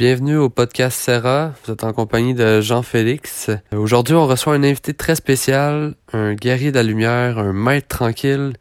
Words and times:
bienvenue 0.00 0.38
au 0.38 0.48
podcast 0.48 0.98
Serra. 0.98 1.52
Vous 1.62 1.74
êtes 1.74 1.84
en 1.84 1.92
compagnie 1.92 2.32
de 2.32 2.62
Jean-Félix. 2.62 3.50
Aujourd'hui, 3.70 4.14
on 4.14 4.26
reçoit 4.26 4.54
un 4.54 4.62
invité 4.62 4.94
très 4.94 5.14
spécial, 5.14 5.94
un 6.14 6.32
guerrier 6.32 6.70
de 6.70 6.76
la 6.76 6.82
lumière, 6.82 7.38
un 7.38 7.52
maître 7.52 7.88
tranquille, 7.98 8.54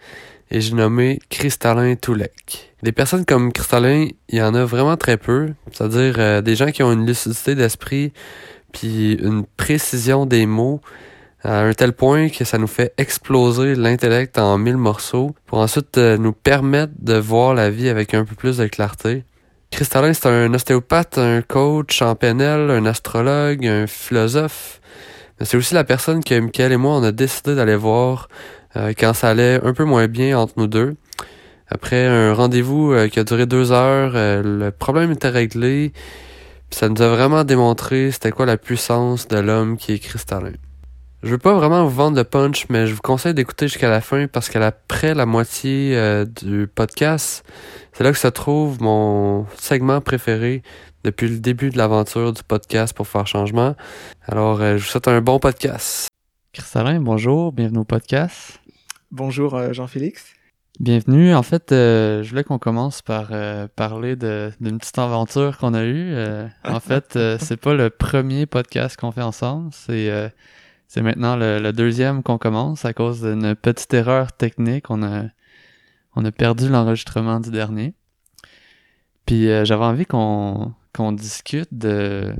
et 0.51 0.59
j'ai 0.59 0.73
nommé 0.73 1.19
Cristallin 1.29 1.95
Toulek. 1.95 2.73
Des 2.83 2.91
personnes 2.91 3.23
comme 3.23 3.53
Cristallin, 3.53 4.09
il 4.27 4.37
y 4.37 4.41
en 4.41 4.53
a 4.53 4.65
vraiment 4.65 4.97
très 4.97 5.15
peu, 5.15 5.53
c'est-à-dire 5.71 6.15
euh, 6.17 6.41
des 6.41 6.57
gens 6.57 6.71
qui 6.71 6.83
ont 6.83 6.91
une 6.91 7.05
lucidité 7.05 7.55
d'esprit, 7.55 8.11
puis 8.73 9.13
une 9.13 9.45
précision 9.55 10.25
des 10.25 10.45
mots, 10.45 10.81
à 11.43 11.61
un 11.61 11.71
tel 11.71 11.93
point 11.93 12.27
que 12.27 12.43
ça 12.43 12.57
nous 12.57 12.67
fait 12.67 12.93
exploser 12.97 13.75
l'intellect 13.75 14.37
en 14.37 14.57
mille 14.57 14.75
morceaux 14.75 15.33
pour 15.45 15.59
ensuite 15.59 15.97
euh, 15.97 16.17
nous 16.17 16.33
permettre 16.33 16.91
de 16.99 17.13
voir 17.15 17.53
la 17.53 17.69
vie 17.69 17.87
avec 17.87 18.13
un 18.13 18.25
peu 18.25 18.35
plus 18.35 18.57
de 18.57 18.67
clarté. 18.67 19.23
Cristallin, 19.71 20.13
c'est 20.13 20.27
un 20.27 20.53
ostéopathe, 20.53 21.17
un 21.17 21.41
coach 21.41 22.01
en 22.01 22.15
PNL, 22.15 22.71
un 22.71 22.85
astrologue, 22.85 23.65
un 23.65 23.87
philosophe. 23.87 24.81
Mais 25.39 25.45
c'est 25.45 25.57
aussi 25.57 25.73
la 25.73 25.83
personne 25.83 26.23
que 26.23 26.37
Michael 26.39 26.73
et 26.73 26.77
moi, 26.77 26.95
on 26.95 27.03
a 27.03 27.11
décidé 27.11 27.55
d'aller 27.55 27.75
voir 27.75 28.27
euh, 28.75 28.93
quand 28.97 29.13
ça 29.13 29.29
allait 29.29 29.59
un 29.63 29.73
peu 29.73 29.85
moins 29.85 30.07
bien 30.07 30.37
entre 30.37 30.53
nous 30.57 30.67
deux. 30.67 30.95
Après 31.67 32.05
un 32.05 32.33
rendez-vous 32.33 32.93
euh, 32.93 33.07
qui 33.07 33.19
a 33.19 33.23
duré 33.23 33.45
deux 33.45 33.71
heures, 33.71 34.13
le 34.15 34.71
problème 34.71 35.11
était 35.11 35.29
réglé. 35.29 35.93
ça 36.71 36.89
nous 36.89 37.01
a 37.01 37.07
vraiment 37.09 37.43
démontré 37.43 38.11
c'était 38.11 38.31
quoi 38.31 38.45
la 38.45 38.57
puissance 38.57 39.27
de 39.27 39.37
l'homme 39.37 39.77
qui 39.77 39.93
est 39.93 39.99
cristallin. 39.99 40.53
Je 41.21 41.31
veux 41.31 41.37
pas 41.37 41.53
vraiment 41.53 41.83
vous 41.83 41.93
vendre 41.93 42.15
le 42.15 42.23
punch, 42.23 42.67
mais 42.69 42.87
je 42.87 42.93
vous 42.93 43.01
conseille 43.01 43.33
d'écouter 43.33 43.67
jusqu'à 43.67 43.89
la 43.89 43.99
fin 43.99 44.27
parce 44.27 44.49
qu'après 44.49 45.13
la 45.13 45.25
moitié 45.25 45.97
euh, 45.97 46.23
du 46.23 46.65
podcast, 46.73 47.43
c'est 47.91 48.05
là 48.05 48.13
que 48.13 48.17
se 48.17 48.29
trouve 48.29 48.81
mon 48.81 49.45
segment 49.57 49.99
préféré 49.99 50.63
depuis 51.03 51.27
le 51.27 51.39
début 51.39 51.71
de 51.71 51.77
l'aventure 51.77 52.31
du 52.31 52.41
podcast 52.41 52.95
pour 52.95 53.05
faire 53.05 53.27
changement. 53.27 53.75
Alors, 54.27 54.61
euh, 54.61 54.77
je 54.77 54.83
vous 54.83 54.89
souhaite 54.89 55.09
un 55.09 55.19
bon 55.19 55.39
podcast. 55.39 56.07
Cristallin, 56.53 57.01
bonjour, 57.01 57.51
bienvenue 57.51 57.79
au 57.79 57.83
podcast. 57.83 58.61
Bonjour 59.11 59.55
euh, 59.55 59.73
Jean-Félix. 59.73 60.23
Bienvenue. 60.79 61.35
En 61.35 61.43
fait, 61.43 61.65
je 61.71 62.29
voulais 62.29 62.45
qu'on 62.45 62.59
commence 62.59 63.01
par 63.01 63.31
parler 63.75 64.15
d'une 64.15 64.77
petite 64.77 64.97
aventure 64.97 65.57
qu'on 65.57 65.73
a 65.73 65.83
eue. 65.83 66.15
en 66.63 66.79
fait, 66.79 67.19
c'est 67.41 67.57
pas 67.57 67.73
le 67.73 67.89
premier 67.89 68.45
podcast 68.45 68.97
qu'on 68.97 69.11
fait 69.11 69.21
ensemble. 69.21 69.71
C'est 69.73 70.31
c'est 70.89 71.03
maintenant 71.03 71.35
le, 71.35 71.71
deuxième 71.71 72.23
qu'on 72.23 72.39
commence 72.39 72.83
à 72.83 72.93
cause 72.93 73.21
d'une 73.21 73.55
petite 73.55 73.93
erreur 73.93 74.33
technique. 74.33 74.89
On 74.89 75.03
a, 75.03 75.25
on 76.15 76.25
a 76.25 76.31
perdu 76.31 76.67
l'enregistrement 76.67 77.39
du 77.39 77.51
dernier. 77.51 77.93
Puis 79.27 79.49
euh, 79.49 79.65
j'avais 79.65 79.85
envie 79.85 80.07
qu'on 80.07 80.73
qu'on 80.91 81.11
discute 81.11 81.69
de, 81.71 82.33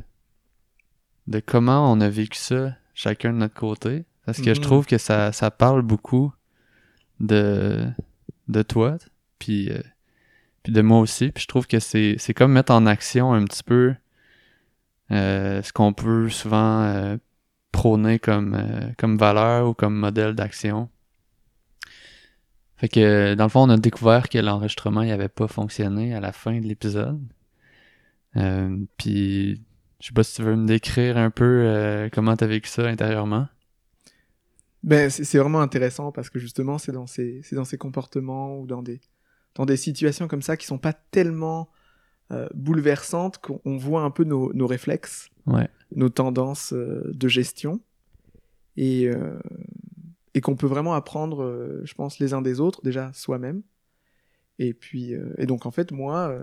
de 1.28 1.38
comment 1.38 1.92
on 1.92 2.00
a 2.00 2.08
vécu 2.08 2.38
ça 2.38 2.74
chacun 2.92 3.32
de 3.32 3.38
notre 3.38 3.54
côté. 3.54 4.04
Parce 4.26 4.38
que 4.38 4.52
je 4.52 4.58
mhm. 4.58 4.66
trouve 4.66 4.84
que 4.84 4.98
ça, 4.98 5.30
ça 5.30 5.52
parle 5.52 5.82
beaucoup 5.82 6.32
de, 7.20 7.86
de 8.48 8.62
toi, 8.62 8.96
puis, 9.38 9.70
euh, 9.70 9.80
puis 10.64 10.72
de 10.72 10.82
moi 10.82 10.98
aussi. 10.98 11.30
Puis 11.30 11.44
je 11.44 11.48
trouve 11.48 11.68
que 11.68 11.78
c'est, 11.78 12.16
c'est 12.18 12.34
comme 12.34 12.50
mettre 12.50 12.72
en 12.72 12.84
action 12.84 13.32
un 13.32 13.44
petit 13.44 13.62
peu 13.62 13.94
euh, 15.12 15.62
ce 15.62 15.72
qu'on 15.72 15.92
peut 15.92 16.28
souvent 16.28 17.16
prôné 17.72 18.18
comme, 18.18 18.54
euh, 18.54 18.90
comme 18.98 19.16
valeur 19.16 19.68
ou 19.68 19.74
comme 19.74 19.94
modèle 19.94 20.34
d'action. 20.34 20.88
Fait 22.76 22.88
que 22.88 23.34
dans 23.34 23.44
le 23.44 23.50
fond, 23.50 23.62
on 23.62 23.70
a 23.70 23.76
découvert 23.76 24.28
que 24.28 24.38
l'enregistrement 24.38 25.04
n'avait 25.04 25.28
pas 25.28 25.48
fonctionné 25.48 26.14
à 26.14 26.20
la 26.20 26.32
fin 26.32 26.58
de 26.58 26.66
l'épisode. 26.66 27.20
Euh, 28.36 28.76
puis 28.96 29.62
je 30.00 30.06
sais 30.06 30.14
pas 30.14 30.22
si 30.22 30.36
tu 30.36 30.42
veux 30.42 30.56
me 30.56 30.66
décrire 30.66 31.18
un 31.18 31.30
peu 31.30 31.44
euh, 31.44 32.08
comment 32.10 32.36
tu 32.36 32.44
as 32.44 32.46
vécu 32.46 32.68
ça 32.68 32.86
intérieurement. 32.86 33.48
Ben 34.82 35.10
c'est 35.10 35.36
vraiment 35.36 35.60
intéressant 35.60 36.10
parce 36.10 36.30
que 36.30 36.38
justement 36.38 36.78
c'est 36.78 36.92
dans 36.92 37.06
ces 37.06 37.42
dans 37.52 37.66
ces 37.66 37.76
comportements 37.76 38.58
ou 38.58 38.66
dans 38.66 38.82
des 38.82 39.02
dans 39.54 39.66
des 39.66 39.76
situations 39.76 40.26
comme 40.26 40.40
ça 40.40 40.56
qui 40.56 40.64
sont 40.64 40.78
pas 40.78 40.94
tellement 40.94 41.68
bouleversantes 42.54 43.38
qu'on 43.38 43.76
voit 43.76 44.02
un 44.02 44.10
peu 44.10 44.24
nos, 44.24 44.54
nos 44.54 44.66
réflexes. 44.68 45.28
Ouais 45.46 45.68
nos 45.94 46.08
tendances 46.08 46.72
euh, 46.72 47.10
de 47.12 47.28
gestion 47.28 47.80
et, 48.76 49.08
euh, 49.08 49.38
et 50.34 50.40
qu'on 50.40 50.56
peut 50.56 50.66
vraiment 50.66 50.94
apprendre, 50.94 51.42
euh, 51.42 51.82
je 51.84 51.94
pense, 51.94 52.18
les 52.18 52.34
uns 52.34 52.42
des 52.42 52.60
autres, 52.60 52.82
déjà 52.82 53.12
soi-même. 53.12 53.62
Et 54.58 54.74
puis, 54.74 55.14
et 55.38 55.46
donc 55.46 55.64
en 55.64 55.70
fait, 55.70 55.90
moi, 55.90 56.38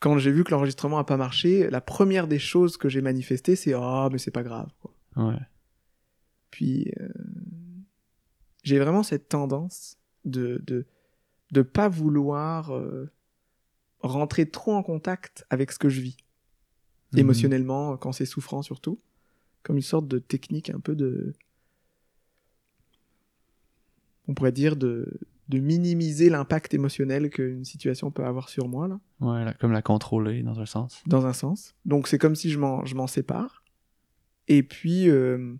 quand 0.00 0.16
j'ai 0.16 0.32
vu 0.32 0.44
que 0.44 0.50
l'enregistrement 0.50 0.96
a 0.96 1.04
pas 1.04 1.18
marché, 1.18 1.68
la 1.68 1.82
première 1.82 2.26
des 2.26 2.38
choses 2.38 2.78
que 2.78 2.88
j'ai 2.88 3.02
manifestées, 3.02 3.54
c'est 3.54 3.74
ah, 3.74 4.08
mais 4.10 4.16
c'est 4.16 4.30
pas 4.30 4.42
grave. 4.42 4.70
Quoi. 4.80 4.94
Ouais. 5.16 5.38
Puis, 6.50 6.90
j'ai 8.62 8.78
vraiment 8.78 9.02
cette 9.02 9.28
tendance 9.28 9.98
de 10.24 10.62
de 10.66 10.86
de 11.50 11.60
pas 11.60 11.90
vouloir 11.90 12.72
rentrer 14.00 14.48
trop 14.48 14.72
en 14.72 14.82
contact 14.82 15.44
avec 15.50 15.70
ce 15.70 15.78
que 15.78 15.90
je 15.90 16.00
vis. 16.00 16.16
Mhm. 17.12 17.20
émotionnellement, 17.20 17.96
quand 17.96 18.12
c'est 18.12 18.26
souffrant 18.26 18.62
surtout, 18.62 18.98
comme 19.62 19.76
une 19.76 19.82
sorte 19.82 20.08
de 20.08 20.18
technique 20.18 20.70
un 20.70 20.80
peu 20.80 20.94
de... 20.94 21.34
On 24.28 24.34
pourrait 24.34 24.52
dire 24.52 24.76
de, 24.76 25.20
de 25.48 25.58
minimiser 25.58 26.30
l'impact 26.30 26.74
émotionnel 26.74 27.28
qu'une 27.28 27.64
situation 27.64 28.10
peut 28.10 28.24
avoir 28.24 28.48
sur 28.48 28.68
moi. 28.68 28.88
Là. 28.88 29.00
Ouais, 29.20 29.52
comme 29.60 29.72
la 29.72 29.82
contrôler 29.82 30.42
dans 30.42 30.60
un 30.60 30.66
sens. 30.66 31.02
Dans 31.06 31.26
un 31.26 31.32
sens. 31.32 31.74
Donc 31.84 32.08
c'est 32.08 32.18
comme 32.18 32.36
si 32.36 32.50
je 32.50 32.58
m'en, 32.58 32.84
je 32.84 32.94
m'en 32.94 33.06
sépare. 33.06 33.64
Et 34.48 34.62
puis... 34.62 35.08
Euh, 35.08 35.54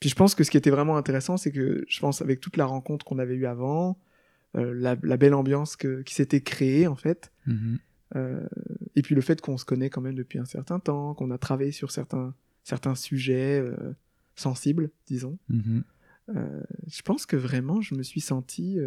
puis 0.00 0.08
je 0.08 0.14
pense 0.14 0.34
que 0.36 0.44
ce 0.44 0.50
qui 0.50 0.56
était 0.56 0.70
vraiment 0.70 0.96
intéressant, 0.96 1.36
c'est 1.36 1.50
que 1.50 1.84
je 1.88 2.00
pense 2.00 2.22
avec 2.22 2.40
toute 2.40 2.56
la 2.56 2.66
rencontre 2.66 3.04
qu'on 3.04 3.18
avait 3.18 3.34
eue 3.34 3.46
avant, 3.46 3.98
euh, 4.56 4.72
la, 4.74 4.96
la, 5.02 5.16
belle 5.16 5.34
ambiance 5.34 5.76
que, 5.76 6.02
qui 6.02 6.14
s'était 6.14 6.40
créée 6.40 6.86
en 6.86 6.96
fait, 6.96 7.32
mhm. 7.46 7.78
Et 8.14 9.02
puis 9.02 9.14
le 9.14 9.20
fait 9.20 9.40
qu'on 9.40 9.56
se 9.56 9.64
connaît 9.64 9.90
quand 9.90 10.00
même 10.00 10.14
depuis 10.14 10.38
un 10.38 10.44
certain 10.44 10.78
temps, 10.80 11.14
qu'on 11.14 11.30
a 11.30 11.38
travaillé 11.38 11.72
sur 11.72 11.90
certains, 11.90 12.34
certains 12.64 12.94
sujets 12.94 13.60
euh, 13.60 13.94
sensibles, 14.34 14.90
disons. 15.06 15.38
Mhm. 15.48 15.84
Euh, 16.30 16.62
je 16.86 17.02
pense 17.02 17.26
que 17.26 17.36
vraiment, 17.36 17.80
je 17.80 17.94
me 17.94 18.02
suis 18.02 18.20
senti 18.20 18.78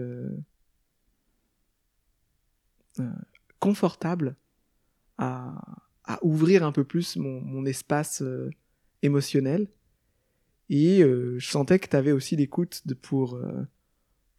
confortable 3.60 4.36
à, 5.18 5.80
à, 6.04 6.20
ouvrir 6.24 6.64
un 6.64 6.72
peu 6.72 6.84
plus 6.84 7.16
mon, 7.16 7.42
mon 7.42 7.66
espace 7.66 8.24
émotionnel. 9.02 9.68
Et 10.70 11.00
je 11.02 11.46
sentais 11.46 11.80
que 11.80 11.88
tu 11.88 11.96
avais 11.96 12.12
aussi 12.12 12.36
l'écoute 12.36 12.84
pour, 13.02 13.40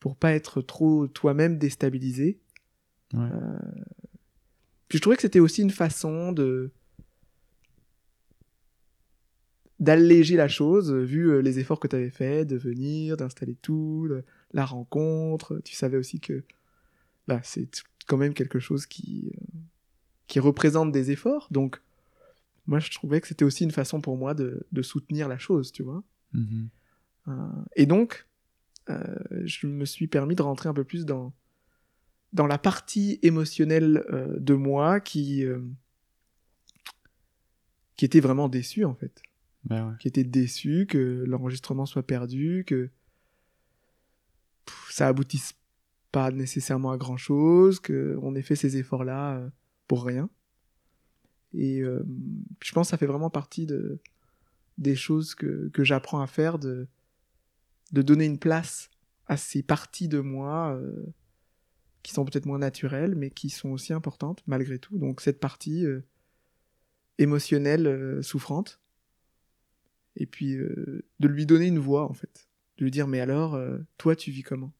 pour 0.00 0.16
pas 0.16 0.32
être 0.32 0.60
trop 0.60 1.06
toi-même 1.09 1.59
déstabilisé. 1.59 2.41
Ouais. 3.14 3.28
Puis 4.92 4.98
je 4.98 5.00
trouvais 5.00 5.16
que 5.16 5.22
c'était 5.22 5.41
aussi 5.41 5.62
une 5.62 5.70
façon 5.70 6.32
de 6.32 6.70
d'alléger 9.80 10.36
la 10.36 10.48
chose, 10.48 10.92
vu 10.92 11.30
euh, 11.30 11.41
les 11.41 11.58
efforts 11.58 11.80
que 11.80 11.88
tu 11.88 11.97
avais 11.97 12.10
faits, 12.10 12.47
de 12.47 12.58
venir, 12.58 13.16
d'installer 13.16 13.54
tout, 13.62 14.06
la 14.52 14.66
rencontre. 14.66 15.62
Tu 15.64 15.75
savais 15.75 15.97
aussi 15.97 16.20
que 16.20 16.44
bah, 17.26 17.41
c'est 17.42 17.70
quand 18.06 18.19
même 18.19 18.34
quelque 18.34 18.58
chose 18.58 18.84
qui, 18.84 19.32
euh, 19.34 19.58
qui 20.26 20.41
représente 20.41 20.92
des 20.92 21.10
efforts. 21.10 21.48
Donc, 21.50 21.81
moi, 22.66 22.78
je 22.78 22.91
trouvais 22.91 23.22
que 23.22 23.28
c'était 23.28 23.47
aussi 23.47 23.64
une 23.64 23.70
façon 23.70 24.02
pour 24.02 24.19
moi 24.19 24.34
de, 24.34 24.66
de 24.72 24.82
soutenir 24.82 25.26
la 25.26 25.38
chose, 25.38 25.72
tu 25.72 25.82
vois. 25.82 26.02
Mm-hmm. 26.34 26.66
Euh, 27.28 27.32
et 27.76 27.86
donc, 27.86 28.26
je 29.44 29.66
me 29.66 29.86
suis 29.86 30.06
permis 30.06 30.34
de 30.34 30.42
rentrer 30.42 30.69
un 30.69 30.75
peu 30.75 30.84
plus 30.84 31.06
dans, 31.06 31.32
dans 32.32 32.47
la 32.47 32.59
partie 32.59 33.19
émotionnelle 33.22 34.04
euh, 34.10 34.38
de 34.38 34.54
moi 34.54 35.00
qui 35.00 35.44
euh, 35.44 35.61
qui 37.96 38.05
était 38.05 38.20
vraiment 38.20 38.49
déçu 38.49 38.84
en 38.84 38.94
fait. 38.94 39.23
Ben 39.64 39.96
qui 40.00 40.08
était 40.08 40.25
déçu 40.25 40.87
que 40.88 41.25
l'enregistrement 41.26 41.87
soit 41.87 42.05
perdu 42.05 42.64
que 42.67 42.90
ça 44.90 45.06
aboutisse 45.08 45.55
pas 46.11 46.31
nécessairement 46.31 46.90
à 46.90 46.96
grand 46.96 47.17
chose 47.17 47.79
que 47.79 48.19
on 48.23 48.35
ait 48.35 48.43
fait 48.43 48.56
ces 48.56 48.76
efforts 48.76 49.05
là 49.05 49.37
euh, 49.37 49.49
pour 49.87 50.05
rien. 50.05 50.28
Et 51.55 51.82
je 51.82 52.73
pense 52.73 52.87
que 52.87 52.90
ça 52.93 52.96
fait 52.96 53.05
vraiment 53.05 53.28
partie 53.28 53.67
de 53.67 54.00
des 54.78 54.96
choses 54.96 55.35
que, 55.35 55.69
que 55.75 55.85
j'apprends 55.85 56.23
à 56.23 56.26
faire 56.26 56.58
de 56.58 56.88
de 57.93 58.00
donner 58.00 58.25
une 58.25 58.38
place 58.38 58.88
à 59.26 59.37
ces 59.37 59.62
parties 59.62 60.08
de 60.08 60.20
moi 60.20 60.81
qui 62.02 62.12
sont 62.12 62.25
peut-être 62.25 62.46
moins 62.46 62.58
naturelles, 62.58 63.14
mais 63.14 63.31
qui 63.31 63.49
sont 63.50 63.70
aussi 63.70 63.93
importantes 63.93 64.43
malgré 64.46 64.78
tout. 64.78 64.99
Donc 64.99 65.20
cette 65.20 65.40
partie 65.40 65.87
euh, 65.87 66.00
émotionnelle 67.19 67.87
euh, 67.87 68.22
souffrante, 68.22 68.81
et 70.16 70.26
puis 70.26 70.56
euh, 70.56 71.04
de 71.20 71.28
lui 71.28 71.46
donner 71.46 71.66
une 71.66 71.78
voix 71.78 72.04
en 72.04 72.12
fait, 72.14 72.49
de 72.78 72.84
lui 72.84 72.90
dire 72.90 73.06
mais 73.08 73.20
alors 73.20 73.58
toi 73.99 74.16
tu 74.16 74.31
vis 74.31 74.43
comment? 74.43 74.72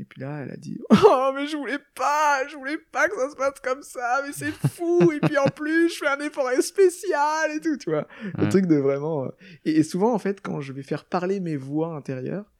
Et 0.00 0.04
puis 0.04 0.20
là, 0.20 0.42
elle 0.44 0.52
a 0.52 0.56
dit 0.56 0.78
Oh, 0.90 1.32
mais 1.34 1.48
je 1.48 1.56
voulais 1.56 1.80
pas, 1.96 2.46
je 2.46 2.54
voulais 2.56 2.78
pas 2.92 3.08
que 3.08 3.16
ça 3.16 3.30
se 3.30 3.34
passe 3.34 3.58
comme 3.60 3.82
ça, 3.82 4.22
mais 4.24 4.32
c'est 4.32 4.52
fou. 4.52 5.10
et 5.10 5.18
puis 5.18 5.36
en 5.38 5.46
plus, 5.50 5.88
je 5.88 5.96
fais 5.98 6.06
un 6.06 6.20
effort 6.20 6.48
spécial 6.62 7.50
et 7.56 7.58
tout, 7.60 7.76
tu 7.76 7.90
vois. 7.90 8.06
Le 8.36 8.44
Ouais. 8.44 8.48
truc 8.48 8.66
de 8.66 8.76
vraiment. 8.76 9.24
euh, 9.24 9.30
Et, 9.64 9.78
et 9.78 9.82
souvent, 9.82 10.14
en 10.14 10.20
fait, 10.20 10.40
quand 10.40 10.60
je 10.60 10.72
vais 10.72 10.84
faire 10.84 11.04
parler 11.04 11.40
mes 11.40 11.56
voix 11.56 11.96
intérieures, 11.96 12.54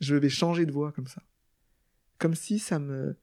je 0.00 0.14
vais 0.14 0.28
changer 0.28 0.66
de 0.66 0.72
voix 0.72 0.92
comme 0.92 1.06
ça. 1.06 1.22
Comme 2.24 2.34
si 2.34 2.58
ça 2.58 2.78
me, 2.78 3.18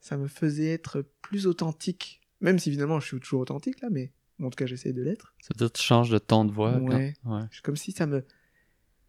ça 0.00 0.16
me 0.16 0.26
faisait 0.26 0.72
être 0.72 1.02
plus 1.22 1.46
authentique. 1.46 2.20
Même 2.40 2.58
si 2.58 2.72
finalement, 2.72 2.98
je 2.98 3.06
suis 3.06 3.20
toujours 3.20 3.42
authentique 3.42 3.80
là, 3.80 3.90
mais 3.92 4.12
en 4.42 4.50
tout 4.50 4.56
cas, 4.56 4.66
j'essaie 4.66 4.92
de 4.92 5.02
l'être. 5.02 5.36
Ça 5.40 5.68
tu 5.70 5.80
changes 5.80 6.10
de 6.10 6.18
ton 6.18 6.44
de 6.44 6.50
voix. 6.50 6.72
quand- 6.72 6.88
Ouais. 6.88 7.14
ouais. 7.26 7.42
Comme 7.62 7.76
si 7.76 7.92
ça 7.92 8.08
me. 8.08 8.24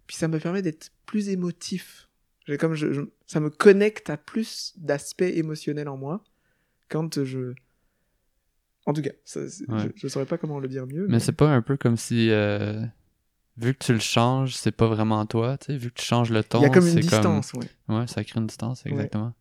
Puis 0.05 0.15
ça 0.15 0.27
me 0.27 0.37
permet 0.39 0.61
d'être 0.61 0.91
plus 1.07 1.29
émotif. 1.29 2.07
J'ai 2.45 2.57
comme 2.59 2.75
je, 2.75 2.93
je- 2.93 3.01
ça 3.25 3.39
me 3.39 3.49
connecte 3.49 4.11
à 4.11 4.17
plus 4.17 4.73
d'aspects 4.77 5.23
émotionnels 5.23 5.87
en 5.89 5.97
moi 5.97 6.23
quand 6.87 7.23
je. 7.23 7.55
En 8.85 8.93
tout 8.93 9.01
cas, 9.01 9.09
ça, 9.23 9.49
c'est- 9.49 9.67
Ouais. 9.67 9.79
je, 9.79 9.87
je 9.95 10.07
saurais 10.07 10.27
pas 10.27 10.37
comment 10.37 10.59
le 10.59 10.67
dire 10.67 10.85
mieux. 10.85 11.07
Mais 11.07 11.19
c'est 11.19 11.31
pas 11.31 11.49
un 11.51 11.63
peu 11.63 11.77
comme 11.77 11.97
si, 11.97 12.29
euh, 12.29 12.85
vu 13.57 13.73
que 13.73 13.85
tu 13.85 13.93
le 13.93 13.99
changes, 13.99 14.55
c'est 14.55 14.71
pas 14.71 14.87
vraiment 14.87 15.25
toi, 15.25 15.57
tu 15.57 15.67
sais, 15.67 15.77
vu 15.77 15.89
que 15.89 15.99
tu 15.99 16.05
changes 16.05 16.31
le 16.31 16.43
ton, 16.43 16.59
il 16.59 16.63
y 16.63 16.65
a 16.65 16.69
comme 16.69 16.87
une 16.87 16.99
distance, 16.99 17.53
ouais. 17.53 17.67
Ouais, 17.87 18.07
ça 18.07 18.23
crée 18.23 18.39
une 18.39 18.47
distance, 18.47 18.85
exactement. 18.85 19.33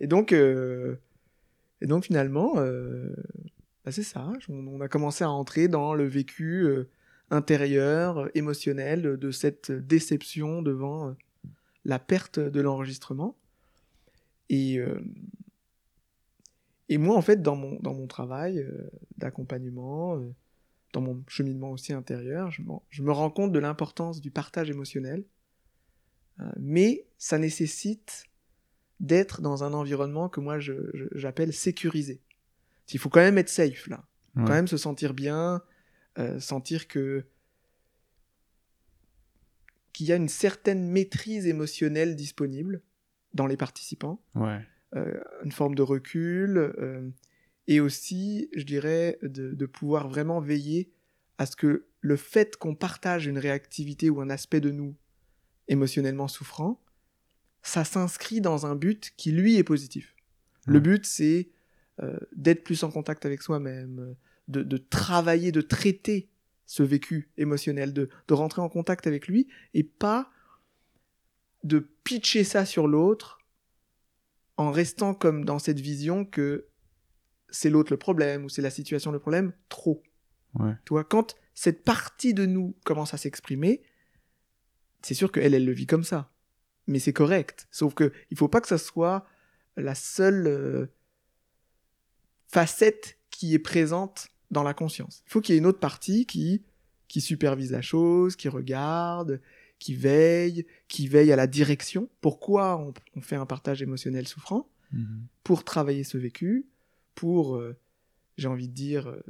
Et 0.00 0.06
donc, 0.06 0.32
euh, 0.32 0.96
et 1.80 1.86
donc 1.86 2.04
finalement, 2.04 2.54
euh, 2.56 3.14
bah, 3.84 3.92
c'est 3.92 4.02
ça. 4.02 4.28
On, 4.48 4.66
on 4.66 4.80
a 4.80 4.88
commencé 4.88 5.22
à 5.22 5.30
entrer 5.30 5.68
dans 5.68 5.94
le 5.94 6.04
vécu 6.04 6.64
euh, 6.64 6.88
intérieur, 7.30 8.28
émotionnel 8.34 9.16
de 9.16 9.30
cette 9.30 9.70
déception 9.70 10.60
devant 10.60 11.14
la 11.84 11.98
perte 11.98 12.38
de 12.38 12.60
l'enregistrement. 12.60 13.36
Et, 14.50 14.78
et 16.90 16.98
moi, 16.98 17.16
en 17.16 17.22
fait, 17.22 17.40
dans 17.40 17.56
mon, 17.56 17.78
dans 17.80 17.94
mon 17.94 18.06
travail 18.06 18.68
d'accompagnement, 19.16 20.20
dans 20.92 21.00
mon 21.00 21.24
cheminement 21.26 21.70
aussi 21.70 21.92
intérieur, 21.92 22.50
je, 22.50 23.02
me 23.02 23.10
rends 23.12 23.30
compte 23.30 23.52
de 23.52 23.58
l'importance 23.58 24.20
du 24.20 24.30
partage 24.30 24.70
émotionnel. 24.70 25.24
Euh, 26.40 26.44
mais 26.58 27.06
ça 27.18 27.38
nécessite 27.38 28.24
d'être 29.00 29.40
dans 29.40 29.64
un 29.64 29.72
environnement 29.72 30.28
que 30.28 30.40
moi 30.40 30.58
j'appelle 31.12 31.52
sécurisé. 31.52 32.22
Il 32.92 32.98
faut 32.98 33.08
quand 33.08 33.20
même 33.20 33.38
être 33.38 33.48
safe 33.48 33.86
là, 33.88 34.04
Ouais. 34.36 34.44
quand 34.44 34.52
même 34.52 34.68
se 34.68 34.76
sentir 34.78 35.12
bien, 35.12 35.62
euh, 36.18 36.40
sentir 36.40 36.88
que 36.88 37.24
qu'il 39.92 40.06
y 40.06 40.12
a 40.12 40.16
une 40.16 40.28
certaine 40.28 40.88
maîtrise 40.88 41.46
émotionnelle 41.46 42.16
disponible 42.16 42.80
dans 43.34 43.46
les 43.46 43.58
participants, 43.58 44.22
Ouais. 44.34 44.60
euh, 44.94 45.22
une 45.44 45.52
forme 45.52 45.74
de 45.74 45.82
recul, 45.82 47.12
et 47.68 47.80
aussi, 47.80 48.48
je 48.54 48.64
dirais, 48.64 49.18
de, 49.22 49.52
de 49.52 49.66
pouvoir 49.66 50.08
vraiment 50.08 50.40
veiller 50.40 50.92
à 51.38 51.46
ce 51.46 51.56
que 51.56 51.86
le 52.00 52.16
fait 52.16 52.56
qu'on 52.56 52.74
partage 52.74 53.26
une 53.26 53.38
réactivité 53.38 54.10
ou 54.10 54.20
un 54.20 54.30
aspect 54.30 54.60
de 54.60 54.70
nous 54.70 54.96
émotionnellement 55.68 56.28
souffrant, 56.28 56.82
ça 57.62 57.84
s'inscrit 57.84 58.40
dans 58.40 58.66
un 58.66 58.74
but 58.74 59.12
qui, 59.16 59.30
lui, 59.30 59.56
est 59.56 59.64
positif. 59.64 60.14
Le 60.66 60.80
but, 60.80 61.06
c'est 61.06 61.50
euh, 62.02 62.18
d'être 62.34 62.64
plus 62.64 62.82
en 62.82 62.90
contact 62.90 63.24
avec 63.24 63.42
soi-même, 63.42 64.16
de, 64.48 64.62
de 64.62 64.76
travailler, 64.76 65.52
de 65.52 65.60
traiter 65.60 66.28
ce 66.66 66.82
vécu 66.82 67.30
émotionnel, 67.36 67.92
de, 67.92 68.08
de 68.28 68.34
rentrer 68.34 68.62
en 68.62 68.68
contact 68.68 69.06
avec 69.06 69.28
lui, 69.28 69.48
et 69.74 69.84
pas 69.84 70.30
de 71.62 71.78
pitcher 72.02 72.44
ça 72.44 72.64
sur 72.66 72.88
l'autre 72.88 73.38
en 74.56 74.72
restant 74.72 75.14
comme 75.14 75.44
dans 75.44 75.58
cette 75.58 75.80
vision 75.80 76.24
que 76.24 76.66
c'est 77.52 77.70
l'autre 77.70 77.92
le 77.92 77.98
problème 77.98 78.44
ou 78.44 78.48
c'est 78.48 78.62
la 78.62 78.70
situation 78.70 79.12
le 79.12 79.20
problème, 79.20 79.52
trop. 79.68 80.02
Ouais. 80.54 80.72
Tu 80.84 80.90
vois, 80.90 81.04
quand 81.04 81.36
cette 81.54 81.84
partie 81.84 82.34
de 82.34 82.46
nous 82.46 82.74
commence 82.84 83.14
à 83.14 83.16
s'exprimer, 83.16 83.82
c'est 85.02 85.14
sûr 85.14 85.30
qu'elle, 85.30 85.54
elle 85.54 85.64
le 85.64 85.72
vit 85.72 85.86
comme 85.86 86.02
ça. 86.02 86.32
Mais 86.88 86.98
c'est 86.98 87.12
correct. 87.12 87.68
Sauf 87.70 87.94
que 87.94 88.12
il 88.30 88.36
faut 88.36 88.48
pas 88.48 88.60
que 88.60 88.68
ça 88.68 88.78
soit 88.78 89.24
la 89.76 89.94
seule 89.94 90.46
euh, 90.46 90.86
facette 92.48 93.18
qui 93.30 93.54
est 93.54 93.60
présente 93.60 94.28
dans 94.50 94.62
la 94.62 94.74
conscience. 94.74 95.22
Il 95.26 95.30
faut 95.30 95.40
qu'il 95.40 95.54
y 95.54 95.56
ait 95.56 95.60
une 95.60 95.66
autre 95.66 95.78
partie 95.78 96.26
qui, 96.26 96.64
qui 97.08 97.20
supervise 97.20 97.70
la 97.70 97.82
chose, 97.82 98.34
qui 98.34 98.48
regarde, 98.48 99.40
qui 99.78 99.94
veille, 99.94 100.66
qui 100.88 101.06
veille 101.06 101.32
à 101.32 101.36
la 101.36 101.46
direction. 101.46 102.08
Pourquoi 102.20 102.76
on, 102.78 102.92
on 103.16 103.20
fait 103.20 103.36
un 103.36 103.46
partage 103.46 103.82
émotionnel 103.82 104.26
souffrant? 104.26 104.68
Mhm. 104.92 105.26
pour 105.42 105.64
travailler 105.64 106.04
ce 106.04 106.18
vécu, 106.18 106.66
pour, 107.14 107.56
euh, 107.56 107.76
j'ai 108.36 108.48
envie 108.48 108.68
de 108.68 108.74
dire, 108.74 109.08
euh, 109.08 109.22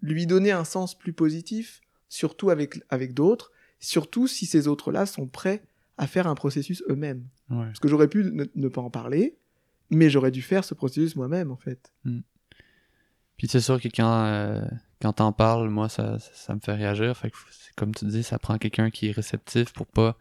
lui 0.00 0.26
donner 0.26 0.52
un 0.52 0.64
sens 0.64 0.96
plus 0.96 1.12
positif, 1.12 1.80
surtout 2.08 2.50
avec, 2.50 2.80
avec 2.90 3.14
d'autres, 3.14 3.52
surtout 3.80 4.26
si 4.26 4.46
ces 4.46 4.68
autres-là 4.68 5.06
sont 5.06 5.26
prêts 5.26 5.62
à 5.96 6.06
faire 6.06 6.26
un 6.26 6.34
processus 6.34 6.82
eux-mêmes. 6.88 7.26
Ouais. 7.50 7.66
Parce 7.66 7.80
que 7.80 7.88
j'aurais 7.88 8.08
pu 8.08 8.24
ne, 8.24 8.44
ne 8.54 8.68
pas 8.68 8.80
en 8.80 8.90
parler, 8.90 9.36
mais 9.90 10.10
j'aurais 10.10 10.30
dû 10.30 10.42
faire 10.42 10.64
ce 10.64 10.74
processus 10.74 11.16
moi-même, 11.16 11.50
en 11.50 11.56
fait. 11.56 11.92
Puis 13.36 13.48
c'est 13.48 13.60
sûr 13.60 13.80
que 13.80 13.88
quand, 13.88 14.24
euh, 14.24 14.64
quand 15.00 15.14
t'en 15.14 15.32
parles, 15.32 15.68
moi, 15.68 15.88
ça, 15.88 16.18
ça, 16.18 16.30
ça 16.34 16.54
me 16.54 16.60
fait 16.60 16.74
réagir. 16.74 17.16
Fait 17.16 17.30
que, 17.30 17.36
comme 17.76 17.94
tu 17.94 18.04
dis, 18.06 18.22
ça 18.22 18.38
prend 18.38 18.58
quelqu'un 18.58 18.90
qui 18.90 19.08
est 19.08 19.12
réceptif 19.12 19.72
pour 19.72 19.86
pas 19.86 20.16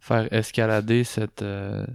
faire 0.00 0.32
escalader 0.32 1.04
cette, 1.04 1.42
euh, 1.42 1.86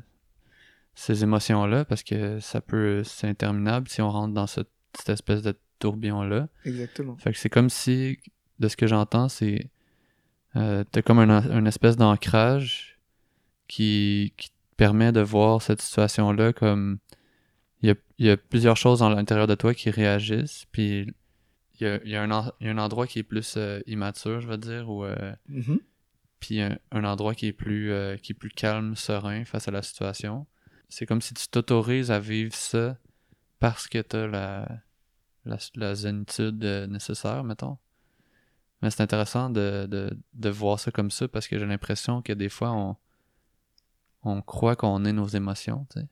ces 1.00 1.24
émotions-là, 1.24 1.86
parce 1.86 2.02
que 2.02 2.40
ça 2.40 2.60
peut, 2.60 3.04
c'est 3.04 3.28
interminable 3.28 3.88
si 3.88 4.02
on 4.02 4.10
rentre 4.10 4.34
dans 4.34 4.48
cette, 4.48 4.72
cette 4.98 5.10
espèce 5.10 5.44
de 5.44 5.54
tourbillon-là. 5.78 6.50
Exactement. 6.66 7.16
Fait 7.18 7.32
que 7.32 7.38
c'est 7.38 7.50
comme 7.52 7.70
si, 7.70 8.18
de 8.60 8.68
ce 8.68 8.76
que 8.76 8.88
j'entends, 8.88 9.30
c'est. 9.30 9.70
Euh, 10.56 10.84
t'as 10.92 11.04
comme 11.04 11.20
un, 11.20 11.30
un 11.30 11.66
espèce 11.66 11.98
d'ancrage 11.98 12.98
qui, 13.68 14.34
qui 14.38 14.50
te 14.50 14.56
permet 14.76 15.12
de 15.12 15.22
voir 15.22 15.62
cette 15.62 15.82
situation-là 15.82 16.52
comme. 16.54 16.98
Il 17.84 17.90
y 17.90 17.92
a, 17.92 17.96
y 18.18 18.30
a 18.32 18.38
plusieurs 18.38 18.76
choses 18.76 19.04
à 19.04 19.10
l'intérieur 19.10 19.46
de 19.46 19.54
toi 19.54 19.76
qui 19.76 19.92
réagissent, 19.92 20.66
puis 20.72 21.06
il 21.80 21.84
y 21.84 21.86
a, 21.86 22.04
y 22.04 22.16
a, 22.16 22.24
un, 22.24 22.52
y 22.60 22.68
a 22.68 22.72
un 22.72 22.78
endroit 22.80 23.06
qui 23.06 23.20
est 23.20 23.24
plus 23.24 23.54
euh, 23.56 23.82
immature, 23.86 24.42
je 24.42 24.48
veux 24.48 24.58
dire, 24.58 24.90
ou. 24.90 25.04
euh, 25.06 25.32
Mhm. 25.48 25.80
puis 26.40 26.60
un, 26.62 26.76
un 26.92 27.04
endroit 27.04 27.36
qui 27.36 27.46
est 27.46 27.54
plus 27.54 27.92
qui 28.24 28.32
est 28.32 28.36
plus 28.36 28.50
calme, 28.50 28.96
serein 28.96 29.46
face 29.46 29.68
à 29.68 29.72
la 29.72 29.84
situation. 29.84 30.48
C'est 30.90 31.06
comme 31.06 31.22
si 31.22 31.34
tu 31.34 31.48
t'autorises 31.48 32.12
à 32.12 32.20
vivre 32.20 32.54
ça 32.56 32.98
parce 33.60 33.88
que 33.88 34.02
t'as 34.02 34.28
la 34.28 34.68
la, 35.46 35.58
la 35.76 35.96
zénitude 35.96 36.64
euh, 36.66 36.88
nécessaire, 36.88 37.44
mettons. 37.44 37.78
Mais 38.82 38.92
c'est 38.92 39.02
intéressant 39.02 39.50
de, 39.50 39.88
de, 39.90 40.18
de 40.34 40.50
voir 40.50 40.78
ça 40.80 40.92
comme 40.92 41.10
ça 41.10 41.28
parce 41.28 41.48
que 41.48 41.58
j'ai 41.58 41.66
l'impression 41.66 42.22
que 42.22 42.34
des 42.34 42.50
fois 42.50 42.72
on 42.74 42.96
on 44.24 44.42
croit 44.42 44.76
qu'on 44.76 45.06
est 45.06 45.14
nos 45.14 45.28
émotions, 45.28 45.86
tu 45.92 46.02
sais. 46.02 46.08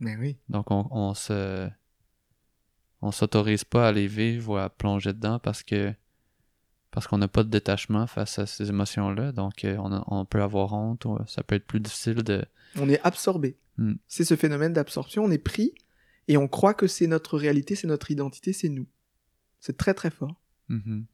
Mais 0.00 0.16
oui. 0.16 0.38
Donc 0.48 0.70
on, 0.70 0.88
on 0.90 1.14
se 1.14 1.68
on 3.02 3.10
s'autorise 3.12 3.64
pas 3.64 3.88
à 3.88 3.92
les 3.92 4.06
vivre 4.06 4.52
ou 4.52 4.56
à 4.56 4.70
plonger 4.70 5.12
dedans 5.12 5.38
parce 5.38 5.62
que 5.62 5.92
parce 6.90 7.06
qu'on 7.06 7.18
n'a 7.18 7.28
pas 7.28 7.42
de 7.42 7.48
détachement 7.48 8.06
face 8.06 8.38
à 8.38 8.46
ces 8.46 8.68
émotions-là. 8.68 9.32
Donc 9.32 9.64
euh, 9.64 9.76
on, 9.78 9.92
a- 9.92 10.04
on 10.08 10.24
peut 10.24 10.42
avoir 10.42 10.72
honte 10.74 11.04
ou 11.06 11.18
ça 11.26 11.42
peut 11.42 11.54
être 11.54 11.66
plus 11.66 11.80
difficile 11.80 12.22
de 12.22 12.44
On 12.78 12.88
est 12.88 13.00
absorbé. 13.02 13.56
Hmm. 13.78 13.94
C'est 14.06 14.24
ce 14.24 14.36
phénomène 14.36 14.72
d'absorption. 14.72 15.24
On 15.24 15.30
est 15.30 15.38
pris 15.38 15.74
et 16.28 16.36
on 16.36 16.46
croit 16.48 16.74
que 16.74 16.86
c'est 16.86 17.06
notre 17.06 17.38
réalité, 17.38 17.74
c'est 17.74 17.86
notre 17.86 18.10
identité, 18.10 18.52
c'est 18.52 18.68
nous. 18.68 18.86
C'est 19.60 19.76
très 19.76 19.94
très 19.94 20.10
fort. 20.10 20.40
Mhm. 20.68 21.04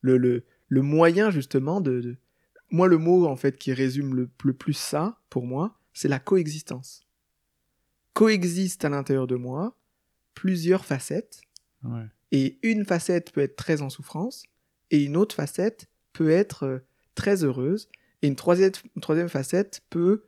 le, 0.00 0.16
le, 0.18 0.44
le 0.68 0.82
moyen 0.82 1.30
justement 1.30 1.80
de, 1.80 2.00
de- 2.00 2.16
Moi, 2.70 2.88
le 2.88 2.98
mot 2.98 3.26
en 3.26 3.36
fait 3.36 3.56
qui 3.58 3.72
résume 3.72 4.14
le, 4.14 4.30
le 4.44 4.52
plus 4.52 4.72
ça, 4.74 5.20
pour 5.30 5.46
moi, 5.46 5.78
c'est 5.92 6.08
la 6.08 6.18
coexistence. 6.18 7.06
Coexistent 8.12 8.84
à 8.84 8.88
l'intérieur 8.90 9.26
de 9.26 9.36
moi 9.36 9.76
plusieurs 10.34 10.84
facettes, 10.84 11.40
Ouais. 11.84 12.06
et 12.32 12.58
une 12.62 12.84
facette 12.84 13.30
peut 13.32 13.40
être 13.42 13.56
très 13.56 13.82
en 13.82 13.90
souffrance, 13.90 14.44
et 14.90 15.02
une 15.04 15.16
autre 15.16 15.34
facette 15.34 15.86
peut 16.12 16.30
être 16.30 16.64
euh, 16.64 16.78
très 17.14 17.44
heureuse, 17.44 17.88
et 18.22 18.26
une 18.28 18.34
troisième, 18.36 18.72
une 18.96 19.02
troisième 19.02 19.28
facette 19.28 19.82
peut 19.90 20.24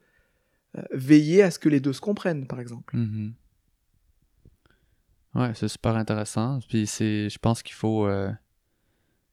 veiller 0.92 1.42
à 1.42 1.50
ce 1.50 1.58
que 1.58 1.68
les 1.68 1.80
deux 1.80 1.92
se 1.92 2.00
comprennent, 2.00 2.46
par 2.46 2.61
exemple. 2.61 2.96
Mhm. 2.96 3.32
Ouais, 5.35 5.52
c'est 5.54 5.68
super 5.68 5.96
intéressant. 5.96 6.61
Puis 6.68 6.87
c'est, 6.87 7.28
je 7.28 7.38
pense 7.38 7.62
qu'il 7.62 7.75
faut, 7.75 8.06
euh, 8.06 8.28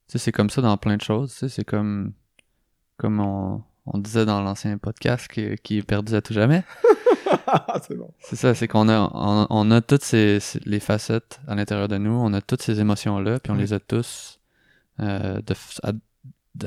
tu 0.08 0.12
sais, 0.12 0.18
c'est 0.18 0.32
comme 0.32 0.50
ça 0.50 0.60
dans 0.60 0.76
plein 0.76 0.96
de 0.96 1.02
choses. 1.02 1.32
Tu 1.32 1.38
sais, 1.40 1.48
c'est 1.48 1.64
comme, 1.64 2.12
comme 2.98 3.20
on, 3.20 3.62
on 3.86 3.98
disait 3.98 4.26
dans 4.26 4.42
l'ancien 4.42 4.76
podcast 4.78 5.28
qui, 5.28 5.56
qui 5.62 5.78
est 5.78 5.82
perdu 5.82 6.14
à 6.14 6.20
tout 6.20 6.34
jamais. 6.34 6.62
c'est 7.82 7.96
bon. 7.96 8.12
C'est 8.20 8.36
ça, 8.36 8.54
c'est 8.54 8.68
qu'on 8.68 8.88
a, 8.88 9.10
on, 9.14 9.46
on 9.48 9.70
a 9.70 9.80
toutes 9.80 10.04
ces, 10.04 10.40
ces- 10.40 10.60
les 10.66 10.80
facettes 10.80 11.40
à 11.48 11.54
l'intérieur 11.54 11.88
de 11.88 11.96
nous, 11.96 12.10
on 12.12 12.32
a 12.34 12.42
toutes 12.42 12.62
ces 12.62 12.80
émotions-là, 12.80 13.40
puis 13.40 13.50
on 13.52 13.56
les 13.56 13.72
a 13.72 13.80
tous 13.80 14.40
euh, 15.00 15.40
de, 15.40 15.54
f- 15.54 15.80
à, 15.82 15.92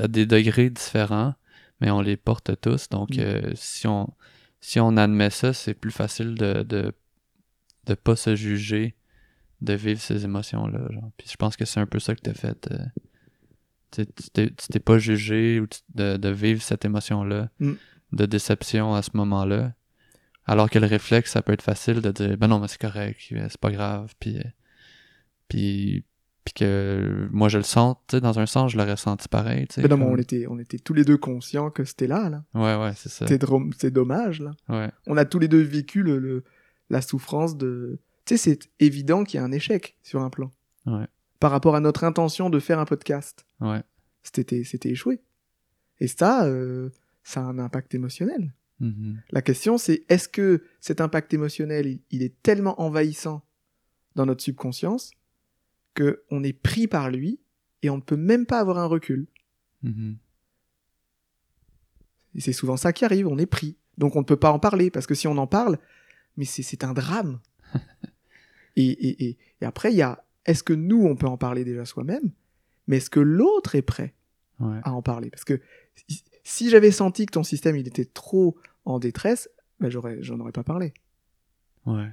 à 0.02 0.08
des 0.08 0.26
degrés 0.26 0.68
différents, 0.70 1.34
mais 1.80 1.90
on 1.90 2.00
les 2.00 2.16
porte 2.16 2.60
tous. 2.60 2.88
Donc, 2.88 3.10
Mm. 3.16 3.20
euh, 3.20 3.52
si, 3.54 3.86
on, 3.86 4.12
si 4.60 4.80
on 4.80 4.96
admet 4.96 5.30
ça, 5.30 5.52
c'est 5.52 5.74
plus 5.74 5.90
facile 5.90 6.34
de, 6.34 6.62
de, 6.62 6.92
de 7.86 7.94
pas 7.94 8.16
se 8.16 8.34
juger, 8.36 8.94
de 9.60 9.72
vivre 9.74 10.00
ces 10.00 10.24
émotions-là. 10.24 10.88
Puis 11.16 11.28
je 11.30 11.36
pense 11.36 11.56
que 11.56 11.64
c'est 11.64 11.80
un 11.80 11.86
peu 11.86 11.98
ça 11.98 12.14
que 12.14 12.20
t'as 12.20 12.34
fait. 12.34 12.68
euh, 12.70 12.78
tu 13.90 14.04
t'es- 14.32 14.80
pas 14.80 14.98
jugé 14.98 15.60
ou 15.60 15.66
de, 15.94 16.16
de 16.16 16.28
vivre 16.28 16.60
cette 16.62 16.84
émotion-là, 16.84 17.48
Mm. 17.58 17.72
de 18.12 18.26
déception 18.26 18.94
à 18.94 19.02
ce 19.02 19.10
moment-là. 19.14 19.72
Alors 20.44 20.68
que 20.70 20.78
le 20.78 20.86
réflexe, 20.86 21.32
ça 21.32 21.42
peut 21.42 21.52
être 21.52 21.62
facile 21.62 22.00
de 22.02 22.10
dire, 22.10 22.36
ben 22.36 22.48
non, 22.48 22.58
mais 22.58 22.68
c'est 22.68 22.80
correct, 22.80 23.18
c'est 23.30 23.60
pas 23.60 23.70
grave, 23.70 24.14
puis, 24.20 24.38
euh, 24.38 24.42
puis, 25.48 26.04
puis 26.52 26.64
que 26.64 27.28
moi 27.30 27.48
je 27.48 27.58
le 27.58 27.64
sens, 27.64 27.96
dans 28.12 28.38
un 28.38 28.46
sens, 28.46 28.72
je 28.72 28.78
l'aurais 28.78 28.96
senti 28.96 29.28
pareil, 29.28 29.66
tu 29.68 29.74
sais. 29.74 29.82
Mais 29.82 29.88
non, 29.88 29.96
mais 29.98 30.04
comme- 30.04 30.14
on 30.14 30.16
était, 30.16 30.46
on 30.48 30.58
était 30.58 30.78
tous 30.78 30.94
les 30.94 31.04
deux 31.04 31.18
conscients 31.18 31.70
que 31.70 31.84
c'était 31.84 32.06
là, 32.06 32.28
là. 32.30 32.44
Ouais, 32.54 32.82
ouais, 32.82 32.92
c'est 32.96 33.08
ça. 33.10 33.26
C'est 33.26 33.90
dommage, 33.90 34.40
là. 34.40 34.52
Ouais, 34.68 34.90
On 35.06 35.16
a 35.16 35.24
tous 35.24 35.38
les 35.38 35.48
deux 35.48 35.60
vécu 35.60 36.02
le, 36.02 36.18
le- 36.18 36.44
la 36.90 37.02
souffrance 37.02 37.56
de. 37.56 38.00
Tu 38.24 38.36
sais, 38.36 38.50
c'est 38.50 38.70
évident 38.80 39.24
qu'il 39.24 39.38
y 39.38 39.40
a 39.42 39.44
un 39.44 39.52
échec 39.52 39.96
sur 40.02 40.22
un 40.22 40.30
plan. 40.30 40.50
Ouais. 40.86 41.06
Par 41.40 41.50
rapport 41.50 41.74
à 41.76 41.80
notre 41.80 42.04
intention 42.04 42.48
de 42.50 42.58
faire 42.60 42.78
un 42.78 42.84
podcast. 42.86 43.44
ouais. 43.60 43.82
C'était 44.22 44.64
c'était 44.64 44.90
échoué. 44.90 45.20
Et 46.00 46.08
ça, 46.08 46.44
euh, 46.46 46.90
ça 47.24 47.40
a 47.40 47.44
un 47.44 47.58
impact 47.58 47.94
émotionnel. 47.94 48.52
Mhm. 48.80 49.20
La 49.30 49.42
question, 49.42 49.76
c'est 49.78 50.04
est-ce 50.08 50.28
que 50.28 50.62
cet 50.80 51.00
impact 51.00 51.32
émotionnel, 51.34 51.86
il, 51.86 52.00
il 52.10 52.22
est 52.22 52.34
tellement 52.42 52.80
envahissant 52.80 53.42
dans 54.14 54.24
notre 54.26 54.42
subconscience 54.42 55.10
que 55.98 56.22
on 56.30 56.44
est 56.44 56.52
pris 56.52 56.86
par 56.86 57.10
lui 57.10 57.40
et 57.82 57.90
on 57.90 57.96
ne 57.96 58.02
peut 58.02 58.16
même 58.16 58.46
pas 58.46 58.60
avoir 58.60 58.78
un 58.78 58.86
recul. 58.86 59.26
Mhm. 59.82 60.16
Et 62.34 62.40
c'est 62.40 62.52
souvent 62.52 62.76
ça 62.76 62.92
qui 62.92 63.04
arrive, 63.04 63.26
on 63.26 63.38
est 63.38 63.46
pris. 63.46 63.76
Donc 63.96 64.14
on 64.14 64.20
ne 64.20 64.24
peut 64.24 64.36
pas 64.36 64.52
en 64.52 64.60
parler, 64.60 64.90
parce 64.90 65.06
que 65.08 65.14
si 65.14 65.26
on 65.26 65.36
en 65.38 65.48
parle, 65.48 65.78
mais 66.36 66.44
c'est 66.44 66.84
un 66.84 66.92
drame. 66.94 67.40
et, 68.76 68.86
et, 68.86 69.28
et, 69.28 69.38
et 69.60 69.64
après, 69.64 69.92
il 69.92 69.96
y 69.96 70.02
a, 70.02 70.24
est-ce 70.46 70.62
que 70.62 70.72
nous, 70.72 71.02
on 71.04 71.16
peut 71.16 71.26
en 71.26 71.36
parler 71.36 71.64
déjà 71.64 71.84
soi-même, 71.84 72.30
mais 72.86 72.98
est-ce 72.98 73.10
que 73.10 73.20
l'autre 73.20 73.74
est 73.74 73.82
prêt 73.82 74.14
Ouais. 74.60 74.80
à 74.82 74.92
en 74.92 75.02
parler? 75.02 75.30
Parce 75.30 75.44
que 75.44 75.60
si, 76.44 76.70
j'avais 76.70 76.90
senti 76.90 77.26
que 77.26 77.32
ton 77.32 77.44
système, 77.44 77.76
il 77.76 77.86
était 77.88 78.04
trop 78.04 78.56
en 78.84 78.98
détresse, 78.98 79.48
ben 79.80 79.88
j'en 79.90 80.40
aurais 80.40 80.52
pas 80.52 80.64
parlé. 80.64 80.94
Ouais. 81.86 82.10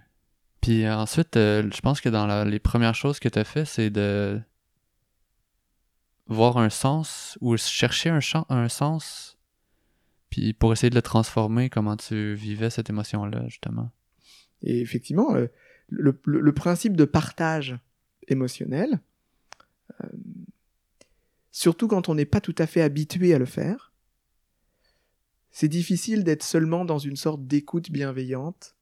Puis 0.65 0.89
ensuite, 0.89 1.37
euh, 1.37 1.69
je 1.71 1.79
pense 1.79 2.01
que 2.01 2.09
dans 2.09 2.43
les 2.43 2.57
premières 2.57 2.95
choses 2.95 3.19
que 3.19 3.29
tu 3.29 3.37
as 3.37 3.43
fait, 3.43 3.65
c'est 3.65 3.91
de 3.91 4.41
voir 6.25 6.57
un 6.57 6.71
sens 6.71 7.37
ou 7.39 7.55
chercher 7.55 8.09
un, 8.09 8.67
sens, 8.67 9.37
puis 10.31 10.53
pour 10.53 10.73
essayer 10.73 10.89
de 10.89 10.95
le 10.95 11.03
transformer, 11.03 11.69
comment 11.69 11.95
tu 11.95 12.33
vivais 12.33 12.71
cette 12.71 12.89
émotion-là, 12.89 13.47
justement. 13.47 13.91
Et 14.63 14.81
effectivement, 14.81 15.35
euh, 15.35 15.45
le 15.89 16.51
principe 16.51 16.97
de 16.97 17.05
partage 17.05 17.77
émotionnel, 18.27 19.01
euh, 20.03 20.07
surtout 21.51 21.87
quand 21.87 22.09
on 22.09 22.15
n'est 22.15 22.25
pas 22.25 22.41
tout 22.41 22.55
à 22.57 22.65
fait 22.65 22.81
habitué 22.81 23.35
à 23.35 23.37
le 23.37 23.45
faire, 23.45 23.93
c'est 25.51 25.67
difficile 25.67 26.23
d'être 26.23 26.41
seulement 26.41 26.85
dans 26.85 26.97
une 26.97 27.17
sorte 27.17 27.45
d'écoute 27.45 27.91
bienveillante, 27.91 28.75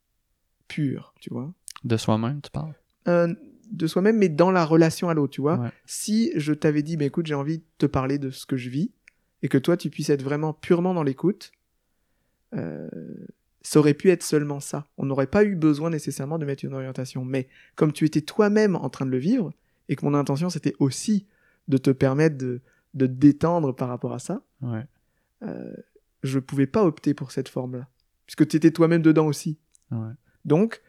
pure, 0.70 1.14
tu 1.20 1.30
vois. 1.30 1.54
De 1.84 1.98
soi-même, 1.98 2.42
tu 2.42 2.50
parles? 2.52 2.74
Euh, 3.08 3.34
de 3.72 3.88
soi-même, 3.88 4.18
mais 4.18 4.30
dans 4.30 4.52
la 4.52 4.66
relation 4.66 5.10
à 5.10 5.14
l'autre, 5.14 5.34
tu 5.34 5.42
vois. 5.42 5.58
Ouais. 5.58 5.70
Si 5.86 6.32
je 6.36 6.54
t'avais 6.54 6.84
dit, 6.84 6.96
bah, 6.98 7.06
écoute, 7.06 7.26
j'ai 7.26 7.34
envie 7.34 7.60
de 7.60 7.64
te 7.78 7.86
parler 7.86 8.18
de 8.20 8.30
ce 8.30 8.46
que 8.46 8.56
je 8.58 8.70
vis, 8.70 8.92
et 9.42 9.50
que 9.50 9.58
toi, 9.58 9.76
tu 9.78 9.90
puisses 9.90 10.10
être 10.10 10.24
vraiment 10.24 10.54
purement 10.54 10.94
dans 10.94 11.04
l'écoute, 11.04 11.52
euh, 12.56 12.88
ça 13.62 13.80
aurait 13.80 13.94
pu 13.94 14.10
être 14.10 14.24
seulement 14.24 14.60
ça. 14.60 14.88
On 14.98 15.06
n'aurait 15.06 15.28
pas 15.28 15.44
eu 15.44 15.56
besoin 15.56 15.90
nécessairement 15.90 16.38
de 16.38 16.46
mettre 16.46 16.66
une 16.66 16.74
orientation. 16.74 17.26
Mais 17.26 17.48
comme 17.76 17.92
tu 17.94 18.06
étais 18.06 18.22
toi-même 18.22 18.76
en 18.76 18.90
train 18.90 19.06
de 19.06 19.12
le 19.12 19.18
vivre, 19.18 19.52
et 19.90 19.96
que 19.96 20.06
mon 20.06 20.14
intention, 20.14 20.50
c'était 20.50 20.76
aussi 20.80 21.26
de 21.68 21.78
te 21.78 21.90
permettre 21.90 22.38
de, 22.38 22.62
de 22.94 23.06
te 23.08 23.12
détendre 23.12 23.76
par 23.76 23.88
rapport 23.90 24.14
à 24.14 24.20
ça, 24.20 24.44
Ouais. 24.62 24.86
euh, 25.44 25.74
je 26.24 26.40
pouvais 26.40 26.68
pas 26.68 26.84
opter 26.86 27.14
pour 27.14 27.32
cette 27.32 27.50
forme-là. 27.50 27.88
Puisque 28.26 28.48
tu 28.48 28.56
étais 28.58 28.72
toi-même 28.72 29.02
dedans 29.02 29.28
aussi. 29.28 29.58
Ouais. 29.92 30.14
Donc, 30.46 30.82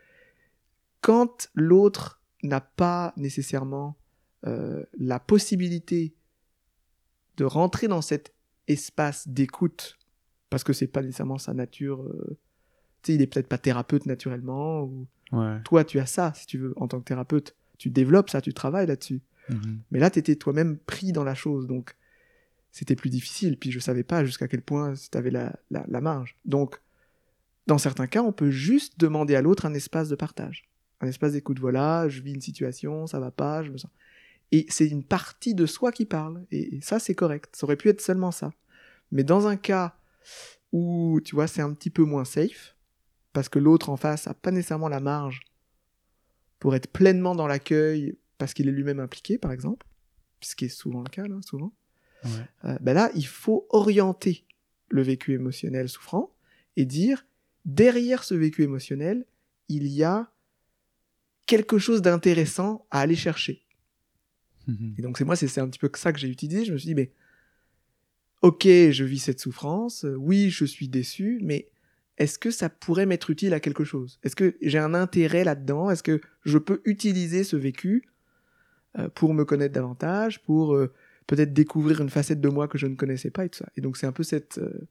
quand 1.05 1.51
l'autre 1.53 2.23
n'a 2.43 2.63
pas 2.63 3.13
nécessairement 3.19 3.95
euh, 4.47 4.83
la 4.99 5.21
possibilité 5.21 6.15
de 7.37 7.45
rentrer 7.45 7.89
dans 7.89 8.01
cet 8.01 8.33
espace 8.69 9.29
d'écoute, 9.29 9.99
parce 10.49 10.65
que 10.65 10.73
c'est 10.73 10.87
pas 10.87 11.03
nécessairement 11.03 11.37
sa 11.37 11.53
nature, 11.53 12.01
euh, 12.05 12.39
tu 13.03 13.13
sais, 13.13 13.15
il 13.17 13.21
est 13.21 13.27
peut-être 13.27 13.49
pas 13.49 13.59
thérapeute 13.59 14.07
naturellement, 14.07 14.83
ou 14.83 15.07
Ouais. 15.33 15.61
toi 15.65 15.85
tu 15.85 15.99
as 15.99 16.07
ça, 16.07 16.33
si 16.35 16.47
tu 16.47 16.57
veux, 16.57 16.73
en 16.77 16.89
tant 16.89 17.01
que 17.01 17.05
thérapeute, 17.05 17.55
tu 17.77 17.91
développes 17.91 18.31
ça, 18.31 18.41
tu 18.41 18.55
travailles 18.55 18.87
là-dessus. 18.87 19.21
Mhm. 19.51 19.81
Mais 19.91 19.99
là, 19.99 20.09
tu 20.11 20.19
étais 20.21 20.37
toi-même 20.37 20.79
pris 20.79 21.13
dans 21.13 21.25
la 21.25 21.35
chose, 21.35 21.67
donc 21.67 21.97
c'était 22.73 22.97
plus 22.97 23.11
difficile. 23.11 23.59
Puis 23.59 23.71
je 23.73 23.79
savais 23.79 24.05
pas 24.05 24.25
jusqu'à 24.25 24.49
quel 24.49 24.63
point 24.63 24.95
tu 24.95 25.19
avais 25.19 25.31
la, 25.31 25.55
la, 25.71 25.85
la 25.87 26.01
marge. 26.01 26.37
Donc, 26.47 26.81
dans 27.67 27.77
certains 27.79 28.07
cas, 28.07 28.23
on 28.23 28.33
peut 28.33 28.51
juste 28.51 28.99
demander 28.99 29.35
à 29.35 29.43
l'autre 29.43 29.67
un 29.67 29.75
espace 29.75 30.09
de 30.09 30.15
partage, 30.17 30.65
un 31.05 31.09
espace 31.09 31.33
d'écoute. 31.33 31.59
Voilà, 31.59 32.09
je 32.09 32.21
vis 32.23 32.33
une 32.33 32.41
situation, 32.41 33.07
ça 33.07 33.21
va 33.21 33.31
pas, 33.31 33.63
je 33.63 33.71
me 33.71 33.79
sens. 33.79 33.91
Et 34.53 34.67
c'est 34.69 34.87
une 34.89 35.05
partie 35.05 35.55
de 35.55 35.67
soi 35.67 35.93
qui 35.93 36.05
parle. 36.05 36.45
Et, 36.51 36.77
et 36.77 36.81
ça, 36.81 36.99
c'est 36.99 37.15
correct. 37.15 37.55
Ça 37.57 37.65
aurait 37.65 37.77
pu 37.77 37.89
être 37.89 38.01
seulement 38.01 38.31
ça. 38.31 38.53
Mais 39.11 39.25
dans 39.25 39.47
un 39.47 39.57
cas 39.57 39.97
où, 40.73 41.21
tu 41.25 41.35
vois, 41.35 41.47
c'est 41.47 41.63
un 41.63 41.73
petit 41.73 41.91
peu 41.91 42.03
moins 42.05 42.25
safe, 42.25 42.77
parce 43.33 43.49
que 43.49 43.59
l'autre 43.59 43.91
en 43.91 43.97
face 43.97 44.27
a 44.27 44.35
pas 44.35 44.51
nécessairement 44.51 44.89
la 44.89 45.01
marge 45.01 45.41
pour 46.59 46.75
être 46.75 46.89
pleinement 46.91 47.35
dans 47.35 47.47
l'accueil, 47.47 48.17
parce 48.39 48.55
qu'il 48.55 48.69
est 48.69 48.73
lui-même 48.73 49.01
impliqué, 49.01 49.39
par 49.39 49.53
exemple, 49.53 49.87
ce 50.41 50.57
qui 50.57 50.67
est 50.67 50.69
souvent 50.69 51.03
le 51.03 51.09
cas, 51.11 51.27
là, 51.27 51.37
souvent, 51.43 51.73
Ouais. 52.25 52.31
euh, 52.71 52.79
ben 52.81 52.95
là, 52.95 53.11
il 53.15 53.27
faut 53.27 53.67
orienter 53.71 54.47
le 54.89 55.03
vécu 55.03 55.35
émotionnel 55.35 55.89
souffrant 55.91 56.35
et 56.77 56.87
dire, 56.87 57.27
derrière 57.67 58.25
ce 58.25 58.35
vécu 58.35 58.63
émotionnel, 58.63 59.27
il 59.69 59.87
y 59.87 60.03
a 60.05 60.31
quelque 61.47 61.79
chose 61.79 62.03
d'intéressant 62.03 62.87
à 62.91 63.01
aller 63.01 63.17
chercher. 63.17 63.63
Mhm. 64.67 64.95
Et 64.99 65.03
donc 65.03 65.19
c'est 65.19 65.25
moi, 65.25 65.37
c'est 65.37 65.61
un 65.61 65.69
petit 65.69 65.79
peu 65.79 65.91
ça 65.95 66.13
que 66.13 66.19
j'ai 66.19 66.29
utilisé. 66.29 66.65
Je 66.65 66.73
me 66.73 66.79
suis 66.79 66.89
dit, 66.89 66.95
mais 66.95 67.13
ok, 68.43 68.65
je 68.65 69.05
vis 69.05 69.19
cette 69.19 69.41
souffrance, 69.41 70.05
oui, 70.19 70.51
je 70.51 70.65
suis 70.65 70.89
déçu, 70.89 71.39
mais 71.43 71.71
est-ce 72.19 72.39
que 72.39 72.51
ça 72.51 72.69
pourrait 72.69 73.07
m'être 73.07 73.31
utile 73.31 73.55
à 73.55 73.61
quelque 73.61 73.85
chose? 73.85 74.19
Est-ce 74.23 74.37
que 74.37 74.57
j'ai 74.63 74.79
un 74.79 74.95
intérêt 74.95 75.45
là-dedans? 75.45 75.91
Est-ce 75.91 76.03
que 76.03 76.21
je 76.45 76.59
peux 76.59 76.81
utiliser 76.85 77.43
ce 77.43 77.57
vécu 77.57 78.05
euh, 78.99 79.09
pour 79.09 79.35
me 79.35 79.45
connaître 79.45 79.75
davantage, 79.75 80.43
pour 80.43 80.75
euh, 80.75 80.93
peut-être 81.27 81.53
découvrir 81.53 82.01
une 82.01 82.11
facette 82.11 82.41
de 82.41 82.49
moi 82.49 82.69
que 82.69 82.79
je 82.79 82.87
ne 82.87 82.95
connaissais 82.95 83.31
pas 83.31 83.45
et 83.45 83.49
tout 83.49 83.59
ça? 83.59 83.69
Et 83.77 83.81
donc 83.81 83.97
c'est 83.97 84.07
un 84.07 84.13
peu 84.13 84.23
cette, 84.23 84.59
euh, 84.59 84.87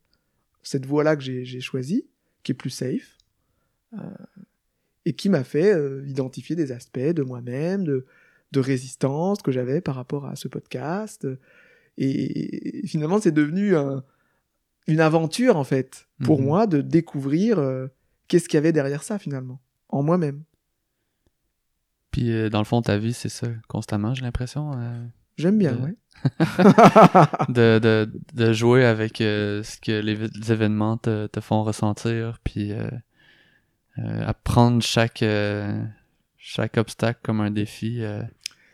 cette 0.63 0.85
voie-là 0.85 1.15
que 1.15 1.23
j'ai 1.23 1.61
choisie, 1.61 2.05
qui 2.43 2.51
est 2.51 2.55
plus 2.55 2.69
safe, 2.71 3.17
et 5.05 5.13
qui 5.13 5.29
m'a 5.29 5.43
fait 5.43 5.73
euh, 5.73 6.03
identifier 6.07 6.55
des 6.55 6.71
aspects 6.71 6.99
de 6.99 7.23
moi-même, 7.23 7.83
de, 7.83 8.05
de 8.51 8.59
résistance 8.59 9.41
que 9.41 9.51
j'avais 9.51 9.81
par 9.81 9.95
rapport 9.95 10.25
à 10.25 10.35
ce 10.35 10.47
podcast. 10.47 11.27
Et 11.97 12.81
finalement, 12.87 13.19
c'est 13.19 13.31
devenu 13.31 13.75
un- 13.75 14.03
une 14.87 14.99
aventure, 14.99 15.57
en 15.57 15.63
fait, 15.63 16.07
pour 16.23 16.39
Mhm. 16.39 16.45
moi, 16.45 16.67
de 16.67 16.81
découvrir 16.81 17.59
euh, 17.59 17.87
qu'est-ce 18.27 18.47
qu'il 18.49 18.57
y 18.57 18.59
avait 18.59 18.71
derrière 18.73 19.03
ça, 19.03 19.17
finalement, 19.19 19.59
en 19.89 20.03
moi-même. 20.03 20.43
Puis, 22.11 22.31
euh, 22.31 22.49
dans 22.49 22.59
le 22.59 22.65
fond, 22.65 22.81
ta 22.81 22.97
vie, 22.97 23.13
c'est 23.13 23.29
ça, 23.29 23.47
constamment, 23.67 24.13
j'ai 24.13 24.21
l'impression. 24.23 24.71
J'aime 25.37 25.57
bien, 25.57 25.73
De- 25.73 25.81
ouais. 25.83 25.95
de, 27.49 27.79
de, 27.79 28.11
de 28.33 28.53
jouer 28.53 28.85
avec 28.85 29.17
ce 29.17 29.79
que 29.79 29.99
les, 29.99 30.15
les 30.15 30.51
événements 30.51 30.97
te, 30.97 31.27
te 31.27 31.39
font 31.39 31.63
ressentir, 31.63 32.37
puis 32.43 32.71
euh, 33.97 34.01
euh, 34.01 34.25
apprendre 34.25 34.81
chaque, 34.81 35.21
euh, 35.23 35.83
chaque 36.37 36.77
obstacle 36.77 37.19
comme 37.23 37.41
un 37.41 37.51
défi. 37.51 38.01
euh. 38.03 38.21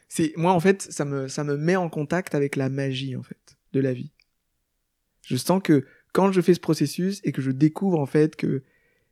C'est 0.07 0.33
moi 0.37 0.53
en 0.53 0.59
fait, 0.59 0.81
ça 0.81 1.05
me 1.05 1.27
ça 1.27 1.43
me 1.43 1.55
met 1.57 1.75
en 1.75 1.89
contact 1.89 2.33
avec 2.35 2.55
la 2.55 2.69
magie 2.69 3.15
en 3.15 3.21
fait 3.23 3.57
de 3.73 3.79
la 3.79 3.93
vie. 3.93 4.11
Je 5.23 5.35
sens 5.35 5.61
que 5.63 5.85
quand 6.13 6.31
je 6.31 6.41
fais 6.41 6.53
ce 6.55 6.59
processus 6.59 7.21
et 7.23 7.31
que 7.31 7.41
je 7.41 7.51
découvre 7.51 7.99
en 7.99 8.05
fait 8.07 8.35
que 8.35 8.63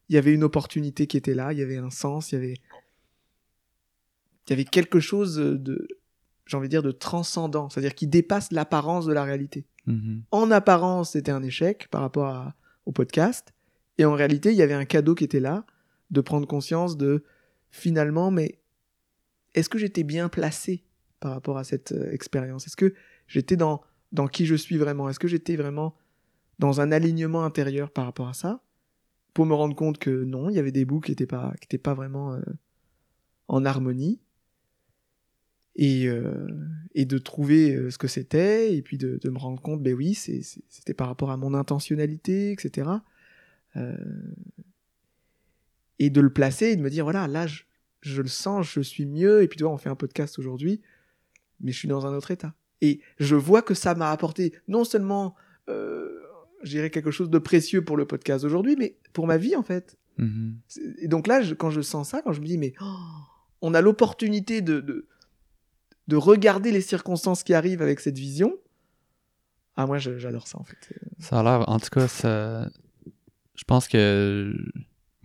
il 0.10 0.16
y 0.16 0.18
avait 0.18 0.34
une 0.34 0.44
opportunité 0.44 1.06
qui 1.06 1.18
était 1.18 1.36
là, 1.36 1.52
il 1.54 1.60
y 1.60 1.62
avait 1.62 1.78
un 1.78 1.90
sens, 1.92 2.32
il 2.32 2.36
y 2.36 2.38
avait 2.40 2.54
il 4.48 4.52
y 4.52 4.54
avait 4.54 4.64
quelque 4.66 5.00
chose 5.00 5.36
de 5.36 5.88
j'ai 6.46 6.56
envie 6.56 6.68
de 6.68 6.72
dire 6.72 6.84
de 6.84 6.92
transcendant, 6.92 7.70
c'est-à-dire 7.70 7.94
qui 7.94 8.08
dépasse 8.08 8.52
l'apparence 8.54 9.06
de 9.06 9.12
la 9.12 9.26
réalité. 9.26 9.66
Mhm. 9.86 10.24
En 10.32 10.50
apparence, 10.50 11.12
c'était 11.12 11.32
un 11.32 11.44
échec 11.44 11.90
par 11.90 12.00
rapport 12.02 12.28
à- 12.28 12.56
au 12.86 12.94
podcast 12.94 13.54
et 13.98 14.06
en 14.06 14.14
réalité, 14.14 14.52
il 14.52 14.56
y 14.58 14.62
avait 14.62 14.74
un 14.74 14.86
cadeau 14.86 15.14
qui 15.14 15.26
était 15.26 15.42
là 15.42 15.66
de 16.12 16.22
prendre 16.22 16.48
conscience 16.48 16.98
de 16.98 17.24
finalement 17.70 18.32
mais 18.32 18.60
est-ce 19.58 19.70
que 19.70 19.80
j'étais 19.80 20.04
bien 20.04 20.30
placé 20.30 20.84
par 21.20 21.32
rapport 21.32 21.58
à 21.58 21.64
cette 21.64 21.92
euh, 21.92 22.12
expérience? 22.12 22.68
Est-ce 22.68 22.78
que 22.78 22.94
j'étais 23.28 23.56
dans, 23.56 23.82
dans 24.12 24.28
qui 24.28 24.46
je 24.46 24.56
suis 24.56 24.78
vraiment? 24.78 25.10
Est-ce 25.10 25.20
que 25.20 25.28
j'étais 25.28 25.56
vraiment 25.56 25.96
dans 26.60 26.80
un 26.80 26.92
alignement 26.92 27.44
intérieur 27.44 27.92
par 27.92 28.06
rapport 28.06 28.28
à 28.28 28.34
ça, 28.34 28.64
pour 29.34 29.46
me 29.46 29.54
rendre 29.54 29.76
compte 29.76 29.98
que 29.98 30.24
non, 30.24 30.50
il 30.50 30.56
y 30.56 30.60
avait 30.60 30.72
des 30.72 30.86
bouts 30.86 31.00
qui 31.00 31.12
n'étaient 31.12 31.28
pas, 31.28 31.54
pas 31.84 31.94
vraiment 31.94 32.34
euh, 32.34 32.42
en 33.48 33.66
harmonie. 33.66 34.20
Et, 35.80 36.08
euh, 36.08 36.48
et 36.96 37.06
de 37.06 37.20
trouver 37.20 37.92
ce 37.92 38.00
que 38.00 38.08
c'était, 38.08 38.76
et 38.76 38.82
puis 38.82 38.98
de, 38.98 39.20
de 39.22 39.30
me 39.30 39.38
rendre 39.38 39.62
compte, 39.62 39.84
ben 39.84 39.94
oui, 39.94 40.16
c'était 40.16 40.96
par 40.96 41.08
rapport 41.08 41.30
à 41.30 41.38
mon 41.38 41.54
intentionnalité, 41.54 42.52
etc. 42.52 42.90
Et 46.00 46.10
de 46.10 46.22
le 46.22 46.32
placer 46.32 46.68
et 46.68 46.75
de 46.75 46.82
me 46.82 46.89
dire, 46.89 47.04
voilà, 47.06 47.27
là, 47.27 47.48
je, 47.48 47.63
je 48.01 48.22
le 48.22 48.27
sens, 48.27 48.68
je 48.72 48.82
suis 48.82 49.06
mieux, 49.06 49.42
et 49.42 49.48
puis 49.48 49.58
tu 49.58 49.63
vois, 49.63 49.74
on 49.74 49.77
fait 49.77 49.89
un 49.89 49.96
podcast 49.96 50.38
aujourd'hui, 50.39 50.82
mais 51.60 51.72
je 51.72 51.77
suis 51.77 51.88
dans 51.88 52.06
un 52.06 52.13
autre 52.13 52.32
état. 52.32 52.54
Et 52.82 53.01
je 53.20 53.36
vois 53.36 53.62
que 53.63 53.74
ça 53.74 53.96
m'a 53.96 54.12
apporté 54.12 54.54
non 54.68 54.84
seulement, 54.84 55.36
euh, 55.70 56.10
je 56.63 56.70
dirais, 56.70 56.89
quelque 56.92 57.10
chose 57.12 57.30
de 57.32 57.39
précieux 57.39 57.84
pour 57.84 57.98
le 57.98 58.06
podcast 58.06 58.44
aujourd'hui, 58.46 58.75
mais 58.77 58.96
pour 59.13 59.25
ma 59.25 59.38
vie, 59.38 59.56
en 59.56 59.63
fait. 59.63 59.98
Mhm. 60.18 60.58
C'est- 60.68 60.82
Et 61.00 61.08
donc 61.08 61.25
là, 61.27 61.42
je- 61.42 61.56
quand 61.56 61.72
je 61.72 61.82
sens 61.82 62.10
ça, 62.10 62.22
quand 62.22 62.34
je 62.34 62.42
me 62.42 62.46
dis, 62.46 62.58
mais 62.60 62.74
oh, 62.82 62.96
on 63.62 63.74
a 63.74 63.82
l'opportunité 63.82 64.62
de, 64.62 64.80
de, 64.80 65.08
de 66.08 66.16
regarder 66.16 66.72
les 66.72 66.82
circonstances 66.82 67.44
qui 67.44 67.56
arrivent 67.56 67.82
avec 67.82 68.00
cette 68.00 68.18
vision. 68.20 68.56
Ah, 69.75 69.86
moi, 69.88 69.98
j'adore 69.98 70.48
ça, 70.48 70.60
en 70.60 70.63
fait. 70.63 70.77
Ça 71.20 71.39
a 71.39 71.44
l'air, 71.44 71.68
en 71.70 71.80
tout 71.80 71.89
cas, 71.89 72.08
ça. 72.08 72.70
Je 73.56 73.63
pense 73.63 73.88
que. 73.88 74.54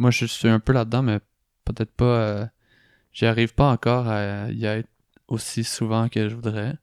Moi, 0.02 0.10
je 0.10 0.26
suis 0.26 0.48
un 0.48 0.60
peu 0.60 0.72
là-dedans, 0.72 1.02
mais 1.02 1.20
peut-être 1.64 1.92
pas. 1.92 2.04
euh, 2.04 2.46
J'y 3.12 3.26
arrive 3.26 3.54
pas 3.54 3.70
encore 3.70 4.08
à 4.08 4.50
y 4.50 4.64
être 4.64 4.88
aussi 5.28 5.64
souvent 5.64 6.08
que 6.08 6.28
je 6.28 6.34
voudrais. 6.34 6.74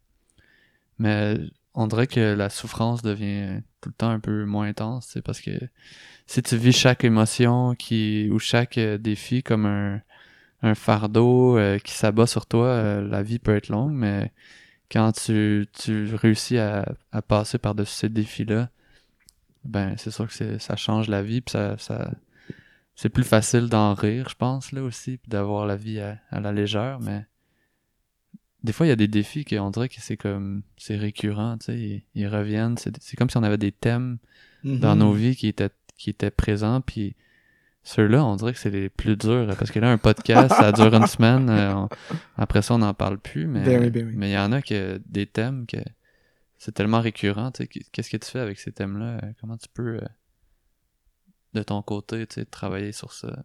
Mais 1.00 1.38
on 1.74 1.88
dirait 1.88 2.08
que 2.08 2.34
la 2.34 2.50
souffrance 2.50 3.02
devient 3.02 3.62
tout 3.82 3.90
le 3.90 3.96
temps 3.96 4.10
un 4.10 4.20
peu 4.20 4.46
moins 4.46 4.68
intense, 4.68 5.08
c'est 5.12 5.22
parce 5.22 5.42
que 5.42 5.52
si 6.28 6.42
tu 6.44 6.58
vis 6.58 6.74
chaque 6.74 7.04
émotion 7.04 7.76
qui 7.76 8.30
ou 8.32 8.40
chaque 8.40 8.78
euh, 8.78 8.98
défi 8.98 9.44
comme 9.44 9.66
un, 9.66 10.02
un 10.62 10.76
fardeau 10.76 11.58
euh, 11.58 11.80
qui 11.80 11.94
s'abat 11.94 12.28
sur 12.28 12.46
toi, 12.46 12.68
euh, 12.68 13.08
la 13.08 13.24
vie 13.24 13.40
peut 13.40 13.56
être 13.56 13.70
longue, 13.70 13.94
mais 13.94 14.32
quand 14.92 15.12
tu, 15.14 15.68
tu 15.74 16.16
réussis 16.16 16.58
à, 16.58 16.86
à 17.12 17.22
passer 17.22 17.58
par-dessus 17.58 17.94
ces 17.94 18.10
défis-là, 18.10 18.70
ben 19.66 19.96
c'est 19.98 20.12
sûr 20.12 20.28
que 20.28 20.58
ça 20.60 20.76
change 20.76 21.08
la 21.10 21.22
vie, 21.24 21.42
puis 21.42 21.54
ça 21.78 22.12
c'est 23.02 23.10
plus 23.10 23.24
facile 23.24 23.70
d'en 23.70 23.94
rire, 23.94 24.28
je 24.30 24.36
pense, 24.36 24.72
là 24.74 24.82
aussi, 24.84 25.18
puis 25.18 25.30
d'avoir 25.30 25.66
la 25.66 25.78
vie 25.78 26.00
à, 26.02 26.18
à 26.32 26.40
la 26.42 26.52
légère, 26.52 27.00
mais 27.00 27.26
des 28.64 28.74
fois, 28.74 28.86
il 28.86 28.90
y 28.90 28.92
a 28.92 28.98
des 28.98 29.08
défis 29.08 29.46
qu'on 29.46 29.70
dirait 29.70 29.88
que 29.88 29.96
c'est 30.02 30.18
comme, 30.18 30.64
c'est 30.78 30.98
récurrent, 30.98 31.58
tu 31.60 31.68
sais, 31.68 31.78
ils, 31.80 32.04
ils 32.16 32.28
reviennent, 32.28 32.76
c'est 32.78 33.16
comme 33.16 33.30
si 33.30 33.38
on 33.38 33.44
avait 33.44 33.58
des 33.58 33.72
thèmes 33.72 34.18
dans 34.66 34.96
Mhm. 34.96 35.00
nos 35.00 35.14
vies 35.14 35.36
qui 35.38 35.48
étaient, 35.48 35.70
qui 35.98 36.10
étaient 36.10 36.30
présents, 36.32 36.82
puis 36.82 37.16
ceux-là, 37.84 38.26
on 38.26 38.36
dirait 38.36 38.52
que 38.52 38.60
c'est 38.60 38.70
les 38.70 38.90
plus 38.90 39.16
durs, 39.16 39.48
parce 39.58 39.72
que 39.72 39.80
là, 39.80 39.90
un 39.92 39.98
podcast, 39.98 40.54
ça 40.56 40.74
dure 40.74 40.94
une 40.94 41.08
semaine, 41.08 41.50
euh, 41.50 41.74
on- 41.74 41.90
après 42.38 42.62
ça, 42.62 42.74
on 42.76 42.80
n'en 42.80 42.94
parle 42.94 43.18
plus, 43.18 43.48
mais 43.48 43.64
Ben 43.64 43.80
oui, 43.82 43.90
ben 43.92 44.08
oui. 44.08 44.14
mais 44.18 44.32
il 44.32 44.34
y 44.34 44.38
en 44.38 44.52
a 44.52 44.62
que 44.62 45.02
des 45.06 45.26
thèmes 45.26 45.66
que 45.66 45.78
c'est 46.58 46.74
tellement 46.74 47.00
récurrent, 47.00 47.52
tu 47.52 47.64
sais, 47.64 47.68
qu'est-ce 47.94 48.10
que 48.10 48.18
tu 48.18 48.30
fais 48.30 48.40
avec 48.40 48.60
ces 48.60 48.74
thèmes-là, 48.74 49.22
comment 49.40 49.56
tu 49.56 49.70
peux, 49.74 49.96
euh, 49.96 50.08
de 51.54 51.64
ton 51.64 51.82
côté, 51.82 52.26
tu 52.28 52.36
sais, 52.36 52.46
travailler 52.46 52.92
sur 52.92 53.14
ça? 53.14 53.42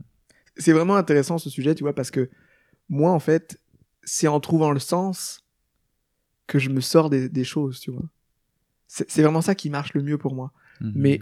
C'est 0.57 0.73
vraiment 0.73 0.97
intéressant 0.97 1.39
ce 1.39 1.51
sujet, 1.51 1.75
tu 1.75 1.83
vois, 1.83 1.95
parce 1.95 2.11
que 2.11 2.31
moi, 2.89 3.13
en 3.13 3.19
fait, 3.19 3.61
c'est 4.03 4.29
en 4.29 4.41
trouvant 4.41 4.71
le 4.71 4.81
sens 4.81 5.45
que 6.47 6.59
je 6.59 6.71
me 6.71 6.81
sors 6.81 7.11
des, 7.11 7.29
des 7.29 7.45
choses, 7.45 7.81
tu 7.81 7.91
vois. 7.91 8.05
C'est 8.87 9.23
vraiment 9.23 9.41
ça 9.41 9.57
qui 9.57 9.71
marche 9.71 9.95
le 9.95 10.03
mieux 10.03 10.19
pour 10.19 10.35
moi. 10.35 10.53
Mhm. 10.81 10.93
Mais 10.95 11.21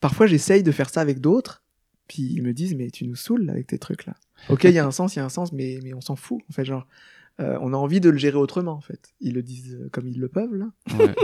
parfois, 0.00 0.26
j'essaye 0.26 0.62
de 0.62 0.72
faire 0.72 0.90
ça 0.90 1.00
avec 1.00 1.20
d'autres, 1.20 1.62
puis 2.08 2.22
ils 2.22 2.42
me 2.42 2.52
disent, 2.52 2.74
mais 2.74 2.90
tu 2.90 3.06
nous 3.06 3.14
saoules 3.14 3.48
avec 3.48 3.68
tes 3.68 3.78
trucs 3.78 4.06
là. 4.06 4.16
Ok, 4.48 4.64
il 4.64 4.72
y 4.72 4.78
a 4.78 4.86
un 4.86 4.90
sens, 4.90 5.14
il 5.14 5.18
y 5.18 5.22
a 5.22 5.24
un 5.24 5.28
sens, 5.28 5.52
mais, 5.52 5.78
mais 5.84 5.94
on 5.94 6.00
s'en 6.00 6.16
fout. 6.16 6.42
En 6.48 6.52
fait, 6.52 6.64
genre, 6.64 6.86
euh, 7.38 7.58
on 7.60 7.72
a 7.72 7.76
envie 7.76 8.00
de 8.00 8.10
le 8.10 8.18
gérer 8.18 8.38
autrement, 8.38 8.72
en 8.72 8.80
fait. 8.80 9.14
Ils 9.20 9.34
le 9.34 9.42
disent 9.42 9.78
comme 9.92 10.08
ils 10.08 10.18
le 10.18 10.28
peuvent, 10.28 10.54
là. 10.54 10.66
Ouais. 10.98 11.14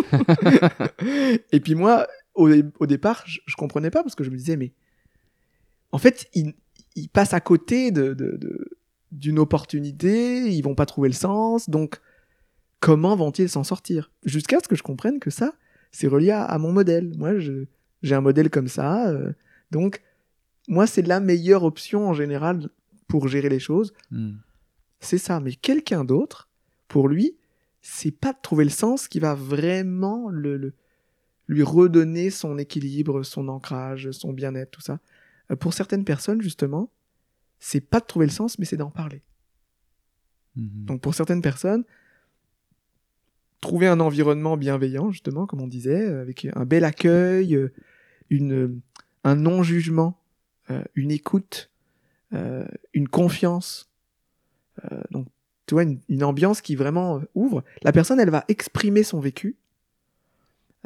Et 1.53 1.61
puis 1.61 1.75
moi, 1.75 2.07
au, 2.37 2.49
au 2.81 2.87
départ, 2.87 3.23
je, 3.27 3.41
je 3.47 3.57
comprenais 3.57 3.91
pas 3.91 4.03
parce 4.03 4.15
que 4.15 4.23
je 4.25 4.31
me 4.31 4.37
disais, 4.37 4.57
mais 4.57 4.73
en 5.93 5.99
fait, 5.99 6.29
ils, 6.35 6.55
ils 6.95 7.09
passent 7.09 7.35
à 7.35 7.41
côté 7.41 7.91
de, 7.91 8.15
de- 8.15 8.37
de- 8.37 8.69
d'une 9.13 9.39
opportunité, 9.39 10.49
ils 10.51 10.63
vont 10.63 10.75
pas 10.75 10.87
trouver 10.87 11.09
le 11.09 11.15
sens, 11.15 11.71
donc 11.71 12.01
comment 12.81 13.17
vont-ils 13.17 13.49
s'en 13.49 13.65
sortir? 13.65 14.11
Jusqu'à 14.25 14.59
ce 14.63 14.69
que 14.69 14.77
je 14.77 14.83
comprenne 14.83 15.19
que 15.21 15.31
ça, 15.31 15.53
c'est 15.91 16.07
relié 16.09 16.31
à, 16.31 16.45
à 16.45 16.59
mon 16.59 16.73
modèle. 16.73 17.13
Moi, 17.17 17.39
je, 17.39 17.65
j'ai 18.03 18.15
un 18.15 18.21
modèle 18.21 18.51
comme 18.51 18.69
ça, 18.69 19.09
euh, 19.09 19.33
donc 19.71 20.03
moi, 20.69 20.87
c'est 20.87 21.03
la 21.03 21.21
meilleure 21.21 21.65
option 21.65 22.09
en 22.09 22.13
général 22.15 22.69
pour 23.09 23.29
gérer 23.29 23.49
les 23.49 23.61
choses 23.61 23.93
Mhm. 24.11 24.39
c'est 25.01 25.19
ça. 25.19 25.39
Mais 25.41 25.53
quelqu'un 25.55 26.05
d'autre, 26.05 26.49
pour 26.89 27.09
lui, 27.09 27.37
c'est 27.81 28.11
pas 28.11 28.33
de 28.33 28.39
trouver 28.43 28.65
le 28.65 28.71
sens 28.71 29.07
qui 29.09 29.21
va 29.21 29.35
vraiment 29.35 30.29
le, 30.29 30.57
le- 30.57 30.75
lui 31.49 31.63
redonner 31.63 32.31
son 32.31 32.59
équilibre, 32.59 33.23
son 33.23 33.49
ancrage, 33.49 34.11
son 34.11 34.33
bien-être, 34.33 34.71
tout 34.71 34.81
ça. 34.81 34.99
Euh, 35.51 35.57
Pour 35.57 35.75
certaines 35.75 36.05
personnes, 36.05 36.43
justement, 36.43 36.91
c'est 37.59 37.81
pas 37.81 38.01
de 38.01 38.07
trouver 38.07 38.27
le 38.27 38.33
sens, 38.33 38.59
mais 38.59 38.65
c'est 38.65 38.77
d'en 38.77 38.91
parler. 38.91 39.23
Mhm. 40.57 40.85
Donc 40.87 41.01
pour 41.01 41.15
certaines 41.15 41.43
personnes, 41.43 41.85
trouver 43.61 43.87
un 43.87 44.01
environnement 44.01 44.57
bienveillant, 44.57 45.11
justement, 45.11 45.47
comme 45.47 45.61
on 45.61 45.67
disait, 45.67 46.09
euh, 46.09 46.23
avec 46.23 46.47
un 46.55 46.65
bel 46.65 46.85
accueil, 46.85 47.55
euh, 47.55 47.73
une, 48.31 48.81
un 49.25 49.37
non-jugement, 49.37 50.21
une 50.97 51.13
écoute, 51.13 51.71
une 52.33 53.09
confiance. 53.09 53.89
Donc, 55.13 55.29
tu 55.67 55.75
vois, 55.75 55.85
une, 55.85 56.01
une 56.09 56.25
ambiance 56.25 56.61
qui 56.61 56.75
vraiment 56.75 57.23
ouvre. 57.37 57.63
La 57.83 57.93
personne, 57.93 58.19
elle 58.19 58.31
va 58.31 58.45
exprimer 58.49 59.05
son 59.05 59.21
vécu. 59.21 59.55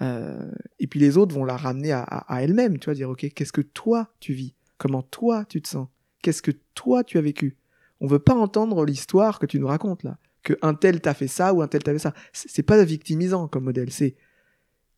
Euh, 0.00 0.50
et 0.78 0.86
puis 0.86 0.98
les 0.98 1.16
autres 1.16 1.34
vont 1.34 1.44
la 1.44 1.56
ramener 1.56 1.92
à, 1.92 2.24
elle-même, 2.40 2.78
tu 2.78 2.86
vois, 2.86 2.94
dire, 2.94 3.10
ok, 3.10 3.28
qu'est-ce 3.34 3.52
que 3.52 3.60
toi 3.60 4.12
tu 4.20 4.32
vis? 4.32 4.54
Comment 4.78 5.02
toi 5.02 5.44
tu 5.44 5.60
te 5.60 5.68
sens? 5.68 5.88
Qu'est-ce 6.22 6.42
que 6.42 6.52
toi 6.74 7.04
tu 7.04 7.18
as 7.18 7.20
vécu? 7.20 7.56
On 8.00 8.06
veut 8.06 8.18
pas 8.18 8.34
entendre 8.34 8.84
l'histoire 8.84 9.38
que 9.38 9.46
tu 9.46 9.60
nous 9.60 9.66
racontes 9.66 10.02
là, 10.02 10.18
que 10.42 10.54
un 10.62 10.74
tel 10.74 11.00
t'a 11.00 11.12
fait 11.12 11.28
ça 11.28 11.52
ou 11.52 11.60
un 11.60 11.68
tel 11.68 11.82
t'a 11.82 11.92
fait 11.92 11.98
ça. 11.98 12.14
C'est 12.32 12.62
pas 12.62 12.82
victimisant 12.82 13.46
comme 13.46 13.64
modèle, 13.64 13.90
c'est 13.90 14.16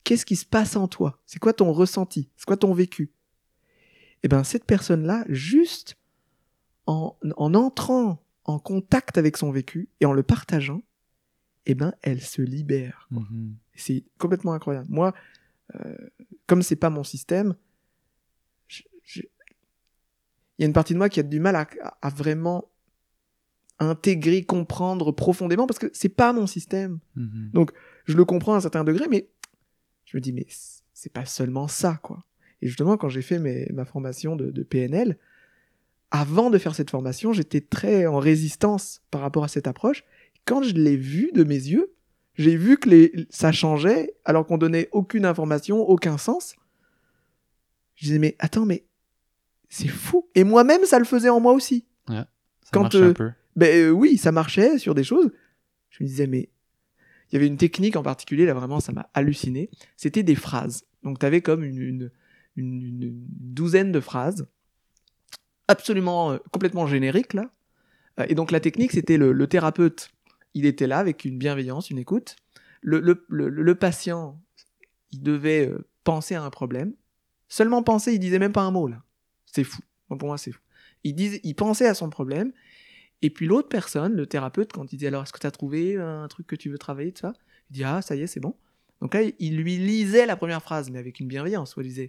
qu'est-ce 0.04 0.24
qui 0.24 0.36
se 0.36 0.46
passe 0.46 0.76
en 0.76 0.86
toi? 0.86 1.20
C'est 1.26 1.40
quoi 1.40 1.52
ton 1.52 1.72
ressenti? 1.72 2.30
C'est 2.36 2.46
quoi 2.46 2.56
ton 2.56 2.72
vécu? 2.72 3.12
Et 4.22 4.28
ben 4.28 4.44
cette 4.44 4.64
personne-là, 4.64 5.24
juste 5.28 5.96
en, 6.86 7.16
en 7.36 7.54
entrant 7.54 8.22
en 8.44 8.58
contact 8.60 9.18
avec 9.18 9.36
son 9.36 9.50
vécu 9.50 9.88
et 10.00 10.06
en 10.06 10.12
le 10.12 10.22
partageant, 10.22 10.82
eh 11.66 11.74
ben 11.74 11.92
elle 12.02 12.20
se 12.20 12.40
libère. 12.40 13.08
C'est 13.74 14.04
complètement 14.18 14.52
incroyable. 14.52 14.86
Moi, 14.90 15.14
euh, 15.76 15.94
comme 16.46 16.62
c'est 16.62 16.76
pas 16.76 16.90
mon 16.90 17.04
système, 17.04 17.54
je- 18.68 18.82
je- 19.02 19.22
il 20.58 20.62
y 20.62 20.64
a 20.64 20.66
une 20.66 20.72
partie 20.72 20.92
de 20.92 20.98
moi 20.98 21.08
qui 21.08 21.20
a 21.20 21.22
du 21.22 21.40
mal 21.40 21.56
à, 21.56 21.66
à 22.02 22.10
vraiment 22.10 22.68
intégrer, 23.78 24.44
comprendre 24.44 25.10
profondément 25.12 25.66
parce 25.66 25.78
que 25.78 25.90
c'est 25.92 26.08
pas 26.08 26.32
mon 26.32 26.46
système. 26.46 26.98
Mhm. 27.16 27.50
Je 28.04 28.16
le 28.16 28.24
comprends 28.24 28.54
à 28.54 28.56
un 28.58 28.60
certain 28.60 28.84
degré, 28.84 29.06
mais 29.08 29.28
je 30.04 30.16
me 30.16 30.20
dis 30.20 30.32
mais 30.32 30.46
c'est 30.92 31.12
pas 31.12 31.24
seulement 31.24 31.68
ça 31.68 31.98
quoi. 32.02 32.24
Et 32.60 32.68
justement, 32.68 32.96
quand 32.96 33.08
j'ai 33.08 33.22
fait 33.22 33.38
mes- 33.40 33.68
ma 33.72 33.84
formation 33.84 34.36
de, 34.36 34.50
de 34.50 34.62
PNL, 34.62 35.18
avant 36.12 36.50
de 36.50 36.58
faire 36.58 36.74
cette 36.74 36.90
formation, 36.90 37.32
j'étais 37.32 37.60
très 37.60 38.06
en 38.06 38.18
résistance 38.18 39.02
par 39.10 39.20
rapport 39.22 39.42
à 39.44 39.48
cette 39.48 39.66
approche. 39.66 40.04
Quand 40.44 40.62
je 40.62 40.74
l'ai 40.74 40.96
vu 40.96 41.30
de 41.32 41.42
mes 41.42 41.54
yeux, 41.56 41.92
j'ai 42.34 42.56
vu 42.56 42.76
que 42.78 42.88
les, 42.88 43.26
ça 43.30 43.52
changeait 43.52 44.14
alors 44.24 44.46
qu'on 44.46 44.58
donnait 44.58 44.88
aucune 44.92 45.24
information, 45.26 45.80
aucun 45.80 46.18
sens. 46.18 46.56
Je 47.96 48.06
disais 48.06 48.18
mais 48.18 48.36
attends 48.38 48.66
mais 48.66 48.84
c'est 49.68 49.88
fou. 49.88 50.28
Et 50.34 50.44
moi-même 50.44 50.84
ça 50.84 50.98
le 50.98 51.04
faisait 51.04 51.28
en 51.28 51.40
moi 51.40 51.52
aussi. 51.52 51.84
Ça 52.08 52.26
Quand, 52.72 52.82
marche 52.82 52.94
euh, 52.96 53.10
un 53.10 53.12
peu. 53.12 53.30
Ben 53.56 53.68
euh, 53.86 53.90
oui, 53.90 54.16
ça 54.16 54.32
marchait 54.32 54.78
sur 54.78 54.94
des 54.94 55.04
choses. 55.04 55.30
Je 55.90 56.02
me 56.02 56.08
disais, 56.08 56.26
mais 56.26 56.48
il 57.30 57.34
y 57.34 57.36
avait 57.36 57.46
une 57.46 57.58
technique 57.58 57.96
en 57.96 58.02
particulier, 58.02 58.46
là 58.46 58.54
vraiment, 58.54 58.80
ça 58.80 58.92
m'a 58.92 59.10
halluciné. 59.14 59.68
C'était 59.96 60.22
des 60.22 60.34
phrases. 60.34 60.84
Donc 61.02 61.18
tu 61.18 61.26
avais 61.26 61.42
comme 61.42 61.62
une, 61.64 61.80
une, 61.80 62.10
une- 62.56 62.82
une 63.02 63.26
douzaine 63.28 63.92
de 63.92 64.00
phrases, 64.00 64.46
absolument, 65.68 66.32
euh, 66.32 66.38
complètement 66.50 66.86
génériques, 66.86 67.34
là. 67.34 67.50
Et 68.28 68.34
donc 68.34 68.50
la 68.50 68.60
technique, 68.60 68.92
c'était 68.92 69.16
le, 69.16 69.32
le 69.32 69.46
thérapeute, 69.46 70.11
il 70.54 70.66
était 70.66 70.86
là 70.86 70.98
avec 70.98 71.24
une 71.24 71.38
bienveillance, 71.38 71.90
une 71.90 71.98
écoute. 71.98 72.36
Le, 72.80 73.00
le, 73.00 73.24
le, 73.28 73.48
le 73.48 73.74
patient, 73.74 74.40
il 75.12 75.22
devait 75.22 75.68
euh, 75.68 75.86
penser 76.04 76.34
à 76.34 76.42
un 76.42 76.50
problème. 76.50 76.94
Seulement 77.48 77.82
penser, 77.82 78.12
il 78.14 78.18
disait 78.18 78.38
même 78.38 78.52
pas 78.52 78.62
un 78.62 78.70
mot, 78.70 78.88
là. 78.88 79.02
C'est 79.46 79.64
fou. 79.64 79.82
Pour 80.08 80.28
moi, 80.28 80.38
c'est 80.38 80.52
fou. 80.52 80.60
Il, 81.04 81.14
disait, 81.14 81.40
il 81.42 81.54
pensait 81.54 81.86
à 81.86 81.94
son 81.94 82.10
problème, 82.10 82.52
et 83.22 83.30
puis 83.30 83.46
l'autre 83.46 83.68
personne, 83.68 84.14
le 84.14 84.26
thérapeute, 84.26 84.72
quand 84.72 84.92
il 84.92 84.96
dit 84.96 85.06
alors 85.06 85.22
est-ce 85.22 85.32
que 85.32 85.38
tu 85.38 85.46
as 85.46 85.50
trouvé 85.50 85.96
un 85.96 86.26
truc 86.28 86.46
que 86.46 86.56
tu 86.56 86.70
veux 86.70 86.78
travailler, 86.78 87.12
tout 87.12 87.20
ça? 87.20 87.32
Il 87.70 87.74
dit 87.74 87.84
ah 87.84 88.02
ça 88.02 88.16
y 88.16 88.22
est, 88.22 88.26
c'est 88.26 88.40
bon. 88.40 88.56
Donc 89.00 89.14
là, 89.14 89.22
il 89.38 89.56
lui 89.56 89.78
lisait 89.78 90.26
la 90.26 90.36
première 90.36 90.62
phrase, 90.62 90.90
mais 90.90 90.98
avec 90.98 91.18
une 91.18 91.26
bienveillance, 91.26 91.72
soi-disant. 91.72 92.06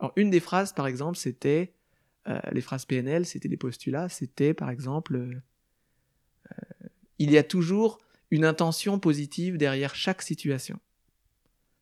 Alors, 0.00 0.12
une 0.16 0.30
des 0.30 0.40
phrases, 0.40 0.72
par 0.72 0.86
exemple, 0.88 1.16
c'était, 1.16 1.72
euh, 2.26 2.40
les 2.50 2.60
phrases 2.60 2.84
PNL, 2.84 3.26
c'était 3.26 3.48
des 3.48 3.56
postulats, 3.56 4.08
c'était, 4.08 4.52
par 4.52 4.70
exemple, 4.70 5.14
euh, 5.14 5.34
euh, 6.50 6.79
il 7.20 7.30
y 7.30 7.38
a 7.38 7.44
toujours 7.44 7.98
une 8.32 8.44
intention 8.44 8.98
positive 8.98 9.56
derrière 9.56 9.94
chaque 9.94 10.22
situation. 10.22 10.80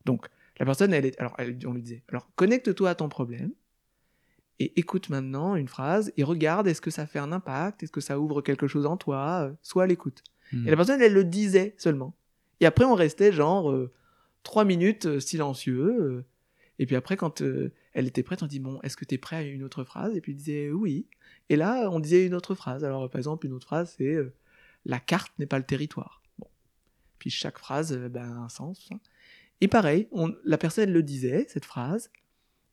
Donc, 0.05 0.27
la 0.59 0.65
personne, 0.65 0.93
elle 0.93 1.05
est, 1.05 1.19
alors, 1.19 1.33
elle- 1.39 1.57
on 1.65 1.73
lui 1.73 1.81
disait, 1.81 2.03
alors, 2.09 2.29
connecte-toi 2.35 2.89
à 2.89 2.95
ton 2.95 3.09
problème, 3.09 3.51
et 4.59 4.77
écoute 4.77 5.09
maintenant 5.09 5.55
une 5.55 5.69
phrase, 5.69 6.11
et 6.17 6.23
regarde, 6.23 6.67
est-ce 6.67 6.81
que 6.81 6.91
ça 6.91 7.07
fait 7.07 7.19
un 7.19 7.31
impact, 7.31 7.81
est-ce 7.81 7.91
que 7.91 8.01
ça 8.01 8.19
ouvre 8.19 8.41
quelque 8.41 8.67
chose 8.67 8.85
en 8.85 8.97
toi, 8.97 9.47
euh, 9.49 9.53
sois 9.63 9.83
à 9.83 9.87
l'écoute. 9.87 10.21
Hmm. 10.51 10.67
Et 10.67 10.71
la 10.71 10.75
personne, 10.75 11.01
elle 11.01 11.13
le 11.13 11.23
disait 11.23 11.75
seulement. 11.77 12.13
Et 12.59 12.65
après, 12.65 12.83
on 12.83 12.95
restait 12.95 13.31
genre 13.31 13.71
euh, 13.71 13.91
trois 14.43 14.65
minutes 14.65 15.05
euh, 15.05 15.19
silencieux. 15.21 16.01
euh, 16.01 16.25
et 16.77 16.85
puis 16.85 16.95
après, 16.97 17.15
quand 17.15 17.41
elle 17.41 18.07
était 18.07 18.23
prête, 18.23 18.41
on 18.43 18.47
dit 18.47 18.59
Bon, 18.59 18.79
est-ce 18.83 18.95
que 18.97 19.05
tu 19.05 19.15
es 19.15 19.17
prêt 19.17 19.35
à 19.37 19.41
une 19.43 19.63
autre 19.63 19.83
phrase? 19.83 20.15
Et 20.15 20.21
puis 20.21 20.31
il 20.33 20.35
disait 20.35 20.71
Oui. 20.71 21.07
Et 21.49 21.55
là, 21.57 21.89
on 21.91 21.99
disait 21.99 22.25
une 22.25 22.33
autre 22.33 22.55
phrase. 22.55 22.83
Alors, 22.85 23.09
par 23.09 23.19
exemple, 23.19 23.45
une 23.45 23.53
autre 23.53 23.67
phrase, 23.67 23.95
c'est 23.97 24.17
La 24.85 24.99
carte 24.99 25.31
n'est 25.39 25.45
pas 25.45 25.57
le 25.57 25.65
territoire. 25.65 26.21
Bon. 26.39 26.47
Puis 27.19 27.29
chaque 27.29 27.57
phrase 27.59 27.93
euh, 27.93 28.09
ben, 28.09 28.23
a 28.31 28.35
un 28.45 28.49
sens. 28.49 28.89
hein. 28.93 28.99
Et 29.61 29.67
pareil, 29.67 30.07
on- 30.11 30.33
la 30.45 30.57
personne, 30.57 30.91
le 30.91 31.03
disait, 31.03 31.45
cette 31.49 31.65
phrase. 31.65 32.11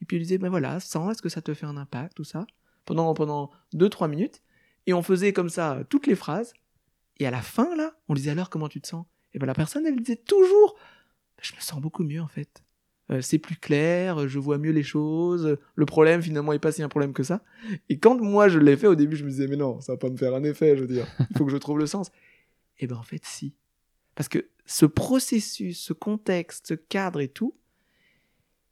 Et 0.00 0.04
puis 0.04 0.16
elle 0.18 0.22
disait 0.22 0.38
Ben 0.38 0.48
voilà, 0.50 0.78
sens, 0.80 1.12
est-ce 1.12 1.22
que 1.22 1.28
ça 1.28 1.42
te 1.42 1.52
fait 1.54 1.66
un 1.66 1.76
impact, 1.76 2.16
tout 2.16 2.24
ça? 2.24 2.46
Pendant, 2.84 3.12
pendant 3.14 3.50
deux, 3.72 3.88
trois 3.88 4.08
minutes. 4.08 4.42
Et 4.86 4.92
on 4.94 5.02
faisait 5.02 5.32
comme 5.32 5.48
ça 5.48 5.78
euh, 5.78 5.84
toutes 5.84 6.06
les 6.06 6.14
phrases. 6.14 6.54
Et 7.18 7.26
à 7.26 7.30
la 7.30 7.42
fin, 7.42 7.74
là, 7.76 7.96
on 8.08 8.14
disait 8.14 8.30
alors 8.30 8.50
comment 8.50 8.68
tu 8.68 8.80
te 8.80 8.86
sens? 8.86 9.06
Et 9.34 9.38
ben 9.38 9.46
la 9.46 9.54
personne, 9.54 9.84
elle 9.86 9.96
disait 10.00 10.16
toujours 10.16 10.78
Je 11.42 11.54
me 11.56 11.60
sens 11.60 11.80
beaucoup 11.80 12.04
mieux 12.04 12.20
en 12.22 12.28
fait. 12.28 12.62
Euh, 13.10 13.20
c'est 13.20 13.38
plus 13.38 13.56
clair, 13.56 14.26
je 14.26 14.38
vois 14.38 14.58
mieux 14.58 14.72
les 14.72 14.82
choses. 14.82 15.56
Le 15.74 15.86
problème, 15.86 16.22
finalement, 16.22 16.52
est 16.52 16.58
pas 16.58 16.72
si 16.72 16.82
un 16.82 16.88
problème 16.88 17.12
que 17.12 17.22
ça. 17.22 17.42
Et 17.88 17.98
quand 17.98 18.20
moi 18.20 18.48
je 18.48 18.58
l'ai 18.58 18.76
fait, 18.76 18.88
au 18.88 18.96
début, 18.96 19.16
je 19.16 19.24
me 19.24 19.30
disais 19.30 19.46
Mais 19.46 19.56
non, 19.56 19.80
ça 19.80 19.92
va 19.92 19.98
pas 19.98 20.10
me 20.10 20.16
faire 20.16 20.34
un 20.34 20.42
effet, 20.42 20.76
je 20.76 20.82
veux 20.82 20.88
dire. 20.88 21.06
Il 21.30 21.36
faut 21.38 21.44
que 21.44 21.52
je 21.52 21.56
trouve 21.56 21.78
le 21.78 21.86
sens. 21.86 22.10
Et 22.78 22.86
ben 22.86 22.96
en 22.96 23.02
fait, 23.02 23.24
si. 23.24 23.54
Parce 24.14 24.28
que 24.28 24.48
ce 24.64 24.86
processus, 24.86 25.78
ce 25.78 25.92
contexte, 25.92 26.66
ce 26.68 26.74
cadre 26.74 27.20
et 27.20 27.28
tout, 27.28 27.54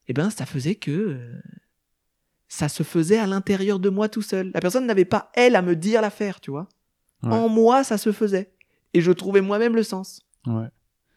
eh 0.09 0.13
ben 0.13 0.31
ça 0.31 0.47
faisait 0.47 0.75
que. 0.75 0.91
euh, 0.91 1.41
ça 2.49 2.69
se 2.69 2.83
faisait 2.83 3.19
à 3.19 3.27
l'intérieur 3.27 3.81
de 3.81 3.89
moi 3.89 4.09
tout 4.09 4.23
seul. 4.23 4.53
La 4.55 4.61
personne 4.61 4.87
n'avait 4.87 5.05
pas, 5.05 5.31
elle, 5.35 5.57
à 5.57 5.63
me 5.63 5.75
dire 5.75 6.01
l'affaire, 6.01 6.41
tu 6.41 6.53
vois. 6.53 6.69
Ouais. 7.23 7.33
En 7.33 7.49
moi, 7.49 7.83
ça 7.83 7.99
se 7.99 8.13
faisait. 8.13 8.53
Et 8.93 9.01
je 9.01 9.11
trouvais 9.11 9.41
moi-même 9.41 9.75
le 9.75 9.83
sens. 9.83 10.21
Ouais. 10.47 10.69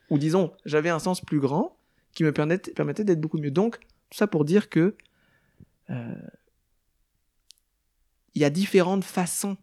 Ou 0.10 0.18
disons, 0.18 0.52
j'avais 0.66 0.90
un 0.90 1.00
sens 1.00 1.22
plus 1.22 1.40
grand 1.40 1.77
qui 2.18 2.24
me 2.24 2.32
permettait, 2.32 3.04
d'être 3.04 3.22
beaucoup 3.22 3.38
mieux. 3.38 3.52
Donc, 3.52 3.78
tout 4.10 4.18
ça 4.18 4.26
pour 4.26 4.44
dire 4.44 4.70
que 4.70 4.96
euh, 5.92 6.16
il 8.34 8.42
y 8.42 8.44
a 8.44 8.50
différentes 8.50 9.04
façons 9.04 9.56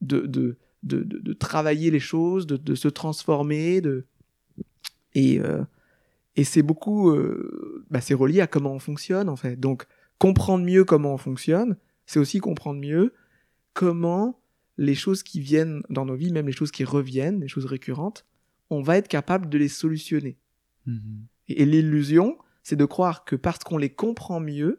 de, 0.00 0.56
travailler 1.38 1.90
les 1.90 2.00
choses, 2.00 2.46
de, 2.46 2.74
se 2.74 2.88
transformer, 2.88 3.82
de 3.82 4.06
et, 5.12 5.38
euh, 5.38 5.64
c'est 6.44 6.62
beaucoup, 6.62 7.10
euh, 7.10 7.84
bah, 7.90 8.00
c'est 8.00 8.14
relié 8.14 8.40
à 8.40 8.46
comment 8.46 8.72
on 8.72 8.78
fonctionne 8.78 9.28
en 9.28 9.36
fait. 9.36 9.60
Donc, 9.60 9.86
comprendre 10.16 10.64
mieux 10.64 10.86
comment 10.86 11.12
on 11.12 11.18
fonctionne, 11.18 11.76
c'est 12.06 12.18
aussi 12.18 12.38
comprendre 12.38 12.80
mieux 12.80 13.12
comment 13.74 14.40
les 14.78 14.94
choses 14.94 15.22
qui 15.22 15.40
viennent 15.40 15.82
dans 15.90 16.06
nos 16.06 16.16
vies, 16.16 16.32
même 16.32 16.46
les 16.46 16.52
choses 16.52 16.70
qui 16.70 16.84
reviennent, 16.84 17.40
les 17.40 17.48
choses 17.48 17.66
récurrentes, 17.66 18.24
on 18.70 18.80
va 18.80 18.96
être 18.96 19.08
capable 19.08 19.50
de 19.50 19.58
les 19.58 19.68
solutionner. 19.68 20.38
Mhm. 20.86 21.26
Et, 21.48 21.64
l'illusion, 21.64 22.38
c'est 22.62 22.76
de 22.76 22.84
croire 22.84 23.24
que 23.24 23.36
parce 23.36 23.58
qu'on 23.58 23.78
les 23.78 23.90
comprend 23.90 24.40
mieux, 24.40 24.78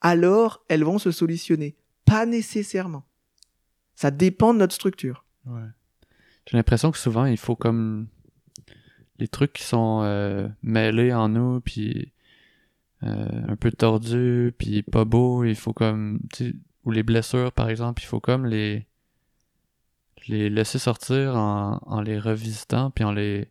alors 0.00 0.64
elles 0.68 0.84
vont 0.84 0.98
se 0.98 1.10
solutionner. 1.10 1.76
Pas 2.04 2.26
nécessairement. 2.26 3.04
Ça 3.94 4.10
dépend 4.10 4.54
de 4.54 4.58
notre 4.58 4.74
structure. 4.74 5.24
Ouais. 5.46 5.68
J'ai 6.46 6.56
l'impression 6.56 6.90
que 6.90 6.98
souvent, 6.98 7.26
il 7.26 7.36
faut 7.36 7.56
comme 7.56 8.08
les 9.18 9.28
trucs 9.28 9.52
qui 9.52 9.64
sont 9.64 10.02
euh, 10.02 10.48
mêlés 10.62 11.12
en 11.12 11.28
nous, 11.28 11.60
puis 11.60 12.12
euh, 13.02 13.26
un 13.48 13.56
peu 13.56 13.70
tordus, 13.70 14.54
puis 14.56 14.82
pas 14.82 15.04
beaux, 15.04 15.44
il 15.44 15.56
faut 15.56 15.72
comme, 15.72 16.20
ou 16.84 16.90
les 16.90 17.02
blessures, 17.02 17.52
par 17.52 17.68
exemple, 17.68 18.02
il 18.02 18.06
faut 18.06 18.20
comme 18.20 18.46
les 18.46 18.86
les 20.26 20.50
laisser 20.50 20.78
sortir 20.78 21.36
en, 21.36 21.80
en 21.86 22.00
les 22.00 22.18
revisitant, 22.18 22.90
puis 22.90 23.04
en 23.04 23.12
les 23.12 23.48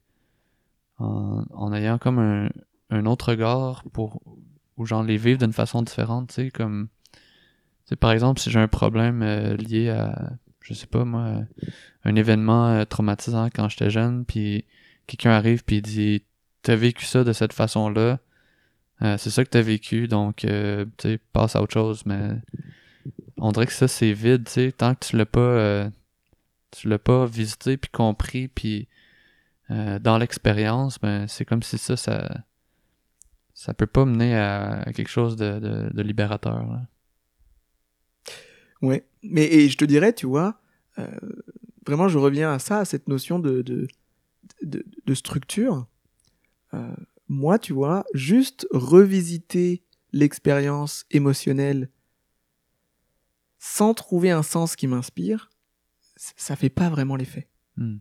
en, 0.99 1.43
en 1.51 1.73
ayant 1.73 1.97
comme 1.97 2.19
un, 2.19 2.49
un 2.89 3.05
autre 3.05 3.31
regard 3.31 3.83
pour 3.93 4.21
ou 4.77 4.85
genre 4.85 5.03
les 5.03 5.17
vivre 5.17 5.39
d'une 5.39 5.53
façon 5.53 5.81
différente, 5.81 6.29
tu 6.29 6.35
sais, 6.35 6.51
comme 6.51 6.87
tu 7.13 7.19
sais, 7.89 7.95
par 7.95 8.11
exemple, 8.11 8.39
si 8.39 8.51
j'ai 8.51 8.59
un 8.59 8.67
problème 8.67 9.23
euh, 9.23 9.55
lié 9.55 9.89
à 9.89 10.37
je 10.67 10.73
sais 10.73 10.87
pas 10.87 11.05
moi, 11.05 11.45
un 12.03 12.15
événement 12.15 12.67
euh, 12.67 12.85
traumatisant 12.85 13.49
quand 13.53 13.69
j'étais 13.69 13.89
jeune, 13.89 14.25
puis 14.25 14.65
quelqu'un 15.07 15.31
arrive 15.31 15.63
puis 15.63 15.81
dit 15.81 16.23
t'as 16.61 16.75
vécu 16.75 17.05
ça 17.05 17.23
de 17.23 17.31
cette 17.31 17.53
façon-là, 17.53 18.19
euh, 19.01 19.17
c'est 19.17 19.29
ça 19.29 19.45
que 19.45 19.49
t'as 19.49 19.61
vécu, 19.61 20.07
donc 20.07 20.43
euh, 20.43 20.85
tu 20.97 21.09
sais 21.09 21.19
passe 21.31 21.55
à 21.55 21.61
autre 21.61 21.73
chose, 21.73 22.05
mais 22.05 22.31
on 23.37 23.51
dirait 23.51 23.65
que 23.67 23.73
ça 23.73 23.87
c'est 23.87 24.11
vide, 24.11 24.43
tu 24.45 24.51
sais, 24.51 24.71
tant 24.73 24.93
que 24.93 25.05
tu 25.05 25.17
l'as 25.17 25.25
pas 25.25 25.89
tu 26.71 26.89
l'as 26.89 26.99
pas 26.99 27.25
visité 27.25 27.77
puis 27.77 27.89
compris 27.89 28.49
puis 28.49 28.87
euh, 29.71 29.99
dans 29.99 30.17
l'expérience, 30.17 30.99
ben 30.99 31.27
c'est 31.27 31.45
comme 31.45 31.63
si 31.63 31.77
ça 31.77 31.97
ça 31.97 32.43
ça 33.53 33.73
peut 33.73 33.87
pas 33.87 34.05
mener 34.05 34.35
à, 34.35 34.81
à 34.81 34.93
quelque 34.93 35.09
chose 35.09 35.35
de, 35.35 35.59
de, 35.59 35.89
de 35.93 36.01
libérateur. 36.01 36.65
là. 36.65 36.87
Ouais. 38.81 39.07
Mais 39.23 39.45
et 39.45 39.69
je 39.69 39.77
te 39.77 39.85
dirais, 39.85 40.13
tu 40.13 40.27
vois, 40.27 40.59
euh, 40.99 41.07
vraiment, 41.85 42.07
je 42.07 42.17
reviens 42.17 42.51
à 42.51 42.59
ça, 42.59 42.79
à 42.79 42.85
cette 42.85 43.07
notion 43.07 43.39
de, 43.39 43.61
de, 43.61 43.87
de, 44.61 45.13
structure. 45.13 45.87
Euh, 46.73 46.95
moi, 47.27 47.59
tu 47.59 47.73
vois, 47.73 48.05
juste 48.13 48.67
revisiter 48.71 49.83
l'expérience 50.13 51.05
émotionnelle 51.11 51.89
sans 53.59 53.93
trouver 53.93 54.31
un 54.31 54.43
sens 54.43 54.75
qui 54.75 54.87
m'inspire, 54.87 55.49
ça 56.15 56.55
fait 56.55 56.69
pas 56.69 56.89
vraiment 56.89 57.15
l'effet. 57.15 57.47
Hmm. 57.75 57.97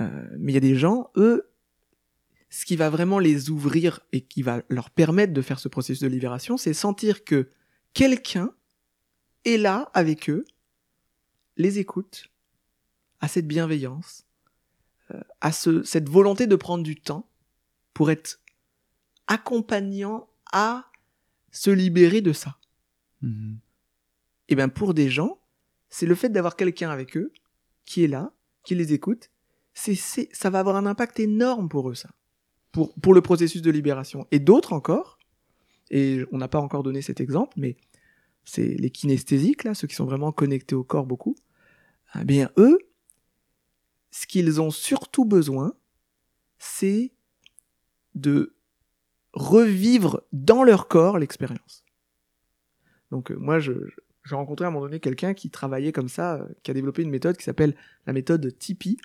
Euh, 0.00 0.36
mais 0.38 0.52
il 0.52 0.54
y 0.54 0.58
a 0.58 0.60
des 0.60 0.76
gens, 0.76 1.10
eux, 1.16 1.50
ce 2.48 2.64
qui 2.64 2.76
va 2.76 2.90
vraiment 2.90 3.18
les 3.18 3.50
ouvrir 3.50 4.00
et 4.12 4.22
qui 4.22 4.42
va 4.42 4.62
leur 4.68 4.90
permettre 4.90 5.32
de 5.32 5.42
faire 5.42 5.60
ce 5.60 5.68
processus 5.68 6.00
de 6.00 6.08
libération, 6.08 6.56
c'est 6.56 6.74
sentir 6.74 7.24
que 7.24 7.50
quelqu'un 7.94 8.52
est 9.44 9.56
là 9.56 9.90
avec 9.94 10.28
eux, 10.28 10.44
les 11.56 11.78
écoute, 11.78 12.30
a 13.20 13.28
cette 13.28 13.46
bienveillance, 13.46 14.26
euh, 15.12 15.20
a 15.40 15.52
ce, 15.52 15.82
cette 15.82 16.08
volonté 16.08 16.46
de 16.46 16.56
prendre 16.56 16.82
du 16.82 16.96
temps 16.96 17.28
pour 17.94 18.10
être 18.10 18.40
accompagnant 19.26 20.28
à 20.52 20.86
se 21.52 21.70
libérer 21.70 22.20
de 22.20 22.32
ça. 22.32 22.58
Mhm. 23.22 23.58
Et 24.48 24.56
bien 24.56 24.68
pour 24.68 24.94
des 24.94 25.08
gens, 25.08 25.40
c'est 25.88 26.06
le 26.06 26.14
fait 26.14 26.30
d'avoir 26.30 26.56
quelqu'un 26.56 26.90
avec 26.90 27.16
eux 27.16 27.32
qui 27.84 28.04
est 28.04 28.08
là, 28.08 28.32
qui 28.64 28.74
les 28.74 28.92
écoute, 28.92 29.30
ça 30.32 30.50
va 30.50 30.60
avoir 30.60 30.76
un 30.76 30.86
impact 30.86 31.20
énorme 31.20 31.68
pour 31.68 31.90
eux, 31.90 31.94
ça. 31.94 32.10
Pour, 32.72 32.94
pour 32.94 33.14
le 33.14 33.20
processus 33.20 33.62
de 33.62 33.70
libération. 33.70 34.26
Et 34.30 34.38
d'autres 34.38 34.72
encore, 34.72 35.18
et 35.90 36.24
on 36.30 36.38
n'a 36.38 36.48
pas 36.48 36.60
encore 36.60 36.82
donné 36.82 37.02
cet 37.02 37.20
exemple, 37.20 37.54
mais 37.56 37.76
c'est 38.44 38.68
les 38.68 38.90
kinesthésiques, 38.90 39.64
là, 39.64 39.74
ceux 39.74 39.88
qui 39.88 39.94
sont 39.94 40.04
vraiment 40.04 40.32
connectés 40.32 40.74
au 40.74 40.84
corps 40.84 41.06
beaucoup, 41.06 41.34
eh 42.18 42.24
bien 42.24 42.50
eux, 42.56 42.78
ce 44.10 44.26
qu'ils 44.26 44.60
ont 44.60 44.70
surtout 44.70 45.24
besoin, 45.24 45.74
c'est 46.58 47.12
de 48.14 48.54
revivre 49.32 50.22
dans 50.32 50.64
leur 50.64 50.88
corps 50.88 51.18
l'expérience. 51.18 51.84
Donc 53.10 53.30
euh, 53.30 53.36
moi, 53.36 53.58
j'ai 53.60 53.74
rencontré 54.30 54.64
à 54.64 54.68
un 54.68 54.70
moment 54.70 54.86
donné 54.86 55.00
quelqu'un 55.00 55.34
qui 55.34 55.50
travaillait 55.50 55.92
comme 55.92 56.08
ça, 56.08 56.36
euh, 56.36 56.48
qui 56.62 56.70
a 56.70 56.74
développé 56.74 57.02
une 57.02 57.10
méthode 57.10 57.36
qui 57.36 57.44
s'appelle 57.44 57.76
la 58.06 58.12
méthode 58.12 58.56
TIPI, 58.58 58.98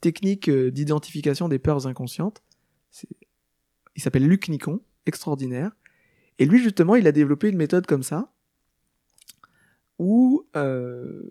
Technique 0.00 0.48
euh, 0.48 0.70
d'identification 0.70 1.48
des 1.48 1.58
peurs 1.58 1.86
inconscientes. 1.86 2.42
Il 3.96 4.02
s'appelle 4.02 4.26
Luc 4.26 4.48
Nicon, 4.48 4.80
extraordinaire. 5.06 5.72
Et 6.38 6.46
lui, 6.46 6.58
justement, 6.62 6.96
il 6.96 7.06
a 7.06 7.12
développé 7.12 7.48
une 7.48 7.56
méthode 7.56 7.86
comme 7.86 8.02
ça, 8.02 8.32
où 9.98 10.46
euh, 10.56 11.22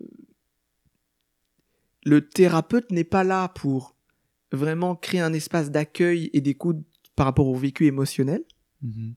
le 2.04 2.26
thérapeute 2.28 2.90
n'est 2.90 3.04
pas 3.04 3.24
là 3.24 3.48
pour 3.48 3.96
vraiment 4.52 4.94
créer 4.96 5.20
un 5.20 5.32
espace 5.32 5.70
d'accueil 5.70 6.30
et 6.32 6.40
d'écoute 6.40 6.78
par 7.16 7.26
rapport 7.26 7.46
au 7.46 7.54
vécu 7.54 7.86
émotionnel, 7.86 8.44
Mhm. 8.82 9.14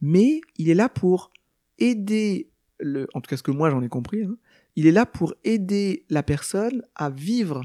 mais 0.00 0.40
il 0.56 0.68
est 0.70 0.74
là 0.74 0.88
pour 0.88 1.30
aider, 1.78 2.50
le, 2.80 3.06
en 3.14 3.20
tout 3.20 3.28
cas 3.28 3.36
ce 3.36 3.42
que 3.42 3.50
moi 3.50 3.70
j'en 3.70 3.82
ai 3.82 3.88
compris, 3.88 4.24
hein, 4.24 4.36
il 4.76 4.86
est 4.86 4.92
là 4.92 5.06
pour 5.06 5.34
aider 5.44 6.04
la 6.08 6.22
personne 6.22 6.82
à 6.94 7.10
vivre 7.10 7.62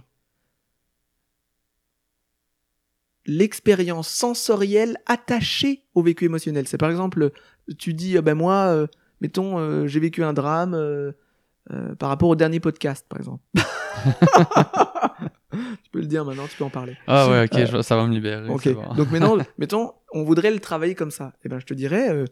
l'expérience 3.26 4.10
sensorielle 4.10 4.98
attachée 5.06 5.84
au 5.94 6.02
vécu 6.02 6.26
émotionnel. 6.26 6.68
C'est 6.68 6.78
par 6.78 6.90
exemple, 6.90 7.32
tu 7.78 7.94
dis, 7.94 8.18
ah 8.18 8.22
ben 8.22 8.36
moi, 8.36 8.54
euh, 8.68 8.88
mettons, 9.22 9.58
euh, 9.60 9.88
j'ai 9.88 10.00
vécu 10.00 10.24
un 10.24 10.34
drame 10.34 10.74
euh, 10.74 11.12
euh, 11.72 11.94
par 11.96 12.10
rapport 12.10 12.30
au 12.30 12.36
dernier 12.36 12.60
podcast, 12.60 13.06
par 13.08 13.20
exemple. 13.20 13.44
tu 15.52 15.90
peux 15.92 16.00
le 16.00 16.08
dire 16.08 16.26
maintenant, 16.26 16.48
tu 16.48 16.58
peux 16.58 16.64
en 16.64 16.70
parler. 16.70 16.98
Ah 17.08 17.30
ouais, 17.30 17.44
ok, 17.46 17.56
Euh, 17.60 17.66
je 17.68 17.82
ça 17.82 17.96
va 17.96 18.06
me 18.08 18.14
libérer. 18.14 18.48
Ok. 18.50 18.68
bon. 18.74 18.94
Donc 18.96 19.12
maintenant, 19.12 19.38
mettons, 19.58 19.94
on 20.14 20.24
voudrait 20.24 20.52
le 20.52 20.60
travailler 20.60 20.96
comme 20.96 21.12
ça. 21.12 21.34
Eh 21.44 21.50
ben, 21.50 21.60
je 21.60 21.66
te 21.66 21.74
dirais, 21.74 22.26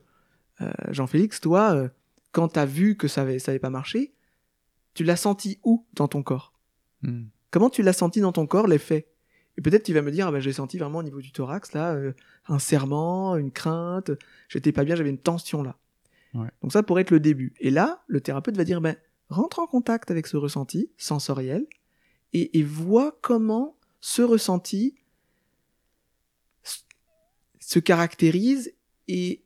Jean-Félix, 0.90 1.40
toi, 1.42 1.74
euh, 1.76 1.88
quand 2.32 2.50
t'as 2.50 2.66
vu 2.66 2.96
que 2.96 3.08
ça 3.08 3.22
avait, 3.22 3.40
ça 3.40 3.52
avait 3.52 3.60
pas 3.60 3.70
marché, 3.70 4.14
tu 4.94 5.04
l'as 5.04 5.16
senti 5.16 5.60
où 5.64 5.86
dans 5.94 6.08
ton 6.08 6.24
corps? 6.24 6.54
Hmm. 7.02 7.26
Comment 7.52 7.70
tu 7.70 7.82
l'as 7.84 7.94
senti 7.94 8.22
dans 8.22 8.32
ton 8.32 8.46
corps, 8.46 8.68
l'effet? 8.68 9.08
Et 9.60 9.62
peut-être 9.62 9.84
tu 9.84 9.94
vas 9.94 10.02
me 10.02 10.10
dire, 10.10 10.26
ah 10.26 10.32
ben, 10.32 10.40
j'ai 10.40 10.54
senti 10.54 10.78
vraiment 10.78 11.00
au 11.00 11.04
niveau 11.04 11.20
du 11.20 11.34
thorax, 11.34 11.74
là, 11.74 11.92
euh, 11.92 12.14
un 12.48 12.60
serrement, 12.60 13.36
une 13.36 13.52
crainte, 13.52 14.10
j'étais 14.48 14.72
pas 14.72 14.86
bien, 14.86 14.96
j'avais 14.96 15.10
une 15.10 15.18
tension 15.18 15.62
là. 15.62 15.78
Ouais. 16.34 16.48
Donc 16.62 16.72
ça 16.72 16.82
pourrait 16.82 17.02
être 17.02 17.12
le 17.12 17.20
début. 17.20 17.54
Et 17.60 17.70
là, 17.70 18.02
le 18.08 18.22
thérapeute 18.22 18.56
va 18.56 18.64
dire, 18.64 18.80
ben, 18.80 18.96
rentre 19.28 19.60
en 19.60 19.68
contact 19.68 20.12
avec 20.12 20.28
ce 20.28 20.38
ressenti 20.38 20.90
sensoriel 20.96 21.68
et, 22.32 22.58
et 22.58 22.64
vois 22.64 23.20
comment 23.22 23.76
ce 24.00 24.22
ressenti 24.22 24.96
se 27.60 27.80
caractérise 27.80 28.74
et 29.10 29.44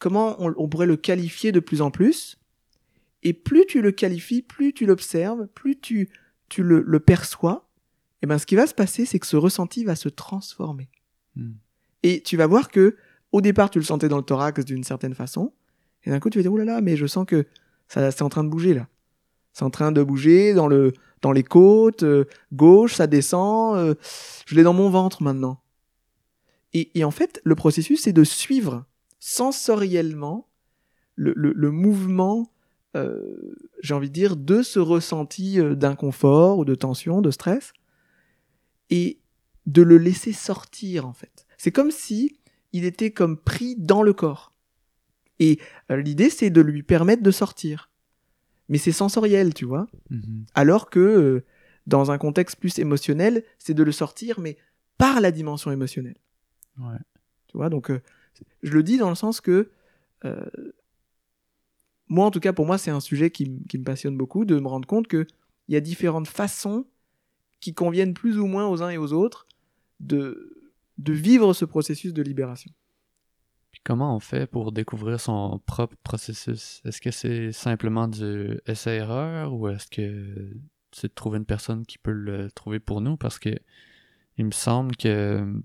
comment 0.00 0.34
on, 0.42 0.52
on 0.56 0.68
pourrait 0.68 0.86
le 0.86 0.96
qualifier 0.96 1.52
de 1.52 1.60
plus 1.60 1.80
en 1.80 1.92
plus. 1.92 2.40
Et 3.22 3.34
plus 3.34 3.66
tu 3.66 3.82
le 3.82 3.92
qualifies, 3.92 4.42
plus 4.42 4.72
tu 4.72 4.84
l'observes, 4.84 5.46
plus 5.46 5.78
tu, 5.78 6.08
tu 6.48 6.64
le, 6.64 6.82
le 6.84 6.98
perçois, 6.98 7.67
et 8.22 8.26
ben 8.26 8.38
ce 8.38 8.46
qui 8.46 8.56
va 8.56 8.66
se 8.66 8.74
passer, 8.74 9.04
c'est 9.04 9.18
que 9.18 9.26
ce 9.26 9.36
ressenti 9.36 9.84
va 9.84 9.96
se 9.96 10.08
transformer. 10.08 10.88
Hmm. 11.36 11.52
Et 12.02 12.22
tu 12.22 12.36
vas 12.36 12.46
voir 12.46 12.68
que 12.68 12.96
au 13.32 13.40
départ, 13.40 13.70
tu 13.70 13.78
le 13.78 13.84
sentais 13.84 14.08
dans 14.08 14.16
le 14.16 14.22
thorax 14.22 14.64
d'une 14.64 14.84
certaine 14.84 15.14
façon, 15.14 15.52
et 16.04 16.10
d'un 16.10 16.20
coup, 16.20 16.30
tu 16.30 16.38
vas 16.38 16.42
dire, 16.42 16.52
oh 16.52 16.56
là 16.56 16.64
là, 16.64 16.80
mais 16.80 16.96
je 16.96 17.06
sens 17.06 17.26
que 17.26 17.46
ça, 17.88 18.10
c'est 18.10 18.22
en 18.22 18.28
train 18.28 18.44
de 18.44 18.48
bouger 18.48 18.74
là. 18.74 18.88
C'est 19.52 19.64
en 19.64 19.70
train 19.70 19.92
de 19.92 20.02
bouger 20.02 20.54
dans 20.54 20.68
le, 20.68 20.92
dans 21.20 21.32
les 21.32 21.42
côtes, 21.42 22.04
euh, 22.04 22.26
gauche, 22.52 22.94
ça 22.94 23.06
descend, 23.06 23.76
euh, 23.76 23.94
je 24.46 24.54
l'ai 24.54 24.62
dans 24.62 24.72
mon 24.72 24.88
ventre 24.88 25.22
maintenant. 25.22 25.60
Et, 26.74 26.98
et 26.98 27.04
en 27.04 27.10
fait, 27.10 27.40
le 27.44 27.54
processus, 27.54 28.02
c'est 28.02 28.12
de 28.12 28.24
suivre 28.24 28.84
sensoriellement 29.18 30.48
le, 31.16 31.32
le, 31.34 31.52
le 31.52 31.70
mouvement, 31.70 32.52
euh, 32.94 33.20
j'ai 33.82 33.94
envie 33.94 34.08
de 34.08 34.14
dire, 34.14 34.36
de 34.36 34.62
ce 34.62 34.78
ressenti 34.78 35.58
d'inconfort 35.76 36.58
ou 36.58 36.64
de 36.64 36.74
tension, 36.74 37.20
de 37.20 37.30
stress, 37.30 37.72
et 38.90 39.18
de 39.66 39.82
le 39.82 39.98
laisser 39.98 40.32
sortir 40.32 41.06
en 41.06 41.12
fait. 41.12 41.46
C'est 41.56 41.72
comme 41.72 41.90
si 41.90 42.38
il 42.72 42.84
était 42.84 43.10
comme 43.10 43.36
pris 43.36 43.76
dans 43.76 44.02
le 44.02 44.12
corps. 44.12 44.52
Et 45.38 45.58
euh, 45.90 45.96
l'idée, 45.96 46.30
c'est 46.30 46.50
de 46.50 46.60
lui 46.60 46.82
permettre 46.82 47.22
de 47.22 47.30
sortir. 47.30 47.90
Mais 48.68 48.78
c'est 48.78 48.92
sensoriel, 48.92 49.54
tu 49.54 49.64
vois. 49.64 49.86
Mhm. 50.10 50.44
Alors 50.54 50.90
que 50.90 50.98
euh, 50.98 51.44
dans 51.86 52.10
un 52.10 52.18
contexte 52.18 52.58
plus 52.58 52.78
émotionnel, 52.78 53.44
c'est 53.58 53.74
de 53.74 53.82
le 53.82 53.92
sortir, 53.92 54.40
mais 54.40 54.56
par 54.98 55.20
la 55.20 55.30
dimension 55.30 55.70
émotionnelle. 55.70 56.18
Ouais. 56.78 56.98
Tu 57.48 57.56
vois, 57.56 57.70
donc 57.70 57.90
euh, 57.90 58.00
je 58.62 58.72
le 58.72 58.82
dis 58.82 58.98
dans 58.98 59.08
le 59.08 59.14
sens 59.14 59.40
que 59.40 59.70
euh, 60.24 60.44
moi, 62.08 62.26
en 62.26 62.30
tout 62.30 62.40
cas, 62.40 62.52
pour 62.52 62.66
moi, 62.66 62.78
c'est 62.78 62.90
un 62.90 63.00
sujet 63.00 63.30
qui, 63.30 63.62
qui 63.68 63.78
me 63.78 63.84
passionne 63.84 64.16
beaucoup 64.16 64.44
de 64.44 64.58
me 64.58 64.68
rendre 64.68 64.88
compte 64.88 65.08
que 65.08 65.26
il 65.68 65.74
y 65.74 65.76
a 65.76 65.80
différentes 65.80 66.28
façons 66.28 66.86
qui 67.60 67.74
conviennent 67.74 68.14
plus 68.14 68.38
ou 68.38 68.46
moins 68.46 68.68
aux 68.68 68.82
uns 68.82 68.90
et 68.90 68.98
aux 68.98 69.12
autres 69.12 69.46
de, 70.00 70.54
vivre 70.98 71.52
ce 71.52 71.64
processus 71.64 72.12
de 72.12 72.22
libération. 72.22 72.70
Comment 73.84 74.14
on 74.14 74.20
fait 74.20 74.46
pour 74.46 74.72
découvrir 74.72 75.20
son 75.20 75.60
propre 75.64 75.96
processus? 76.02 76.82
Est-ce 76.84 77.00
que 77.00 77.10
c'est 77.10 77.52
simplement 77.52 78.08
du 78.08 78.60
essai-erreur 78.66 79.54
ou 79.54 79.68
est-ce 79.68 79.86
que 79.86 80.52
c'est 80.92 81.08
de 81.08 81.14
trouver 81.14 81.38
une 81.38 81.44
personne 81.44 81.86
qui 81.86 81.98
peut 81.98 82.12
le 82.12 82.50
trouver 82.50 82.80
pour 82.80 83.00
nous? 83.00 83.16
Parce 83.16 83.38
que 83.38 83.50
il 84.36 84.44
me 84.44 84.50
semble 84.50 84.96
que 84.96 85.62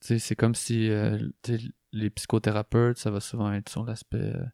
c'est 0.00 0.36
comme 0.36 0.54
si 0.54 0.90
euh, 0.90 1.18
les 1.92 2.10
psychothérapeutes, 2.10 2.98
ça 2.98 3.10
va 3.10 3.20
souvent 3.20 3.52
être 3.52 3.68
sur 3.68 3.84
l'aspect 3.84 4.18
euh, 4.18 4.44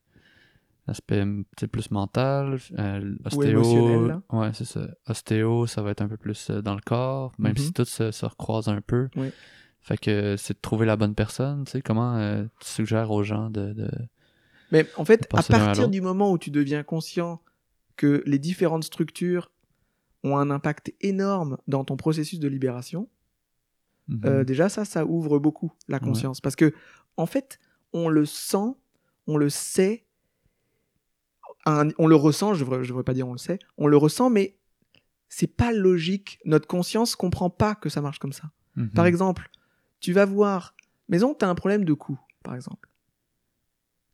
l'aspect 0.86 1.24
plus 1.70 1.90
mental, 1.90 2.58
euh, 2.78 3.14
ostéo, 3.24 4.10
ouais, 4.32 4.50
c'est 4.54 4.64
ça. 4.64 4.88
Ostéo, 5.08 5.66
ça 5.66 5.82
va 5.82 5.90
être 5.90 6.02
un 6.02 6.08
peu 6.08 6.16
plus 6.16 6.50
euh, 6.50 6.62
dans 6.62 6.74
le 6.74 6.80
corps, 6.80 7.32
même 7.38 7.52
Mhm. 7.52 7.58
si 7.58 7.72
tout 7.72 7.84
se, 7.84 8.10
se 8.10 8.26
recroise 8.26 8.68
un 8.68 8.80
peu. 8.80 9.08
Fait 9.82 9.96
que 9.96 10.36
c'est 10.36 10.54
de 10.54 10.60
trouver 10.60 10.84
la 10.86 10.96
bonne 10.96 11.14
personne, 11.14 11.64
tu 11.64 11.72
sais, 11.72 11.82
comment 11.82 12.16
euh, 12.16 12.44
tu 12.60 12.68
suggères 12.68 13.10
aux 13.10 13.22
gens 13.22 13.48
de... 13.50 13.72
de... 13.72 13.90
Mais 14.72 14.86
en 14.96 15.04
fait, 15.04 15.26
à 15.32 15.42
partir 15.42 15.88
du 15.88 16.00
moment 16.00 16.30
où 16.32 16.38
tu 16.38 16.50
deviens 16.50 16.82
conscient 16.82 17.40
que 17.96 18.22
les 18.26 18.38
différentes 18.38 18.84
structures 18.84 19.50
ont 20.22 20.36
un 20.36 20.50
impact 20.50 20.92
énorme 21.00 21.56
dans 21.66 21.84
ton 21.84 21.96
processus 21.96 22.38
de 22.40 22.48
libération, 22.48 23.08
Mhm. 24.08 24.20
Euh, 24.26 24.42
déjà 24.44 24.68
ça, 24.68 24.84
ça 24.84 25.06
ouvre 25.06 25.38
beaucoup 25.38 25.72
la 25.86 25.98
Ouais. 25.98 26.02
conscience. 26.04 26.40
Parce 26.40 26.56
que, 26.56 26.74
en 27.16 27.26
fait, 27.26 27.60
on 27.92 28.08
le 28.08 28.26
sent, 28.26 28.74
on 29.28 29.36
le 29.36 29.48
sait, 29.48 30.04
un- 31.66 31.88
on 31.99 32.07
le 32.07 32.14
ressent, 32.16 32.55
je 32.55 32.64
ne 32.64 32.70
devrais, 32.70 33.03
pas 33.05 33.14
dire 33.14 33.29
on 33.29 33.33
le 33.33 33.38
sait, 33.38 33.59
on 33.79 33.87
le 33.87 33.96
ressent, 33.96 34.31
mais 34.31 34.57
c'est 35.29 35.46
pas 35.46 35.73
logique. 35.73 36.38
Notre 36.44 36.66
conscience 36.66 37.16
comprend 37.16 37.51
pas 37.51 37.75
que 37.75 37.88
ça 37.88 38.01
marche 38.01 38.18
comme 38.18 38.33
ça. 38.33 38.51
Mhm. 38.77 38.90
Par 38.90 39.07
exemple, 39.07 39.51
tu 40.01 40.12
vas 40.12 40.25
voir, 40.25 40.75
maison, 41.09 41.35
tu 41.35 41.44
as 41.44 41.49
un 41.49 41.55
problème 41.55 41.85
de 41.85 41.92
cou, 41.92 42.18
par 42.42 42.55
exemple. 42.55 42.88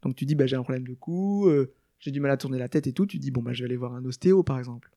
Donc 0.03 0.15
tu 0.17 0.25
dis, 0.27 0.35
bah, 0.35 0.47
j'ai 0.47 0.57
un 0.57 0.63
problème 0.63 0.87
de 0.87 0.95
cou, 0.95 1.47
euh, 1.49 1.73
j'ai 1.99 2.11
du 2.11 2.21
mal 2.21 2.31
à 2.31 2.37
tourner 2.37 2.59
la 2.59 2.69
tête 2.69 2.87
et 2.87 2.93
tout, 2.93 3.07
tu 3.07 3.19
dis, 3.19 3.31
bon, 3.31 3.43
bah, 3.43 3.53
je 3.53 3.61
vais 3.63 3.67
aller 3.67 3.77
voir 3.77 3.95
un 3.95 4.05
ostéo, 4.05 4.43
par 4.43 4.59
exemple. 4.59 4.91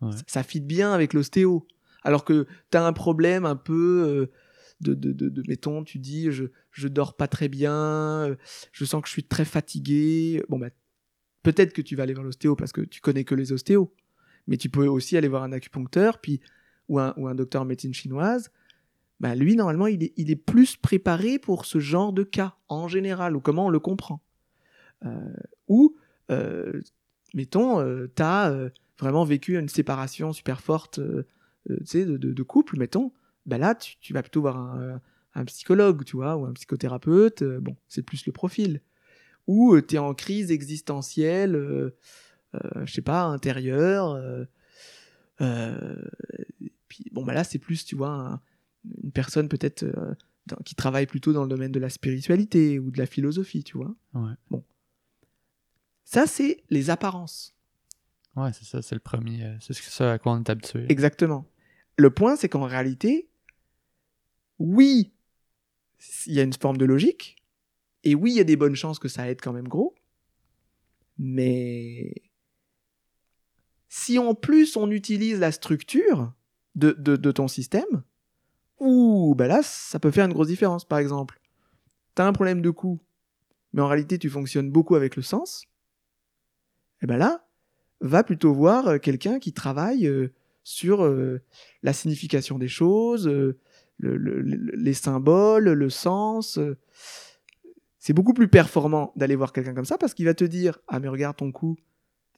Ouais. 0.00 0.12
Ça, 0.12 0.22
ça 0.26 0.42
fit 0.42 0.60
bien 0.60 0.92
avec 0.92 1.14
l'ostéo. 1.14 1.66
Alors 2.02 2.24
que 2.24 2.46
tu 2.70 2.76
as 2.76 2.84
un 2.86 2.92
problème 2.92 3.46
un 3.46 3.56
peu 3.56 4.04
euh, 4.06 4.26
de, 4.80 4.94
de, 4.94 5.12
de, 5.12 5.28
de- 5.28 5.42
mettons, 5.48 5.82
tu 5.82 5.98
dis, 5.98 6.30
je, 6.30 6.44
je 6.70 6.86
dors 6.88 7.16
pas 7.16 7.26
très 7.28 7.48
bien, 7.48 7.72
euh, 7.72 8.36
je 8.72 8.84
sens 8.84 9.00
que 9.02 9.08
je 9.08 9.12
suis 9.12 9.24
très 9.24 9.44
fatigué. 9.44 10.44
Bon, 10.48 10.58
bah, 10.58 10.68
peut-être 11.52 11.72
que 11.72 11.82
tu 11.82 11.94
vas 11.96 12.02
aller 12.02 12.14
voir 12.14 12.24
l'ostéo 12.24 12.56
parce 12.56 12.72
que 12.72 12.80
tu 12.80 13.00
connais 13.00 13.24
que 13.24 13.34
les 13.34 13.52
ostéos. 13.52 13.92
Mais 14.48 14.56
tu 14.56 14.68
peux 14.68 14.86
aussi 14.86 15.16
aller 15.16 15.28
voir 15.28 15.42
un 15.42 15.52
acupuncteur, 15.52 16.20
puis, 16.20 16.40
ou, 16.88 16.98
un, 16.98 17.14
ou 17.16 17.28
un 17.28 17.34
docteur 17.34 17.62
en 17.62 17.64
médecine 17.64 17.94
chinoise. 17.94 18.50
Bah, 19.20 19.34
lui, 19.34 19.56
normalement, 19.56 19.86
il 19.86 20.02
est, 20.02 20.12
il 20.16 20.30
est 20.30 20.36
plus 20.36 20.76
préparé 20.76 21.38
pour 21.38 21.64
ce 21.64 21.78
genre 21.78 22.12
de 22.12 22.22
cas, 22.22 22.56
en 22.68 22.88
général, 22.88 23.36
ou 23.36 23.40
comment 23.40 23.66
on 23.66 23.70
le 23.70 23.80
comprend. 23.80 24.20
Euh, 25.04 25.34
ou, 25.68 25.96
euh, 26.30 26.80
mettons, 27.34 27.80
tu 28.14 28.22
as 28.22 28.70
vraiment 28.98 29.24
vécu 29.24 29.58
une 29.58 29.68
séparation 29.68 30.32
super 30.32 30.60
forte 30.60 30.98
euh, 30.98 31.26
euh, 31.70 31.78
de, 31.94 32.16
de, 32.16 32.32
de 32.32 32.42
couple, 32.42 32.78
mettons. 32.78 33.12
Bah 33.46 33.58
là, 33.58 33.74
tu, 33.74 34.12
vas 34.12 34.22
plutôt 34.22 34.40
voir 34.40 34.56
un, 34.56 35.00
un 35.34 35.44
psychologue, 35.44 36.04
tu 36.04 36.16
vois, 36.16 36.36
ou 36.36 36.46
un 36.46 36.52
psychothérapeute. 36.52 37.42
euh, 37.42 37.60
bon, 37.60 37.76
c'est 37.88 38.02
plus 38.02 38.26
le 38.26 38.32
profil. 38.32 38.80
Ou 39.46 39.80
tu 39.80 39.94
es 39.94 39.98
en 39.98 40.12
crise 40.14 40.50
existentielle, 40.50 41.54
euh, 41.54 41.96
euh, 42.54 42.84
je 42.86 42.92
sais 42.92 43.02
pas, 43.02 43.22
intérieure. 43.24 44.10
euh, 44.10 44.44
euh, 45.40 45.96
puis, 46.88 47.04
bon, 47.12 47.24
bah 47.24 47.34
là, 47.34 47.44
c'est 47.44 47.58
plus, 47.58 47.84
tu 47.84 47.94
vois, 47.96 48.10
un- 48.10 48.40
une 49.02 49.12
personne 49.12 49.48
peut-être 49.48 49.82
euh, 49.84 50.14
qui 50.64 50.74
travaille 50.74 51.06
plutôt 51.06 51.32
dans 51.32 51.42
le 51.42 51.48
domaine 51.48 51.72
de 51.72 51.80
la 51.80 51.90
spiritualité 51.90 52.78
ou 52.78 52.90
de 52.90 52.98
la 52.98 53.06
philosophie, 53.06 53.64
tu 53.64 53.76
vois. 53.76 53.94
Ouais. 54.14 54.32
Bon. 54.50 54.64
Ça, 56.04 56.26
c'est 56.26 56.62
les 56.70 56.88
apparences. 56.90 57.54
Ouais, 58.36 58.52
c'est 58.52 58.64
ça, 58.64 58.82
c'est 58.82 58.94
le 58.94 59.00
premier. 59.00 59.44
euh, 59.44 59.56
c'est 59.60 59.74
ça 59.74 60.12
à 60.12 60.18
quoi 60.18 60.32
on 60.32 60.38
est 60.38 60.50
habitué. 60.50 60.86
Exactement. 60.88 61.46
Le 61.96 62.10
point, 62.10 62.36
c'est 62.36 62.48
qu'en 62.48 62.64
réalité, 62.64 63.28
oui, 64.58 65.12
il 66.26 66.32
y 66.34 66.40
a 66.40 66.42
une 66.42 66.52
forme 66.52 66.76
de 66.76 66.84
logique, 66.84 67.36
et 68.06 68.14
oui, 68.14 68.30
il 68.30 68.36
y 68.36 68.40
a 68.40 68.44
des 68.44 68.54
bonnes 68.56 68.76
chances 68.76 69.00
que 69.00 69.08
ça 69.08 69.28
aide 69.28 69.40
quand 69.42 69.52
même 69.52 69.66
gros, 69.66 69.92
mais 71.18 72.14
si 73.88 74.18
en 74.18 74.32
plus 74.34 74.76
on 74.76 74.92
utilise 74.92 75.40
la 75.40 75.50
structure 75.50 76.32
de, 76.76 76.92
ton 77.32 77.48
système, 77.48 78.04
ouh, 78.78 79.34
bah 79.36 79.48
là, 79.48 79.60
ça 79.64 79.98
peut 79.98 80.12
faire 80.12 80.26
une 80.26 80.32
grosse 80.32 80.46
différence. 80.46 80.84
Par 80.84 81.00
exemple, 81.00 81.40
tu 82.14 82.22
as 82.22 82.26
un 82.26 82.32
problème 82.32 82.62
de 82.62 82.70
cou, 82.70 83.00
mais 83.72 83.82
en 83.82 83.88
réalité, 83.88 84.18
tu 84.18 84.30
fonctionnes 84.30 84.70
beaucoup 84.70 84.94
avec 84.94 85.16
le 85.16 85.22
sens, 85.22 85.64
et 87.02 87.06
ben 87.06 87.16
là, 87.16 87.48
va 88.00 88.22
plutôt 88.22 88.54
voir 88.54 88.86
euh, 88.86 88.98
quelqu'un 88.98 89.40
qui 89.40 89.52
travaille 89.52 90.06
euh, 90.06 90.32
sur 90.62 91.02
euh, 91.02 91.42
la 91.82 91.92
signification 91.92 92.56
des 92.56 92.68
choses, 92.68 93.26
le- 93.26 93.58
le- 93.98 94.16
le- 94.16 94.76
les 94.76 94.94
symboles, 94.94 95.70
le 95.70 95.90
sens. 95.90 96.60
C'est 98.06 98.12
beaucoup 98.12 98.34
plus 98.34 98.46
performant 98.46 99.12
d'aller 99.16 99.34
voir 99.34 99.52
quelqu'un 99.52 99.74
comme 99.74 99.84
ça 99.84 99.98
parce 99.98 100.14
qu'il 100.14 100.26
va 100.26 100.34
te 100.34 100.44
dire 100.44 100.78
Ah, 100.86 101.00
mais 101.00 101.08
regarde 101.08 101.36
ton 101.36 101.50
cou, 101.50 101.76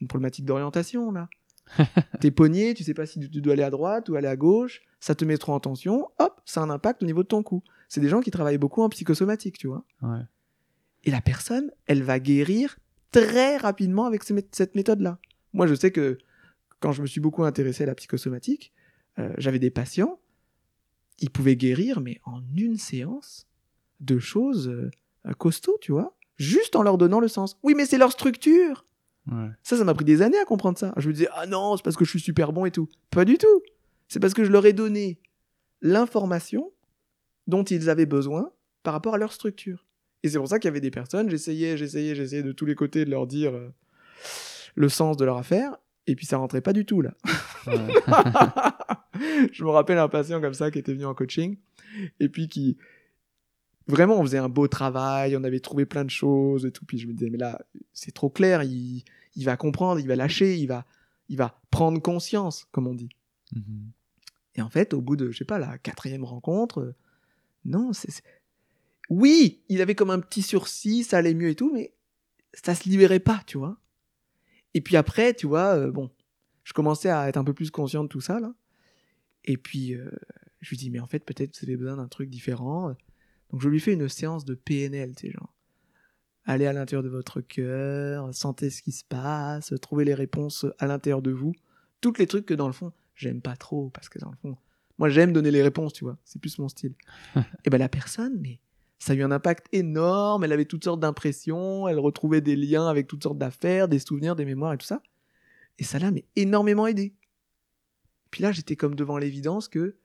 une 0.01 0.09
problématique 0.09 0.47
d'orientation 0.47 1.13
là. 1.13 1.29
T'es 2.21 2.31
pogné, 2.31 2.73
tu 2.73 2.85
sais 2.85 2.95
pas 2.95 3.05
si 3.05 3.21
tu 3.21 3.43
dois 3.43 3.53
aller 3.53 3.63
à 3.63 3.69
droite 3.69 4.09
ou 4.09 4.15
aller 4.15 4.29
à 4.29 4.37
gauche, 4.37 4.81
ça 4.99 5.15
te 5.15 5.27
met 5.27 5.37
trop 5.37 5.53
en 5.53 5.61
tension, 5.61 6.09
hop, 6.21 6.41
ça 6.47 6.63
a 6.63 6.65
un 6.65 6.71
impact 6.71 7.03
au 7.03 7.07
niveau 7.07 7.23
de 7.23 7.29
ton 7.29 7.43
cou. 7.43 7.63
C'est 7.91 8.01
des 8.01 8.09
gens 8.09 8.23
qui 8.23 8.31
travaillent 8.31 8.57
beaucoup 8.57 8.81
en 8.81 8.89
psychosomatique, 8.89 9.59
tu 9.59 9.67
vois. 9.67 9.85
Ouais. 10.01 10.23
Et 11.05 11.11
la 11.11 11.21
personne, 11.21 11.71
elle 11.85 12.03
va 12.03 12.19
guérir 12.19 12.79
très 13.13 13.59
rapidement 13.59 14.07
avec 14.07 14.25
ce 14.25 14.33
cette 14.53 14.75
méthode-là. 14.75 15.19
Moi, 15.53 15.67
je 15.67 15.75
sais 15.75 15.91
que 15.91 16.17
quand 16.81 16.93
je 16.93 17.03
me 17.03 17.07
suis 17.07 17.21
beaucoup 17.21 17.45
intéressé 17.45 17.83
à 17.83 17.87
la 17.89 17.95
psychosomatique, 17.95 18.73
euh, 19.19 19.35
j'avais 19.37 19.59
des 19.59 19.71
patients, 19.71 20.19
ils 21.19 21.29
pouvaient 21.29 21.57
guérir, 21.57 22.01
mais 22.01 22.23
en 22.25 22.41
une 22.57 22.79
séance, 22.79 23.47
de 24.01 24.19
choses 24.19 24.69
euh, 24.69 24.91
costauds, 25.35 25.79
tu 25.81 25.93
vois, 25.93 26.17
juste 26.37 26.77
en 26.77 26.83
leur 26.83 26.99
donnant 26.99 27.21
le 27.21 27.29
sens. 27.29 27.59
Oui, 27.63 27.75
mais 27.77 27.87
c'est 27.87 27.99
leur 27.99 28.13
structure. 28.13 28.85
Ouais. 29.31 29.49
Ça, 29.63 29.77
ça 29.77 29.85
m'a 29.85 29.95
pris 29.95 30.05
des 30.05 30.23
années 30.23 30.39
à 30.39 30.45
comprendre 30.45 30.79
ça. 30.79 30.93
Je 30.97 31.09
me 31.09 31.13
disais, 31.13 31.29
ah 31.35 31.47
non, 31.47 31.77
c'est 31.77 31.83
parce 31.83 31.97
que 31.97 32.05
je 32.05 32.11
suis 32.11 32.21
super 32.21 32.53
bon 32.53 32.65
et 32.65 32.71
tout. 32.71 32.89
Pas 33.11 33.25
du 33.25 33.37
tout. 33.37 33.63
C'est 34.09 34.21
parce 34.21 34.35
que 34.35 34.45
je 34.45 34.51
leur 34.51 34.65
ai 34.65 34.73
donné 34.73 35.21
l'information 35.83 36.73
dont 37.47 37.65
ils 37.65 37.91
avaient 37.91 38.07
besoin 38.07 38.51
par 38.83 38.95
rapport 38.95 39.15
à 39.15 39.19
leur 39.19 39.33
structure. 39.33 39.87
Et 40.23 40.29
c'est 40.29 40.39
pour 40.39 40.49
ça 40.49 40.59
qu'il 40.59 40.69
y 40.69 40.73
avait 40.73 40.81
des 40.81 40.91
personnes, 40.91 41.31
j'essayais, 41.31 41.77
j'essayais, 41.77 42.15
j'essayais 42.15 42.43
de 42.43 42.53
tous 42.53 42.67
les 42.67 42.75
côtés 42.75 43.05
de 43.05 43.11
leur 43.11 43.27
dire 43.27 43.55
euh, 43.55 43.69
le 44.75 44.89
sens 44.89 45.17
de 45.17 45.25
leur 45.25 45.37
affaire, 45.37 45.77
et 46.07 46.17
puis 46.17 46.27
ça 46.27 46.39
rentrait 46.39 46.61
pas 46.61 46.73
du 46.73 46.85
tout 46.85 47.03
là. 47.03 47.15
Ouais. 47.67 47.77
je 49.53 49.63
me 49.65 49.71
rappelle 49.71 49.99
un 49.99 50.09
patient 50.09 50.41
comme 50.41 50.55
ça 50.55 50.71
qui 50.71 50.79
était 50.79 50.93
venu 50.93 51.05
en 51.05 51.15
coaching, 51.15 51.57
et 52.19 52.29
puis 52.29 52.49
qui. 52.49 52.77
Vraiment, 53.89 54.19
on 54.19 54.23
faisait 54.23 54.39
un 54.39 54.49
beau 54.51 54.69
travail, 54.69 55.37
on 55.37 55.45
avait 55.45 55.61
trouvé 55.61 55.87
plein 55.87 56.05
de 56.05 56.11
choses 56.11 56.67
et 56.67 56.71
tout. 56.71 56.85
Puis 56.85 56.99
je 56.99 57.07
me 57.07 57.13
disais, 57.15 57.31
mais 57.31 57.39
là, 57.39 57.59
c'est 57.93 58.13
trop 58.13 58.29
clair, 58.31 58.63
il, 58.63 59.03
il 59.35 59.45
va 59.45 59.57
comprendre, 59.57 59.99
il 59.99 60.07
va 60.07 60.15
lâcher, 60.15 60.57
il 60.57 60.67
va, 60.67 60.85
il 61.29 61.37
va 61.39 61.59
prendre 61.71 62.01
conscience, 62.01 62.67
comme 62.71 62.87
on 62.87 62.95
dit. 62.95 63.09
Mhm. 63.55 63.91
Et 64.57 64.63
en 64.63 64.69
fait, 64.69 64.93
au 64.93 65.01
bout 65.01 65.17
de, 65.17 65.31
je 65.31 65.39
sais 65.39 65.45
pas, 65.45 65.59
la 65.59 65.79
quatrième 65.79 66.25
rencontre, 66.25 66.81
euh, 66.81 66.95
non, 67.65 67.93
c'est. 67.93 68.11
c'est- 68.11 68.23
Oui, 69.09 69.63
il 69.71 69.81
avait 69.81 69.95
comme 69.95 70.11
un 70.11 70.21
petit 70.21 70.43
sursis, 70.43 71.03
ça 71.05 71.19
allait 71.19 71.33
mieux 71.35 71.49
et 71.51 71.55
tout, 71.55 71.73
mais 71.73 71.95
ça 72.53 72.75
se 72.75 72.89
libérait 72.89 73.21
pas, 73.21 73.41
tu 73.47 73.57
vois. 73.57 73.79
Et 74.75 74.81
puis 74.83 74.97
après, 74.97 75.33
tu 75.33 75.47
vois, 75.47 75.77
euh, 75.77 75.91
bon, 75.91 76.11
je 76.65 76.75
commençais 76.75 77.09
à 77.09 77.27
être 77.29 77.39
un 77.39 77.45
peu 77.45 77.55
plus 77.55 77.71
conscient 77.71 78.03
de 78.05 78.09
tout 78.09 78.21
ça, 78.21 78.39
là. 78.39 78.53
Et 79.45 79.57
puis, 79.57 79.95
euh, 79.95 80.11
je 80.61 80.69
lui 80.71 80.77
dis, 80.77 80.91
mais 80.91 81.01
en 81.01 81.07
fait, 81.07 81.21
peut-être 81.25 81.59
vous 81.59 81.65
avez 81.65 81.77
besoin 81.79 81.97
d'un 81.97 82.09
truc 82.09 82.29
différent. 82.29 82.95
Donc, 83.51 83.61
je 83.63 83.69
lui 83.69 83.81
fais 83.81 83.93
une 83.93 84.09
séance 84.09 84.45
de 84.45 84.55
PNL, 84.55 85.15
tu 85.15 85.27
sais, 85.27 85.33
genre. 85.33 85.55
Allez 86.45 86.67
à 86.67 86.73
l'intérieur 86.73 87.03
de 87.03 87.11
votre 87.11 87.43
cœur, 87.43 88.35
sentez 88.35 88.71
ce 88.71 88.81
qui 88.81 88.93
se 88.93 89.05
passe, 89.05 89.75
trouvez 89.83 90.07
les 90.07 90.15
réponses 90.15 90.65
à 90.79 90.87
l'intérieur 90.87 91.21
de 91.21 91.31
vous. 91.31 91.55
Toutes 92.01 92.19
les 92.19 92.27
trucs 92.27 92.47
que 92.47 92.55
dans 92.55 92.67
le 92.67 92.73
fond, 92.73 92.91
j'aime 93.15 93.43
pas 93.43 93.55
trop, 93.55 93.91
parce 93.91 94.09
que 94.09 94.19
dans 94.19 94.31
le 94.31 94.37
fond, 94.37 94.57
moi 94.97 95.11
j'aime 95.11 95.35
donner 95.35 95.51
les 95.51 95.63
réponses, 95.63 95.93
tu 95.93 96.05
vois, 96.05 96.17
c'est 96.25 96.41
plus 96.41 96.59
mon 96.59 96.69
style. 96.69 96.95
et 97.65 97.71
ben 97.71 97.77
la 97.77 97.91
personne, 97.91 98.39
mais 98.41 98.61
ça 98.99 99.13
a 99.13 99.17
eu 99.17 99.23
un 99.23 99.31
impact 99.31 99.67
énorme, 99.73 100.43
elle 100.43 100.53
avait 100.53 100.65
toutes 100.65 100.85
sortes 100.85 101.01
d'impressions, 101.01 101.87
elle 101.87 101.99
retrouvait 101.99 102.41
des 102.41 102.57
liens 102.57 102.89
avec 102.89 103.07
toutes 103.07 103.23
sortes 103.23 103.39
d'affaires, 103.39 103.87
des 103.87 103.99
souvenirs, 103.99 104.35
des 104.35 104.47
mémoires 104.47 104.73
et 104.73 104.79
tout 104.79 104.87
ça. 104.87 105.03
Et 105.79 105.85
ça 105.85 105.99
l'a 105.99 106.11
mais 106.11 106.25
énormément 106.35 106.87
aidé. 106.87 107.15
Puis 108.31 108.43
là, 108.43 108.53
j'étais 108.53 108.75
comme 108.75 108.95
devant 108.95 109.19
l'évidence 109.19 109.69
que 109.69 109.97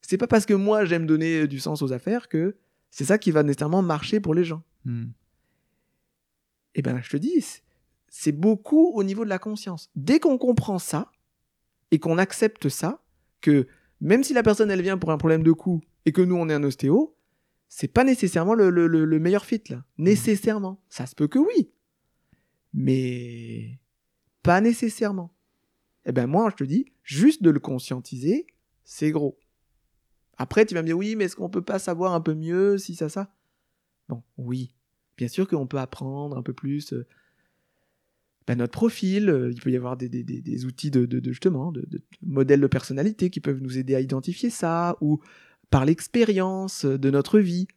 c'est 0.00 0.18
pas 0.18 0.26
parce 0.26 0.46
que 0.46 0.54
moi 0.54 0.84
j'aime 0.84 1.06
donner 1.06 1.46
du 1.46 1.60
sens 1.60 1.82
aux 1.82 1.92
affaires 1.92 2.28
que 2.28 2.56
c'est 2.90 3.04
ça 3.04 3.18
qui 3.18 3.30
va 3.30 3.42
nécessairement 3.42 3.82
marcher 3.82 4.20
pour 4.20 4.34
les 4.34 4.44
gens. 4.44 4.62
Mhm. 4.84 5.12
Eh 6.74 6.82
ben, 6.82 7.00
je 7.02 7.10
te 7.10 7.16
dis, 7.16 7.44
c'est- 8.08 8.32
beaucoup 8.32 8.92
au 8.94 9.02
niveau 9.02 9.24
de 9.24 9.28
la 9.28 9.38
conscience. 9.38 9.90
Dès 9.96 10.18
qu'on 10.20 10.38
comprend 10.38 10.78
ça 10.78 11.10
et 11.90 11.98
qu'on 11.98 12.18
accepte 12.18 12.68
ça, 12.68 13.02
que 13.40 13.66
même 14.00 14.22
si 14.24 14.32
la 14.32 14.42
personne 14.42 14.70
elle 14.70 14.82
vient 14.82 14.98
pour 14.98 15.10
un 15.10 15.18
problème 15.18 15.42
de 15.42 15.52
cou 15.52 15.80
et 16.06 16.12
que 16.12 16.20
nous 16.22 16.36
on 16.36 16.48
est 16.48 16.54
un 16.54 16.62
ostéo, 16.64 17.16
c'est 17.68 17.88
pas 17.88 18.04
nécessairement 18.04 18.54
le, 18.54 18.70
le- 18.70 18.86
le- 18.86 19.04
le 19.04 19.18
meilleur 19.18 19.44
fit 19.44 19.62
là. 19.68 19.84
Nécessairement. 19.98 20.80
Ça 20.88 21.06
se 21.06 21.14
peut 21.14 21.28
que 21.28 21.38
oui. 21.38 21.70
Mais 22.72 23.78
pas 24.42 24.60
nécessairement. 24.60 25.34
Eh 26.06 26.12
ben 26.12 26.26
moi 26.26 26.48
je 26.50 26.56
te 26.56 26.64
dis, 26.64 26.86
juste 27.02 27.42
de 27.42 27.50
le 27.50 27.60
conscientiser, 27.60 28.46
c'est 28.84 29.10
gros. 29.10 29.38
Après 30.40 30.64
tu 30.64 30.72
vas 30.72 30.80
me 30.80 30.86
dire 30.86 30.96
oui, 30.96 31.16
mais 31.16 31.24
est-ce 31.24 31.36
qu'on 31.36 31.50
peut 31.50 31.60
pas 31.60 31.78
savoir 31.78 32.14
un 32.14 32.20
peu 32.22 32.32
mieux 32.32 32.78
si 32.78 32.94
ça 32.94 33.10
ça? 33.10 33.30
Bon, 34.08 34.22
oui. 34.38 34.72
Bien 35.18 35.28
sûr 35.28 35.46
qu'on 35.46 35.66
peut 35.66 35.76
apprendre 35.76 36.38
un 36.38 36.42
peu 36.42 36.54
plus 36.54 36.94
euh, 36.94 37.06
ben, 38.46 38.56
notre 38.56 38.72
profil. 38.72 39.28
euh, 39.28 39.52
il 39.52 39.60
peut 39.60 39.70
y 39.70 39.76
avoir 39.76 39.98
des, 39.98 40.64
outils 40.64 40.90
de, 40.90 41.04
de- 41.04 41.30
justement 41.30 41.72
de, 41.72 41.86
modèles 42.22 42.62
de 42.62 42.66
personnalité 42.68 43.28
qui 43.28 43.40
peuvent 43.40 43.60
nous 43.60 43.76
aider 43.76 43.94
à 43.94 44.00
identifier 44.00 44.48
ça, 44.48 44.96
ou 45.02 45.20
par 45.68 45.84
l'expérience 45.84 46.86
de 46.86 47.10
notre 47.10 47.38
vie, 47.38 47.68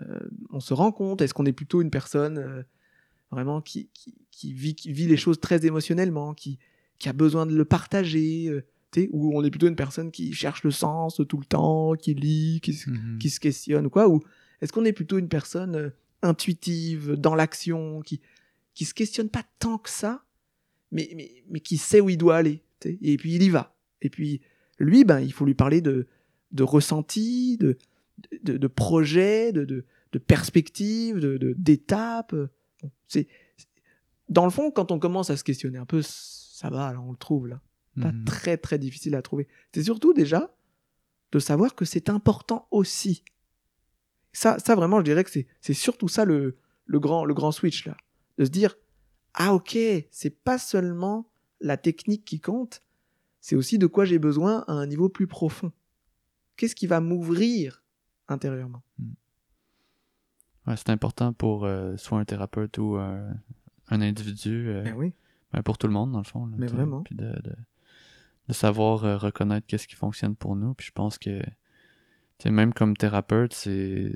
euh, 0.00 0.18
on 0.48 0.60
se 0.60 0.72
rend 0.72 0.92
compte. 0.92 1.20
Est-ce 1.20 1.34
qu'on 1.34 1.44
est 1.44 1.52
plutôt 1.52 1.82
une 1.82 1.90
personne 1.90 2.64
vraiment 3.30 3.60
qui, 3.60 3.90
vit, 4.42 4.74
les 4.86 5.16
choses 5.18 5.40
très 5.40 5.66
émotionnellement, 5.66 6.32
qui 6.32 6.58
a 7.04 7.12
besoin 7.12 7.44
de 7.44 7.54
le 7.54 7.66
partager, 7.66 8.50
euh, 8.96 9.00
sais, 9.02 9.08
ou 9.12 9.36
on 9.36 9.44
est 9.44 9.50
plutôt 9.50 9.68
une 9.68 9.76
personne 9.76 10.10
qui 10.10 10.32
cherche 10.32 10.62
le 10.64 10.70
sens 10.70 11.20
tout 11.28 11.38
le 11.38 11.44
temps, 11.44 11.94
qui 11.94 12.14
lit, 12.14 12.60
qui, 12.62 12.72
se- 12.74 12.90
Mhm. 12.90 13.18
qui 13.18 13.30
se 13.30 13.40
questionne 13.40 13.86
ou 13.86 13.90
quoi 13.90 14.08
Ou 14.08 14.22
est-ce 14.60 14.72
qu'on 14.72 14.84
est 14.84 14.92
plutôt 14.92 15.18
une 15.18 15.28
personne 15.28 15.76
euh, 15.76 15.90
intuitive, 16.22 17.12
dans 17.12 17.34
l'action, 17.34 18.00
qui 18.02 18.20
qui 18.74 18.84
se 18.84 18.94
questionne 18.94 19.28
pas 19.28 19.42
tant 19.58 19.76
que 19.78 19.90
ça, 19.90 20.24
mais, 20.92 21.10
mais, 21.16 21.42
mais 21.50 21.58
qui 21.58 21.78
sait 21.78 22.00
où 22.00 22.08
il 22.10 22.16
doit 22.16 22.36
aller 22.36 22.62
Et 22.84 23.16
puis 23.16 23.34
il 23.34 23.42
y 23.42 23.48
va. 23.50 23.76
Et 24.02 24.08
puis 24.08 24.40
lui, 24.78 25.02
ben, 25.04 25.18
il 25.20 25.32
faut 25.32 25.44
lui 25.44 25.54
parler 25.54 25.80
de, 25.80 26.06
de 26.52 26.62
ressenti, 26.62 27.56
de, 27.56 27.76
de, 28.44 28.56
de 28.56 28.66
projet, 28.68 29.52
de, 29.52 29.64
de, 29.64 29.84
de 30.12 30.18
perspective, 30.18 31.16
de, 31.18 31.54
d'étapes. 31.58 32.36
Bon, 32.80 32.90
c'est, 33.08 33.26
dans 34.28 34.44
le 34.44 34.50
fond, 34.52 34.70
quand 34.70 34.92
on 34.92 35.00
commence 35.00 35.30
à 35.30 35.36
se 35.36 35.42
questionner 35.42 35.78
un 35.78 35.86
peu, 35.86 36.00
ça 36.02 36.70
va, 36.70 36.92
là, 36.92 37.00
on 37.00 37.10
le 37.10 37.16
trouve 37.18 37.48
là 37.48 37.60
pas 38.00 38.12
Mhm. 38.12 38.24
très 38.24 38.56
très 38.56 38.78
difficile 38.78 39.14
à 39.16 39.22
trouver. 39.22 39.48
C'est 39.74 39.82
surtout 39.82 40.12
déjà 40.12 40.54
de 41.32 41.38
savoir 41.38 41.74
que 41.74 41.84
c'est 41.84 42.08
important 42.08 42.66
aussi. 42.70 43.22
Ça, 44.32 44.58
ça 44.58 44.74
vraiment, 44.74 44.98
je 44.98 45.04
dirais 45.04 45.24
que 45.24 45.30
c'est, 45.30 45.72
surtout 45.74 46.08
ça 46.08 46.24
le, 46.24 46.56
le, 46.86 47.00
grand, 47.00 47.24
le 47.24 47.34
grand 47.34 47.52
switch 47.52 47.86
là. 47.86 47.96
De 48.38 48.44
se 48.44 48.50
dire, 48.50 48.76
ah 49.34 49.52
ok, 49.54 49.76
c'est 50.10 50.30
pas 50.44 50.58
seulement 50.58 51.28
la 51.60 51.76
technique 51.76 52.24
qui 52.24 52.40
compte, 52.40 52.82
c'est 53.40 53.56
aussi 53.56 53.78
de 53.78 53.86
quoi 53.86 54.04
j'ai 54.04 54.18
besoin 54.18 54.64
à 54.68 54.72
un 54.72 54.86
niveau 54.86 55.08
plus 55.08 55.26
profond. 55.26 55.72
Qu'est-ce 56.56 56.74
qui 56.74 56.86
va 56.86 57.00
m'ouvrir 57.00 57.82
intérieurement 58.28 58.82
Ouais, 60.66 60.76
c'est 60.76 60.90
important 60.90 61.32
pour 61.32 61.64
euh, 61.64 61.96
soit 61.96 62.18
un 62.18 62.24
thérapeute 62.24 62.76
ou 62.78 62.96
un, 62.96 63.28
un 63.88 64.00
individu, 64.02 64.68
euh, 64.68 64.82
Ben 64.82 64.94
oui. 64.96 65.12
ben, 65.52 65.62
pour 65.62 65.78
tout 65.78 65.86
le 65.86 65.92
monde 65.94 66.12
dans 66.12 66.18
le 66.18 66.24
fond. 66.24 66.46
là, 66.46 66.54
Mais 66.58 66.66
vraiment. 66.66 67.02
Puis 67.02 67.14
de, 67.14 67.24
de, 67.24 67.54
de 68.48 68.52
savoir 68.52 69.04
euh, 69.04 69.16
reconnaître 69.18 69.66
qu'est-ce 69.66 69.86
qui 69.86 69.94
fonctionne 69.94 70.34
pour 70.34 70.56
nous. 70.56 70.74
Puis 70.74 70.86
je 70.86 70.92
pense 70.92 71.18
que, 71.18 71.40
tu 71.40 71.50
sais, 72.44 72.50
même 72.50 72.72
comme 72.72 72.96
thérapeute, 72.96 73.52
c'est 73.54 74.12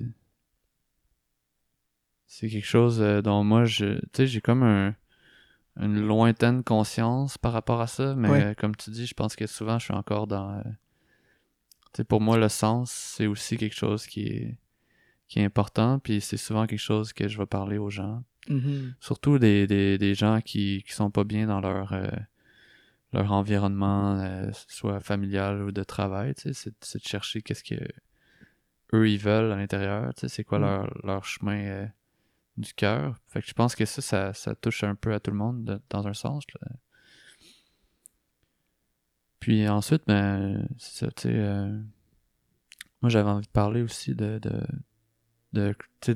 c'est 2.27 2.49
quelque 2.49 2.67
chose 2.67 3.01
euh, 3.03 3.21
dont 3.21 3.45
moi, 3.45 3.65
je, 3.65 3.99
tu 3.99 4.09
sais, 4.15 4.27
j'ai 4.27 4.41
comme 4.41 4.63
un, 4.63 4.95
une 5.77 6.01
lointaine 6.01 6.63
conscience 6.65 7.37
par 7.37 7.53
rapport 7.53 7.81
à 7.81 7.87
ça. 7.87 8.15
Mais 8.15 8.31
Ouais. 8.31 8.43
euh, 8.43 8.55
comme 8.55 8.75
tu 8.75 8.91
dis, 8.91 9.07
je 9.07 9.15
pense 9.15 9.37
que 9.37 9.47
souvent, 9.47 9.79
je 9.79 9.85
suis 9.85 9.95
encore 9.95 10.27
dans. 10.27 10.51
euh, 10.51 10.63
tu 11.93 11.99
sais, 11.99 12.05
pour 12.05 12.21
moi, 12.23 12.39
le 12.39 12.49
sens, 12.49 12.91
c'est 12.91 13.27
aussi 13.27 13.57
quelque 13.59 13.75
chose 13.77 14.07
qui 14.07 14.27
est 14.27 14.57
qui 15.29 15.39
est 15.41 15.45
important, 15.47 15.99
puis 15.99 16.21
c'est 16.21 16.37
souvent 16.37 16.67
quelque 16.67 16.79
chose 16.79 17.15
que 17.15 17.27
je 17.27 17.39
vais 17.39 17.47
parler 17.47 17.79
aux 17.79 17.89
gens. 17.89 18.23
Mhm. 18.51 18.95
Surtout 19.01 19.39
des, 19.39 19.67
des, 19.67 19.97
des 19.97 20.15
gens 20.15 20.43
qui, 20.43 20.83
qui 20.87 20.93
sont 20.93 21.11
pas 21.11 21.25
bien 21.25 21.47
dans 21.47 21.61
leur, 21.61 21.95
euh, 21.95 22.07
leur 23.13 23.31
environnement, 23.33 24.19
euh, 24.21 24.51
soit 24.69 25.01
familial 25.01 25.63
ou 25.63 25.73
de 25.73 25.83
travail, 25.85 26.35
tu 26.35 26.53
sais, 26.55 26.71
c'est, 26.81 26.99
de 27.01 27.07
chercher 27.07 27.43
qu'est-ce 27.43 27.65
que 27.65 27.75
eux 28.95 29.09
ils 29.11 29.19
veulent 29.19 29.53
à 29.53 29.57
l'intérieur, 29.57 30.13
tu 30.15 30.21
sais, 30.23 30.29
c'est 30.29 30.45
quoi 30.45 30.59
Mm. 30.59 30.63
leur, 30.63 31.01
leur 31.07 31.25
chemin 31.25 31.59
euh, 31.67 31.87
du 32.57 32.73
cœur. 32.75 33.17
Fait 33.29 33.41
que 33.43 33.49
je 33.49 33.55
pense 33.55 33.75
que 33.75 33.85
ça, 33.85 34.01
ça, 34.03 34.33
ça 34.35 34.55
touche 34.55 34.85
un 34.85 34.95
peu 34.95 35.13
à 35.15 35.21
tout 35.21 35.31
le 35.31 35.37
monde 35.37 35.65
de- 35.65 35.81
dans 35.91 36.07
un 36.07 36.15
sens. 36.15 36.45
là. 36.61 36.69
Puis 39.41 39.69
ensuite, 39.69 40.03
ben, 40.07 40.69
c'est 40.79 41.05
ça, 41.07 41.11
tu 41.13 41.23
sais, 41.23 41.35
euh, 41.35 41.77
moi 43.01 43.09
j'avais 43.11 43.29
envie 43.31 43.47
de 43.47 43.51
parler 43.53 43.83
aussi 43.83 44.15
de, 44.15 44.39
de, 45.53 45.75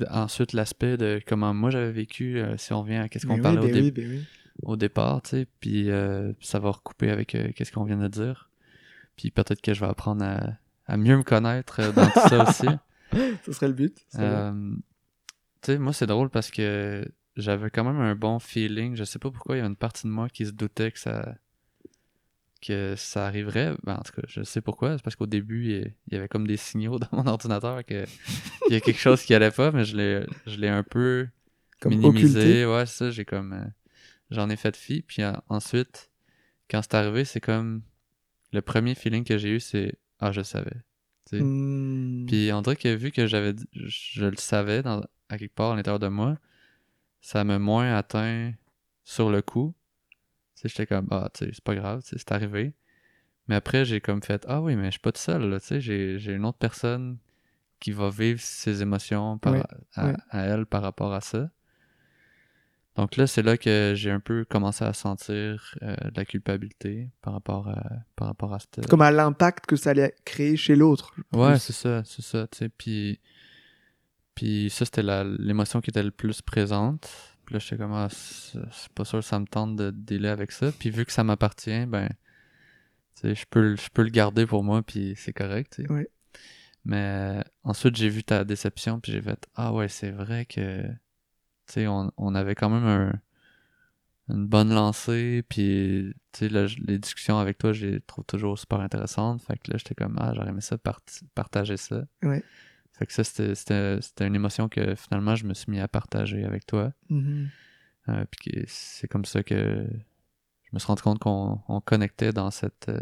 ensuite 0.09 0.53
l'aspect 0.53 0.97
de 0.97 1.21
comment 1.27 1.53
moi 1.53 1.69
j'avais 1.69 1.91
vécu, 1.91 2.39
euh, 2.39 2.55
si 2.57 2.73
on 2.73 2.81
revient 2.81 2.95
à 2.95 3.09
qu'est-ce 3.09 3.25
qu'on 3.27 3.35
Ben 3.35 3.41
parlait 3.43 3.59
au, 3.59 3.63
ben 3.65 3.73
dé- 3.73 3.81
oui, 3.81 3.91
ben 3.91 4.07
oui. 4.09 4.25
Au 4.63 4.75
départ, 4.77 5.21
tu 5.21 5.29
sais, 5.29 5.47
puis 5.59 5.89
euh, 5.91 6.33
ça 6.41 6.59
va 6.59 6.71
recouper 6.71 7.09
avec 7.09 7.35
euh, 7.35 7.51
qu'est-ce 7.55 7.71
qu'on 7.71 7.83
vient 7.83 7.97
de 7.97 8.07
dire. 8.07 8.49
Puis 9.15 9.31
peut-être 9.31 9.61
que 9.61 9.73
je 9.73 9.79
vais 9.79 9.87
apprendre 9.87 10.23
à, 10.23 10.57
à 10.85 10.97
mieux 10.97 11.17
me 11.17 11.23
connaître 11.23 11.79
euh, 11.79 11.91
dans 11.91 12.07
tout 12.09 12.27
ça 12.29 12.43
aussi. 12.49 12.67
Ce 13.45 13.51
serait 13.53 13.67
le 13.67 13.73
but. 13.73 13.97
Euh, 14.19 14.73
tu 15.61 15.71
sais, 15.73 15.77
moi, 15.77 15.93
c'est 15.93 16.07
drôle 16.07 16.29
parce 16.29 16.51
que 16.51 17.05
j'avais 17.35 17.69
quand 17.69 17.83
même 17.83 17.99
un 18.01 18.15
bon 18.15 18.39
feeling. 18.39 18.95
Je 18.95 19.03
sais 19.03 19.19
pas 19.19 19.31
pourquoi 19.31 19.55
il 19.55 19.59
y 19.59 19.61
a 19.61 19.65
une 19.65 19.75
partie 19.75 20.07
de 20.07 20.11
moi 20.11 20.27
qui 20.29 20.45
se 20.45 20.51
doutait 20.51 20.91
que 20.91 20.99
ça 20.99 21.35
que 22.61 22.95
ça 22.97 23.27
arriverait. 23.27 23.75
Ben, 23.83 23.95
en 23.95 24.01
tout 24.01 24.13
cas, 24.19 24.27
je 24.27 24.41
sais 24.43 24.61
pourquoi. 24.61 24.97
C'est 24.97 25.03
parce 25.03 25.15
qu'au 25.15 25.27
début, 25.27 25.71
il 26.07 26.13
y 26.13 26.15
avait 26.17 26.27
comme 26.27 26.47
des 26.47 26.57
signaux 26.57 26.97
dans 26.99 27.07
mon 27.11 27.27
ordinateur 27.27 27.85
qu'il 27.85 28.05
y 28.69 28.75
a 28.75 28.79
quelque 28.81 28.99
chose 28.99 29.21
qui 29.23 29.33
allait 29.33 29.51
pas, 29.51 29.71
mais 29.71 29.85
je 29.85 29.95
l'ai, 29.95 30.25
je 30.47 30.57
l'ai 30.57 30.67
un 30.67 30.83
peu 30.83 31.27
Comme 31.79 31.93
minimisé. 31.95 32.39
occulté. 32.39 32.65
Ouais, 32.65 32.85
ça, 32.85 33.11
j'ai 33.11 33.25
comme. 33.25 33.71
J'en 34.31 34.49
ai 34.49 34.55
fait 34.55 34.75
fi. 34.75 35.01
Puis 35.01 35.23
euh, 35.23 35.33
ensuite, 35.49 36.11
quand 36.69 36.81
c'est 36.81 36.95
arrivé, 36.95 37.25
c'est 37.25 37.41
comme. 37.41 37.81
Le 38.53 38.61
premier 38.61 38.95
feeling 38.95 39.25
que 39.25 39.37
j'ai 39.37 39.55
eu, 39.55 39.59
c'est 39.59 39.95
Ah, 40.19 40.31
je 40.31 40.41
savais. 40.41 40.77
Hmm. 41.33 42.25
Puis 42.25 42.51
on 42.53 42.61
dirait 42.61 42.77
que 42.77 42.95
vu 42.95 43.11
que 43.11 43.27
j'avais 43.27 43.53
je, 43.73 44.25
le 44.25 44.37
savais 44.37 44.81
dans, 44.81 45.03
à 45.27 45.37
quelque 45.37 45.53
part 45.53 45.71
à 45.71 45.75
l'intérieur 45.75 45.99
de 45.99 46.07
moi, 46.07 46.37
ça 47.19 47.43
m'a 47.43 47.59
moins 47.59 47.95
atteint 47.95 48.53
sur 49.03 49.29
le 49.29 49.41
coup. 49.41 49.75
J'étais 50.63 50.87
comme 50.87 51.07
ah, 51.11 51.29
c'est 51.33 51.59
pas 51.61 51.75
grave, 51.75 52.01
c'est 52.03 52.31
arrivé. 52.31 52.73
Mais 53.47 53.55
après, 53.55 53.85
j'ai 53.85 54.01
comme 54.01 54.23
fait 54.23 54.45
ah 54.47 54.61
oui, 54.61 54.75
mais 54.75 54.85
je 54.85 54.91
suis 54.91 54.99
pas 54.99 55.11
tout 55.11 55.21
seul, 55.21 55.49
là, 55.49 55.59
tu 55.59 55.67
sais, 55.67 55.81
j'ai, 55.81 56.33
une 56.33 56.45
autre 56.45 56.57
personne 56.57 57.17
qui 57.79 57.91
va 57.91 58.09
vivre 58.09 58.39
ses 58.41 58.81
émotions 58.81 59.37
par, 59.37 59.55
à 59.95 60.39
elle 60.39 60.65
par 60.65 60.81
rapport 60.81 61.13
à 61.13 61.21
ça. 61.21 61.49
Donc 62.97 63.15
là, 63.15 63.27
c'est 63.27 63.43
là 63.43 63.57
que 63.57 63.93
j'ai 63.95 64.11
un 64.11 64.19
peu 64.19 64.43
commencé 64.43 64.83
à 64.83 64.91
sentir 64.91 65.75
euh, 65.83 65.95
de 65.95 66.15
la 66.17 66.25
culpabilité 66.25 67.09
par 67.21 67.33
rapport 67.33 67.67
à, 67.69 67.83
par 68.15 68.27
rapport 68.27 68.53
à 68.53 68.59
cette, 68.59 68.87
Comme 68.87 69.01
à 69.01 69.11
l'impact 69.11 69.65
que 69.67 69.75
ça 69.75 69.91
allait 69.91 70.15
créer 70.25 70.57
chez 70.57 70.75
l'autre. 70.75 71.13
Ouais, 71.31 71.59
c'est 71.59 71.73
ça, 71.73 72.03
c'est 72.05 72.23
ça, 72.23 72.47
tu 72.47 72.57
sais. 72.57 72.69
Puis, 72.69 73.19
puis 74.35 74.69
ça, 74.69 74.85
c'était 74.85 75.03
la- 75.03 75.23
l'émotion 75.23 75.81
qui 75.81 75.89
était 75.91 76.03
le 76.03 76.11
plus 76.11 76.41
présente. 76.41 77.09
Puis 77.45 77.53
là, 77.53 77.59
j'étais 77.59 77.77
comme, 77.77 77.93
ah, 77.93 78.07
c'est 78.09 78.91
pas 78.93 79.05
sûr 79.05 79.19
que 79.19 79.25
ça 79.25 79.39
me 79.39 79.45
tente 79.45 79.75
de 79.77 79.91
dealer 79.91 80.29
avec 80.31 80.51
ça. 80.51 80.71
Puis 80.77 80.89
vu 80.89 81.05
que 81.05 81.11
ça 81.11 81.23
m'appartient, 81.23 81.85
ben, 81.85 82.09
tu 83.15 83.21
sais, 83.21 83.35
je 83.35 83.45
peux, 83.49 83.61
le- 83.61 83.75
je 83.77 83.89
peux 83.93 84.03
le 84.03 84.09
garder 84.09 84.45
pour 84.45 84.63
moi, 84.63 84.81
puis 84.81 85.13
c'est 85.17 85.33
correct, 85.33 85.73
tu 85.75 85.83
sais. 85.83 85.91
Ouais. 85.91 86.07
Mais 86.83 87.43
ensuite, 87.63 87.95
j'ai 87.95 88.09
vu 88.09 88.23
ta 88.23 88.43
déception, 88.43 88.99
puis 88.99 89.11
j'ai 89.11 89.21
fait, 89.21 89.47
ah 89.55 89.73
ouais, 89.73 89.87
c'est 89.87 90.11
vrai 90.11 90.45
que, 90.45 90.83
on, 91.77 92.11
on 92.17 92.35
avait 92.35 92.55
quand 92.55 92.69
même 92.69 92.85
un, 92.85 93.13
une 94.29 94.45
bonne 94.45 94.73
lancée, 94.73 95.43
puis, 95.47 96.13
les 96.41 96.99
discussions 96.99 97.39
avec 97.39 97.57
toi, 97.57 97.73
je 97.73 97.85
les 97.85 98.01
trouve 98.01 98.25
toujours 98.25 98.59
super 98.59 98.79
intéressantes. 98.81 99.41
Fait 99.41 99.57
que 99.57 99.71
là, 99.71 99.77
j'étais 99.77 99.95
comme, 99.95 100.17
ah, 100.19 100.33
j'aurais 100.35 100.49
aimé 100.49 100.61
ça, 100.61 100.77
partager 101.33 101.77
ça. 101.77 102.03
Ouais. 102.23 102.43
Fait 102.93 103.05
que 103.05 103.13
ça, 103.13 103.23
c'était- 103.23 104.25
une 104.25 104.35
émotion 104.35 104.69
que 104.69 104.95
finalement, 104.95 105.35
je 105.35 105.45
me 105.45 105.53
suis 105.53 105.71
mis 105.71 105.79
à 105.79 105.87
partager 105.87 106.43
avec 106.43 106.65
toi. 106.65 106.91
Mhm. 107.09 107.49
Euh, 108.09 108.25
puis 108.31 108.63
c'est 108.67 109.07
comme 109.07 109.25
ça 109.25 109.43
que 109.43 109.87
je 110.63 110.69
me 110.73 110.79
suis 110.79 110.87
rendu 110.87 111.01
compte 111.01 111.19
qu'on 111.19 111.61
on 111.67 111.81
connectait 111.81 112.31
dans 112.31 112.51
cette 112.51 112.89
euh, 112.89 112.99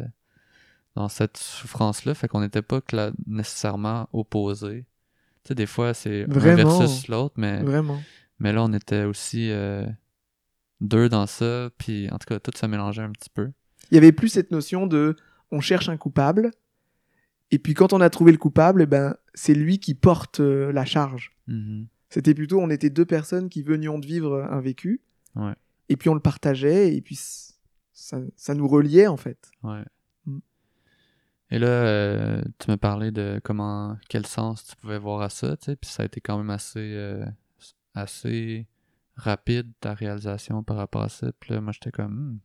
dans 0.96 1.10
cette 1.10 1.38
souffrance-là. 1.38 2.14
Fait 2.14 2.28
qu'on 2.28 2.42
n'était 2.42 2.62
pas 2.62 2.82
nécessairement 3.28 4.08
opposés. 4.14 4.86
Tu 5.44 5.50
sais, 5.50 5.56
des 5.56 5.66
fois, 5.66 5.94
c'est 5.94 6.24
un 6.24 6.28
versus 6.56 7.08
l'autre, 7.08 7.36
mais, 7.38 7.62
Vraiment. 7.62 8.00
Mais 8.40 8.54
là, 8.54 8.64
on 8.64 8.74
était 8.74 9.04
aussi 9.04 9.50
euh, 9.52 9.86
deux 10.82 11.10
dans 11.10 11.28
ça. 11.28 11.70
Puis 11.78 12.10
en 12.12 12.18
tout 12.18 12.28
cas, 12.28 12.40
tout 12.40 12.52
se 12.56 12.66
mélangeait 12.66 13.04
un 13.04 13.12
petit 13.12 13.30
peu. 13.30 13.52
Il 13.92 13.96
y 13.96 13.98
avait 13.98 14.12
plus 14.12 14.30
cette 14.30 14.52
notion 14.52 14.88
de 14.88 15.16
on 15.52 15.62
cherche 15.62 15.90
un 15.90 15.98
coupable. 15.98 16.52
Et 17.52 17.60
puis 17.60 17.74
quand 17.74 17.94
on 17.94 18.02
a 18.02 18.10
trouvé 18.10 18.32
le 18.32 18.38
coupable, 18.38 18.82
eh 18.82 18.86
ben, 18.86 19.16
c'est 19.34 19.54
lui 19.54 19.80
qui 19.80 19.94
porte 19.94 20.40
euh, 20.40 20.72
la 20.72 20.86
charge. 20.86 21.32
Mhm. 21.48 21.88
C'était 22.10 22.34
plutôt, 22.34 22.60
on 22.60 22.70
était 22.70 22.90
deux 22.90 23.06
personnes 23.06 23.50
qui 23.50 23.62
venions 23.62 24.00
de 24.00 24.06
vivre 24.06 24.48
un 24.50 24.62
vécu. 24.62 25.02
Ouais. 25.36 25.54
Et 25.90 25.98
puis 25.98 26.10
on 26.10 26.14
le 26.14 26.20
partageait, 26.20 26.96
et 26.96 27.02
puis 27.02 27.18
ça, 27.94 28.20
ça 28.36 28.54
nous 28.54 28.68
reliait 28.68 29.08
en 29.08 29.18
fait. 29.18 29.52
Ouais. 29.64 29.84
Mm. 30.26 30.40
Et 31.52 31.60
là, 31.60 31.68
euh, 31.68 32.42
tu 32.60 32.72
me 32.72 32.78
parlais 32.78 33.12
de 33.12 33.40
comment, 33.44 33.98
quel 34.10 34.26
sens 34.26 34.66
tu 34.66 34.76
pouvais 34.76 34.98
voir 34.98 35.22
à 35.22 35.30
ça, 35.30 35.58
tu 35.58 35.66
sais, 35.66 35.76
puis 35.76 35.90
ça 35.90 36.04
a 36.04 36.06
été 36.06 36.22
quand 36.22 36.38
même 36.38 36.50
assez, 36.50 36.80
euh, 36.80 37.26
assez 37.96 38.68
rapide 39.16 39.72
ta 39.80 39.94
réalisation 39.94 40.64
par 40.64 40.78
rapport 40.78 41.04
à 41.04 41.10
ça. 41.10 41.32
Puis 41.40 41.54
là, 41.54 41.62
moi, 41.62 41.72
j'étais 41.74 41.92
comme, 41.92 42.14
Hmm, 42.14 42.40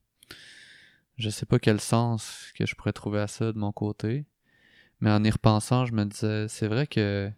je 1.19 1.31
sais 1.31 1.47
pas 1.47 1.59
quel 1.59 1.81
sens 1.81 2.53
que 2.57 2.67
je 2.67 2.75
pourrais 2.75 2.93
trouver 2.93 3.21
à 3.21 3.27
ça 3.27 3.53
de 3.53 3.59
mon 3.59 3.73
côté. 3.73 4.27
Mais 5.01 5.11
en 5.11 5.25
y 5.25 5.31
repensant, 5.31 5.87
je 5.87 5.93
me 5.93 6.05
disais, 6.05 6.49
c'est 6.49 6.69
vrai 6.69 6.87
que 6.87 7.31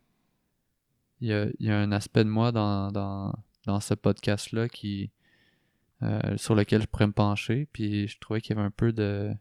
il 1.20 1.28
y 1.60 1.70
a, 1.70 1.78
un 1.78 1.92
aspect 1.92 2.24
de 2.24 2.28
moi 2.28 2.50
dans, 2.52 2.90
dans, 2.90 3.32
dans 3.66 3.80
ce 3.80 3.94
podcast-là 3.94 4.68
qui, 4.68 5.12
euh, 6.02 6.36
sur 6.36 6.56
lequel 6.56 6.82
je 6.82 6.86
pourrais 6.86 7.06
me 7.06 7.12
pencher. 7.12 7.68
Puis 7.72 8.08
je 8.08 8.18
trouvais 8.18 8.40
qu'il 8.40 8.56
y 8.56 8.58
avait 8.58 8.66
un 8.66 8.72
peu 8.72 8.92
de. 8.92 9.32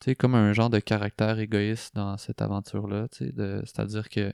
Tu 0.00 0.10
sais, 0.10 0.14
comme 0.14 0.34
un 0.34 0.52
genre 0.52 0.68
de 0.68 0.78
caractère 0.78 1.38
égoïste 1.38 1.94
dans 1.94 2.18
cette 2.18 2.42
aventure-là. 2.42 3.08
tu 3.08 3.26
sais, 3.28 3.34
C'est-à-dire 3.64 4.08
que 4.10 4.32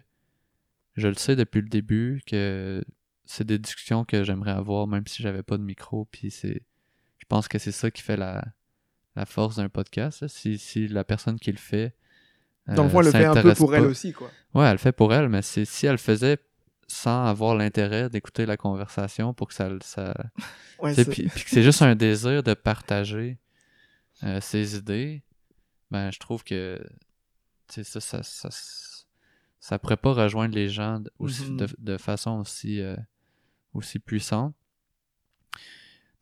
je 0.97 1.09
le 1.09 1.14
sais 1.14 1.37
depuis 1.37 1.61
le 1.61 1.68
début 1.68 2.22
que 2.26 2.85
c'est 3.25 3.45
des 3.45 3.59
discussions 3.59 4.05
que 4.05 4.25
j'aimerais 4.25 4.51
avoir 4.53 4.87
même 4.87 5.07
si 5.07 5.23
j'avais 5.23 5.43
pas 5.43 5.57
de 5.59 5.62
micro. 5.62 6.07
Puis 6.07 6.31
c'est. 6.31 6.62
Je 7.18 7.25
pense 7.29 7.49
que 7.49 7.59
c'est 7.59 7.73
ça 7.73 7.91
qui 7.91 8.03
fait 8.03 8.16
la, 8.16 8.45
la 9.16 9.27
force 9.27 9.57
d'un 9.57 9.68
podcast. 9.68 10.23
là. 10.23 10.29
Si, 10.29 10.59
si 10.59 10.89
la 10.89 11.05
personne 11.05 11.39
qui 11.39 11.51
le 11.53 11.59
fait. 11.59 11.95
Dans 12.66 12.85
le 12.85 12.89
euh, 12.89 12.91
fond, 12.91 12.99
elle 13.01 13.07
le 13.07 13.11
fait 13.12 13.25
un 13.25 13.43
peu 13.43 13.55
pour 13.55 13.75
elle 13.75 13.87
aussi, 13.87 14.12
quoi. 14.12 14.31
Ouais, 14.55 14.66
elle 14.66 14.73
le 14.73 14.79
fait 14.79 14.93
pour 14.93 15.12
elle, 15.14 15.29
mais 15.29 15.43
c'est 15.43 15.64
si 15.64 15.87
elle 15.87 15.93
le 15.93 15.99
faisait 15.99 16.39
sans 16.87 17.25
avoir 17.25 17.55
l'intérêt 17.55 18.11
d'écouter 18.11 18.45
la 18.45 18.57
conversation 18.57 19.33
pour 19.35 19.49
que 19.49 19.55
ça, 19.55 19.70
ça, 19.81 20.14
Ouais, 20.79 20.95
puis, 20.95 21.29
puis 21.35 21.45
que 21.45 21.51
c'est 21.51 21.62
juste 21.62 21.81
un 21.83 21.95
désir 21.97 22.43
de 22.43 22.55
partager 22.55 23.39
euh, 24.25 24.41
ses 24.41 24.77
idées, 24.77 25.23
ben 25.91 26.11
je 26.12 26.18
trouve 26.18 26.45
que 26.45 26.79
tu 27.68 27.83
sais, 27.83 27.85
ça, 27.85 28.01
ça, 28.01 28.23
ça, 28.23 28.49
ça 29.59 29.79
pourrait 29.79 29.97
pas 29.97 30.12
rejoindre 30.12 30.55
les 30.55 30.68
gens 30.68 31.01
de, 31.01 31.11
Mhm. 31.18 31.57
de, 31.57 31.68
de 31.79 31.97
façon 31.97 32.41
aussi, 32.41 32.81
euh, 32.81 32.97
aussi 33.75 33.99
puissante. 33.99 34.55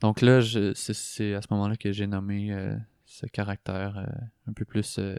Donc 0.01 0.21
là, 0.23 0.41
c'est- 0.43 1.35
à 1.35 1.43
ce 1.43 1.47
moment-là 1.51 1.77
que 1.77 1.93
j'ai 1.93 2.07
nommé 2.07 2.53
euh, 2.53 2.77
ce 3.05 3.27
caractère 3.27 3.99
euh, 3.99 4.07
un 4.49 4.53
peu 4.53 4.65
plus 4.65 4.99
euh, 4.99 5.17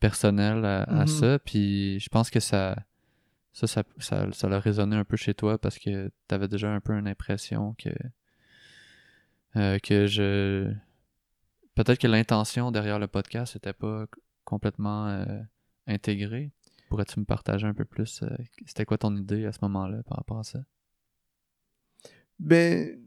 personnel 0.00 0.64
à, 0.64 0.82
à 0.84 1.00
Mhm. 1.02 1.06
ça. 1.06 1.38
Puis 1.38 2.00
je 2.00 2.08
pense 2.08 2.30
que 2.30 2.40
ça, 2.40 2.76
ça, 3.52 3.66
ça, 3.66 3.84
ça, 3.98 4.26
ça 4.32 4.48
a 4.48 4.58
résonné 4.60 4.96
un 4.96 5.04
peu 5.04 5.16
chez 5.16 5.34
toi 5.34 5.58
parce 5.58 5.78
que 5.78 6.10
tu 6.28 6.34
avais 6.34 6.48
déjà 6.48 6.70
un 6.72 6.80
peu 6.80 6.92
une 6.98 7.06
impression 7.08 7.74
que, 7.78 7.90
que 9.82 10.06
je. 10.06 10.72
Peut-être 11.74 11.98
que 12.00 12.06
l'intention 12.06 12.70
derrière 12.70 12.98
le 12.98 13.06
podcast 13.06 13.54
n'était 13.54 13.72
pas 13.74 14.06
complètement 14.44 15.24
intégrée. 15.86 16.50
Pourrais-tu 16.88 17.20
me 17.20 17.24
partager 17.24 17.66
un 17.66 17.74
peu 17.74 17.84
plus 17.84 18.22
C'était 18.64 18.84
quoi 18.86 18.96
ton 18.98 19.14
idée 19.16 19.44
à 19.46 19.52
ce 19.52 19.58
moment-là 19.62 20.02
par 20.04 20.18
rapport 20.18 20.38
à 20.38 20.44
ça? 20.44 20.60
Ben, 22.38 22.98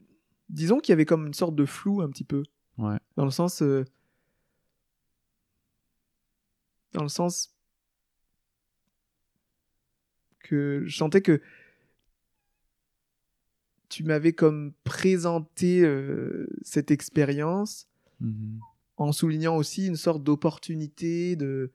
disons 0.50 0.80
qu'il 0.80 0.92
y 0.92 0.94
avait 0.94 1.06
comme 1.06 1.28
une 1.28 1.34
sorte 1.34 1.56
de 1.56 1.66
flou 1.66 2.02
un 2.02 2.10
petit 2.10 2.24
peu. 2.24 2.44
Ouais. 2.78 2.98
Dans 3.16 3.26
le 3.26 3.32
sens. 3.32 3.62
euh, 3.62 3.86
Dans 6.94 7.04
le 7.04 7.10
sens. 7.10 7.54
Que 10.40 10.84
je 10.86 10.96
sentais 10.98 11.22
que. 11.22 11.42
Tu 13.90 14.04
m'avais 14.04 14.34
comme 14.34 14.74
présenté 14.84 15.82
euh, 15.84 16.48
cette 16.62 16.92
expérience 16.92 17.88
Mhm. 18.22 18.60
en 18.98 19.12
soulignant 19.14 19.56
aussi 19.56 19.88
une 19.88 19.96
sorte 19.96 20.24
d'opportunité, 20.24 21.36
de, 21.38 21.72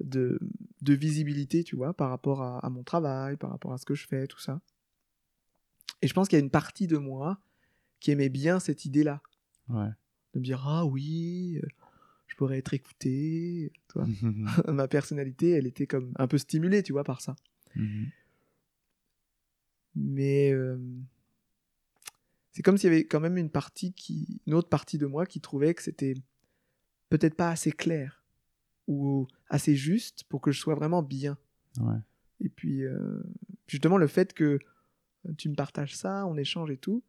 de, 0.00 0.38
de 0.82 0.94
visibilité, 0.94 1.62
tu 1.62 1.76
vois, 1.76 1.94
par 1.94 2.10
rapport 2.10 2.42
à, 2.42 2.58
à 2.58 2.68
mon 2.70 2.82
travail, 2.82 3.36
par 3.36 3.50
rapport 3.50 3.72
à 3.72 3.78
ce 3.78 3.84
que 3.86 3.94
je 3.94 4.06
fais, 4.06 4.26
tout 4.26 4.40
ça. 4.40 4.60
Et 6.02 6.08
je 6.08 6.12
pense 6.14 6.28
qu'il 6.28 6.38
y 6.38 6.40
a 6.40 6.44
une 6.44 6.50
partie 6.50 6.86
de 6.86 6.96
moi 6.98 7.40
qui 8.00 8.10
aimait 8.10 8.28
bien 8.28 8.60
cette 8.60 8.84
idée-là, 8.84 9.22
Ouais. 9.68 9.88
de 10.34 10.38
me 10.38 10.44
dire 10.44 10.62
ah 10.66 10.84
oui, 10.84 11.58
euh, 11.62 11.66
je 12.26 12.36
pourrais 12.36 12.58
être 12.58 12.74
écouté, 12.74 13.72
tu 13.88 13.98
vois. 13.98 14.06
Mhm. 14.06 14.46
Ma 14.74 14.88
personnalité, 14.88 15.50
elle 15.50 15.66
était 15.66 15.86
comme 15.86 16.12
un 16.16 16.26
peu 16.28 16.38
stimulée, 16.38 16.82
tu 16.82 16.92
vois, 16.92 17.04
par 17.04 17.20
ça. 17.20 17.34
Mhm. 17.74 18.06
Mais 19.94 20.52
euh, 20.52 20.76
c'est 22.52 22.62
comme 22.62 22.76
s'il 22.76 22.90
y 22.90 22.94
avait 22.94 23.04
quand 23.06 23.20
même 23.20 23.38
une 23.38 23.50
partie 23.50 23.92
qui, 23.92 24.40
une 24.46 24.54
autre 24.54 24.68
partie 24.68 24.98
de 24.98 25.06
moi 25.06 25.24
qui 25.26 25.40
trouvait 25.40 25.74
que 25.74 25.82
c'était 25.82 26.14
peut-être 27.08 27.34
pas 27.34 27.50
assez 27.50 27.72
clair 27.72 28.22
ou 28.88 29.26
assez 29.48 29.74
juste 29.74 30.24
pour 30.24 30.40
que 30.40 30.52
je 30.52 30.60
sois 30.60 30.74
vraiment 30.74 31.02
bien. 31.02 31.38
Ouais. 31.80 31.98
Et 32.40 32.48
puis 32.50 32.84
euh, 32.84 33.22
justement 33.66 33.96
le 33.96 34.06
fait 34.06 34.34
que 34.34 34.58
tu 35.36 35.48
me 35.48 35.54
partages 35.54 35.96
ça, 35.96 36.26
on 36.26 36.36
échange 36.36 36.70
et 36.70 36.76
tout, 36.76 37.02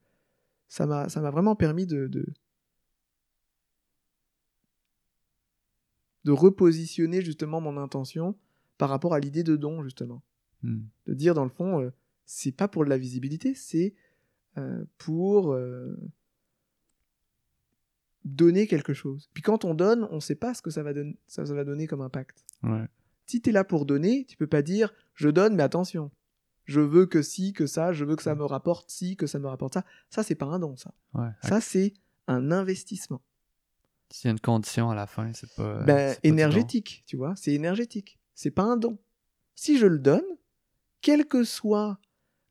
ça 0.67 0.85
m'a 0.85 1.09
ça 1.09 1.21
m'a 1.21 1.29
vraiment 1.31 1.55
permis 1.55 1.85
de, 1.85 2.07
de 2.07 2.25
de 6.25 6.31
repositionner 6.31 7.21
justement 7.21 7.61
mon 7.61 7.77
intention 7.77 8.35
par 8.77 8.89
rapport 8.89 9.13
à 9.13 9.19
l'idée 9.19 9.43
de 9.43 9.55
don 9.55 9.83
justement 9.83 10.21
Mhm. 10.63 10.87
de 11.05 11.13
dire 11.13 11.35
dans 11.35 11.43
le 11.43 11.51
fond, 11.51 11.81
euh, 11.81 11.91
c'est 12.25 12.51
pas 12.51 12.67
pour 12.67 12.83
de 12.83 12.89
la 12.89 12.97
visibilité, 12.97 13.53
c'est 13.53 13.93
euh, 14.57 14.83
pour 14.97 15.53
euh, 15.53 15.95
donner 18.25 18.65
quelque 18.67 18.93
chose. 18.93 19.29
Puis 19.33 19.43
quand 19.43 19.65
on 19.65 19.75
donne, 19.75 20.07
on 20.09 20.19
sait 20.19 20.35
pas 20.35 20.55
ce 20.55 20.61
que 20.63 20.71
ça 20.71 20.81
va, 20.81 20.93
don- 20.93 21.13
ça, 21.27 21.45
ça 21.45 21.53
va 21.53 21.63
donner 21.63 21.85
comme 21.85 22.01
impact. 22.01 22.43
Ouais. 22.63 22.87
Si 23.27 23.39
tu 23.39 23.49
es 23.51 23.53
là 23.53 23.63
pour 23.63 23.85
donner, 23.85 24.25
tu 24.25 24.35
peux 24.35 24.47
pas 24.47 24.63
dire 24.63 24.93
je 25.13 25.29
donne, 25.29 25.55
mais 25.55 25.63
attention, 25.63 26.09
je 26.67 26.79
veux 26.81 27.05
que 27.05 27.21
si, 27.21 27.53
que 27.53 27.65
ça, 27.65 27.93
je 27.93 28.05
veux 28.05 28.15
que 28.15 28.21
ça 28.21 28.35
me 28.35 28.45
rapporte 28.45 28.91
ci, 28.91 29.15
que 29.15 29.25
ça 29.25 29.39
me 29.39 29.47
rapporte 29.47 29.73
ça. 29.73 29.83
Ça, 30.09 30.21
c'est 30.21 30.35
pas 30.35 30.45
un 30.45 30.59
don, 30.59 30.75
ça. 30.75 30.93
Ouais. 31.13 31.29
Ça, 31.41 31.59
c'est 31.61 31.93
un 32.27 32.51
investissement. 32.51 33.21
S'il 34.09 34.27
y 34.27 34.29
a 34.29 34.31
une 34.31 34.39
condition 34.39 34.89
à 34.89 34.95
la 34.95 35.07
fin, 35.07 35.33
c'est 35.33 35.51
pas. 35.55 35.83
Ben, 35.83 36.13
pas 36.13 36.19
énergétique, 36.23 37.03
tu 37.07 37.17
vois, 37.17 37.35
c'est 37.35 37.53
énergétique. 37.53 38.19
C'est 38.35 38.51
pas 38.51 38.63
un 38.63 38.77
don. 38.77 38.99
Si 39.55 39.77
je 39.77 39.87
le 39.87 39.97
donne, 39.97 40.25
quelle 41.01 41.25
que 41.25 41.43
soit 41.43 41.99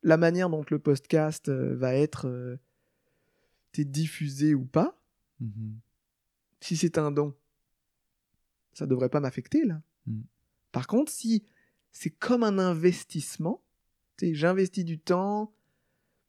la 0.03 0.17
manière 0.17 0.49
dont 0.49 0.65
le 0.69 0.79
podcast 0.79 1.47
euh, 1.49 1.75
va 1.75 1.93
être 1.93 2.27
euh, 2.27 2.57
diffusé 3.77 4.55
ou 4.55 4.65
pas, 4.65 4.99
Mhm. 5.39 5.77
si 6.61 6.75
c'est 6.75 6.97
un 6.97 7.11
don, 7.11 7.35
ça 8.73 8.87
devrait 8.87 9.09
pas 9.09 9.19
m'affecter 9.19 9.63
là. 9.65 9.81
Mm. 10.07 10.21
Par 10.71 10.87
contre, 10.87 11.11
si 11.11 11.45
c'est 11.91 12.09
comme 12.09 12.43
un 12.43 12.57
investissement, 12.57 13.61
j'investis 14.21 14.85
du 14.85 14.99
temps 14.99 15.51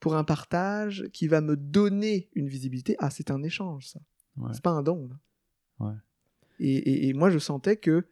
pour 0.00 0.14
un 0.16 0.24
partage 0.24 1.08
qui 1.12 1.26
va 1.28 1.40
me 1.40 1.56
donner 1.56 2.28
une 2.34 2.48
visibilité, 2.48 2.96
ah 2.98 3.10
c'est 3.10 3.30
un 3.30 3.42
échange 3.42 3.88
ça. 3.88 4.00
Ouais. 4.36 4.50
C'est 4.52 4.62
pas 4.62 4.70
un 4.70 4.82
don. 4.82 5.10
Ouais. 5.80 5.94
Et, 6.60 6.76
et- 6.76 7.08
et 7.08 7.12
moi 7.14 7.30
je 7.30 7.38
sentais 7.38 7.76
que 7.76 8.04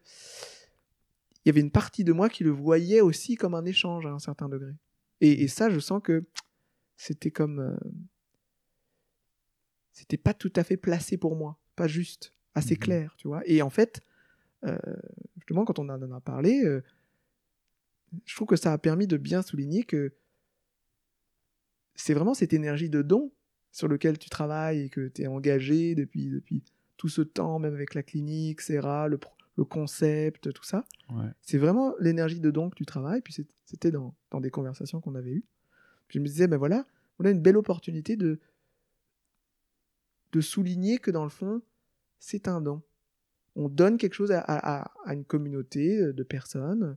il 1.45 1.47
y 1.47 1.49
avait 1.49 1.61
une 1.61 1.71
partie 1.71 2.03
de 2.03 2.11
moi 2.11 2.27
qui 2.27 2.43
le 2.43 2.49
voyait 2.49 2.99
aussi 3.01 3.35
comme 3.35 3.53
un 3.55 3.63
échange 3.65 4.05
à 4.05 4.09
un 4.09 4.19
certain 4.19 4.49
degré. 4.49 4.73
Et, 5.21 5.43
et 5.43 5.47
ça, 5.47 5.69
je 5.69 5.79
sens 5.79 6.01
que 6.03 6.25
c'était 6.97 7.31
comme 7.31 7.59
euh, 7.59 7.77
c'était 9.93 10.17
pas 10.17 10.33
tout 10.33 10.51
à 10.55 10.63
fait 10.63 10.77
placé 10.77 11.17
pour 11.17 11.35
moi, 11.35 11.57
pas 11.75 11.87
juste, 11.87 12.33
assez 12.53 12.75
Mhm. 12.75 12.79
clair, 12.79 13.15
tu 13.17 13.27
vois. 13.27 13.41
Et 13.45 13.61
en 13.61 13.69
fait, 13.69 14.01
euh, 14.65 14.77
justement, 15.37 15.65
quand 15.65 15.79
on 15.79 15.87
en 15.89 16.11
a 16.11 16.19
parlé, 16.21 16.63
euh, 16.65 16.83
je 18.25 18.35
trouve 18.35 18.47
que 18.47 18.55
ça 18.55 18.73
a 18.73 18.77
permis 18.77 19.07
de 19.07 19.17
bien 19.17 19.41
souligner 19.41 19.83
que 19.83 20.13
c'est 21.95 22.13
vraiment 22.13 22.33
cette 22.33 22.53
énergie 22.53 22.89
de 22.89 23.01
don 23.01 23.31
sur 23.71 23.87
lequel 23.87 24.17
tu 24.17 24.29
travailles 24.29 24.81
et 24.81 24.89
que 24.89 25.07
tu 25.07 25.23
es 25.23 25.27
engagé 25.27 25.95
depuis, 25.95 26.29
depuis 26.29 26.63
tout 26.95 27.09
ce 27.09 27.21
temps, 27.21 27.59
même 27.59 27.73
avec 27.73 27.93
la 27.93 28.03
clinique, 28.03 28.61
Serra, 28.61 29.07
le, 29.07 29.19
le 29.57 29.63
concept, 29.65 30.51
tout 30.53 30.63
ça. 30.63 30.85
Ouais. 31.09 31.29
C'est 31.41 31.57
vraiment 31.57 31.93
l'énergie 31.99 32.39
de 32.39 32.49
don 32.51 32.69
que 32.69 32.75
tu 32.75 32.85
travailles. 32.85 33.21
Puis 33.21 33.45
c'était 33.65 33.91
dans, 33.91 34.15
dans 34.31 34.41
des 34.41 34.49
conversations 34.51 35.01
qu'on 35.01 35.15
avait 35.15 35.31
eues. 35.33 35.45
Puis 36.07 36.17
je 36.19 36.23
me 36.23 36.27
disais, 36.27 36.47
ben 36.47 36.57
voilà, 36.57 36.85
on 37.19 37.25
a 37.25 37.29
une 37.31 37.41
belle 37.41 37.57
opportunité 37.57 38.15
de, 38.15 38.39
de 40.31 40.41
souligner 40.41 40.97
que 40.99 41.11
dans 41.11 41.23
le 41.23 41.29
fond, 41.29 41.61
c'est 42.19 42.47
un 42.47 42.61
don. 42.61 42.81
On 43.55 43.69
donne 43.69 43.97
quelque 43.97 44.13
chose 44.13 44.31
à- 44.31 44.39
à 44.41 45.13
une 45.13 45.25
communauté 45.25 46.13
de 46.13 46.23
personnes 46.23 46.95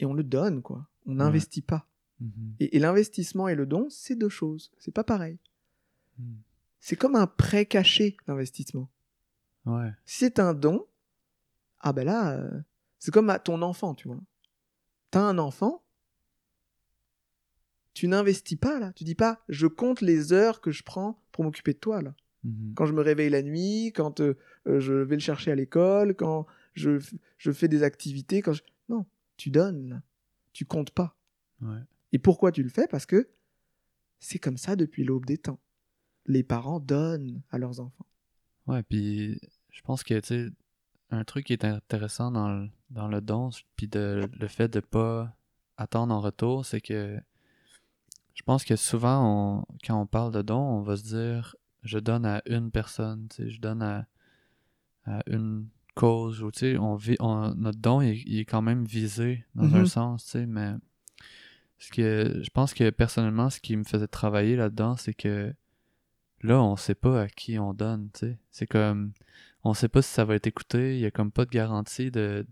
et 0.00 0.06
on 0.06 0.12
le 0.14 0.24
donne, 0.24 0.60
quoi. 0.62 0.88
On 1.06 1.10
Ouais. 1.12 1.16
n'investit 1.16 1.62
pas. 1.62 1.86
Mhm. 2.20 2.54
Et, 2.58 2.76
et 2.76 2.78
l'investissement 2.80 3.46
et 3.48 3.54
le 3.54 3.66
don, 3.66 3.86
c'est 3.88 4.16
deux 4.16 4.28
choses. 4.28 4.72
C'est 4.78 4.90
pas 4.92 5.04
pareil. 5.04 5.38
Mhm. 6.18 6.38
C'est 6.80 6.96
comme 6.96 7.14
un 7.14 7.26
prêt 7.28 7.66
caché, 7.66 8.16
l'investissement. 8.26 8.90
Ouais. 9.66 9.90
Si 10.04 10.18
c'est 10.18 10.38
un 10.40 10.54
don, 10.54 10.86
ah 11.80 11.92
ben 11.92 12.04
là, 12.04 12.32
euh, 12.38 12.60
c'est 12.98 13.12
comme 13.12 13.30
à 13.30 13.38
ton 13.38 13.62
enfant, 13.62 13.94
tu 13.94 14.08
vois. 14.08 14.20
T'as 15.10 15.20
un 15.20 15.38
enfant, 15.38 15.82
tu 17.94 18.08
n'investis 18.08 18.56
pas 18.58 18.78
là. 18.78 18.92
Tu 18.94 19.04
dis 19.04 19.14
pas, 19.14 19.42
je 19.48 19.66
compte 19.66 20.00
les 20.00 20.32
heures 20.32 20.60
que 20.60 20.70
je 20.70 20.82
prends 20.82 21.22
pour 21.32 21.44
m'occuper 21.44 21.72
de 21.74 21.78
toi 21.78 22.00
là. 22.02 22.14
Mhm. 22.44 22.72
Quand 22.74 22.86
je 22.86 22.92
me 22.92 23.02
réveille 23.02 23.30
la 23.30 23.42
nuit, 23.42 23.92
quand 23.94 24.20
euh, 24.20 24.36
euh, 24.66 24.80
je 24.80 24.94
vais 24.94 25.16
le 25.16 25.20
chercher 25.20 25.50
à 25.50 25.54
l'école, 25.54 26.14
quand 26.14 26.46
je, 26.74 26.98
je 27.36 27.52
fais 27.52 27.68
des 27.68 27.82
activités, 27.82 28.40
quand 28.40 28.52
je... 28.54 28.62
non, 28.88 29.04
tu 29.40 29.50
donnes. 29.50 30.02
Tu 30.52 30.66
comptes 30.66 30.90
pas. 30.90 31.16
Ouais. 31.62 31.80
Et 32.12 32.18
pourquoi 32.18 32.52
tu 32.52 32.62
le 32.62 32.68
fais? 32.68 32.86
Parce 32.86 33.06
que 33.06 33.30
c'est 34.18 34.38
comme 34.38 34.58
ça 34.58 34.76
depuis 34.76 35.02
l'aube 35.02 35.24
des 35.24 35.38
temps. 35.38 35.58
Les 36.26 36.42
parents 36.42 36.78
donnent 36.78 37.42
à 37.50 37.56
leurs 37.56 37.80
enfants. 37.80 38.06
Ouais, 38.66 38.82
puis 38.82 39.40
je 39.70 39.80
pense 39.80 40.04
que, 40.04 40.20
tu 40.20 40.26
sais, 40.26 40.48
un 41.10 41.24
truc 41.24 41.46
qui 41.46 41.54
est 41.54 41.64
intéressant 41.64 42.30
dans 42.30 42.48
le, 42.48 42.68
dans 42.90 43.08
le 43.08 43.22
don, 43.22 43.48
puis 43.76 43.88
de, 43.88 44.28
le 44.38 44.48
fait 44.48 44.68
de 44.68 44.80
pas 44.80 45.34
attendre 45.78 46.14
en 46.14 46.20
retour, 46.20 46.66
c'est 46.66 46.82
que 46.82 47.18
je 48.34 48.42
pense 48.42 48.64
que 48.64 48.76
souvent, 48.76 49.62
on, 49.62 49.64
quand 49.84 49.98
on 49.98 50.06
parle 50.06 50.32
de 50.32 50.42
don, 50.42 50.60
on 50.60 50.82
va 50.82 50.96
se 50.96 51.04
dire 51.04 51.56
je 51.82 51.98
donne 51.98 52.26
à 52.26 52.42
une 52.44 52.70
personne, 52.70 53.26
tu 53.28 53.36
sais, 53.36 53.50
je 53.50 53.60
donne 53.60 53.82
à, 53.82 54.06
à 55.06 55.22
une 55.26 55.66
cause, 55.94 56.42
ou 56.42 56.50
tu 56.50 56.60
sais, 56.60 56.78
on 56.78 56.94
vit, 56.96 57.16
on- 57.20 57.54
notre 57.54 57.78
don, 57.78 58.00
il, 58.00 58.22
il 58.26 58.38
est 58.40 58.44
quand 58.44 58.62
même 58.62 58.84
visé 58.84 59.44
dans 59.54 59.74
un 59.74 59.84
sens, 59.84 60.24
tu 60.24 60.30
sais, 60.30 60.46
mais 60.46 60.72
ce 61.78 61.90
que 61.90 62.40
je 62.42 62.50
pense 62.50 62.74
que 62.74 62.90
personnellement, 62.90 63.50
ce 63.50 63.60
qui 63.60 63.76
me 63.76 63.84
faisait 63.84 64.06
travailler 64.06 64.56
là-dedans, 64.56 64.96
c'est 64.96 65.14
que 65.14 65.52
là, 66.42 66.62
on 66.62 66.76
sait 66.76 66.94
pas 66.94 67.22
à 67.22 67.28
qui 67.28 67.58
on 67.58 67.72
donne, 67.74 68.10
tu 68.12 68.20
sais. 68.20 68.38
C'est 68.50 68.66
comme, 68.66 69.12
on 69.64 69.74
sait 69.74 69.88
pas 69.88 70.02
si 70.02 70.10
ça 70.10 70.24
va 70.24 70.34
être 70.34 70.46
écouté, 70.46 70.94
il 70.96 71.00
y 71.00 71.06
a 71.06 71.10
comme 71.10 71.32
pas 71.32 71.44
de 71.44 71.50
garantie 71.50 72.10
de, 72.10 72.46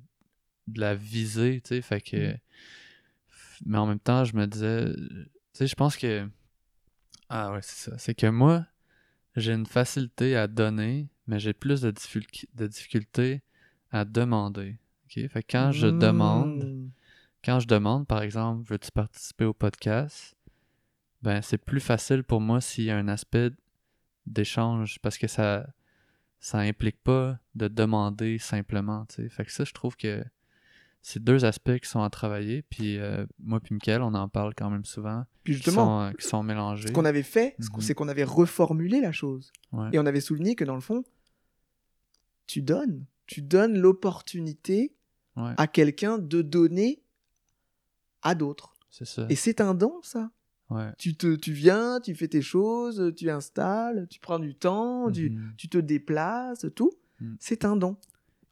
de 0.66 0.80
la 0.80 0.94
visée, 0.94 1.60
tu 1.62 1.68
sais, 1.76 1.82
fait 1.82 2.00
que... 2.00 2.32
Mm. 2.32 2.38
Mais 3.66 3.78
en 3.78 3.86
même 3.86 3.98
temps, 3.98 4.24
je 4.24 4.36
me 4.36 4.46
disais, 4.46 4.92
tu 4.94 5.28
sais, 5.52 5.66
je 5.66 5.74
pense 5.74 5.96
que... 5.96 6.28
Ah 7.28 7.52
ouais, 7.52 7.60
c'est 7.62 7.90
ça. 7.90 7.98
C'est 7.98 8.14
que 8.14 8.28
moi, 8.28 8.66
j'ai 9.36 9.52
une 9.52 9.66
facilité 9.66 10.36
à 10.36 10.46
donner, 10.46 11.08
mais 11.28 11.38
j'ai 11.38 11.52
plus 11.52 11.80
de, 11.80 11.90
difficulté 11.92 12.48
de 12.54 12.66
difficulté 12.66 13.42
à 13.92 14.04
demander? 14.04 14.78
Fait 15.08 15.28
que 15.28 15.38
quand 15.50 15.70
je 15.72 15.86
demande 15.86 16.64
Mmh. 16.64 16.90
quand 17.44 17.60
je 17.60 17.66
demande, 17.68 18.06
par 18.06 18.22
exemple, 18.22 18.62
veux-tu 18.68 18.90
participer 18.90 19.44
au 19.44 19.54
podcast, 19.54 20.34
ben 21.22 21.40
c'est 21.42 21.58
plus 21.58 21.80
facile 21.80 22.24
pour 22.24 22.40
moi 22.40 22.60
s'il 22.60 22.84
y 22.84 22.90
a 22.90 22.96
un 22.96 23.08
aspect 23.08 23.50
d'échange 24.26 24.98
parce 25.02 25.18
que 25.18 25.26
ça 25.26 25.66
ça 26.40 26.58
implique 26.58 27.02
pas 27.02 27.38
de 27.56 27.66
demander 27.68 28.38
simplement. 28.38 29.04
Fait 29.30 29.44
que 29.44 29.50
ça, 29.50 29.64
je 29.64 29.72
trouve 29.72 29.96
que 29.96 30.22
c'est 31.02 31.22
deux 31.22 31.44
aspects 31.44 31.78
qui 31.78 31.88
sont 31.88 32.02
à 32.02 32.10
travailler. 32.10 32.62
Puis 32.62 32.98
euh, 32.98 33.26
moi 33.40 33.58
puis 33.60 33.74
Mickaël, 33.74 34.02
on 34.02 34.14
en 34.14 34.28
parle 34.28 34.54
quand 34.54 34.70
même 34.70 34.84
souvent, 34.84 35.24
Puis 35.42 35.54
qui 35.54 35.56
justement, 35.62 35.84
sont, 36.04 36.10
euh, 36.10 36.12
qui 36.12 36.26
sont 36.26 36.42
mélangés. 36.44 36.88
ce 36.88 36.92
qu'on 36.92 37.04
avait 37.04 37.22
fait, 37.24 37.56
Mhm. 37.58 37.80
c'est 37.80 37.94
qu'on 37.94 38.08
avait 38.08 38.24
reformulé 38.24 39.00
la 39.00 39.10
chose. 39.10 39.52
Ouais. 39.72 39.88
Et 39.92 39.98
on 39.98 40.06
avait 40.06 40.20
souligné 40.20 40.54
que 40.54 40.64
dans 40.64 40.74
le 40.76 40.80
fond, 40.80 41.02
tu 42.48 42.62
donnes. 42.62 43.04
Tu 43.26 43.42
donnes 43.42 43.78
l'opportunité 43.78 44.94
Ouais, 45.36 45.52
à 45.56 45.68
quelqu'un 45.68 46.18
de 46.18 46.42
donner 46.42 47.00
à 48.22 48.34
d'autres. 48.34 48.74
c'est 48.90 49.04
ça. 49.06 49.26
Et 49.28 49.36
c'est 49.36 49.60
un 49.60 49.74
don, 49.74 50.00
ça. 50.02 50.30
Ouais. 50.70 50.90
Tu, 50.98 51.14
te, 51.16 51.36
tu 51.36 51.52
viens, 51.52 52.00
tu 52.00 52.14
fais 52.16 52.26
tes 52.28 52.42
choses, 52.42 53.12
tu 53.16 53.30
installes, 53.30 54.06
tu 54.10 54.18
prends 54.18 54.38
du 54.40 54.54
temps, 54.56 55.10
tu, 55.12 55.30
Mhm. 55.30 55.52
tu 55.56 55.68
te 55.68 55.78
déplaces, 55.78 56.66
tout. 56.74 56.90
Mhm. 57.20 57.36
C'est 57.38 57.64
un 57.64 57.76
don. 57.76 57.96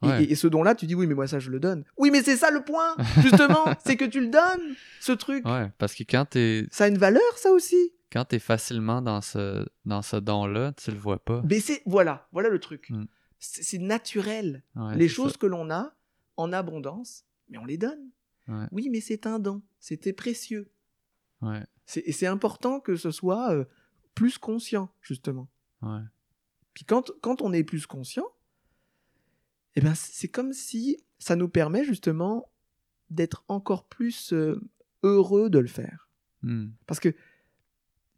Et, 0.02 0.06
Ouais. 0.06 0.24
et- 0.24 0.32
et 0.32 0.34
ce 0.36 0.46
don-là, 0.46 0.74
tu 0.76 0.86
dis 0.86 0.94
oui, 0.94 1.06
mais 1.06 1.14
moi 1.14 1.26
ça 1.26 1.38
je 1.40 1.50
le 1.50 1.58
donne. 1.58 1.84
Oui, 1.98 2.10
mais 2.12 2.22
c'est 2.22 2.36
ça 2.36 2.50
le 2.50 2.62
point, 2.62 2.94
justement, 3.22 3.64
c'est 3.84 3.96
que 3.96 4.04
tu 4.04 4.20
le 4.20 4.28
donnes, 4.28 4.74
ce 5.00 5.12
truc. 5.12 5.44
Ouais, 5.46 5.72
parce 5.78 5.94
que 5.94 6.04
quand 6.04 6.24
t'es 6.26 6.66
Ça 6.70 6.84
a 6.84 6.88
une 6.88 6.98
valeur, 6.98 7.22
ça 7.36 7.50
aussi. 7.50 7.92
quand 8.12 8.24
t'es 8.26 8.38
facilement 8.38 9.02
dans 9.02 9.20
ce 9.20 9.66
dans 9.84 10.02
ce 10.02 10.16
don-là, 10.16 10.72
tu 10.76 10.90
le 10.92 10.98
vois 10.98 11.18
pas. 11.18 11.42
Mais 11.50 11.60
c'est 11.60 11.82
voilà, 11.86 12.28
voilà 12.32 12.48
le 12.50 12.60
truc. 12.60 12.90
Mm. 12.90 13.04
C'est 13.46 13.78
naturel. 13.78 14.62
Ouais, 14.74 14.96
les 14.96 15.08
choses 15.08 15.32
ça. 15.32 15.38
que 15.38 15.46
l'on 15.46 15.70
a 15.70 15.94
en 16.36 16.52
abondance, 16.52 17.24
mais 17.48 17.58
on 17.58 17.64
les 17.64 17.78
donne. 17.78 18.10
Ouais. 18.48 18.66
Oui, 18.72 18.88
mais 18.90 19.00
c'est 19.00 19.26
un 19.26 19.38
don. 19.38 19.62
C'était 19.80 20.12
précieux. 20.12 20.70
Ouais, 21.42 21.62
Et 21.96 22.12
c'est 22.12 22.26
important 22.26 22.80
que 22.80 22.96
ce 22.96 23.10
soit 23.10 23.52
euh, 23.52 23.64
plus 24.14 24.38
conscient, 24.38 24.90
justement. 25.00 25.48
Puis 26.74 26.84
quand, 26.84 27.12
quand 27.20 27.42
on 27.42 27.52
est 27.52 27.64
plus 27.64 27.86
conscient, 27.86 28.26
eh 29.76 29.80
ben 29.80 29.94
c'est 29.94 30.28
comme 30.28 30.52
si 30.52 30.98
ça 31.18 31.36
nous 31.36 31.48
permet 31.48 31.84
justement 31.84 32.50
d'être 33.10 33.44
encore 33.48 33.86
plus 33.86 34.32
euh, 34.32 34.60
heureux 35.02 35.48
de 35.48 35.58
le 35.58 35.68
faire. 35.68 36.08
Hmm. 36.42 36.68
Parce 36.86 36.98
que 36.98 37.14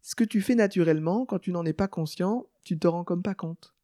ce 0.01 0.15
que 0.15 0.23
tu 0.23 0.41
fais 0.41 0.55
naturellement, 0.55 1.25
quand 1.25 1.39
tu 1.39 1.51
n'en 1.51 1.65
es 1.65 1.73
pas 1.73 1.87
conscient, 1.87 2.47
tu 2.63 2.75
ne 2.75 2.79
te 2.79 2.87
rends 2.87 3.03
comme 3.03 3.21
pas 3.21 3.35
compte. 3.35 3.75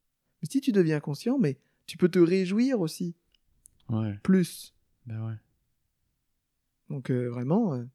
Mais 0.41 0.47
si 0.49 0.61
tu 0.61 0.71
deviens 0.71 0.99
conscient, 0.99 1.37
mais 1.37 1.57
tu 1.85 1.97
peux 1.97 2.09
te 2.09 2.19
réjouir 2.19 2.79
aussi, 2.81 3.15
Ouais, 3.89 4.17
plus. 4.23 4.73
ben 5.05 5.25
ouais. 5.27 5.35
Donc 6.89 7.09
euh, 7.09 7.29
vraiment, 7.29 7.73
euh, 7.73 7.85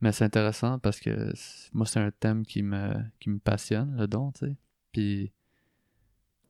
Mais 0.00 0.12
c'est 0.12 0.24
intéressant 0.24 0.78
parce 0.78 0.98
que 0.98 1.32
moi, 1.72 1.86
c'est 1.86 2.00
un 2.00 2.10
thème 2.10 2.44
qui 2.44 2.62
me, 2.62 2.92
qui 3.20 3.30
me 3.30 3.38
passionne, 3.38 3.96
le 3.96 4.06
don, 4.08 4.32
tu 4.32 4.46
sais. 4.46 4.56
Puis, 4.92 5.32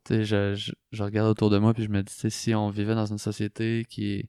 tu 0.04 0.14
sais, 0.14 0.24
je, 0.24 0.54
je, 0.54 0.72
je 0.90 1.02
regarde 1.02 1.28
autour 1.28 1.50
de 1.50 1.58
moi 1.58 1.74
puis 1.74 1.84
je 1.84 1.88
me 1.90 2.02
dis, 2.02 2.12
tu 2.12 2.20
sais, 2.20 2.30
si 2.30 2.54
on 2.54 2.70
vivait 2.70 2.94
dans 2.94 3.06
une 3.06 3.18
société 3.18 3.84
qui, 3.88 4.28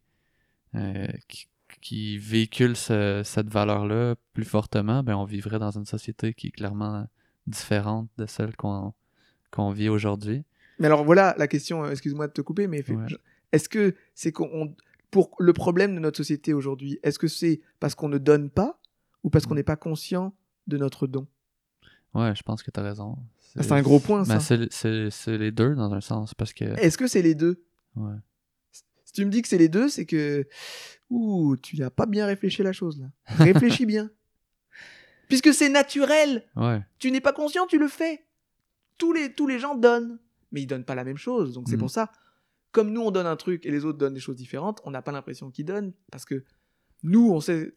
euh, 0.76 1.08
qui, 1.28 1.48
qui 1.82 2.18
véhicule 2.18 2.76
ce- 2.76 3.22
cette 3.24 3.48
valeur-là 3.50 4.16
plus 4.34 4.46
fortement, 4.46 5.04
ben 5.04 5.16
on 5.16 5.26
vivrait 5.26 5.60
dans 5.60 5.72
une 5.72 5.86
société 5.86 6.34
qui 6.34 6.48
est 6.48 6.52
clairement 6.52 7.08
différente 7.48 8.10
de 8.18 8.26
celle 8.26 8.56
qu'on 8.56 8.94
qu'on 9.54 9.72
vit 9.72 9.90
aujourd'hui. 9.90 10.44
Mais 10.80 10.88
alors 10.88 11.04
voilà 11.06 11.36
la 11.38 11.48
question, 11.48 11.84
euh, 11.86 11.92
excuse-moi 11.92 12.28
de 12.28 12.34
te 12.34 12.42
couper, 12.42 12.68
mais 12.68 12.84
Ouais. 12.90 13.06
est-ce 13.52 13.70
que 13.70 13.96
c'est 14.16 14.32
qu'on. 14.32 14.76
Pour 15.12 15.36
le 15.40 15.54
problème 15.54 15.94
de 15.94 16.00
notre 16.00 16.18
société 16.18 16.54
aujourd'hui, 16.54 17.00
est-ce 17.04 17.20
que 17.20 17.28
c'est 17.28 17.62
parce 17.80 17.94
qu'on 17.94 18.10
ne 18.10 18.18
donne 18.18 18.50
pas 18.50 18.80
ou 19.24 19.30
parce 19.30 19.46
Mm. 19.46 19.50
qu'on 19.50 19.56
n'est 19.56 19.64
pas 19.64 19.76
conscient 19.76 20.34
de 20.66 20.78
notre 20.78 21.06
don? 21.06 21.28
Ouais, 22.16 22.34
je 22.36 22.42
pense 22.42 22.64
que 22.64 22.72
tu 22.72 22.80
as 22.80 22.84
raison. 22.84 23.18
C'est 23.60 23.72
un 23.72 23.84
gros 23.84 24.00
point, 24.00 24.26
ça. 24.26 24.40
c'est 24.40 25.38
les 25.38 25.52
deux 25.52 25.76
dans 25.76 25.94
un 25.94 26.02
sens, 26.02 26.34
parce 26.34 26.54
que... 26.54 26.66
Est-ce 26.80 26.98
que 26.98 27.06
c'est 27.06 27.22
les 27.22 27.36
deux? 27.36 27.64
Ouais. 27.96 28.16
Si 28.72 29.14
tu 29.14 29.24
me 29.26 29.30
dis 29.30 29.44
que 29.44 29.48
c'est 29.48 29.60
les 29.60 29.70
deux, 29.70 29.88
c'est 29.90 30.08
que. 30.08 30.48
Ouh, 31.12 31.56
tu 31.58 31.78
n'as 31.78 31.92
pas 31.92 32.08
bien 32.08 32.26
réfléchi 32.26 32.64
la 32.64 32.74
chose 32.74 33.00
là. 33.00 33.08
Réfléchis 33.38 33.86
bien. 33.94 34.10
Puisque 35.28 35.54
c'est 35.54 35.70
naturel. 35.70 36.44
Ouais. 36.56 36.82
Tu 36.98 37.12
n'es 37.12 37.22
pas 37.22 37.34
conscient, 37.34 37.68
tu 37.68 37.78
le 37.78 37.88
fais. 37.88 38.26
Tous 38.98 39.14
les, 39.14 39.34
tous 39.34 39.48
les 39.48 39.60
gens 39.60 39.76
donnent. 39.76 40.20
Mais 40.52 40.62
ils 40.62 40.68
donnent 40.68 40.86
pas 40.86 40.96
la 40.96 41.04
même 41.04 41.18
chose. 41.18 41.54
Donc 41.54 41.68
c'est 41.68 41.76
Mhm. 41.76 41.80
pour 41.80 41.90
ça. 41.90 42.12
Comme 42.72 42.92
nous, 42.92 43.02
on 43.02 43.12
donne 43.12 43.26
un 43.28 43.36
truc 43.36 43.66
et 43.66 43.72
les 43.72 43.86
autres 43.86 43.98
donnent 43.98 44.14
des 44.14 44.20
choses 44.20 44.36
différentes, 44.36 44.82
on 44.84 44.92
n'a 44.92 45.02
pas 45.02 45.12
l'impression 45.12 45.50
qu'ils 45.52 45.66
donnent. 45.66 45.94
Parce 46.12 46.26
que 46.26 46.44
nous, 47.04 47.32
on 47.32 47.40
sait, 47.42 47.74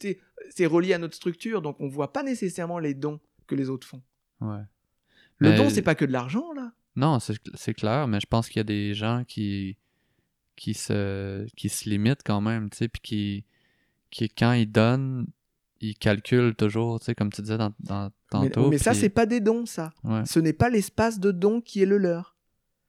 c'est 0.50 0.66
relié 0.66 0.92
à 0.94 0.98
notre 0.98 1.14
structure. 1.14 1.62
Donc 1.62 1.76
on 1.80 1.88
voit 1.88 2.12
pas 2.12 2.22
nécessairement 2.22 2.78
les 2.78 2.94
dons 2.94 3.20
que 3.46 3.54
les 3.54 3.68
autres 3.70 3.86
font. 3.86 4.02
Ouais. 4.40 4.62
Le 5.38 5.50
Mais- 5.50 5.56
don, 5.56 5.68
c'est 5.70 5.82
pas 5.82 5.94
que 5.94 6.04
de 6.04 6.12
l'argent, 6.12 6.52
là. 6.52 6.72
Non, 6.96 7.18
c'est 7.20 7.74
clair, 7.74 8.08
mais 8.08 8.20
je 8.20 8.26
pense 8.26 8.48
qu'il 8.48 8.58
y 8.58 8.60
a 8.60 8.64
des 8.64 8.94
gens 8.94 9.24
qui 9.26 9.76
qui 10.56 10.72
se 10.72 11.44
qui 11.56 11.68
se 11.68 11.88
limitent 11.90 12.22
quand 12.24 12.40
même, 12.40 12.70
tu 12.70 12.78
sais, 12.78 12.88
puis 12.88 13.00
qui 13.02 13.44
qui 14.10 14.28
quand 14.30 14.52
ils 14.52 14.70
donnent, 14.70 15.26
ils 15.80 15.94
calculent 15.98 16.54
toujours, 16.54 16.98
tu 17.00 17.06
sais, 17.06 17.14
comme 17.14 17.30
tu 17.30 17.42
disais 17.42 17.58
dans, 17.58 17.74
dans 17.80 18.10
tantôt. 18.30 18.70
mais 18.70 18.78
ça, 18.78 18.90
puis- 18.92 19.00
c'est 19.00 19.08
pas 19.08 19.26
des 19.26 19.40
dons, 19.40 19.66
ça. 19.66 19.92
ouais, 20.04 20.24
Ce 20.26 20.38
n'est 20.40 20.52
pas 20.52 20.70
l'espace 20.70 21.20
de 21.20 21.30
don 21.30 21.60
qui 21.60 21.82
est 21.82 21.86
le 21.86 21.98
leur. 21.98 22.36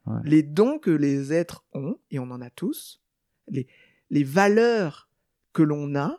Ouais. 0.06 0.20
Les 0.24 0.44
dons 0.44 0.80
que 0.80 0.90
les 0.92 1.34
êtres 1.34 1.66
ont, 1.74 1.98
et 2.12 2.20
on 2.20 2.32
en 2.32 2.42
a 2.42 2.50
tous, 2.50 3.02
les, 3.50 3.68
les 4.10 4.24
valeurs 4.24 5.10
que 5.54 5.64
l'on 5.64 5.96
a, 5.96 6.18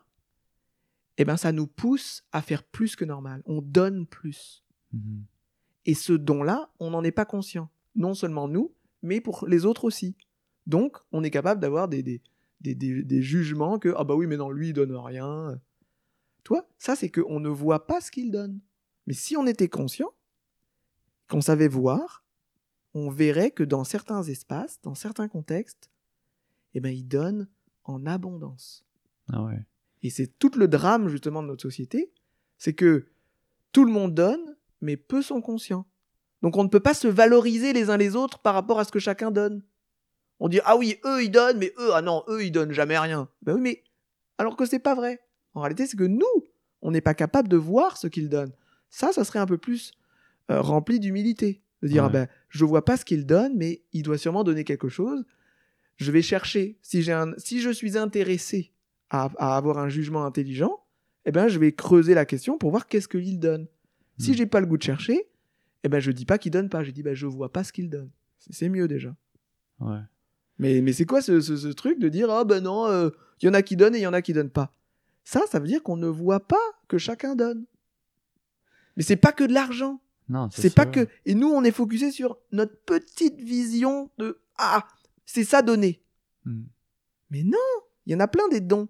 eh 1.17 1.25
ben, 1.25 1.37
ça 1.37 1.53
nous 1.53 1.67
pousse 1.67 2.23
à 2.33 2.43
faire 2.43 2.63
plus 2.63 2.97
que 2.97 3.05
normal. 3.05 3.43
On 3.47 3.61
donne 3.63 4.07
plus. 4.07 4.65
Mhm. 4.93 5.25
Et 5.87 5.95
ce 5.95 6.13
don-là, 6.13 6.71
on 6.81 6.91
n'en 6.91 7.03
est 7.03 7.11
pas 7.13 7.25
conscient. 7.25 7.71
Non 7.97 8.15
seulement 8.15 8.47
nous, 8.47 8.73
mais 9.03 9.21
pour 9.21 9.47
les 9.49 9.65
autres 9.65 9.85
aussi. 9.85 10.17
Donc, 10.67 10.99
on 11.13 11.25
est 11.25 11.31
capable 11.31 11.61
d'avoir 11.61 11.89
des, 11.89 12.03
des, 12.03 12.21
des, 12.61 12.75
des- 12.75 13.03
des 13.03 13.23
jugements 13.23 13.79
que, 13.79 13.93
ah 13.97 14.05
bah 14.05 14.15
oui, 14.15 14.27
mais 14.27 14.37
non, 14.37 14.51
lui, 14.51 14.69
il 14.69 14.73
donne 14.75 14.95
rien. 14.95 15.59
Toi, 16.45 16.69
ça, 16.79 16.95
c'est 16.95 17.11
qu'on 17.11 17.41
ne 17.41 17.49
voit 17.49 17.87
pas 17.87 18.01
ce 18.01 18.11
qu'il 18.11 18.31
donne. 18.31 18.61
Mais 19.09 19.15
si 19.15 19.39
on 19.39 19.47
était 19.47 19.71
conscient, 19.71 20.13
qu'on 21.31 21.41
savait 21.41 21.67
voir, 21.67 22.27
on 22.93 23.09
verrait 23.09 23.51
que 23.51 23.63
dans 23.63 23.83
certains 23.83 24.23
espaces, 24.23 24.83
dans 24.83 24.95
certains 24.95 25.29
contextes, 25.29 25.91
eh 26.75 26.81
ben, 26.81 26.91
il 26.91 27.09
donne 27.09 27.49
en 27.85 28.05
abondance. 28.05 28.85
Ah 29.33 29.43
ouais. 29.45 29.65
Et 30.03 30.11
c'est 30.11 30.39
tout 30.39 30.51
le 30.57 30.69
drame 30.69 31.09
justement 31.09 31.43
de 31.43 31.49
notre 31.49 31.63
société, 31.63 32.13
c'est 32.59 32.75
que 32.75 33.09
tout 33.73 33.87
le 33.87 33.93
monde 33.93 34.15
donne, 34.15 34.57
mais 34.83 34.99
peu 34.99 35.23
sont 35.23 35.41
conscients. 35.41 35.87
Donc 36.43 36.59
on 36.59 36.65
ne 36.65 36.69
peut 36.69 36.79
pas 36.79 36.93
se 36.93 37.09
valoriser 37.09 37.73
les 37.73 37.89
uns 37.89 37.97
les 37.97 38.15
autres 38.15 38.41
par 38.41 38.53
rapport 38.53 38.79
à 38.79 38.85
ce 38.85 38.93
que 38.93 38.99
chacun 38.99 39.31
donne. 39.31 39.63
On 40.39 40.51
dit 40.51 40.61
ah 40.67 40.77
oui 40.77 41.01
eux 41.07 41.25
ils 41.25 41.31
donnent, 41.31 41.57
mais 41.57 41.73
eux 41.79 41.95
ah 41.95 42.03
non 42.03 42.25
eux 42.29 42.45
ils 42.45 42.53
donnent 42.53 42.73
jamais 42.73 42.99
rien. 42.99 43.31
Ben 43.41 43.55
oui 43.55 43.61
mais 43.63 43.85
alors 44.37 44.55
que 44.55 44.67
c'est 44.67 44.79
pas 44.79 44.95
vrai. 44.95 45.19
En 45.55 45.63
réalité 45.63 45.87
c'est 45.87 45.97
que 45.97 46.05
nous 46.05 46.27
on 46.83 46.91
n'est 46.91 47.01
pas 47.01 47.15
capable 47.15 47.49
de 47.49 47.57
voir 47.57 47.97
ce 47.97 48.07
qu'ils 48.07 48.29
donnent. 48.29 48.53
Ça 48.91 49.13
ça 49.13 49.25
serait 49.25 49.39
un 49.39 49.47
peu 49.47 49.59
plus 49.59 49.93
euh, 50.51 50.61
rempli 50.61 50.99
d'humilité, 51.01 51.63
de 51.83 51.89
dire 51.89 52.03
Ouais. 52.05 52.09
ah 52.09 52.13
ben 52.13 52.29
je 52.49 52.65
vois 52.65 52.85
pas 52.85 52.97
ce 52.97 53.05
qu'il 53.05 53.27
donne, 53.27 53.57
mais 53.57 53.83
il 53.93 54.03
doit 54.03 54.19
sûrement 54.19 54.45
donner 54.45 54.65
quelque 54.65 54.89
chose. 54.89 55.25
Je 55.97 56.11
vais 56.13 56.23
chercher 56.23 56.79
si 56.83 57.03
j'ai 57.03 57.13
un 57.13 57.33
si 57.39 57.61
je 57.61 57.71
suis 57.71 57.99
intéressé 57.99 58.73
à, 59.11 59.31
à 59.39 59.57
avoir 59.57 59.79
un 59.79 59.89
jugement 59.89 60.25
intelligent, 60.25 60.81
eh 61.25 61.33
ben, 61.33 61.49
je 61.49 61.59
vais 61.59 61.73
creuser 61.73 62.15
la 62.15 62.25
question 62.25 62.57
pour 62.59 62.71
voir 62.71 62.87
qu'est-ce 62.89 63.09
qu'il 63.09 63.39
donne. 63.39 63.67
Si 64.19 64.31
Hmm. 64.31 64.35
j'ai 64.35 64.47
pas 64.47 64.61
le 64.61 64.67
goût 64.67 64.77
de 64.79 64.83
chercher, 64.83 65.29
eh 65.85 65.89
ben, 65.89 66.01
je 66.01 66.11
dis 66.11 66.25
pas 66.25 66.39
qu'il 66.39 66.51
donne 66.53 66.69
pas, 66.69 66.83
je 66.85 66.91
dis 66.91 67.03
ben, 67.03 67.15
je 67.15 67.27
vois 67.27 67.53
pas 67.53 67.65
ce 67.65 67.73
qu'il 67.73 67.89
donne. 67.91 68.11
C'est 68.39 68.53
c'est 68.55 68.69
mieux 68.69 68.89
déjà. 68.89 69.15
Ouais. 69.81 70.01
Mais, 70.59 70.81
mais 70.81 70.93
c'est 70.93 71.05
quoi 71.05 71.21
ce, 71.23 71.41
ce- 71.41 71.57
ce 71.57 71.69
truc 71.69 71.99
de 72.01 72.09
dire 72.09 72.31
ah 72.31 72.45
ben 72.45 72.61
non, 72.61 72.87
euh, 72.89 73.11
il 73.41 73.47
y 73.47 73.49
en 73.49 73.55
a 73.55 73.63
qui 73.63 73.77
donnent 73.77 73.95
et 73.95 73.99
il 73.99 74.03
y 74.03 74.07
en 74.07 74.13
a 74.13 74.23
qui 74.23 74.33
donnent 74.33 74.51
pas? 74.51 74.75
Ça, 75.25 75.43
ça 75.51 75.59
veut 75.61 75.69
dire 75.69 75.83
qu'on 75.83 75.97
ne 75.97 76.09
voit 76.09 76.41
pas 76.41 76.57
que 76.89 76.99
chacun 76.99 77.37
donne. 77.37 77.65
Mais 78.99 79.03
c'est 79.03 79.17
pas 79.17 79.33
que 79.33 79.45
de 79.45 79.55
l'argent. 79.55 80.03
Non, 80.29 80.51
C'est 80.53 80.75
pas 80.75 80.85
que. 80.85 81.09
Et 81.25 81.35
nous, 81.35 81.49
on 81.49 81.65
est 81.65 81.71
focusé 81.71 82.11
sur 82.11 82.37
notre 82.53 82.79
petite 82.85 83.41
vision 83.41 84.11
de 84.19 84.43
ah, 84.59 84.87
c'est 85.25 85.45
ça 85.45 85.63
donner. 85.63 86.03
Mhm. 86.45 86.67
Mais 87.31 87.43
non, 87.45 87.59
il 88.05 88.13
y 88.13 88.15
en 88.15 88.21
a 88.21 88.29
plein 88.29 88.47
des 88.49 88.61
dons. 88.61 88.89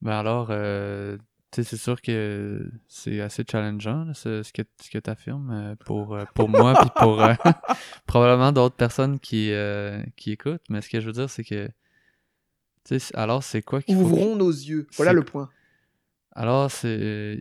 Ben 0.00 0.12
alors, 0.12 0.48
euh, 0.50 1.18
tu 1.50 1.62
sais, 1.62 1.70
c'est 1.70 1.76
sûr 1.82 2.00
que 2.02 2.70
c'est 2.86 3.20
assez 3.20 3.42
challengeant, 3.50 4.04
là, 4.04 4.14
ce, 4.14 4.42
ce 4.42 4.52
que, 4.52 4.62
ce 4.82 4.90
que 4.90 4.98
tu 4.98 5.10
affirmes 5.10 5.76
pour, 5.86 6.14
euh, 6.14 6.24
pour 6.34 6.48
moi, 6.48 6.74
puis 6.78 6.90
pour 6.96 7.22
euh, 7.22 7.34
probablement 8.06 8.52
d'autres 8.52 8.76
personnes 8.76 9.18
qui, 9.18 9.50
euh, 9.52 10.02
qui 10.16 10.32
écoutent. 10.32 10.62
Mais 10.68 10.82
ce 10.82 10.90
que 10.90 11.00
je 11.00 11.06
veux 11.06 11.12
dire, 11.12 11.30
c'est 11.30 11.44
que, 11.44 11.68
alors 13.14 13.42
c'est 13.42 13.62
quoi 13.62 13.82
qu'il 13.82 13.96
faut... 13.96 14.02
Ouvrons 14.02 14.36
nos 14.36 14.50
yeux. 14.50 14.86
Voilà 14.96 15.12
le 15.12 15.22
point. 15.22 15.50
Alors, 16.32 16.70
c'est... 16.70 17.40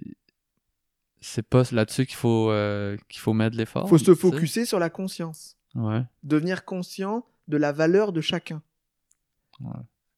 C'est 1.21 1.47
pas 1.47 1.63
là-dessus 1.71 2.05
qu'il 2.05 2.15
faut, 2.15 2.51
euh, 2.51 2.95
qu'il 3.09 3.19
faut 3.21 3.33
mettre 3.33 3.57
l'effort. 3.57 3.89
faut 3.89 3.97
se 3.97 4.13
focuser 4.15 4.65
sur 4.65 4.79
la 4.79 4.89
conscience. 4.89 5.57
Ouais. 5.75 6.01
Devenir 6.23 6.63
conscient 6.65 7.25
de 7.47 7.57
la 7.57 7.71
valeur 7.71 8.11
de 8.13 8.21
chacun. 8.21 8.61
Ouais. 9.59 9.71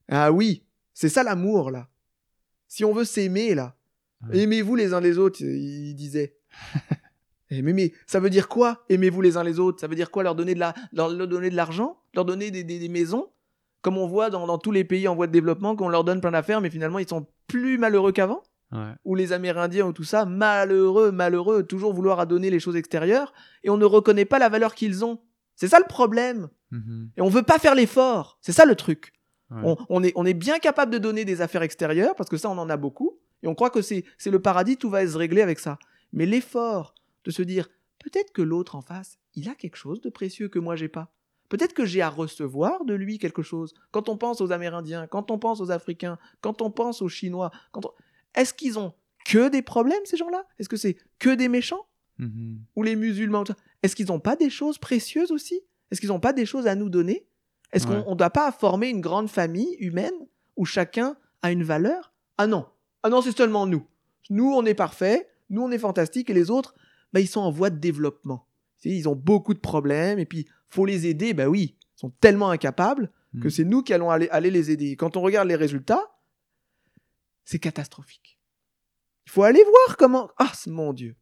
Ah 0.10 0.32
oui, 0.32 0.64
c'est 0.93 1.10
ça 1.10 1.24
l'amour, 1.24 1.72
là. 1.72 1.88
Si 2.68 2.84
on 2.86 2.93
veut 2.93 3.06
s'aimer, 3.06 3.56
là. 3.56 3.76
Ouais. 4.28 4.39
Aimez-vous 4.39 4.76
les 4.76 4.93
uns 4.93 5.00
les 5.02 5.18
autres, 5.18 5.41
il 5.41 5.93
disait. 5.95 6.36
Eh, 7.52 7.64
mais, 7.64 7.74
mais 7.74 7.93
ça 8.06 8.20
veut 8.20 8.30
dire 8.30 8.47
quoi 8.47 8.86
Aimez-vous 8.89 9.22
les 9.24 9.36
uns 9.36 9.43
les 9.43 9.58
autres? 9.58 9.80
Ça 9.82 9.88
veut 9.88 9.95
dire 9.95 10.12
quoi 10.12 10.22
Leur 10.22 10.36
donner 10.36 10.54
de 10.54 10.60
la, 10.60 10.76
leur, 10.93 11.10
leur 11.10 11.28
donner 11.28 11.50
de 11.50 11.56
l'argent? 11.56 11.97
Leur 12.14 12.24
donner 12.24 12.52
des, 12.52 12.64
des- 12.64 12.78
des 12.78 12.89
maisons? 12.89 13.28
Comme 13.82 13.97
on 13.97 14.06
voit 14.06 14.30
dans, 14.30 14.45
dans 14.45 14.60
tous 14.60 14.72
les 14.72 14.84
pays 14.84 15.08
en 15.08 15.16
voie 15.16 15.26
de 15.26 15.32
développement, 15.32 15.76
qu'on 15.76 15.89
leur 15.89 16.04
donne 16.04 16.22
plein 16.22 16.30
d'affaires, 16.30 16.62
mais 16.62 16.70
finalement 16.70 17.00
ils 17.00 17.10
sont 17.10 17.26
plus 17.47 17.80
malheureux 17.80 18.12
qu'avant? 18.12 18.43
Ouais. 18.72 18.93
ou 19.03 19.15
les 19.15 19.34
Amérindiens 19.34 19.88
ou 19.88 19.93
tout 19.93 20.03
ça, 20.03 20.26
malheureux, 20.26 21.11
malheureux, 21.11 21.63
toujours 21.63 21.91
vouloir 21.93 22.20
à 22.20 22.26
donner 22.28 22.51
les 22.51 22.59
choses 22.59 22.76
extérieures, 22.76 23.34
et 23.63 23.70
on 23.72 23.78
ne 23.78 23.86
reconnaît 23.86 24.26
pas 24.26 24.38
la 24.38 24.47
valeur 24.49 24.76
qu'ils 24.76 25.03
ont. 25.03 25.20
C'est 25.55 25.67
ça 25.67 25.80
le 25.80 25.86
problème. 25.88 26.49
Mhm. 26.72 27.09
Et 27.17 27.22
on 27.22 27.30
veut 27.30 27.41
pas 27.43 27.57
faire 27.57 27.74
l'effort. 27.74 28.38
C'est 28.41 28.51
ça 28.51 28.65
le 28.65 28.76
truc. 28.76 29.11
Ouais. 29.49 29.61
On, 29.63 29.76
on 29.89 30.03
est, 30.03 30.13
on 30.15 30.24
est 30.24 30.36
bien 30.36 30.59
capable 30.59 30.91
de 30.91 30.99
donner 30.99 31.26
des 31.26 31.41
affaires 31.41 31.63
extérieures, 31.63 32.13
parce 32.15 32.30
que 32.30 32.38
ça, 32.38 32.47
on 32.49 32.57
en 32.59 32.70
a 32.70 32.78
beaucoup, 32.78 33.17
et 33.41 33.47
on 33.47 33.55
croit 33.55 33.72
que 33.72 33.82
c'est 33.82 34.03
c'est 34.20 34.30
le 34.30 34.39
paradis, 34.39 34.78
tout 34.78 34.89
va 34.91 35.05
se 35.07 35.17
régler 35.17 35.41
avec 35.41 35.57
ça. 35.59 35.80
Mais 36.13 36.28
l'effort 36.28 36.93
de 37.26 37.32
se 37.32 37.41
dire, 37.41 37.70
peut-être 38.03 38.32
que 38.34 38.43
l'autre 38.43 38.76
en 38.76 38.82
face, 38.82 39.17
il 39.34 39.49
a 39.49 39.55
quelque 39.55 39.78
chose 39.78 39.99
de 40.01 40.09
précieux 40.09 40.47
que 40.47 40.59
moi 40.59 40.76
j'ai 40.76 40.89
pas. 40.89 41.11
Peut-être 41.49 41.74
que 41.74 41.86
j'ai 41.86 42.03
à 42.03 42.09
recevoir 42.09 42.86
de 42.86 42.93
lui 42.93 43.17
quelque 43.17 43.41
chose. 43.41 43.74
Quand 43.91 44.09
on 44.09 44.17
pense 44.17 44.39
aux 44.41 44.51
Amérindiens, 44.51 45.07
quand 45.07 45.32
on 45.32 45.39
pense 45.39 45.59
aux 45.59 45.72
Africains, 45.72 46.20
quand 46.41 46.61
on 46.61 46.70
pense 46.70 47.01
aux 47.01 47.09
Chinois, 47.09 47.49
quand 47.72 47.88
on- 47.88 47.91
est-ce 48.36 48.54
qu'ils 48.54 48.78
ont 48.80 48.94
que 49.26 49.50
des 49.50 49.62
problèmes, 49.62 50.00
ces 50.06 50.18
gens-là? 50.18 50.46
Est-ce 50.58 50.70
que 50.70 50.78
c'est 50.78 50.98
que 51.20 51.30
des 51.36 51.48
méchants? 51.50 51.86
Mhm. 52.18 52.60
Ou 52.76 52.84
les 52.84 52.96
musulmans 52.96 53.44
Est-ce 53.84 53.96
qu'ils 53.96 54.08
n'ont 54.08 54.20
pas 54.20 54.36
des 54.36 54.50
choses 54.50 54.78
précieuses 54.78 55.32
aussi? 55.32 55.62
Est-ce 55.92 56.00
qu'ils 56.02 56.10
n'ont 56.10 56.20
pas 56.20 56.34
des 56.34 56.46
choses 56.46 56.68
à 56.68 56.76
nous 56.76 56.90
donner? 56.90 57.26
Est-ce 57.72 57.88
Ouais. 57.88 58.04
qu'on 58.04 58.12
ne 58.12 58.16
doit 58.18 58.30
pas 58.30 58.52
former 58.52 58.90
une 58.90 59.00
grande 59.02 59.30
famille 59.30 59.76
humaine 59.80 60.14
où 60.58 60.66
chacun 60.66 61.16
a 61.42 61.52
une 61.52 61.64
valeur? 61.64 62.12
Ah 62.38 62.48
non 62.48 62.66
Ah 63.04 63.10
non, 63.10 63.22
c'est 63.22 63.36
seulement 63.38 63.66
nous. 63.66 63.86
Nous, 64.30 64.52
on 64.52 64.66
est 64.66 64.74
parfait, 64.74 65.30
nous, 65.50 65.62
on 65.62 65.72
est 65.72 65.78
fantastique, 65.80 66.30
et 66.30 66.34
les 66.34 66.50
autres, 66.52 66.76
bah, 67.14 67.20
ils 67.22 67.28
sont 67.28 67.40
en 67.42 67.52
voie 67.52 67.70
de 67.70 67.78
développement. 67.80 68.46
Ils 68.84 69.08
ont 69.08 69.16
beaucoup 69.16 69.54
de 69.54 69.60
problèmes, 69.60 70.20
et 70.20 70.26
puis, 70.26 70.46
faut 70.70 70.86
les 70.86 71.08
aider, 71.08 71.34
bah 71.34 71.48
oui, 71.48 71.76
ils 71.96 72.00
sont 72.00 72.12
tellement 72.22 72.50
incapables 72.50 73.10
que 73.42 73.46
Mhm. 73.46 73.50
c'est 73.50 73.64
nous 73.64 73.82
qui 73.84 73.94
allons 73.94 74.10
aller, 74.10 74.28
aller 74.30 74.52
les 74.52 74.72
aider. 74.72 74.96
Quand 74.96 75.16
on 75.18 75.22
regarde 75.22 75.48
les 75.48 75.56
résultats, 75.56 76.04
c'est 77.50 77.58
catastrophique. 77.60 78.38
Il 79.26 79.32
faut 79.32 79.41
aller 79.43 79.64
voir 79.64 79.97
comment. 79.97 80.30
Ah, 80.38 80.52
mon 80.68 80.93
Dieu. 80.93 81.16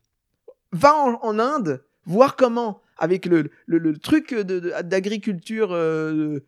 Va 0.74 0.94
en, 0.94 1.14
en 1.24 1.40
Inde, 1.40 1.86
voir 2.06 2.36
comment, 2.36 2.82
avec 2.98 3.26
le, 3.26 3.50
le- 3.66 3.78
le 3.78 3.98
truc 3.98 4.34
de- 4.34 4.44
de- 4.60 4.74
d'agriculture, 4.84 5.72
euh, 5.72 6.40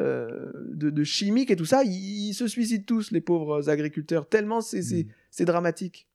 euh, 0.00 0.52
de, 0.70 0.90
de 0.90 1.04
chimique 1.04 1.50
et 1.50 1.56
tout 1.56 1.64
ça, 1.64 1.82
ils, 1.82 2.28
ils 2.28 2.34
se 2.34 2.46
suicident 2.46 2.84
tous, 2.86 3.10
les 3.10 3.20
pauvres 3.20 3.68
agriculteurs, 3.68 4.28
tellement 4.28 4.60
c'est 4.60 4.82
c'est 5.30 5.44
dramatique. 5.44 6.06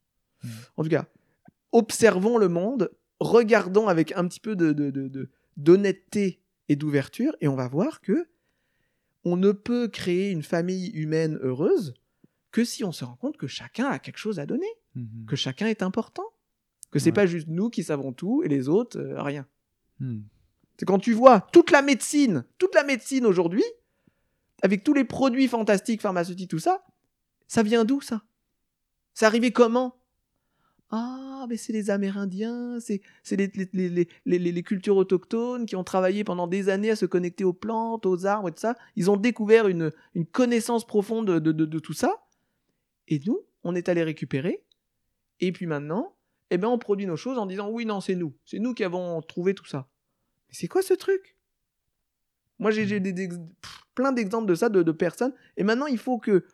Mhm. 0.42 0.50
En 0.78 0.82
tout 0.84 0.88
cas, 0.90 1.04
observons 1.72 2.38
le 2.38 2.48
monde, 2.48 2.90
regardons 3.20 3.86
avec 3.88 4.12
un 4.16 4.26
petit 4.26 4.40
peu 4.40 4.56
d'honnêteté 5.58 6.40
et 6.70 6.76
d'ouverture, 6.76 7.36
et 7.42 7.48
on 7.48 7.56
va 7.56 7.68
voir 7.68 8.00
que 8.00 8.28
on 9.24 9.36
ne 9.36 9.52
peut 9.52 9.88
créer 9.88 10.30
une 10.30 10.42
famille 10.42 10.88
humaine 10.94 11.38
heureuse 11.42 11.92
que 12.52 12.64
si 12.64 12.84
on 12.84 12.92
se 12.92 13.04
rend 13.04 13.16
compte 13.16 13.36
que 13.36 13.46
chacun 13.46 13.86
a 13.86 13.98
quelque 13.98 14.18
chose 14.18 14.38
à 14.40 14.46
donner, 14.46 14.66
Mhm. 14.96 15.26
que 15.26 15.36
chacun 15.36 15.66
est 15.66 15.82
important. 15.82 16.24
Que 16.90 16.98
c'est 16.98 17.10
Ouais. 17.10 17.14
pas 17.14 17.26
juste 17.26 17.46
nous 17.48 17.70
qui 17.70 17.84
savons 17.84 18.12
tout 18.12 18.42
et 18.42 18.48
les 18.48 18.68
autres, 18.68 18.98
euh, 18.98 19.22
rien. 19.22 19.46
Hmm. 20.00 20.22
C'est 20.76 20.84
quand 20.86 20.98
tu 20.98 21.12
vois 21.12 21.40
toute 21.52 21.70
la 21.70 21.82
médecine, 21.82 22.44
toute 22.58 22.74
la 22.74 22.82
médecine 22.82 23.24
aujourd'hui, 23.26 23.62
avec 24.62 24.82
tous 24.82 24.94
les 24.94 25.04
produits 25.04 25.46
fantastiques, 25.46 26.00
pharmaceutiques, 26.00 26.50
tout 26.50 26.58
ça, 26.58 26.84
ça 27.46 27.62
vient 27.62 27.84
d'où 27.84 28.00
ça? 28.00 28.22
C'est 29.14 29.26
arrivé 29.26 29.52
comment? 29.52 29.94
Ah, 30.90 31.46
mais 31.48 31.56
c'est 31.56 31.72
les 31.72 31.90
Amérindiens, 31.90 32.78
c'est 32.80 33.00
les, 33.30 33.46
les, 33.54 33.68
les, 33.72 33.88
les, 33.88 34.08
les- 34.38 34.52
les 34.52 34.62
cultures 34.64 34.96
autochtones 34.96 35.66
qui 35.66 35.76
ont 35.76 35.84
travaillé 35.84 36.24
pendant 36.24 36.48
des 36.48 36.68
années 36.68 36.90
à 36.90 36.96
se 36.96 37.06
connecter 37.06 37.44
aux 37.44 37.52
plantes, 37.52 38.06
aux 38.06 38.26
arbres 38.26 38.48
et 38.48 38.52
tout 38.52 38.58
ça. 38.60 38.74
Ils 38.96 39.08
ont 39.10 39.16
découvert 39.16 39.68
une, 39.68 39.92
une 40.14 40.26
connaissance 40.26 40.84
profonde 40.84 41.26
de, 41.28 41.38
de, 41.38 41.52
de- 41.52 41.64
de 41.66 41.78
tout 41.78 41.92
ça. 41.92 42.16
Et 43.10 43.20
nous, 43.26 43.40
on 43.64 43.74
est 43.74 43.88
allé 43.88 44.02
récupérer. 44.02 44.62
Et 45.40 45.52
puis 45.52 45.66
maintenant, 45.66 46.16
eh 46.50 46.58
ben, 46.58 46.68
on 46.68 46.78
produit 46.78 47.06
nos 47.06 47.16
choses 47.16 47.38
en 47.38 47.46
disant 47.46 47.68
oui, 47.68 47.84
non, 47.84 48.00
c'est 48.00 48.14
nous. 48.14 48.34
C'est 48.44 48.58
nous 48.58 48.72
qui 48.72 48.84
avons 48.84 49.20
trouvé 49.20 49.54
tout 49.54 49.66
ça. 49.66 49.88
Mais 50.48 50.54
c'est 50.54 50.68
quoi 50.68 50.82
ce 50.82 50.94
truc? 50.94 51.36
Moi, 52.58 52.70
j'ai 52.70 53.00
plein 53.94 54.12
d'exemples 54.12 54.46
de 54.46 54.54
ça, 54.54 54.68
de, 54.68 54.92
personnes. 54.92 55.32
Et 55.56 55.64
maintenant, 55.64 55.86
il 55.86 55.98
faut 55.98 56.18
que 56.18 56.44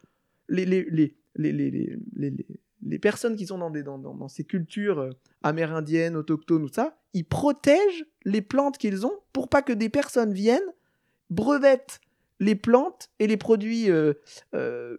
les, 0.49 0.65
les, 0.65 0.87
les, 0.91 1.53
les, 1.53 2.47
les, 2.83 2.99
personnes 3.01 3.35
qui 3.35 3.47
sont 3.47 3.59
dans, 3.59 3.99
dans 3.99 4.29
ces 4.29 4.45
cultures 4.45 5.01
euh, 5.01 5.11
amérindiennes, 5.43 6.15
autochtones, 6.15 6.63
ou 6.63 6.69
ça, 6.69 6.97
ils 7.13 7.25
protègent 7.25 8.07
les 8.25 8.41
plantes 8.41 8.79
qu'ils 8.79 9.05
ont 9.05 9.19
pour 9.33 9.49
pas 9.49 9.63
que 9.63 9.73
des 9.73 9.89
personnes 9.89 10.33
viennent, 10.33 10.73
brevettent 11.29 12.01
les 12.39 12.55
plantes 12.55 13.11
et 13.19 13.27
les 13.27 13.37
produits 13.37 13.91
euh, 13.91 14.15
euh, 14.55 14.97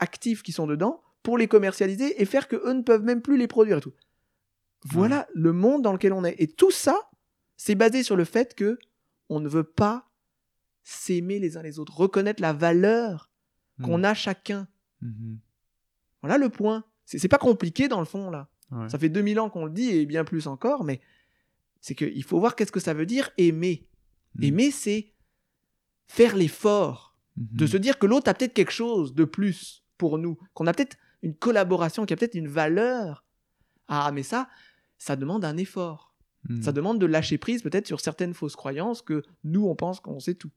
actifs 0.00 0.42
qui 0.42 0.52
sont 0.52 0.66
dedans 0.66 1.02
pour 1.22 1.38
les 1.38 1.46
commercialiser 1.48 2.20
et 2.20 2.24
faire 2.24 2.48
que 2.48 2.56
eux 2.56 2.72
ne 2.72 2.82
peuvent 2.82 3.04
même 3.04 3.22
plus 3.22 3.36
les 3.36 3.46
produire 3.46 3.78
et 3.78 3.80
tout. 3.80 3.94
Voilà 4.84 5.28
le 5.32 5.52
monde 5.52 5.82
dans 5.82 5.92
lequel 5.92 6.12
on 6.12 6.24
est. 6.24 6.34
Et 6.38 6.48
tout 6.48 6.72
ça, 6.72 7.10
c'est 7.56 7.76
basé 7.76 8.02
sur 8.02 8.16
le 8.16 8.24
fait 8.24 8.54
que 8.54 8.78
on 9.28 9.38
ne 9.38 9.48
veut 9.48 9.62
pas 9.64 10.10
s'aimer 10.82 11.38
les 11.38 11.56
uns 11.56 11.62
les 11.62 11.78
autres, 11.78 11.96
reconnaître 11.96 12.42
la 12.42 12.52
valeur 12.52 13.30
qu'on 13.82 13.98
Hmm. 13.98 14.04
a 14.04 14.14
chacun. 14.14 14.68
Mhm. 15.00 15.38
Voilà 16.22 16.38
le 16.38 16.48
point. 16.48 16.84
C'est 17.04 17.28
pas 17.28 17.38
compliqué 17.38 17.88
dans 17.88 18.00
le 18.00 18.06
fond 18.06 18.30
là. 18.30 18.48
Ouais. 18.70 18.88
Ça 18.88 18.98
fait 18.98 19.08
2000 19.08 19.38
ans 19.38 19.50
qu'on 19.50 19.66
le 19.66 19.70
dit 19.70 19.90
et 19.90 20.06
bien 20.06 20.24
plus 20.24 20.46
encore, 20.46 20.82
mais 20.82 21.00
c'est 21.80 21.94
qu'il 21.94 22.24
faut 22.24 22.40
voir 22.40 22.56
qu'est-ce 22.56 22.72
que 22.72 22.80
ça 22.80 22.94
veut 22.94 23.06
dire 23.06 23.30
aimer. 23.38 23.86
Mm. 24.36 24.44
Aimer, 24.44 24.70
c'est 24.70 25.11
faire 26.14 26.36
l'effort 26.36 27.16
de 27.36 27.64
Mhm. 27.64 27.70
se 27.70 27.76
dire 27.78 27.98
que 27.98 28.06
l'autre 28.06 28.28
a 28.30 28.34
peut-être 28.34 28.52
quelque 28.54 28.72
chose 28.72 29.14
de 29.14 29.24
plus 29.24 29.82
pour 29.98 30.18
nous, 30.18 30.36
qu'on 30.54 30.66
a 30.66 30.72
peut-être 30.74 30.96
une 31.22 31.34
collaboration, 31.34 32.02
qu'il 32.04 32.10
y 32.10 32.14
a 32.14 32.16
peut-être 32.18 32.34
une 32.34 32.48
valeur. 32.48 33.24
Ah, 33.88 34.10
mais 34.12 34.22
ça, 34.22 34.48
ça 34.98 35.16
demande 35.16 35.44
un 35.44 35.56
effort. 35.56 36.14
Hmm. 36.48 36.60
Ça 36.60 36.72
demande 36.72 36.98
de 36.98 37.06
lâcher 37.06 37.38
prise 37.38 37.62
peut-être 37.62 37.86
sur 37.86 38.00
certaines 38.00 38.34
fausses 38.34 38.56
croyances 38.56 39.00
que 39.00 39.22
nous, 39.44 39.64
on 39.66 39.74
pense 39.76 40.00
qu'on 40.00 40.18
sait 40.20 40.34
tout. 40.34 40.50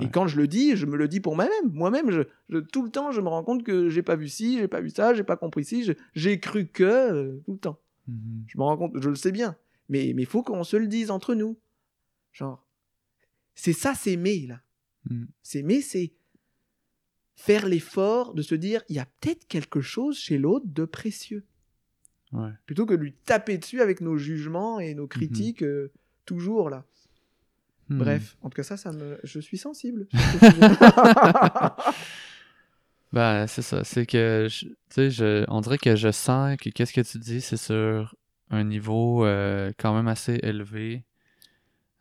Et 0.00 0.08
quand 0.08 0.26
je 0.26 0.38
le 0.38 0.46
dis, 0.48 0.74
je 0.76 0.86
me 0.86 0.96
le 0.96 1.06
dis 1.06 1.20
pour 1.20 1.34
moi-même. 1.36 1.70
Moi-même, 1.70 2.10
je, 2.10 2.22
je- 2.48 2.58
tout 2.60 2.82
le 2.82 2.90
temps, 2.90 3.10
je 3.12 3.20
me 3.20 3.28
rends 3.28 3.42
compte 3.44 3.62
que 3.62 3.90
j'ai 3.90 4.02
pas 4.02 4.16
vu 4.16 4.28
ci, 4.28 4.58
j'ai 4.58 4.68
pas 4.68 4.80
vu 4.80 4.88
ça, 4.90 5.12
j'ai 5.12 5.24
pas 5.24 5.36
compris 5.36 5.64
ci, 5.66 5.86
j'ai 6.14 6.40
cru 6.40 6.66
que 6.66 6.82
euh, 6.84 7.40
tout 7.44 7.52
le 7.52 7.58
temps. 7.58 7.78
Mhm. 8.08 8.44
Je 8.46 8.56
me 8.58 8.62
rends 8.62 8.76
compte, 8.78 8.92
je 9.02 9.08
le 9.10 9.16
sais 9.16 9.32
bien. 9.32 9.54
Mais 9.90 10.06
il 10.08 10.26
faut 10.26 10.42
qu'on 10.42 10.64
se 10.64 10.76
le 10.78 10.86
dise 10.86 11.10
entre 11.10 11.34
nous. 11.34 11.58
Genre, 12.32 12.64
c'est 13.54 13.72
ça, 13.72 13.94
s'aimer, 13.94 14.46
là. 14.46 14.60
Mm. 15.10 15.24
S'aimer, 15.42 15.80
c'est 15.82 16.12
faire 17.34 17.66
l'effort 17.66 18.34
de 18.34 18.42
se 18.42 18.54
dire, 18.54 18.82
il 18.88 18.96
y 18.96 18.98
a 19.00 19.06
peut-être 19.20 19.46
quelque 19.48 19.80
chose 19.80 20.18
chez 20.18 20.38
l'autre 20.38 20.66
de 20.68 20.84
précieux. 20.84 21.44
Ouais. 22.32 22.50
Plutôt 22.66 22.86
que 22.86 22.94
de 22.94 23.02
lui 23.02 23.12
taper 23.12 23.58
dessus 23.58 23.80
avec 23.80 24.00
nos 24.00 24.16
jugements 24.16 24.80
et 24.80 24.90
Mhm. 24.92 24.96
nos 24.98 25.06
critiques, 25.08 25.62
euh, 25.62 25.90
toujours, 26.24 26.70
là. 26.70 26.84
Hmm. 27.88 27.98
Bref, 27.98 28.36
en 28.42 28.48
tout 28.48 28.54
cas, 28.56 28.62
ça, 28.62 28.76
ça 28.76 28.92
me... 28.92 29.18
je 29.24 29.40
suis 29.40 29.58
sensible. 29.58 30.06
Ben, 33.12 33.46
c'est 33.46 33.60
ça. 33.62 33.84
C'est 33.84 34.06
que, 34.06 34.48
tu 34.48 34.74
sais, 34.88 35.10
je- 35.10 35.44
on 35.48 35.60
dirait 35.60 35.76
que 35.76 35.96
je 35.96 36.10
sens 36.10 36.56
que 36.56 36.70
qu'est-ce 36.70 36.94
que 36.94 37.02
tu 37.02 37.18
dis, 37.18 37.42
c'est 37.42 37.58
sur 37.58 38.14
un 38.48 38.64
niveau 38.64 39.26
euh, 39.26 39.70
quand 39.78 39.94
même 39.94 40.08
assez 40.08 40.38
élevé. 40.42 41.04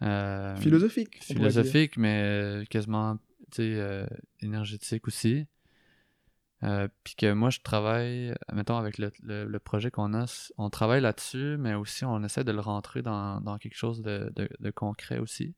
Euh, 0.02 0.56
Philosophique. 0.58 1.24
philosophique, 1.24 1.98
mais 1.98 2.22
euh, 2.24 2.66
quasiment, 2.66 3.18
tu 3.52 3.58
sais, 3.58 3.74
euh, 3.76 4.06
énergétique 4.42 5.08
aussi. 5.08 5.46
Euh, 6.64 6.88
Puis 7.04 7.16
que 7.16 7.34
moi, 7.34 7.50
je 7.50 7.60
travaille, 7.60 8.34
mettons, 8.54 8.78
avec 8.78 8.98
le, 9.00 9.12
le- 9.24 9.46
le 9.46 9.60
projet 9.60 9.90
qu'on 9.90 10.14
a, 10.14 10.26
on 10.58 10.70
travaille 10.70 11.02
là-dessus, 11.02 11.58
mais 11.58 11.74
aussi 11.74 12.06
on 12.06 12.24
essaie 12.24 12.44
de 12.44 12.52
le 12.52 12.60
rentrer 12.60 13.02
dans, 13.02 13.42
dans 13.42 13.58
quelque 13.58 13.76
chose 13.76 14.02
de, 14.04 14.32
de- 14.36 14.50
de 14.60 14.70
concret 14.72 15.18
aussi. 15.18 15.56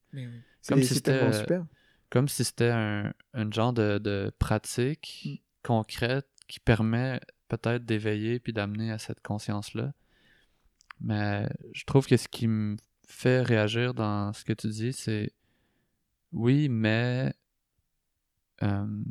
C'est 0.62 0.74
Comme 0.74 0.82
si 0.84 0.94
c'était, 0.96 1.12
euh, 1.12 1.32
super. 1.34 1.66
Comme 2.10 2.28
si 2.30 2.46
c'était 2.46 2.70
un, 2.70 3.14
un 3.34 3.52
genre 3.52 3.74
de, 3.74 3.98
de 3.98 4.32
pratique 4.40 5.22
Mm. 5.26 5.38
concrète 5.64 6.28
qui 6.48 6.60
permet 6.60 7.20
peut-être 7.50 7.86
d'éveiller 7.86 8.40
puis 8.40 8.52
d'amener 8.54 8.92
à 8.92 8.98
cette 8.98 9.22
conscience-là. 9.22 9.94
Mais 11.02 11.48
je 11.74 11.84
trouve 11.86 12.06
que 12.08 12.16
ce 12.18 12.28
qui 12.30 12.48
me 12.48 12.78
fait 13.08 13.42
réagir 13.42 13.94
dans 13.94 14.34
ce 14.34 14.44
que 14.44 14.54
tu 14.54 14.68
dis, 14.68 14.94
c'est 14.94 15.32
oui, 16.32 16.68
mais 16.70 17.34
euh, 18.64 19.04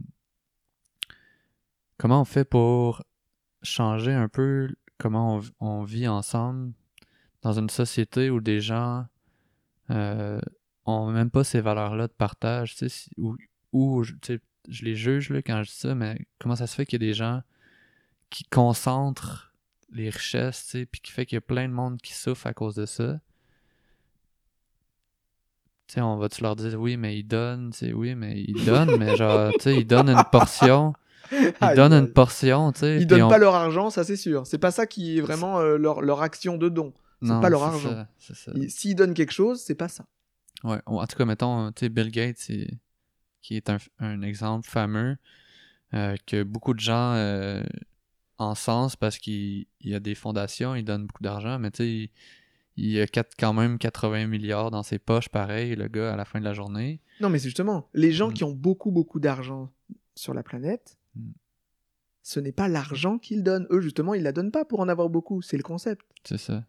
comment 1.99 2.22
on 2.22 2.24
fait 2.24 2.45
pour 2.45 3.05
changer 3.62 4.12
un 4.12 4.28
peu 4.28 4.74
comment 4.99 5.40
on, 5.61 5.82
vit 5.84 6.09
ensemble 6.09 6.72
dans 7.43 7.53
une 7.59 7.70
société 7.70 8.30
où 8.30 8.40
des 8.40 8.61
gens 8.61 9.07
euh, 9.90 10.40
ont 10.84 11.11
même 11.11 11.30
pas 11.30 11.45
ces 11.45 11.61
valeurs-là 11.61 12.09
de 12.09 12.12
partage, 12.12 12.76
tu 12.76 12.88
sais, 12.88 13.11
ou, 13.72 14.05
je 14.05 14.84
les 14.84 14.95
juge 14.95 15.30
là, 15.30 15.43
quand 15.43 15.62
je 15.62 15.70
dis 15.70 15.76
ça, 15.76 15.95
mais 15.95 16.26
comment 16.38 16.57
ça 16.57 16.66
se 16.66 16.74
fait 16.74 16.86
qu'il 16.86 17.03
y 17.03 17.05
a 17.05 17.09
des 17.09 17.14
gens 17.14 17.43
qui 18.30 18.45
concentrent 18.45 19.53
les 19.90 20.09
richesses, 20.09 20.64
tu 20.64 20.70
sais, 20.70 20.86
puis 20.86 21.01
qui 21.01 21.12
fait 21.12 21.26
qu'il 21.26 21.36
y 21.36 21.38
a 21.38 21.43
plein 21.43 21.68
de 21.68 21.74
monde 21.74 22.01
qui 22.01 22.14
souffre 22.14 22.47
à 22.47 22.55
cause 22.55 22.74
de 22.74 22.86
ça? 22.86 23.20
Tu 25.93 25.97
sais, 25.97 26.01
on 26.01 26.16
va-tu 26.16 26.43
leur 26.43 26.57
dire, 26.57 26.80
oui, 26.80 26.97
mais 26.97 27.18
ils 27.18 27.22
donnent, 27.22 27.70
tu 27.70 27.93
oui, 27.93 28.14
mais 28.14 28.40
ils 28.49 28.64
donnent, 28.64 28.97
mais 28.97 29.14
genre, 29.14 29.53
tu 29.59 29.64
sais, 29.64 29.78
ils 29.78 29.84
donnent 29.84 30.09
une 30.09 30.24
portion, 30.24 30.95
ils 31.30 31.53
Ah, 31.61 31.74
donnent 31.74 31.93
ils- 31.93 31.99
une 31.99 32.12
portion, 32.14 32.72
tu 32.72 32.80
sais. 32.80 32.97
Ils 33.03 33.07
donnent 33.07 33.24
on- 33.24 33.28
pas 33.28 33.36
leur 33.36 33.55
argent, 33.55 33.90
ça 33.90 34.03
c'est 34.03 34.16
sûr. 34.16 34.47
C'est 34.47 34.57
pas 34.57 34.70
ça 34.70 34.86
qui 34.86 35.18
est 35.18 35.20
vraiment 35.20 35.59
euh, 35.61 35.76
leur, 35.76 36.01
leur 36.01 36.22
action 36.22 36.57
de 36.57 36.70
don. 36.70 36.95
c'est 37.20 37.38
pas 37.43 37.51
leur 37.51 37.62
argent. 37.62 38.07
S'ils 38.68 38.97
donnent 38.97 39.12
quelque 39.12 39.34
chose, 39.34 39.61
c'est 39.61 39.74
pas 39.74 39.88
ça. 39.88 40.07
Ouais, 40.64 40.80
ou 40.86 40.99
en 40.99 41.07
tout 41.07 41.16
cas, 41.18 41.26
mettons, 41.26 41.70
tu 41.72 41.80
sais, 41.80 41.88
Bill 41.90 42.11
Gates, 42.11 42.51
qui 43.43 43.55
est 43.57 43.68
un, 43.68 43.76
un 43.99 44.22
exemple 44.22 44.66
fameux, 44.66 45.18
euh, 45.93 46.16
que 46.26 46.43
beaucoup 46.43 46.72
de 46.72 46.80
gens 46.80 47.12
euh, 47.16 47.62
encensent 48.38 48.97
parce 48.97 49.18
qu'il 49.18 49.66
il 49.80 49.90
y 49.90 49.95
a 49.95 50.01
des 50.01 50.14
fondations, 50.14 50.74
il 50.74 50.84
donne 50.84 51.07
beaucoup 51.07 51.22
d'argent, 51.22 51.59
mais 51.59 51.70
tu 51.70 52.07
sais, 52.07 52.11
il, 52.76 53.00
a 53.00 53.06
quatre- 53.06 53.34
quand 53.38 53.52
même 53.52 53.78
80 53.78 54.26
milliards 54.26 54.70
dans 54.70 54.82
ses 54.82 54.98
poches, 54.98 55.28
pareil, 55.28 55.74
le 55.76 55.88
gars, 55.88 56.12
à 56.12 56.16
la 56.16 56.24
fin 56.24 56.38
de 56.40 56.44
la 56.44 56.54
journée. 56.54 57.00
Non, 57.20 57.28
mais 57.28 57.38
c'est 57.38 57.48
justement, 57.48 57.88
les 57.94 58.12
gens 58.12 58.30
Mm. 58.30 58.34
qui 58.34 58.44
ont 58.44 58.52
beaucoup, 58.52 58.90
beaucoup 58.90 59.20
d'argent 59.20 59.70
sur 60.14 60.32
la 60.34 60.42
planète, 60.42 60.96
Mm. 61.14 61.30
ce 62.22 62.40
n'est 62.40 62.52
pas 62.52 62.68
l'argent 62.68 63.18
qu'ils 63.18 63.42
donnent. 63.42 63.66
Eux, 63.70 63.80
justement, 63.80 64.14
ils 64.14 64.22
la 64.22 64.32
donnent 64.32 64.50
pas 64.52 64.64
pour 64.64 64.80
en 64.80 64.88
avoir 64.88 65.08
beaucoup. 65.10 65.42
C'est 65.42 65.56
le 65.56 65.62
concept. 65.62 66.02
C'est 66.24 66.38
ça. 66.38 66.64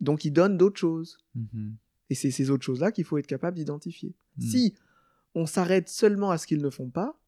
Donc, 0.00 0.24
ils 0.24 0.30
donnent 0.32 0.58
d'autres 0.58 0.78
choses. 0.78 1.18
Mhm. 1.34 1.76
Et 2.10 2.14
c'est 2.14 2.30
ces 2.30 2.50
autres 2.50 2.64
choses-là 2.64 2.92
qu'il 2.92 3.04
faut 3.04 3.16
être 3.18 3.26
capable 3.26 3.56
d'identifier. 3.56 4.14
Mm. 4.38 4.42
Si 4.42 4.74
on 5.34 5.46
s'arrête 5.46 5.88
seulement 5.88 6.30
à 6.30 6.38
ce 6.38 6.46
qu'ils 6.46 6.60
ne 6.62 6.70
font 6.70 6.88
pas, 6.90 7.18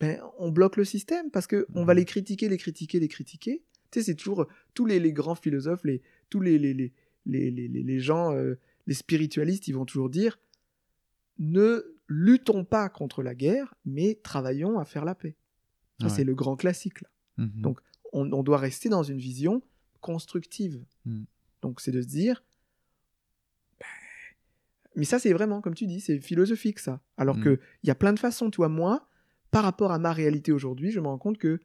ben, 0.00 0.20
on 0.38 0.50
bloque 0.50 0.76
le 0.76 0.84
système 0.84 1.30
parce 1.30 1.46
que 1.46 1.66
on 1.74 1.84
va 1.84 1.94
les 1.94 2.04
critiquer, 2.04 2.48
les 2.48 2.58
critiquer, 2.58 2.98
les 3.00 3.08
critiquer. 3.08 3.62
Tu 3.90 4.00
sais, 4.00 4.04
c'est 4.06 4.14
toujours 4.14 4.46
tous 4.74 4.84
les, 4.86 4.98
les 4.98 5.12
grands 5.12 5.34
philosophes, 5.34 5.84
les, 5.84 6.02
tous 6.32 6.40
les, 6.40 6.58
les, 6.58 6.72
les, 6.74 6.92
les, 7.50 7.68
les- 7.68 8.00
gens, 8.00 8.32
euh, 8.34 8.58
les 8.86 8.94
spiritualistes, 8.94 9.68
ils 9.68 9.74
vont 9.74 9.84
toujours 9.84 10.08
dire 10.10 10.38
ne 11.38 11.82
luttons 12.08 12.64
pas 12.64 12.88
contre 12.88 13.22
la 13.22 13.34
guerre, 13.34 13.74
mais 13.84 14.18
travaillons 14.22 14.78
à 14.78 14.84
faire 14.84 15.04
la 15.04 15.14
paix. 15.14 15.36
Ça, 16.00 16.06
Ouais. 16.06 16.12
c'est 16.12 16.24
le 16.24 16.34
grand 16.34 16.56
classique. 16.56 17.00
Là. 17.02 17.08
Mhm. 17.38 17.60
Donc, 17.62 17.80
on, 18.12 18.30
on 18.32 18.42
doit 18.42 18.58
rester 18.58 18.88
dans 18.88 19.02
une 19.02 19.18
vision 19.18 19.62
constructive. 20.00 20.82
Mm. 21.04 21.24
Donc, 21.62 21.80
c'est 21.80 21.92
de 21.92 22.02
se 22.02 22.06
dire. 22.08 22.42
ben, 23.80 23.86
Mais 24.96 25.04
ça, 25.04 25.18
c'est 25.18 25.32
vraiment, 25.32 25.60
comme 25.60 25.74
tu 25.74 25.86
dis, 25.86 26.00
c'est 26.00 26.18
philosophique, 26.20 26.78
ça. 26.78 27.00
Alors 27.16 27.36
Mm. 27.38 27.44
que 27.44 27.60
il 27.82 27.86
y 27.88 27.90
a 27.90 27.94
plein 27.94 28.12
de 28.12 28.18
façons. 28.18 28.50
Toi, 28.50 28.68
moi, 28.68 29.08
par 29.50 29.62
rapport 29.64 29.92
à 29.92 29.98
ma 29.98 30.12
réalité 30.12 30.52
aujourd'hui, 30.52 30.90
je 30.90 31.00
me 31.00 31.06
rends 31.06 31.18
compte 31.18 31.38
que 31.38 31.60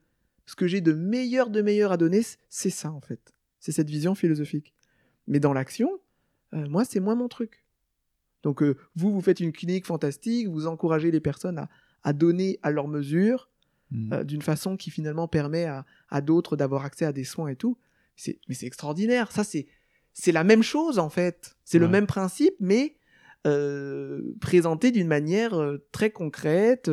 ce 0.45 0.55
que 0.55 0.68
j'ai 0.68 0.82
de 0.82 0.93
meilleur, 0.93 1.49
de 1.49 1.61
meilleur 1.61 1.91
à 1.91 1.97
donner, 1.97 2.22
c'est 2.49 2.70
ça, 2.70 2.91
en 2.91 3.01
fait. 3.01 3.34
C'est 3.68 3.74
cette 3.74 3.89
vision 3.89 4.15
philosophique. 4.15 4.72
Mais 5.28 5.41
dans 5.41 5.51
l'action, 5.51 5.89
euh, 6.53 6.70
moi, 6.70 6.86
c'est 6.86 7.01
moins 7.01 7.15
mon 7.15 7.28
truc. 7.28 7.65
Donc, 8.43 8.63
euh, 8.63 8.78
vous, 8.95 9.11
vous 9.11 9.20
faites 9.20 9.41
une 9.41 9.51
clinique 9.51 9.86
fantastique, 9.86 10.47
vous 10.47 10.68
encouragez 10.68 11.11
les 11.11 11.20
personnes 11.20 11.57
à, 11.57 11.68
à 12.01 12.13
donner 12.13 12.59
à 12.63 12.72
leur 12.72 12.88
mesure, 12.88 13.49
Mhm. 13.91 14.13
euh, 14.13 14.24
d'une 14.24 14.41
façon 14.41 14.78
qui 14.78 14.89
finalement 14.89 15.28
permet 15.28 15.65
à, 15.65 15.86
à 16.07 16.22
d'autres 16.22 16.55
d'avoir 16.55 16.86
accès 16.86 17.03
à 17.03 17.11
des 17.11 17.26
soins 17.26 17.49
et 17.49 17.57
tout. 17.57 17.78
Mais 18.47 18.55
c'est 18.55 18.68
extraordinaire. 18.68 19.34
Ça, 19.34 19.43
c'est, 19.43 19.68
la 20.32 20.45
même 20.45 20.63
chose, 20.63 20.97
en 20.97 21.09
fait. 21.09 21.57
C'est 21.65 21.78
le 21.78 21.89
même 21.89 22.07
principe, 22.07 22.55
mais 22.61 22.95
présenté 24.39 24.91
d'une 24.91 25.07
manière 25.07 25.78
très 25.91 26.09
concrète, 26.11 26.89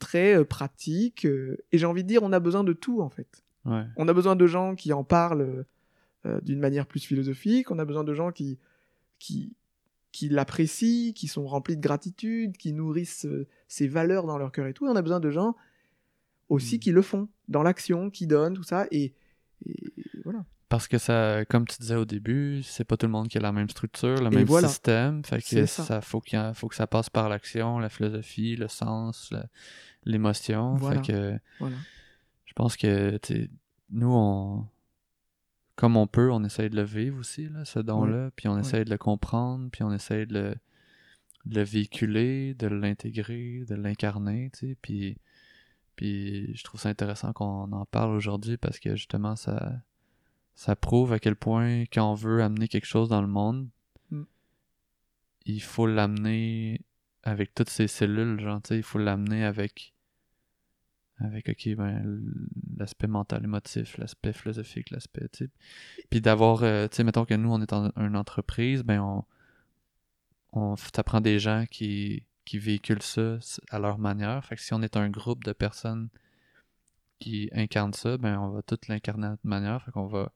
très 0.00 0.44
pratique. 0.44 1.24
et 1.24 1.78
j'ai 1.78 1.86
envie 1.86 2.02
de 2.02 2.08
dire, 2.08 2.22
on 2.24 2.32
a 2.32 2.40
besoin 2.40 2.64
de 2.64 2.72
tout, 2.72 3.00
en 3.02 3.08
fait. 3.08 3.42
Ouais. 3.64 3.84
On 3.96 4.08
a 4.08 4.12
besoin 4.14 4.36
de 4.36 4.46
gens 4.46 4.74
qui 4.74 4.92
en 4.92 5.04
parlent 5.04 5.64
euh, 6.26 6.40
d'une 6.42 6.58
manière 6.60 6.86
plus 6.86 7.04
philosophique. 7.04 7.70
On 7.70 7.78
a 7.78 7.84
besoin 7.84 8.04
de 8.04 8.14
gens 8.14 8.32
qui, 8.32 8.58
qui, 9.18 9.52
qui 10.12 10.28
l'apprécient, 10.28 11.12
qui 11.12 11.28
sont 11.28 11.46
remplis 11.46 11.76
de 11.76 11.82
gratitude, 11.82 12.56
qui 12.56 12.72
nourrissent 12.72 13.26
euh, 13.26 13.46
ces 13.68 13.88
valeurs 13.88 14.26
dans 14.26 14.38
leur 14.38 14.52
cœur 14.52 14.66
et 14.66 14.72
tout. 14.74 14.86
Et 14.86 14.88
on 14.90 14.96
a 14.96 15.02
besoin 15.02 15.20
de 15.20 15.30
gens 15.30 15.54
aussi 16.48 16.76
Mm. 16.76 16.80
qui 16.80 16.92
le 16.92 17.02
font, 17.02 17.28
dans 17.48 17.62
l'action, 17.62 18.10
qui 18.10 18.26
donnent, 18.26 18.54
tout 18.54 18.62
ça. 18.62 18.86
Et, 18.90 19.12
et 19.66 19.92
voilà. 20.24 20.44
Parce 20.70 20.86
que 20.86 20.98
ça, 20.98 21.44
comme 21.46 21.66
tu 21.66 21.78
disais 21.78 21.94
au 21.94 22.04
début, 22.04 22.62
c'est 22.62 22.84
pas 22.84 22.96
tout 22.98 23.06
le 23.06 23.12
monde 23.12 23.28
qui 23.28 23.38
a 23.38 23.40
la 23.40 23.52
même 23.52 23.70
structure, 23.70 24.16
le 24.20 24.26
Et 24.26 24.36
même 24.36 24.44
voilà. 24.44 24.68
système. 24.68 25.24
Fait 25.24 25.40
que 25.40 25.64
ça, 25.66 25.82
ça. 25.84 26.00
faut 26.02 26.20
qu'il 26.20 26.38
faut 26.54 26.68
que 26.68 26.74
ça 26.74 26.86
passe 26.86 27.08
par 27.08 27.28
l'action, 27.30 27.78
la 27.78 27.88
philosophie, 27.88 28.54
le 28.56 28.68
sens, 28.68 29.32
l'émotion. 30.04 30.74
Voilà. 30.76 31.02
Fait 31.02 31.12
que 31.12 31.38
voilà. 31.58 31.76
Je 32.58 32.62
pense 32.62 32.76
que 32.76 33.20
nous, 33.90 34.12
on 34.12 34.66
comme 35.76 35.96
on 35.96 36.08
peut, 36.08 36.32
on 36.32 36.42
essaye 36.42 36.70
de 36.70 36.74
le 36.74 36.82
vivre 36.82 37.20
aussi, 37.20 37.48
là, 37.48 37.64
ce 37.64 37.78
don-là, 37.78 38.32
puis 38.34 38.48
on 38.48 38.58
essaye 38.58 38.84
de 38.84 38.90
le 38.90 38.98
comprendre, 38.98 39.70
puis 39.70 39.84
on 39.84 39.92
essaye 39.92 40.26
de 40.26 40.34
le, 40.34 40.54
de 41.46 41.54
le 41.54 41.62
véhiculer, 41.62 42.54
de 42.54 42.66
l'intégrer, 42.66 43.64
de 43.68 43.76
l'incarner, 43.76 44.50
tu 44.54 44.70
sais, 44.70 44.76
puis, 44.82 45.18
puis 45.94 46.52
je 46.56 46.64
trouve 46.64 46.80
ça 46.80 46.88
intéressant 46.88 47.32
qu'on 47.32 47.70
en 47.70 47.86
parle 47.86 48.10
aujourd'hui 48.10 48.56
parce 48.56 48.80
que 48.80 48.96
justement, 48.96 49.36
ça, 49.36 49.72
ça 50.56 50.74
prouve 50.74 51.12
à 51.12 51.20
quel 51.20 51.36
point 51.36 51.82
quand 51.92 52.10
on 52.10 52.14
veut 52.14 52.42
amener 52.42 52.66
quelque 52.66 52.86
chose 52.86 53.08
dans 53.08 53.22
le 53.22 53.28
monde, 53.28 53.68
Mm. 54.10 54.22
il 55.46 55.62
faut 55.62 55.86
l'amener 55.86 56.80
avec 57.22 57.54
toutes 57.54 57.70
ces 57.70 57.88
cellules, 57.88 58.40
genre, 58.40 58.60
tu 58.62 58.68
sais, 58.68 58.76
il 58.78 58.82
faut 58.82 58.98
l'amener 58.98 59.44
avec 59.44 59.92
avec 61.20 61.48
ok 61.48 61.74
ben 61.76 62.20
l'aspect 62.76 63.06
mental 63.08 63.42
émotif 63.44 63.98
l'aspect 63.98 64.32
philosophique 64.32 64.90
l'aspect 64.90 65.28
puis 66.10 66.20
d'avoir 66.20 66.62
euh, 66.62 66.86
tu 66.86 66.96
sais 66.96 67.04
mettons 67.04 67.24
que 67.24 67.34
nous 67.34 67.52
on 67.52 67.60
est 67.60 67.72
en 67.72 67.90
une 67.96 68.16
entreprise 68.16 68.82
ben 68.82 69.00
on 69.00 69.24
on 70.52 70.74
t'apprend 70.92 71.20
des 71.20 71.38
gens 71.38 71.64
qui 71.70 72.24
qui 72.48 72.58
véhiculent 72.58 73.02
ça 73.02 73.38
à 73.68 73.78
leur 73.78 73.98
manière. 73.98 74.42
Fait 74.42 74.56
que 74.56 74.62
si 74.62 74.72
on 74.72 74.80
est 74.80 74.96
un 74.96 75.10
groupe 75.10 75.44
de 75.44 75.52
personnes 75.52 76.08
qui 77.18 77.50
incarnent 77.52 77.92
ça 77.92 78.16
ben 78.16 78.38
on 78.38 78.48
va 78.48 78.62
tout 78.62 78.78
l'incarner 78.88 79.26
à 79.26 79.30
notre 79.30 79.46
manière. 79.46 79.82
Fait 79.84 79.90
qu'on 79.90 80.06
va 80.06 80.32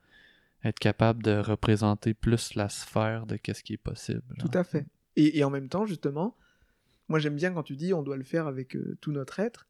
être 0.62 0.78
capable 0.78 1.22
de 1.22 1.38
représenter 1.38 2.12
plus 2.12 2.54
la 2.54 2.68
sphère 2.68 3.26
de 3.26 3.36
qu'est-ce 3.36 3.62
qui 3.62 3.72
est 3.72 3.78
possible 3.78 4.22
Tout 4.38 4.50
à 4.52 4.62
fait. 4.62 4.86
Et, 5.16 5.38
et 5.38 5.44
en 5.44 5.50
même 5.50 5.68
temps, 5.68 5.86
justement, 5.86 6.36
moi 7.08 7.18
j'aime 7.18 7.34
bien 7.34 7.52
quand 7.52 7.62
tu 7.62 7.76
dis 7.76 7.94
on 7.94 8.02
doit 8.02 8.18
le 8.18 8.24
faire 8.24 8.46
avec 8.46 8.76
euh, 8.76 8.98
tout 9.00 9.12
notre 9.12 9.40
être, 9.40 9.66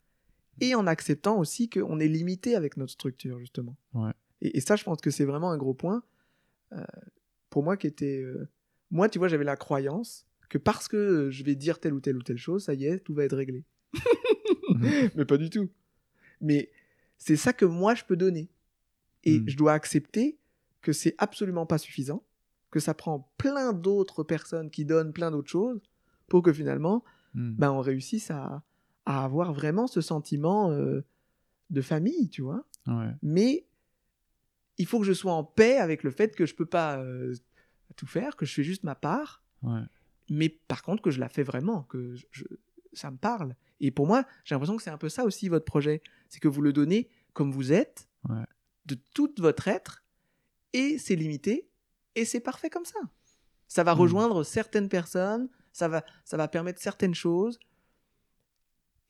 et 0.60 0.74
en 0.74 0.86
acceptant 0.86 1.38
aussi 1.38 1.68
qu'on 1.70 1.98
est 2.00 2.08
limité 2.08 2.54
avec 2.56 2.76
notre 2.76 2.92
structure, 2.92 3.38
justement. 3.38 3.76
Ouais. 3.94 4.12
Et, 4.40 4.58
et 4.58 4.60
ça, 4.60 4.76
je 4.76 4.84
pense 4.84 5.00
que 5.00 5.10
c'est 5.10 5.24
vraiment 5.24 5.50
un 5.50 5.56
gros 5.58 5.74
point. 5.74 6.02
euh, 6.72 6.84
pour 7.50 7.62
moi 7.62 7.76
qui 7.76 7.86
était... 7.86 8.22
euh, 8.22 8.48
Moi, 8.90 9.08
tu 9.08 9.18
vois, 9.18 9.28
j'avais 9.28 9.44
la 9.44 9.56
croyance 9.56 10.26
que 10.48 10.58
parce 10.58 10.88
que 10.88 10.96
euh, 10.96 11.30
je 11.30 11.42
vais 11.44 11.54
dire 11.54 11.80
telle 11.80 11.94
ou 11.94 12.00
telle 12.00 12.16
ou 12.16 12.22
telle 12.22 12.36
chose, 12.38 12.64
ça 12.64 12.74
y 12.74 12.84
est, 12.86 12.98
tout 13.00 13.14
va 13.14 13.24
être 13.24 13.36
réglé. 13.36 13.64
Mais 15.14 15.24
pas 15.24 15.36
du 15.38 15.50
tout. 15.50 15.68
Mais 16.40 16.70
c'est 17.18 17.36
ça 17.36 17.52
que 17.52 17.64
moi, 17.64 17.94
je 17.94 18.04
peux 18.04 18.16
donner. 18.16 18.48
Et 19.24 19.38
Mm. 19.40 19.48
je 19.48 19.56
dois 19.56 19.72
accepter 19.72 20.38
que 20.80 20.92
c'est 20.92 21.14
absolument 21.18 21.64
pas 21.66 21.78
suffisant, 21.78 22.24
que 22.70 22.80
ça 22.80 22.92
prend 22.94 23.30
plein 23.38 23.72
d'autres 23.72 24.24
personnes 24.24 24.70
qui 24.70 24.84
donnent 24.84 25.12
plein 25.12 25.30
d'autres 25.30 25.50
choses 25.50 25.80
pour 26.28 26.42
que 26.42 26.52
finalement, 26.52 27.04
Mm. 27.34 27.52
ben, 27.56 27.70
on 27.70 27.80
réussisse 27.80 28.30
à, 28.30 28.62
à 29.06 29.24
avoir 29.24 29.52
vraiment 29.52 29.86
ce 29.86 30.00
sentiment 30.00 30.70
euh, 30.70 31.04
de 31.70 31.80
famille, 31.80 32.28
tu 32.28 32.42
vois. 32.42 32.64
ouais 32.86 33.10
Mais 33.22 33.66
il 34.78 34.86
faut 34.86 34.98
que 35.00 35.04
je 35.06 35.12
sois 35.12 35.32
en 35.32 35.44
paix 35.44 35.78
avec 35.78 36.02
le 36.02 36.10
fait 36.10 36.34
que 36.34 36.46
je 36.46 36.54
peux 36.54 36.66
pas 36.66 36.98
euh, 36.98 37.34
tout 37.96 38.06
faire, 38.06 38.36
que 38.36 38.46
je 38.46 38.54
fais 38.54 38.64
juste 38.64 38.84
ma 38.84 38.94
part, 38.94 39.42
ouais 39.62 39.80
mais 40.30 40.48
par 40.48 40.82
contre 40.82 41.02
que 41.02 41.10
je 41.10 41.20
la 41.20 41.28
fais 41.28 41.42
vraiment, 41.42 41.82
que 41.82 42.14
je, 42.30 42.44
ça 42.94 43.10
me 43.10 43.16
parle. 43.18 43.54
Et 43.80 43.90
pour 43.90 44.06
moi, 44.06 44.24
j'ai 44.44 44.54
l'impression 44.54 44.76
que 44.76 44.82
c'est 44.82 44.90
un 44.90 44.96
peu 44.96 45.10
ça 45.10 45.24
aussi 45.24 45.48
votre 45.50 45.64
projet, 45.66 46.00
c'est 46.30 46.40
que 46.40 46.48
vous 46.48 46.62
le 46.62 46.72
donnez 46.72 47.10
comme 47.34 47.50
vous 47.52 47.72
êtes, 47.72 48.08
Ouais. 48.28 48.44
de 48.86 48.94
tout 49.14 49.34
votre 49.38 49.68
être, 49.68 50.04
et 50.72 50.96
c'est 50.96 51.16
limité, 51.16 51.68
et 52.14 52.24
c'est 52.24 52.40
parfait 52.40 52.70
comme 52.70 52.84
ça. 52.86 53.00
Ça 53.68 53.82
va 53.84 53.94
Mm. 53.94 53.98
rejoindre 53.98 54.42
certaines 54.44 54.88
personnes, 54.88 55.48
ça 55.72 55.88
va, 55.88 56.04
ça 56.24 56.36
va 56.38 56.48
permettre 56.48 56.80
certaines 56.80 57.14
choses, 57.16 57.58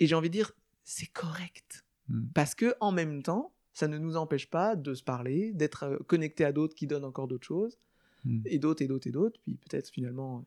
et 0.00 0.06
j'ai 0.06 0.14
envie 0.14 0.28
de 0.28 0.34
dire, 0.34 0.52
c'est 0.84 1.06
correct. 1.06 1.84
Mm. 2.08 2.26
Parce 2.34 2.54
que 2.54 2.74
en 2.80 2.92
même 2.92 3.22
temps, 3.22 3.54
ça 3.72 3.88
ne 3.88 3.98
nous 3.98 4.16
empêche 4.16 4.50
pas 4.50 4.76
de 4.76 4.94
se 4.94 5.02
parler, 5.02 5.52
d'être 5.52 5.84
euh, 5.84 5.98
connecté 6.06 6.44
à 6.44 6.52
d'autres 6.52 6.74
qui 6.74 6.86
donnent 6.86 7.04
encore 7.04 7.28
d'autres 7.28 7.46
choses, 7.46 7.78
Mm. 8.24 8.42
et 8.46 8.58
d'autres 8.58 8.82
et 8.82 8.86
d'autres 8.86 9.08
et 9.08 9.10
d'autres, 9.10 9.40
puis 9.42 9.56
peut-être 9.56 9.90
finalement, 9.90 10.38
euh, 10.38 10.42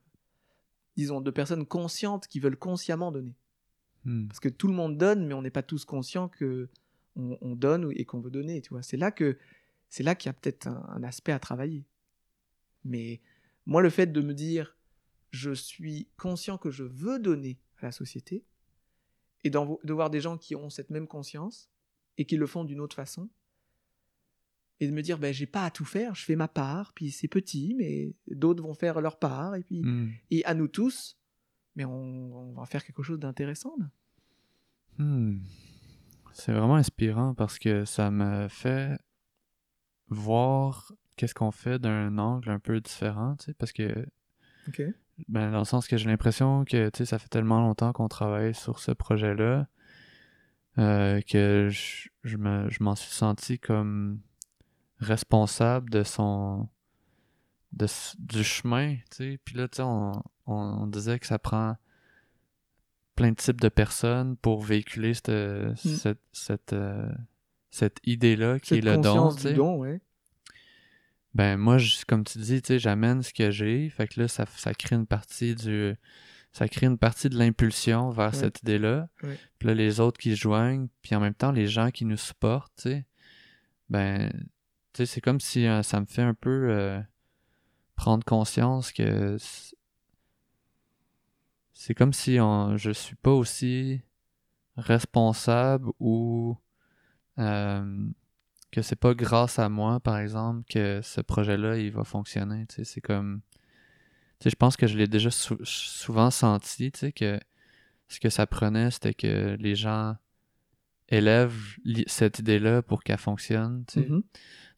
disons, 0.98 1.22
de 1.22 1.32
personnes 1.32 1.66
conscientes 1.66 2.28
qui 2.28 2.40
veulent 2.40 2.58
consciemment 2.58 3.12
donner. 3.12 3.36
Mm. 4.06 4.28
Parce 4.28 4.40
que 4.40 4.50
tout 4.50 4.68
le 4.68 4.74
monde 4.74 4.98
donne, 4.98 5.26
mais 5.28 5.34
on 5.34 5.42
n'est 5.42 5.50
pas 5.50 5.64
tous 5.64 5.86
conscients 5.86 6.30
que 6.30 6.70
on, 7.16 7.38
on 7.42 7.56
donne 7.56 7.92
et 7.96 8.06
qu'on 8.06 8.20
veut 8.20 8.32
donner. 8.32 8.62
Tu 8.62 8.70
vois, 8.70 8.82
c'est 8.82 8.98
là 8.98 9.12
que 9.12 9.38
c'est 9.90 10.04
là 10.04 10.16
qu'il 10.16 10.30
y 10.30 10.32
a 10.32 10.34
peut-être 10.34 10.68
un, 10.68 10.86
un 10.90 11.04
aspect 11.04 11.32
à 11.32 11.40
travailler. 11.40 11.86
Mais 12.84 13.22
moi, 13.66 13.82
le 13.82 13.90
fait 13.90 14.08
de 14.08 14.22
me 14.22 14.34
dire, 14.34 14.78
je 15.32 15.52
suis 15.52 16.08
conscient 16.18 16.58
que 16.58 16.72
je 16.72 16.84
veux 16.84 17.20
donner 17.20 17.60
à 17.82 17.88
la 17.88 17.92
société, 17.92 18.44
et 19.46 19.50
de 19.50 19.94
voir 19.94 20.10
des 20.10 20.20
gens 20.20 20.38
qui 20.38 20.56
ont 20.56 20.70
cette 20.70 20.90
même 20.90 21.08
conscience 21.08 21.70
et 22.18 22.26
qui 22.26 22.36
le 22.36 22.48
font 22.48 22.64
d'une 22.64 22.82
autre 22.82 22.96
façon, 22.96 23.30
et 24.80 24.88
de 24.88 24.92
me 24.92 25.02
dire, 25.02 25.20
ben, 25.20 25.34
j'ai 25.34 25.46
pas 25.46 25.64
à 25.64 25.72
tout 25.72 25.86
faire, 25.86 26.16
je 26.16 26.26
fais 26.26 26.36
ma 26.36 26.48
part, 26.48 26.94
puis 26.94 27.12
c'est 27.12 27.28
petit, 27.28 27.76
mais 27.78 28.14
d'autres 28.28 28.64
vont 28.64 28.74
faire 28.74 29.00
leur 29.00 29.20
part, 29.20 29.56
et 29.56 29.64
puis 29.64 29.84
Mm. 29.84 30.12
et 30.32 30.44
à 30.46 30.54
nous 30.54 30.68
tous, 30.68 31.18
mais 31.76 31.86
on, 31.86 32.52
on 32.52 32.54
va 32.54 32.66
faire 32.66 32.84
quelque 32.84 33.04
chose 33.04 33.20
d'intéressant. 33.20 33.76
Hmm. 34.98 35.40
C'est 36.34 36.52
vraiment 36.52 36.76
inspirant 36.76 37.34
parce 37.34 37.60
que 37.60 37.86
ça 37.86 38.12
me 38.12 38.48
fait 38.50 38.98
voir 40.10 40.92
qu'est-ce 41.16 41.34
qu'on 41.34 41.52
fait 41.52 41.80
d'un 41.80 42.18
angle 42.18 42.50
un 42.50 42.60
peu 42.60 42.82
différent, 42.82 43.36
tu 43.38 43.46
sais, 43.46 43.54
parce 43.54 43.72
que. 43.72 44.08
Ben, 45.28 45.52
dans 45.52 45.60
le 45.60 45.66
sens 45.66 45.88
que 45.88 45.98
j'ai 45.98 46.10
l'impression 46.10 46.66
que, 46.66 46.90
tu 46.90 46.98
sais, 47.00 47.06
ça 47.06 47.20
fait 47.20 47.30
tellement 47.30 47.60
longtemps 47.60 47.94
qu'on 47.94 48.08
travaille 48.08 48.54
sur 48.54 48.80
ce 48.80 48.92
projet-là 48.92 49.68
euh, 50.78 51.22
que 51.22 51.70
je, 51.72 52.10
je 52.24 52.38
me, 52.38 52.70
je 52.70 52.84
m'en 52.84 52.96
suis 52.96 53.12
senti 53.12 53.60
comme 53.60 54.20
responsable 55.00 55.90
de 55.90 56.04
son, 56.04 56.68
de, 57.72 57.88
du 58.20 58.44
chemin, 58.44 58.96
tu 59.12 59.18
sais, 59.18 59.40
puis 59.44 59.56
là, 59.56 59.68
tu 59.68 59.78
sais, 59.78 59.84
on, 59.84 60.12
on, 60.48 60.54
on 60.56 60.88
disait 60.88 61.20
que 61.20 61.28
ça 61.28 61.40
prend 61.40 61.76
plein 63.16 63.32
de 63.32 63.36
types 63.36 63.62
de 63.62 63.70
personnes 63.70 64.36
pour 64.38 64.62
véhiculer 64.62 65.14
cette, 65.14 65.78
cette, 65.78 66.20
cette, 66.34 66.74
euh, 66.74 67.10
cette 67.72 68.00
idée-là 68.04 68.60
qui. 68.60 68.76
Cette 68.76 68.78
est 68.80 68.96
le 68.96 68.98
don. 68.98 69.34
du 69.34 69.54
don, 69.54 69.78
ouais. 69.78 70.02
Ben 71.36 71.58
moi, 71.58 71.78
je- 71.78 72.06
comme 72.08 72.24
tu 72.24 72.38
dis, 72.40 72.62
tu 72.62 72.68
sais, 72.68 72.80
j'amène 72.80 73.22
ce 73.22 73.34
que 73.34 73.52
j'ai. 73.52 73.90
Fait 73.90 74.08
que 74.08 74.22
là, 74.22 74.28
ça, 74.28 74.46
ça 74.56 74.74
crée 74.74 74.96
une 74.96 75.06
partie 75.06 75.54
du. 75.54 75.94
Ça 76.54 76.70
crée 76.70 76.86
une 76.88 76.98
partie 76.98 77.28
de 77.30 77.38
l'impulsion 77.38 78.10
vers 78.12 78.34
cette 78.40 78.62
idée-là. 78.62 79.10
Puis 79.60 79.68
là, 79.68 79.74
les 79.74 80.00
autres 80.00 80.18
qui 80.18 80.32
se 80.32 80.40
joignent, 80.42 80.88
puis 81.02 81.14
en 81.14 81.20
même 81.20 81.34
temps, 81.34 81.52
les 81.52 81.68
gens 81.68 81.92
qui 81.92 82.06
nous 82.06 82.16
supportent, 82.18 82.72
tu 82.78 82.84
sais. 82.90 83.06
Ben, 83.90 84.32
tu 84.94 85.00
sais, 85.00 85.06
c'est 85.06 85.22
comme 85.22 85.42
si 85.42 85.68
euh, 85.68 85.84
ça 85.84 86.00
me 86.00 86.06
fait 86.06 86.22
un 86.22 86.34
peu 86.34 86.70
euh, 86.72 87.02
prendre 87.98 88.24
conscience 88.24 88.94
que 88.94 89.38
c'est 91.74 91.94
comme 91.94 92.14
si 92.14 92.40
on, 92.40 92.78
je 92.78 92.92
suis 92.92 93.16
pas 93.18 93.32
aussi 93.32 94.02
responsable 94.78 95.90
ou 96.00 96.58
euh, 97.40 98.08
que 98.76 98.82
c'est 98.82 98.96
pas 98.98 99.14
grâce 99.14 99.58
à 99.60 99.70
moi, 99.70 100.00
par 100.02 100.18
exemple, 100.20 100.64
que 100.70 101.02
ce 101.02 101.22
projet-là, 101.22 101.78
il 101.78 101.92
va 101.92 102.04
fonctionner. 102.04 102.66
Tu 102.68 102.76
sais, 102.76 102.84
c'est 102.84 103.02
comme... 103.02 103.42
Tu 104.40 104.46
sais, 104.46 104.50
je 104.50 104.56
pense 104.56 104.76
que 104.78 104.86
je 104.88 104.98
l'ai 104.98 105.08
déjà 105.08 105.32
sou- 105.32 105.64
souvent 105.64 106.30
senti, 106.32 106.92
tu 106.92 107.00
sais, 107.00 107.12
que 107.14 107.40
ce 108.10 108.20
que 108.20 108.30
ça 108.30 108.48
prenait, 108.48 108.92
c'était 108.92 109.14
que 109.14 109.56
les 109.60 109.76
gens 109.76 110.16
élèvent 111.10 111.78
cette 112.08 112.40
idée-là 112.40 112.82
pour 112.82 113.04
qu'elle 113.04 113.18
fonctionne, 113.20 113.86
tu 113.88 114.02
sais. 114.02 114.10
Mhm. 114.10 114.24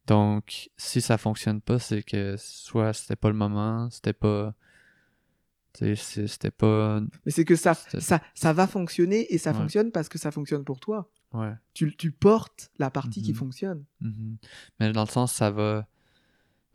Donc, 0.08 0.70
si 0.78 1.02
ça 1.02 1.18
fonctionne 1.18 1.62
pas, 1.62 1.80
c'est 1.80 2.04
que 2.04 2.36
soit 2.38 2.94
c'était 2.94 3.16
pas 3.18 3.30
le 3.30 3.36
moment, 3.36 3.90
c'était 3.90 4.14
pas... 4.14 4.54
Tu 5.74 5.86
sais, 5.86 5.96
c'est- 5.96 6.28
c'était 6.28 6.52
pas... 6.52 7.02
Mais 7.26 7.32
c'est 7.32 7.46
que 7.46 7.56
ça, 7.56 7.74
ça, 7.74 8.22
ça 8.34 8.54
va 8.54 8.68
fonctionner 8.68 9.32
et 9.34 9.38
ça 9.38 9.52
Ouais. 9.52 9.58
fonctionne 9.58 9.92
parce 9.92 10.10
que 10.10 10.18
ça 10.18 10.32
fonctionne 10.32 10.64
pour 10.64 10.80
toi. 10.80 11.10
Ouais. 11.34 11.54
Tu, 11.74 11.96
tu 11.96 12.12
portes 12.12 12.72
la 12.80 12.90
partie 12.90 13.22
qui 13.22 13.32
Mhm. 13.32 13.38
fonctionne. 13.38 13.84
Mhm. 14.02 14.38
Mais 14.80 14.92
dans 14.94 15.04
le 15.04 15.10
sens, 15.10 15.34
ça 15.34 15.52
va, 15.52 15.88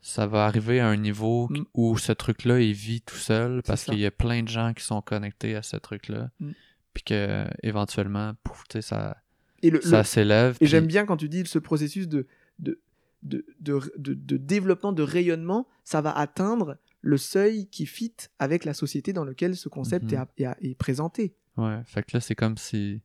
ça 0.01 0.27
va 0.27 0.45
arriver 0.45 0.79
à 0.79 0.87
un 0.87 0.97
niveau 0.97 1.47
Mm. 1.49 1.63
où 1.73 1.97
ce 1.97 2.11
truc-là, 2.11 2.59
il 2.61 2.73
vit 2.73 3.01
tout 3.01 3.15
seul 3.15 3.61
parce 3.63 3.85
qu'il 3.85 3.99
y 3.99 4.05
a 4.05 4.11
plein 4.11 4.43
de 4.43 4.47
gens 4.49 4.73
qui 4.73 4.83
sont 4.83 5.01
connectés 5.01 5.55
à 5.55 5.63
ce 5.63 5.77
truc-là. 5.77 6.29
Mm. 6.39 6.51
Puis 6.93 7.03
que, 7.03 7.47
éventuellement, 7.63 8.33
pouf, 8.43 8.63
tu 8.69 8.73
sais, 8.77 8.81
ça, 8.81 9.17
Et 9.63 9.69
le, 9.71 9.81
ça 9.81 9.99
le- 9.99 10.03
s'élève. 10.03 10.55
Et 10.55 10.57
puis- 10.59 10.67
j'aime 10.67 10.87
bien 10.87 11.05
quand 11.05 11.17
tu 11.17 11.29
dis 11.29 11.45
ce 11.45 11.57
processus 11.59 12.07
de, 12.07 12.27
de, 12.59 12.79
de, 13.23 13.45
de, 13.61 14.13
de- 14.13 14.37
développement, 14.37 14.91
de 14.91 15.01
rayonnement, 15.03 15.67
ça 15.85 16.01
va 16.01 16.11
atteindre 16.11 16.77
le 17.01 17.17
seuil 17.17 17.67
qui 17.67 17.85
fit 17.85 18.13
avec 18.39 18.65
la 18.65 18.73
société 18.73 19.13
dans 19.13 19.23
laquelle 19.25 19.55
ce 19.55 19.69
concept 19.69 20.11
Mhm. 20.11 20.25
est, 20.37 20.47
est 20.69 20.75
présenté. 20.75 21.33
Ouais, 21.57 21.81
fait 21.85 22.03
que 22.03 22.15
là, 22.17 22.19
c'est 22.21 22.35
comme 22.35 22.57
si. 22.57 23.01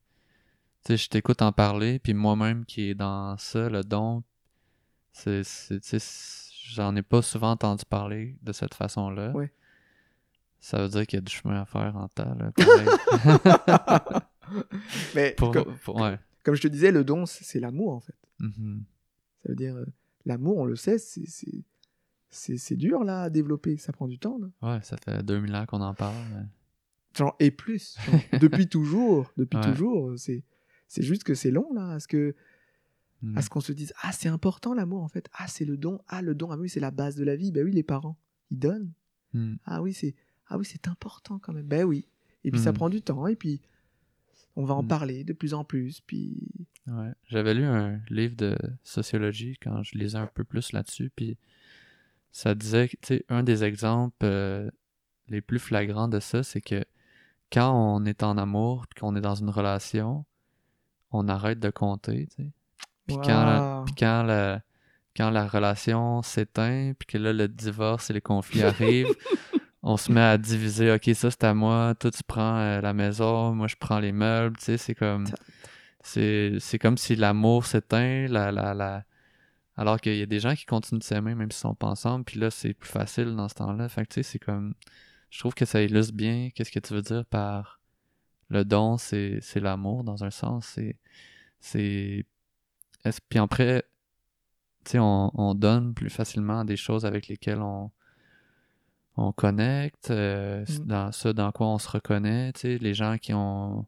Tu 0.84 0.92
sais, 0.92 0.96
je 0.96 1.08
t'écoute 1.08 1.42
en 1.42 1.52
parler, 1.52 1.98
puis 1.98 2.14
moi-même 2.14 2.64
qui 2.64 2.90
est 2.90 2.94
dans 2.94 3.36
ça, 3.36 3.68
le 3.68 3.82
don, 3.82 4.22
c'est. 5.12 5.42
J'en 6.70 6.94
ai 6.96 7.02
pas 7.02 7.22
souvent 7.22 7.52
entendu 7.52 7.84
parler 7.88 8.36
de 8.42 8.52
cette 8.52 8.74
façon-là. 8.74 9.32
Ça 10.60 10.82
veut 10.82 10.88
dire 10.88 11.06
qu'il 11.06 11.16
y 11.18 11.22
a 11.22 11.22
du 11.22 11.32
chemin 11.32 11.60
à 11.62 11.64
faire 11.64 11.96
en 11.96 12.08
temps, 12.08 12.34
là. 12.34 12.52
Mais 15.14 15.32
Pour- 15.36 15.52
comme, 15.52 15.76
pour- 15.84 15.96
ouais. 16.00 16.18
comme 16.42 16.54
je 16.54 16.62
te 16.62 16.68
disais, 16.68 16.90
le 16.90 17.04
don, 17.04 17.26
c'est 17.26 17.60
l'amour 17.60 17.92
en 17.94 18.00
fait. 18.00 18.14
Mhm. 18.40 18.84
Ça 19.42 19.48
veut 19.50 19.54
dire, 19.56 19.76
euh, 19.76 19.84
l'amour, 20.24 20.58
on 20.58 20.64
le 20.64 20.76
sait, 20.76 20.98
c'est- 20.98 21.26
c'est 21.28 21.62
c'est 22.30 22.58
c'est 22.58 22.76
dur 22.76 23.04
là 23.04 23.22
à 23.22 23.30
développer, 23.30 23.78
ça 23.78 23.90
prend 23.92 24.06
du 24.06 24.18
temps. 24.18 24.38
Là. 24.38 24.48
Ouais, 24.74 24.82
ça 24.82 24.96
fait 24.98 25.22
2000 25.22 25.54
ans 25.56 25.64
qu'on 25.66 25.80
en 25.80 25.94
parle. 25.94 26.14
mais- 26.34 26.46
Genre, 27.16 27.34
et 27.40 27.50
plus. 27.50 27.96
genre, 28.00 28.20
depuis 28.40 28.68
toujours, 28.68 29.32
depuis 29.36 29.56
Ouais. 29.58 29.64
toujours. 29.72 30.12
C'est 30.18 30.42
c'est 30.88 31.02
juste 31.02 31.24
que 31.24 31.34
c'est 31.34 31.50
long 31.50 31.72
là, 31.72 31.92
à 31.92 32.00
ce 32.00 32.08
que 32.08 32.34
à 33.34 33.42
ce 33.42 33.50
qu'on 33.50 33.60
se 33.60 33.72
dise 33.72 33.92
ah 34.02 34.12
c'est 34.12 34.28
important 34.28 34.74
l'amour 34.74 35.02
en 35.02 35.08
fait, 35.08 35.28
ah 35.32 35.46
c'est 35.48 35.64
le 35.64 35.76
don, 35.76 36.00
ah 36.08 36.22
le 36.22 36.34
don, 36.34 36.50
ah 36.52 36.56
oui 36.56 36.68
c'est 36.68 36.80
la 36.80 36.90
base 36.92 37.16
de 37.16 37.24
la 37.24 37.34
vie, 37.36 37.50
bah 37.52 37.60
oui 37.64 37.72
les 37.72 37.82
parents 37.82 38.16
ils 38.50 38.58
donnent, 38.58 38.92
Mhm. 39.34 39.58
ah 39.64 39.82
oui 39.82 39.92
c'est 39.92 40.14
ah 40.48 40.56
oui 40.56 40.64
c'est 40.64 40.86
important 40.88 41.38
quand 41.38 41.52
même, 41.52 41.66
ben 41.66 41.84
oui. 41.84 42.06
Et 42.44 42.50
puis 42.52 42.60
ça 42.60 42.70
Mhm. 42.70 42.76
prend 42.76 42.88
du 42.90 43.02
temps 43.02 43.26
et 43.26 43.36
puis 43.36 43.60
on 44.56 44.64
va 44.64 44.74
en 44.74 44.84
parler 44.84 45.24
de 45.24 45.32
plus 45.32 45.52
en 45.54 45.64
plus, 45.64 46.00
puis 46.00 46.48
Ouais. 46.86 47.12
J'avais 47.26 47.52
lu 47.52 47.64
un 47.64 48.00
livre 48.08 48.34
de 48.36 48.56
sociologie 48.82 49.58
quand 49.62 49.82
je 49.82 49.98
lisais 49.98 50.16
un 50.16 50.26
peu 50.26 50.42
plus 50.44 50.72
là-dessus, 50.72 51.10
puis 51.14 51.36
ça 52.32 52.54
disait, 52.54 52.88
que, 52.88 52.96
tu 52.96 53.06
sais, 53.08 53.24
un 53.28 53.42
des 53.42 53.62
exemples 53.64 54.16
euh, 54.24 54.70
les 55.28 55.40
plus 55.42 55.58
flagrants 55.58 56.08
de 56.08 56.18
ça, 56.20 56.42
c'est 56.42 56.60
que 56.62 56.84
quand 57.52 57.72
on 57.74 58.04
est 58.06 58.22
en 58.22 58.38
amour, 58.38 58.86
puis 58.86 59.00
qu'on 59.00 59.14
est 59.16 59.20
dans 59.20 59.34
une 59.34 59.50
relation, 59.50 60.24
on 61.10 61.28
arrête 61.28 61.60
de 61.60 61.70
compter, 61.70 62.26
tu 62.28 62.44
sais. 62.44 62.50
Puis 63.06 63.16
quand, 63.16 63.44
la, 63.44 63.82
puis 63.86 63.94
quand 63.94 64.22
la, 64.22 64.60
quand 65.16 65.30
la 65.30 65.48
relation 65.48 66.22
s'éteint, 66.22 66.92
puis 66.98 67.06
que 67.06 67.18
là, 67.18 67.32
le 67.32 67.48
divorce 67.48 68.10
et 68.10 68.12
les 68.12 68.20
conflits 68.20 68.62
arrivent, 68.62 69.14
on 69.82 69.96
se 69.96 70.12
met 70.12 70.20
à 70.20 70.36
diviser, 70.36 70.92
ok, 70.92 71.10
ça 71.14 71.30
c'est 71.30 71.44
à 71.44 71.54
moi, 71.54 71.94
toi 71.98 72.10
tu 72.10 72.22
prends 72.22 72.58
euh, 72.58 72.80
la 72.82 72.92
maison, 72.92 73.54
moi 73.54 73.66
je 73.66 73.76
prends 73.76 73.98
les 73.98 74.12
meubles, 74.12 74.56
tu 74.58 74.64
sais, 74.64 74.78
c'est 74.78 74.94
comme... 74.94 75.24
C'est 76.00 76.56
c'est 76.60 76.78
comme 76.78 76.96
si 76.96 77.16
l'amour 77.16 77.66
s'éteint, 77.66 78.28
la, 78.28 78.52
la, 78.52 78.72
la... 78.72 79.04
alors 79.76 80.00
qu'il 80.00 80.16
y 80.16 80.22
a 80.22 80.26
des 80.26 80.40
gens 80.40 80.54
qui 80.54 80.64
continuent 80.64 81.00
de 81.00 81.04
s'aimer 81.04 81.34
même 81.34 81.50
s'ils 81.50 81.60
sont 81.60 81.74
pas 81.74 81.88
ensemble, 81.88 82.24
puis 82.24 82.38
là 82.38 82.50
c'est 82.50 82.72
plus 82.72 82.88
facile 82.88 83.34
dans 83.34 83.48
ce 83.48 83.54
temps-là. 83.56 83.88
Fait 83.88 84.02
que 84.02 84.08
tu 84.08 84.14
sais, 84.14 84.22
c'est 84.22 84.38
comme... 84.38 84.74
Je 85.30 85.40
trouve 85.40 85.54
que 85.54 85.64
ça 85.64 85.82
illustre 85.82 86.14
bien 86.14 86.50
qu'est-ce 86.54 86.70
que 86.70 86.78
tu 86.78 86.94
veux 86.94 87.02
dire 87.02 87.24
par 87.26 87.77
le 88.48 88.64
don, 88.64 88.96
c'est 88.98 89.40
l'amour 89.56 90.04
dans 90.04 90.24
un 90.24 90.30
sens. 90.30 90.78
C'est... 91.60 92.26
Puis 93.28 93.38
après, 93.38 93.84
tu 94.84 94.92
sais, 94.92 94.98
on, 94.98 95.30
on 95.34 95.54
donne 95.54 95.94
plus 95.94 96.10
facilement 96.10 96.64
des 96.64 96.76
choses 96.76 97.04
avec 97.04 97.28
lesquelles 97.28 97.60
on 97.60 97.90
on 99.20 99.32
connecte, 99.32 100.10
euh, 100.12 100.64
Mm. 100.64 100.86
dans 100.86 101.12
ce 101.12 101.28
dans 101.28 101.50
quoi 101.50 101.66
on 101.66 101.78
se 101.78 101.88
reconnaît, 101.88 102.52
tu 102.52 102.60
sais, 102.60 102.78
les 102.78 102.94
gens 102.94 103.18
qui 103.18 103.34
ont 103.34 103.84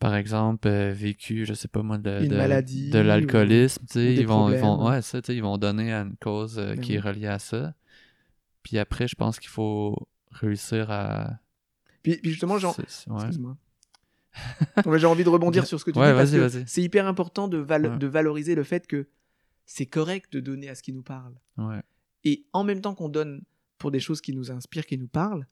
par 0.00 0.16
exemple 0.16 0.66
euh, 0.66 0.92
vécu, 0.92 1.46
je 1.46 1.54
sais 1.54 1.68
pas 1.68 1.82
moi, 1.82 1.98
de, 1.98 2.26
de, 2.26 2.36
maladie 2.36 2.90
de 2.90 2.98
l'alcoolisme, 2.98 3.84
ils 3.94 4.26
vont, 4.26 4.50
ils 4.50 4.58
vont, 4.58 4.88
ouais, 4.88 5.02
ça, 5.02 5.22
tu 5.22 5.28
sais, 5.28 5.36
ils 5.36 5.42
vont 5.42 5.56
donner 5.56 5.92
à 5.94 6.00
une 6.00 6.16
cause 6.16 6.58
euh, 6.58 6.74
Ben 6.74 6.80
qui 6.80 6.94
est 6.96 7.00
reliée 7.00 7.28
à 7.28 7.38
ça. 7.38 7.74
Puis 8.64 8.76
après, 8.78 9.06
je 9.06 9.14
pense 9.14 9.38
qu'il 9.38 9.50
faut 9.50 10.08
réussir 10.32 10.90
à. 10.90 11.38
Puis, 12.04 12.18
puis 12.18 12.30
justement, 12.30 12.58
genre, 12.58 12.78
ouais. 12.78 12.84
Excuse-moi. 13.16 13.56
J'ai 14.98 15.06
envie 15.06 15.24
de 15.24 15.28
rebondir 15.28 15.66
sur 15.66 15.78
ce 15.80 15.84
que 15.84 15.90
tu 15.90 15.98
Ouais, 15.98 16.12
dis 16.12 16.16
parce 16.16 16.30
que 16.52 16.64
c'est 16.66 16.82
hyper 16.82 17.06
important 17.06 17.48
de, 17.48 17.58
val- 17.58 17.86
Ouais. 17.86 17.98
de 17.98 18.06
valoriser 18.06 18.54
le 18.54 18.62
fait 18.62 18.86
que 18.86 19.08
c'est 19.64 19.86
correct 19.86 20.32
de 20.32 20.40
donner 20.40 20.68
à 20.68 20.74
ce 20.74 20.82
qui 20.82 20.92
nous 20.92 21.02
parle. 21.02 21.34
Et 22.24 22.44
en 22.52 22.62
même 22.64 22.80
temps 22.80 22.94
qu'on 22.94 23.08
donne 23.08 23.42
pour 23.78 23.90
des 23.90 24.00
choses 24.00 24.20
qui 24.20 24.32
nous 24.34 24.50
inspirent, 24.50 24.86
qui 24.86 24.98
nous 24.98 25.08
parlent, 25.08 25.46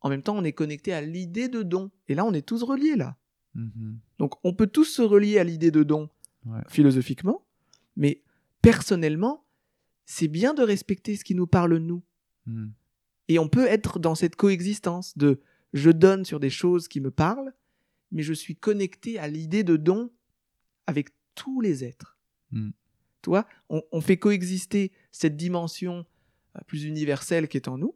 en 0.00 0.08
même 0.08 0.22
temps 0.22 0.36
on 0.36 0.44
est 0.44 0.52
connecté 0.52 0.92
à 0.92 1.00
l'idée 1.00 1.48
de 1.48 1.62
don. 1.62 1.90
Et 2.08 2.14
là 2.14 2.24
on 2.24 2.32
est 2.32 2.42
tous 2.46 2.62
reliés 2.62 2.96
là. 2.96 3.16
Mhm. 3.54 3.98
Donc 4.18 4.34
on 4.44 4.52
peut 4.54 4.66
tous 4.66 4.84
se 4.84 5.02
relier 5.02 5.38
à 5.38 5.44
l'idée 5.44 5.70
de 5.70 5.82
don 5.82 6.08
philosophiquement, 6.68 7.44
mais 7.96 8.22
personnellement, 8.62 9.44
c'est 10.04 10.28
bien 10.28 10.54
de 10.54 10.62
respecter 10.62 11.16
ce 11.16 11.24
qui 11.24 11.34
nous 11.34 11.46
parle 11.48 11.76
nous. 11.78 12.02
Mhm. 12.46 12.72
Et 13.28 13.38
on 13.40 13.48
peut 13.48 13.66
être 13.66 13.98
dans 13.98 14.14
cette 14.14 14.36
coexistence 14.36 15.16
de 15.18 15.40
je 15.78 15.90
donne 15.90 16.24
sur 16.24 16.40
des 16.40 16.50
choses 16.50 16.88
qui 16.88 17.00
me 17.00 17.10
parlent, 17.10 17.52
mais 18.12 18.22
je 18.22 18.32
suis 18.32 18.56
connecté 18.56 19.18
à 19.18 19.28
l'idée 19.28 19.64
de 19.64 19.76
don 19.76 20.12
avec 20.86 21.08
tous 21.34 21.60
les 21.60 21.84
êtres. 21.84 22.18
Mm. 22.50 22.70
Tu 23.22 23.30
vois, 23.30 23.46
on, 23.68 23.82
on 23.92 24.00
fait 24.00 24.16
coexister 24.16 24.92
cette 25.10 25.36
dimension 25.36 26.06
euh, 26.56 26.60
plus 26.66 26.84
universelle 26.84 27.48
qui 27.48 27.56
est 27.56 27.68
en 27.68 27.78
nous, 27.78 27.94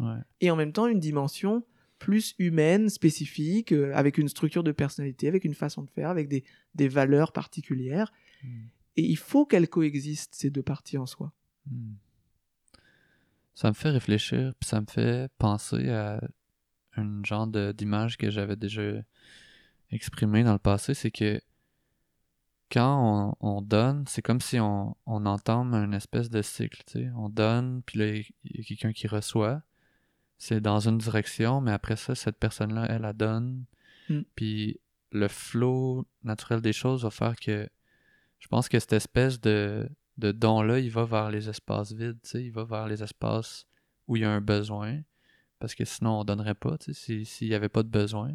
Ouais. 0.00 0.20
et 0.40 0.48
en 0.52 0.54
même 0.54 0.72
temps 0.72 0.86
une 0.86 1.00
dimension 1.00 1.66
plus 1.98 2.36
humaine, 2.38 2.88
spécifique, 2.88 3.72
euh, 3.72 3.92
avec 3.96 4.16
une 4.16 4.28
structure 4.28 4.62
de 4.62 4.70
personnalité, 4.70 5.26
avec 5.26 5.44
une 5.44 5.54
façon 5.54 5.82
de 5.82 5.90
faire, 5.90 6.08
avec 6.08 6.28
des, 6.28 6.44
des 6.76 6.86
valeurs 6.86 7.32
particulières. 7.32 8.12
Mm. 8.44 8.66
Et 8.98 9.02
il 9.02 9.16
faut 9.16 9.46
qu'elles 9.46 9.68
coexistent, 9.68 10.34
ces 10.34 10.50
deux 10.50 10.62
parties 10.62 10.98
en 10.98 11.06
soi. 11.06 11.32
Hmm. 11.66 11.94
Ça 13.54 13.68
me 13.68 13.74
fait 13.74 13.90
réfléchir, 13.90 14.54
puis 14.58 14.68
ça 14.68 14.80
me 14.80 14.86
fait 14.86 15.30
penser 15.38 15.88
à 15.88 16.20
un 16.98 17.22
genre 17.24 17.46
d'image 17.46 18.16
que 18.16 18.30
j'avais 18.30 18.56
déjà 18.56 18.82
exprimée 19.90 20.44
dans 20.44 20.52
le 20.52 20.58
passé, 20.58 20.94
c'est 20.94 21.10
que 21.10 21.40
quand 22.70 23.34
on, 23.40 23.56
on 23.56 23.62
donne, 23.62 24.04
c'est 24.06 24.22
comme 24.22 24.40
si 24.40 24.60
on, 24.60 24.96
on 25.06 25.26
entame 25.26 25.74
une 25.74 25.94
espèce 25.94 26.28
de 26.28 26.42
cycle, 26.42 26.82
tu 26.86 27.04
sais. 27.04 27.10
On 27.16 27.28
donne, 27.28 27.82
puis 27.84 27.98
là, 27.98 28.06
il 28.06 28.56
y 28.56 28.60
a 28.60 28.64
quelqu'un 28.64 28.92
qui 28.92 29.06
reçoit. 29.08 29.62
C'est 30.36 30.60
dans 30.60 30.80
une 30.80 30.98
direction, 30.98 31.60
mais 31.60 31.72
après 31.72 31.96
ça, 31.96 32.14
cette 32.14 32.38
personne-là, 32.38 32.86
elle 32.90 33.02
la 33.02 33.12
donne. 33.12 33.64
Mm. 34.08 34.20
Puis 34.34 34.80
le 35.12 35.28
flow 35.28 36.06
naturel 36.22 36.60
des 36.60 36.74
choses 36.74 37.04
va 37.04 37.10
faire 37.10 37.36
que 37.36 37.68
je 38.38 38.48
pense 38.48 38.68
que 38.68 38.78
cette 38.78 38.92
espèce 38.92 39.40
de, 39.40 39.88
de 40.18 40.32
don-là, 40.32 40.78
il 40.78 40.90
va 40.90 41.04
vers 41.04 41.30
les 41.30 41.48
espaces 41.48 41.92
vides, 41.92 42.20
tu 42.22 42.28
sais, 42.28 42.44
il 42.44 42.52
va 42.52 42.64
vers 42.64 42.86
les 42.86 43.02
espaces 43.02 43.66
où 44.06 44.16
il 44.16 44.22
y 44.22 44.24
a 44.24 44.30
un 44.30 44.40
besoin, 44.40 45.00
parce 45.58 45.74
que 45.74 45.84
sinon 45.84 46.20
on 46.20 46.24
donnerait 46.24 46.54
pas, 46.54 46.78
tu 46.78 46.92
sais, 46.92 47.00
si- 47.00 47.24
s'il 47.24 47.48
n'y 47.48 47.54
avait 47.54 47.68
pas 47.68 47.82
de 47.82 47.88
besoin. 47.88 48.32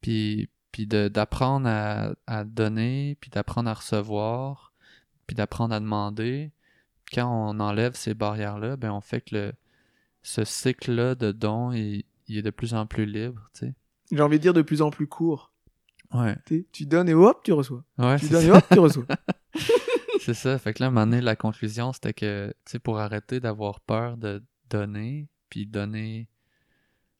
Puis, 0.00 0.48
puis 0.72 0.86
d'apprendre 0.86 1.68
à, 1.68 2.14
à 2.26 2.44
donner, 2.44 3.16
puis 3.20 3.30
d'apprendre 3.30 3.70
à 3.70 3.74
recevoir, 3.74 4.72
puis 5.26 5.34
d'apprendre 5.36 5.74
à 5.74 5.80
demander. 5.80 6.50
Quand 7.12 7.28
on 7.28 7.60
enlève 7.60 7.94
ces 7.94 8.14
barrières-là, 8.14 8.76
ben 8.76 8.90
on 8.90 9.00
fait 9.02 9.20
que 9.20 9.34
le, 9.36 9.52
ce 10.22 10.44
cycle-là 10.44 11.14
de 11.14 11.30
dons, 11.30 11.70
il, 11.72 12.04
il 12.26 12.38
est 12.38 12.42
de 12.42 12.50
plus 12.50 12.72
en 12.74 12.86
plus 12.86 13.04
libre, 13.04 13.50
tu 13.52 13.66
sais. 13.66 13.74
J'ai 14.10 14.20
envie 14.22 14.38
de 14.38 14.42
dire 14.42 14.54
de 14.54 14.62
plus 14.62 14.80
en 14.82 14.90
plus 14.90 15.06
court. 15.06 15.52
Ouais. 16.14 16.36
Tu 16.72 16.86
donnes 16.86 17.08
et 17.08 17.14
hop, 17.14 17.42
tu 17.44 17.52
reçois. 17.52 17.84
Ouais, 17.98 18.18
Tu 18.18 18.28
donnes 18.28 18.46
et 18.46 18.50
hop, 18.50 18.64
tu 18.70 18.78
reçois. 18.78 19.04
C'est 20.20 20.34
ça. 20.34 20.58
Fait 20.58 20.72
que 20.72 20.82
là, 20.82 20.86
à 20.86 20.88
un 20.88 20.92
moment 20.92 21.06
donné, 21.06 21.20
la 21.20 21.36
conclusion, 21.36 21.92
c'était 21.92 22.12
que, 22.14 22.48
tu 22.64 22.72
sais, 22.72 22.78
pour 22.78 22.98
arrêter 22.98 23.40
d'avoir 23.40 23.80
peur 23.80 24.16
de 24.16 24.42
donner, 24.70 25.28
puis 25.52 25.66
donner 25.66 26.28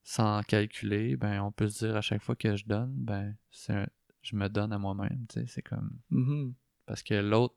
sans 0.04 0.40
calculer, 0.42 1.16
ben, 1.16 1.42
on 1.42 1.52
peut 1.52 1.68
se 1.68 1.84
dire 1.84 1.96
à 1.96 2.00
chaque 2.00 2.22
fois 2.22 2.34
que 2.34 2.56
je 2.56 2.64
donne, 2.64 2.90
ben, 2.96 3.36
un- 3.68 3.86
je 4.22 4.36
me 4.36 4.48
donne 4.48 4.72
à 4.72 4.78
moi-même, 4.78 5.26
tu 5.28 5.40
sais. 5.40 5.46
C'est 5.48 5.60
comme. 5.60 5.90
Mhm. 6.08 6.54
Parce 6.86 7.02
que 7.02 7.12
l'autre, 7.12 7.54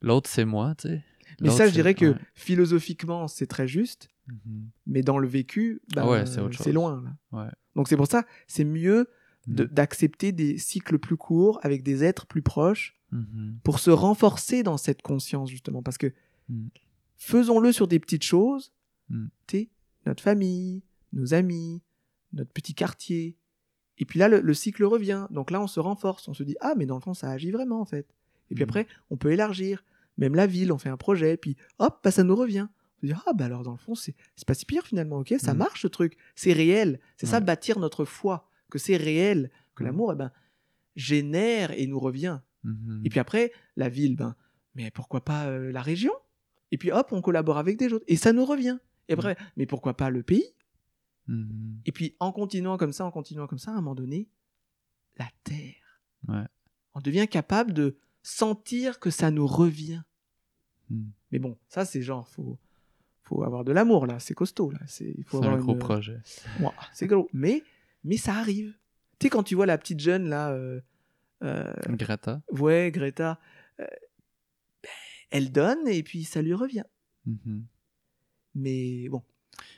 l'autre, 0.00 0.30
c'est 0.30 0.44
moi, 0.44 0.76
tu 0.76 0.86
sais. 0.88 1.04
Mais 1.40 1.50
ça, 1.50 1.66
je 1.66 1.72
dirais 1.72 1.94
que 1.94 2.12
ouais. 2.12 2.18
philosophiquement, 2.34 3.26
c'est 3.26 3.48
très 3.48 3.66
juste, 3.66 4.08
Mhm. 4.28 4.68
mais 4.86 5.02
dans 5.02 5.18
le 5.18 5.26
vécu, 5.26 5.82
ouais, 5.96 6.24
c'est 6.26 6.72
loin. 6.72 7.02
Là. 7.02 7.38
Ouais. 7.44 7.50
Donc 7.74 7.88
c'est 7.88 7.96
pour 7.96 8.06
ça, 8.06 8.24
c'est 8.46 8.64
mieux 8.64 9.08
de- 9.48 9.64
Mhm. 9.64 9.70
d'accepter 9.70 10.30
des 10.30 10.58
cycles 10.58 10.98
plus 11.00 11.16
courts 11.16 11.58
avec 11.64 11.82
des 11.82 12.04
êtres 12.04 12.26
plus 12.26 12.42
proches 12.42 12.92
pour 13.64 13.78
se 13.80 13.90
renforcer 13.90 14.62
dans 14.62 14.76
cette 14.76 15.02
conscience, 15.02 15.50
justement. 15.50 15.82
Parce 15.82 15.98
que 15.98 16.12
faisons-le 17.16 17.72
sur 17.72 17.88
des 17.88 17.98
petites 17.98 18.24
choses, 18.24 18.72
Sais, 19.50 19.68
notre 20.06 20.22
famille, 20.22 20.82
nos 21.12 21.34
amis, 21.34 21.82
notre 22.32 22.50
petit 22.52 22.74
quartier. 22.74 23.36
Et 23.98 24.04
puis 24.04 24.18
là, 24.18 24.28
le, 24.28 24.40
le 24.40 24.54
cycle 24.54 24.84
revient. 24.84 25.26
Donc 25.30 25.50
là, 25.50 25.60
on 25.60 25.66
se 25.66 25.80
renforce. 25.80 26.28
On 26.28 26.34
se 26.34 26.42
dit, 26.42 26.56
ah, 26.60 26.74
mais 26.76 26.86
dans 26.86 26.96
le 26.96 27.00
fond, 27.00 27.14
ça 27.14 27.30
agit 27.30 27.50
vraiment, 27.50 27.80
en 27.80 27.84
fait. 27.84 28.06
Et 28.50 28.54
puis 28.54 28.64
Mhm. 28.64 28.68
après, 28.70 28.86
on 29.10 29.16
peut 29.16 29.32
élargir. 29.32 29.84
Même 30.18 30.34
la 30.34 30.46
ville, 30.46 30.72
on 30.72 30.78
fait 30.78 30.88
un 30.88 30.96
projet, 30.96 31.36
puis 31.36 31.56
hop, 31.78 32.00
bah, 32.02 32.10
ça 32.10 32.22
nous 32.24 32.36
revient. 32.36 32.68
On 32.98 33.06
se 33.06 33.12
dit, 33.12 33.18
ah, 33.26 33.32
bah 33.34 33.44
alors 33.44 33.62
dans 33.62 33.72
le 33.72 33.76
fond, 33.78 33.94
c'est 33.94 34.14
pas 34.46 34.54
si 34.54 34.64
pire 34.64 34.86
finalement, 34.86 35.18
ok 35.18 35.34
Ça 35.38 35.52
Mhm. 35.52 35.58
marche 35.58 35.82
ce 35.82 35.88
truc. 35.88 36.16
C'est 36.34 36.52
réel. 36.54 37.00
C'est 37.18 37.26
ça, 37.26 37.40
bâtir 37.40 37.78
notre 37.78 38.04
foi, 38.04 38.48
que 38.70 38.78
c'est 38.78 38.96
réel, 38.96 39.50
que 39.74 39.82
Mhm. 39.82 39.86
l'amour, 39.90 40.12
eh 40.12 40.16
ben, 40.16 40.30
génère 40.94 41.70
et 41.72 41.86
nous 41.86 42.00
revient. 42.00 42.40
Et 43.04 43.10
puis 43.10 43.20
après, 43.20 43.52
la 43.76 43.88
ville, 43.88 44.16
ben, 44.16 44.34
mais 44.74 44.90
pourquoi 44.90 45.24
pas 45.24 45.46
euh, 45.46 45.70
la 45.70 45.82
région? 45.82 46.12
Et 46.72 46.78
puis 46.78 46.90
hop, 46.90 47.08
on 47.12 47.20
collabore 47.22 47.58
avec 47.58 47.76
des 47.78 47.92
autres. 47.92 48.04
Et 48.08 48.16
ça 48.16 48.32
nous 48.32 48.44
revient. 48.44 48.78
Et 49.08 49.12
après, 49.14 49.36
mais 49.56 49.66
pourquoi 49.66 49.96
pas 49.96 50.10
le 50.10 50.22
pays? 50.22 50.52
Mhm. 51.28 51.80
Et 51.86 51.92
puis 51.92 52.14
en 52.20 52.32
continuant 52.32 52.76
comme 52.76 52.92
ça, 52.92 53.04
en 53.04 53.10
continuant 53.10 53.46
comme 53.46 53.58
ça, 53.58 53.70
à 53.70 53.74
un 53.74 53.76
moment 53.76 53.94
donné, 53.94 54.28
la 55.16 55.28
terre. 55.44 56.00
Ouais. 56.28 56.44
On 56.94 57.00
devient 57.00 57.26
capable 57.28 57.72
de 57.72 57.96
sentir 58.22 58.98
que 59.00 59.10
ça 59.10 59.30
nous 59.30 59.46
revient. 59.46 60.02
Mhm. 60.90 61.10
Mais 61.32 61.38
bon, 61.38 61.58
ça 61.68 61.84
c'est 61.84 62.02
genre, 62.02 62.28
faut, 62.28 62.58
faut 63.22 63.42
avoir 63.42 63.64
de 63.64 63.72
l'amour 63.72 64.06
là, 64.06 64.18
c'est 64.18 64.34
costaud 64.34 64.70
là. 64.70 64.78
C'est, 64.86 65.16
un 65.32 65.56
gros 65.58 65.72
une- 65.72 65.78
projet. 65.78 66.20
C'est 66.92 67.06
gros. 67.06 67.28
Mais, 67.32 67.62
mais 68.04 68.16
ça 68.16 68.34
arrive. 68.34 68.76
Tu 69.18 69.26
sais, 69.26 69.30
quand 69.30 69.42
tu 69.42 69.54
vois 69.54 69.66
la 69.66 69.78
petite 69.78 70.00
jeune 70.00 70.28
là, 70.28 70.50
euh, 70.50 70.80
euh, 71.42 71.72
Greta. 71.90 72.40
ouais, 72.52 72.90
Greta, 72.92 73.40
euh, 73.80 73.86
ben, 74.82 74.90
elle 75.30 75.50
donne 75.50 75.86
et 75.88 76.02
puis 76.02 76.24
ça 76.24 76.40
lui 76.42 76.54
revient. 76.54 76.84
Mais 78.56 79.08
bon, 79.08 79.22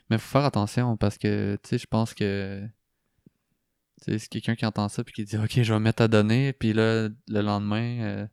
Mais 0.09 0.19
faut 0.19 0.29
faire 0.39 0.45
attention 0.45 0.97
parce 0.97 1.19
que, 1.19 1.59
tu 1.63 1.69
sais, 1.71 1.79
je 1.79 1.87
pense 1.87 2.15
que. 2.15 2.63
Tu 4.05 4.13
sais, 4.13 4.19
c'est 4.19 4.29
quelqu'un 4.29 4.55
qui 4.55 4.65
entend 4.65 4.89
ça 4.89 5.03
puis 5.05 5.13
qui 5.13 5.25
dit 5.25 5.37
Ok, 5.37 5.51
je 5.63 5.73
vais 5.73 5.79
me 5.79 5.85
mettre 5.85 6.03
à 6.03 6.09
donner, 6.09 6.53
puis 6.53 6.73
là, 6.73 7.09
le 7.29 7.41
lendemain, 7.41 8.01
euh, 8.03 8.27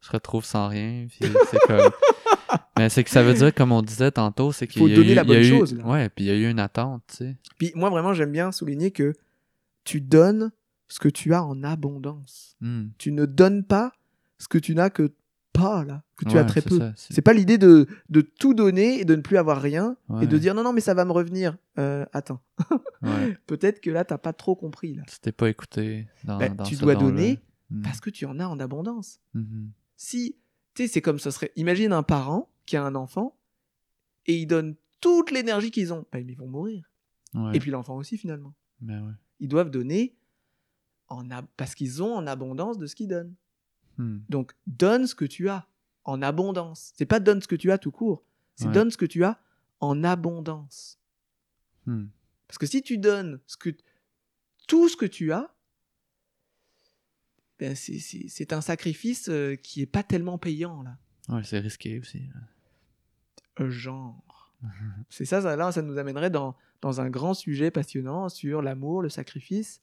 je 0.00 0.10
retrouve 0.10 0.44
sans 0.44 0.68
rien. 0.68 1.06
Puis 1.08 1.30
c'est 1.50 1.58
comme. 1.66 1.90
Mais 2.78 2.88
c'est 2.88 3.04
que 3.04 3.10
ça 3.10 3.22
veut 3.22 3.34
dire, 3.34 3.54
comme 3.54 3.72
on 3.72 3.82
disait 3.82 4.10
tantôt, 4.12 4.52
c'est 4.52 4.66
qu'il 4.66 4.80
Faut 4.80 4.88
y 4.88 4.92
a 4.92 4.96
donner 4.96 5.12
eu- 5.12 5.14
la 5.14 5.22
il 5.22 5.28
y 5.28 5.32
a 5.32 5.34
bonne 5.34 5.44
eu- 5.44 5.48
chose, 5.58 5.74
là. 5.74 5.84
Ouais, 5.84 6.08
puis 6.08 6.24
il 6.24 6.28
y 6.28 6.30
a 6.30 6.34
eu 6.34 6.48
une 6.50 6.58
attente, 6.60 7.02
tu 7.08 7.16
sais. 7.16 7.36
Puis 7.58 7.72
moi, 7.74 7.90
vraiment, 7.90 8.14
j'aime 8.14 8.32
bien 8.32 8.50
souligner 8.52 8.90
que 8.90 9.12
tu 9.84 10.00
donnes 10.00 10.50
ce 10.88 10.98
que 10.98 11.08
tu 11.08 11.34
as 11.34 11.44
en 11.44 11.62
abondance. 11.62 12.56
Hmm. 12.60 12.86
Tu 12.98 13.12
ne 13.12 13.26
donnes 13.26 13.64
pas 13.64 13.92
ce 14.38 14.48
que 14.48 14.58
tu 14.58 14.74
n'as 14.74 14.88
que 14.90 15.12
pas, 15.52 15.84
là, 15.84 16.02
que 16.16 16.24
tu 16.28 16.38
as 16.38 16.44
très 16.44 16.62
peu. 16.62 16.78
c'est- 16.96 17.20
pas 17.22 17.32
l'idée 17.32 17.58
de, 17.58 17.86
de 18.08 18.20
tout 18.20 18.54
donner 18.54 19.00
et 19.00 19.04
de 19.04 19.14
ne 19.16 19.20
plus 19.20 19.36
avoir 19.36 19.60
rien 19.60 19.96
Ouais. 20.08 20.24
et 20.24 20.26
de 20.26 20.38
dire 20.38 20.54
non, 20.54 20.62
non, 20.62 20.72
mais 20.72 20.80
ça 20.80 20.94
va 20.94 21.04
me 21.04 21.12
revenir. 21.12 21.56
Euh, 21.78 22.04
attends, 22.12 22.40
Ouais. 23.02 23.36
peut-être 23.46 23.80
que 23.80 23.90
là, 23.90 24.04
t'as 24.04 24.18
pas 24.18 24.32
trop 24.32 24.54
compris. 24.56 24.94
Là. 24.94 25.02
T'es 25.22 25.32
pas 25.32 25.48
écouté 25.48 26.06
dans, 26.24 26.38
dans 26.38 26.64
tu 26.64 26.76
dois 26.76 26.94
donner 26.94 27.40
Hmm. 27.70 27.82
parce 27.82 28.00
que 28.00 28.10
tu 28.10 28.26
en 28.26 28.40
as 28.40 28.48
en 28.48 28.58
abondance. 28.58 29.20
Mhm. 29.34 29.70
Si, 29.96 30.36
tu 30.74 30.82
sais, 30.82 30.88
c'est 30.92 31.00
comme 31.00 31.18
ça 31.20 31.30
serait. 31.30 31.52
Imagine 31.56 31.92
un 31.92 32.02
parent 32.02 32.48
qui 32.66 32.76
a 32.76 32.82
un 32.84 32.94
enfant 32.96 33.36
et 34.26 34.36
il 34.36 34.46
donne 34.46 34.74
toute 35.00 35.30
l'énergie 35.30 35.70
qu'ils 35.70 35.92
ont. 35.92 36.04
Ben, 36.12 36.28
ils 36.28 36.36
vont 36.36 36.48
mourir. 36.48 36.90
Et 37.54 37.60
puis 37.60 37.70
l'enfant 37.70 37.96
aussi, 37.96 38.16
finalement. 38.18 38.54
Ben. 38.80 39.16
Ils 39.38 39.46
doivent 39.48 39.70
donner 39.70 40.16
en 41.08 41.30
ab- 41.30 41.46
parce 41.56 41.74
qu'ils 41.76 42.02
ont 42.02 42.12
en 42.14 42.26
abondance 42.26 42.76
de 42.76 42.86
ce 42.86 42.96
qu'ils 42.96 43.06
donnent. 43.08 43.34
Hmm. 44.00 44.20
Donc, 44.30 44.52
donne 44.66 45.06
ce 45.06 45.14
que 45.14 45.26
tu 45.26 45.48
as 45.50 45.66
en 46.04 46.22
abondance. 46.22 46.92
C'est 46.96 47.04
pas 47.04 47.20
donne 47.20 47.42
ce 47.42 47.48
que 47.48 47.54
tu 47.56 47.70
as 47.70 47.76
tout 47.76 47.90
court. 47.90 48.22
C'est 48.56 48.66
Ouais. 48.66 48.72
donne 48.72 48.90
ce 48.90 48.96
que 48.96 49.04
tu 49.04 49.24
as 49.24 49.38
en 49.80 50.02
abondance. 50.04 50.98
Hmm. 51.86 52.06
Parce 52.48 52.56
que 52.56 52.66
si 52.66 52.80
tu 52.82 52.96
donnes 52.96 53.40
ce 53.46 53.56
que, 53.58 53.70
tout 54.66 54.88
ce 54.88 54.96
que 54.96 55.04
tu 55.06 55.32
as, 55.32 55.52
ben 57.58 57.76
c'est- 57.76 58.52
un 58.54 58.60
sacrifice 58.62 59.28
euh, 59.28 59.54
qui 59.56 59.82
est 59.82 59.86
pas 59.86 60.02
tellement 60.02 60.38
payant, 60.38 60.82
là. 60.82 60.96
Ouais, 61.28 61.44
c'est 61.44 61.58
risqué 61.58 62.00
aussi. 62.00 62.22
Euh, 63.60 63.68
Genre. 63.70 64.54
c'est 65.10 65.26
ça, 65.26 65.42
ça, 65.42 65.56
là, 65.56 65.70
ça 65.72 65.82
nous 65.82 65.98
amènerait 65.98 66.30
dans, 66.30 66.56
dans 66.80 67.00
un 67.02 67.10
grand 67.10 67.34
sujet 67.34 67.70
passionnant 67.70 68.28
sur 68.30 68.62
l'amour, 68.62 69.02
le 69.02 69.10
sacrifice. 69.10 69.82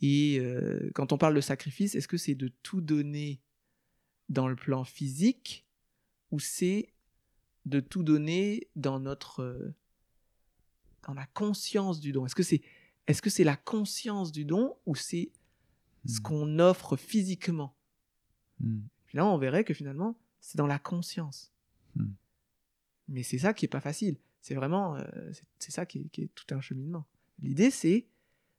Et 0.00 0.38
euh, 0.40 0.90
quand 0.94 1.12
on 1.12 1.18
parle 1.18 1.34
de 1.34 1.40
sacrifice, 1.40 1.94
est-ce 1.94 2.08
que 2.08 2.16
c'est 2.16 2.34
de 2.34 2.48
tout 2.62 2.80
donner 2.80 3.40
dans 4.28 4.48
le 4.48 4.56
plan 4.56 4.84
physique 4.84 5.66
ou 6.30 6.40
c'est 6.40 6.92
de 7.66 7.80
tout 7.80 8.02
donner 8.02 8.68
dans 8.76 9.00
notre 9.00 9.40
euh, 9.40 9.74
dans 11.06 11.14
la 11.14 11.26
conscience 11.26 12.00
du 12.00 12.12
don? 12.12 12.26
Est-ce 12.26 12.34
que 12.34 12.42
c'est 12.42 12.62
est-ce 13.06 13.20
que 13.22 13.30
c'est 13.30 13.44
la 13.44 13.56
conscience 13.56 14.32
du 14.32 14.44
don 14.44 14.76
ou 14.86 14.94
c'est 14.94 15.30
ce 16.06 16.18
Hmm. 16.18 16.22
qu'on 16.22 16.58
offre 16.58 16.96
physiquement? 16.96 17.74
Puis 18.58 19.16
là, 19.16 19.26
on 19.26 19.38
verrait 19.38 19.64
que 19.64 19.74
finalement, 19.74 20.18
c'est 20.40 20.56
dans 20.58 20.66
la 20.66 20.78
conscience. 20.78 21.52
Hmm. 21.96 22.12
Mais 23.08 23.22
c'est 23.22 23.38
ça 23.38 23.52
qui 23.54 23.64
est 23.66 23.68
pas 23.68 23.80
facile. 23.80 24.16
C'est 24.40 24.54
vraiment, 24.54 24.96
euh, 24.96 25.02
c'est- 25.32 25.46
c'est 25.58 25.70
ça 25.70 25.86
qui 25.86 26.00
est, 26.00 26.08
qui 26.10 26.22
est 26.22 26.34
tout 26.34 26.46
un 26.54 26.60
cheminement. 26.60 27.06
L'idée, 27.42 27.70
c'est 27.70 28.06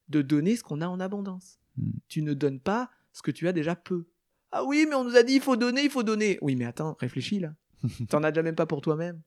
de 0.10 0.22
donner 0.22 0.56
ce 0.56 0.64
qu'on 0.64 0.82
a 0.82 0.88
en 0.88 1.00
abondance. 1.00 1.60
Hmm. 1.78 1.92
Tu 2.08 2.22
ne 2.22 2.34
donnes 2.34 2.60
pas 2.60 2.90
ce 3.12 3.22
que 3.22 3.32
tu 3.32 3.48
as 3.48 3.54
déjà 3.54 3.76
peu. 3.76 4.08
Ah 4.52 4.64
oui, 4.64 4.86
mais 4.88 4.96
on 4.96 5.04
nous 5.04 5.16
a 5.16 5.24
dit 5.24 5.34
il 5.34 5.42
faut 5.42 5.56
donner, 5.58 5.84
il 5.84 5.90
faut 5.90 6.04
donner. 6.04 6.38
Oui, 6.42 6.56
mais 6.56 6.66
attends, 6.66 6.96
réfléchis 7.00 7.40
là. 7.40 7.54
T'en 8.10 8.24
as 8.24 8.32
déjà 8.32 8.44
même 8.44 8.56
pas 8.56 8.66
pour 8.66 8.82
toi-même. 8.82 9.22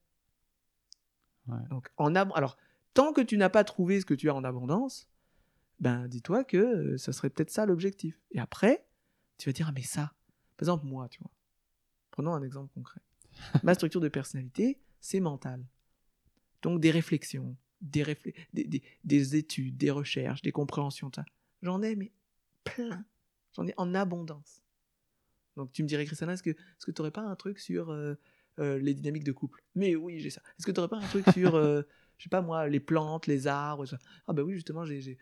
Ouais. 1.49 1.57
Donc, 1.71 1.89
en 1.97 2.15
ab- 2.15 2.33
alors, 2.35 2.57
tant 2.95 3.13
que 3.13 3.21
tu 3.21 3.37
n'as 3.39 3.49
pas 3.49 3.65
trouvé 3.65 4.01
ce 4.01 4.07
que 4.07 4.15
tu 4.15 4.29
as 4.31 4.35
en 4.35 4.45
abondance, 4.45 5.09
ben 5.81 6.09
dis-toi 6.09 6.45
que 6.45 6.57
euh, 6.57 6.99
ça 6.99 7.13
serait 7.13 7.31
peut-être 7.31 7.51
ça 7.51 7.67
l'objectif. 7.67 8.19
Et 8.33 8.39
après, 8.41 8.85
tu 9.39 9.49
vas 9.49 9.53
dire 9.53 9.67
ah 9.69 9.73
mais 9.75 9.83
ça. 9.83 10.13
Par 10.57 10.63
exemple 10.65 10.87
moi, 10.87 11.09
tu 11.09 11.21
vois. 11.21 11.31
Prenons 12.11 12.35
un 12.35 12.43
exemple 12.43 12.73
concret. 12.75 13.01
Ma 13.63 13.75
structure 13.75 14.01
de 14.01 14.09
personnalité, 14.09 14.81
c'est 15.01 15.21
mental. 15.21 15.65
Donc 16.63 16.81
des 16.81 16.91
réflexions, 16.91 17.57
des, 17.81 18.03
réflé- 18.03 18.35
des, 18.53 18.65
des- 18.65 18.83
des 19.05 19.37
études, 19.37 19.77
des 19.77 19.91
recherches, 19.91 20.43
des 20.43 20.53
compréhensions. 20.53 21.11
J'en 21.63 21.83
ai 21.83 21.95
mais 21.97 22.13
plein. 22.65 23.05
J'en 23.55 23.67
ai 23.67 23.75
en 23.77 23.95
abondance. 23.95 24.63
Donc 25.57 25.73
tu 25.73 25.83
me 25.83 25.89
dirais 25.89 26.05
Christiana, 26.05 26.35
est-ce 26.35 26.43
que 26.43 26.51
est-ce 26.51 26.87
que 26.87 26.91
tu 26.93 27.01
n'aurais 27.01 27.11
pas 27.11 27.23
un 27.23 27.35
truc 27.35 27.59
sur 27.59 27.91
euh, 27.91 28.15
euh, 28.61 28.79
les 28.79 28.95
dynamiques 28.95 29.25
de 29.25 29.33
couple? 29.33 29.63
Mais 29.75 29.97
oui, 29.97 30.21
j'ai 30.21 30.31
ça. 30.31 30.41
Est-ce 30.59 30.67
que 30.67 30.71
tu 30.73 30.79
n'aurais 30.79 30.89
pas 30.91 30.99
un 30.99 31.09
truc 31.09 31.29
sur, 31.33 31.57
euh, 31.57 31.83
je 32.19 32.25
sais 32.25 32.29
pas 32.29 32.43
moi, 32.43 32.69
les 32.69 32.81
plantes, 32.81 33.27
les 33.27 33.47
arbres 33.49 33.85
ça? 33.87 33.99
Ah 34.29 34.33
bah 34.33 34.43
oui, 34.43 34.55
justement, 34.55 34.85
j'ai, 34.85 35.01
j'ai, 35.01 35.19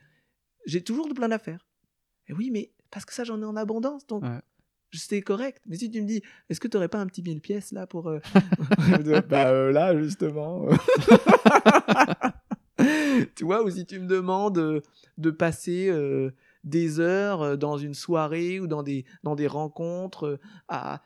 j'ai 0.67 0.83
toujours 0.85 1.09
de 1.09 1.15
plein 1.15 1.29
d'affaires. 1.29 1.67
Et 2.29 2.33
oui, 2.35 2.51
mais 2.51 2.73
parce 2.91 3.05
que 3.07 3.15
ça, 3.15 3.25
j'en 3.25 3.41
ai 3.41 3.45
en 3.45 3.57
abondance, 3.57 4.07
donc 4.07 4.25
Ouais. 4.25 4.41
c'est 4.93 5.23
correct. 5.23 5.63
Mais 5.67 5.77
si 5.77 5.91
tu 5.91 6.03
me 6.03 6.07
dis, 6.07 6.23
est-ce 6.51 6.61
que 6.61 6.69
tu 6.69 6.77
n'aurais 6.77 6.89
pas 6.89 6.99
un 7.01 7.07
petit 7.07 7.23
mille 7.23 7.41
pièces 7.41 7.73
là 7.73 7.87
pour... 7.87 8.09
euh, 8.09 8.19
bah 9.29 9.49
euh, 9.51 9.73
là, 9.73 9.97
justement. 9.99 10.67
tu 13.35 13.45
vois, 13.45 13.63
ou 13.65 13.71
si 13.71 13.87
tu 13.87 13.99
me 13.99 14.07
demandes 14.07 14.59
euh, 14.59 14.81
de 15.19 15.31
passer 15.31 15.89
euh, 15.89 16.31
des 16.65 17.01
heures 17.01 17.43
euh, 17.43 17.57
dans 17.57 17.79
une 17.79 17.95
soirée 17.95 18.61
ou 18.61 18.67
dans 18.67 18.83
des, 18.83 19.05
dans 19.23 19.35
des 19.37 19.47
rencontres 19.47 20.39
à... 20.69 21.03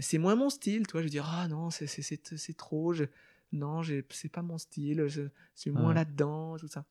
C'est 0.00 0.18
moins 0.18 0.36
mon 0.36 0.48
style, 0.50 0.86
tu 0.86 0.92
vois. 0.92 1.00
Je 1.00 1.06
vais 1.06 1.10
dire, 1.10 1.28
ah 1.28 1.48
non, 1.48 1.70
c'est, 1.70 1.86
c'est, 1.88 2.02
c'est, 2.02 2.36
c'est 2.36 2.56
trop. 2.56 2.92
Je... 2.92 3.04
Non, 3.52 3.82
c'est 4.10 4.28
pas 4.28 4.42
mon 4.42 4.56
style. 4.58 5.06
Je 5.08 5.22
suis 5.54 5.70
moins 5.70 5.88
Ouais. 5.88 5.94
là-dedans, 5.94 6.56
tout 6.56 6.68
ça. 6.68 6.84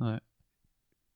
Ouais. 0.00 0.18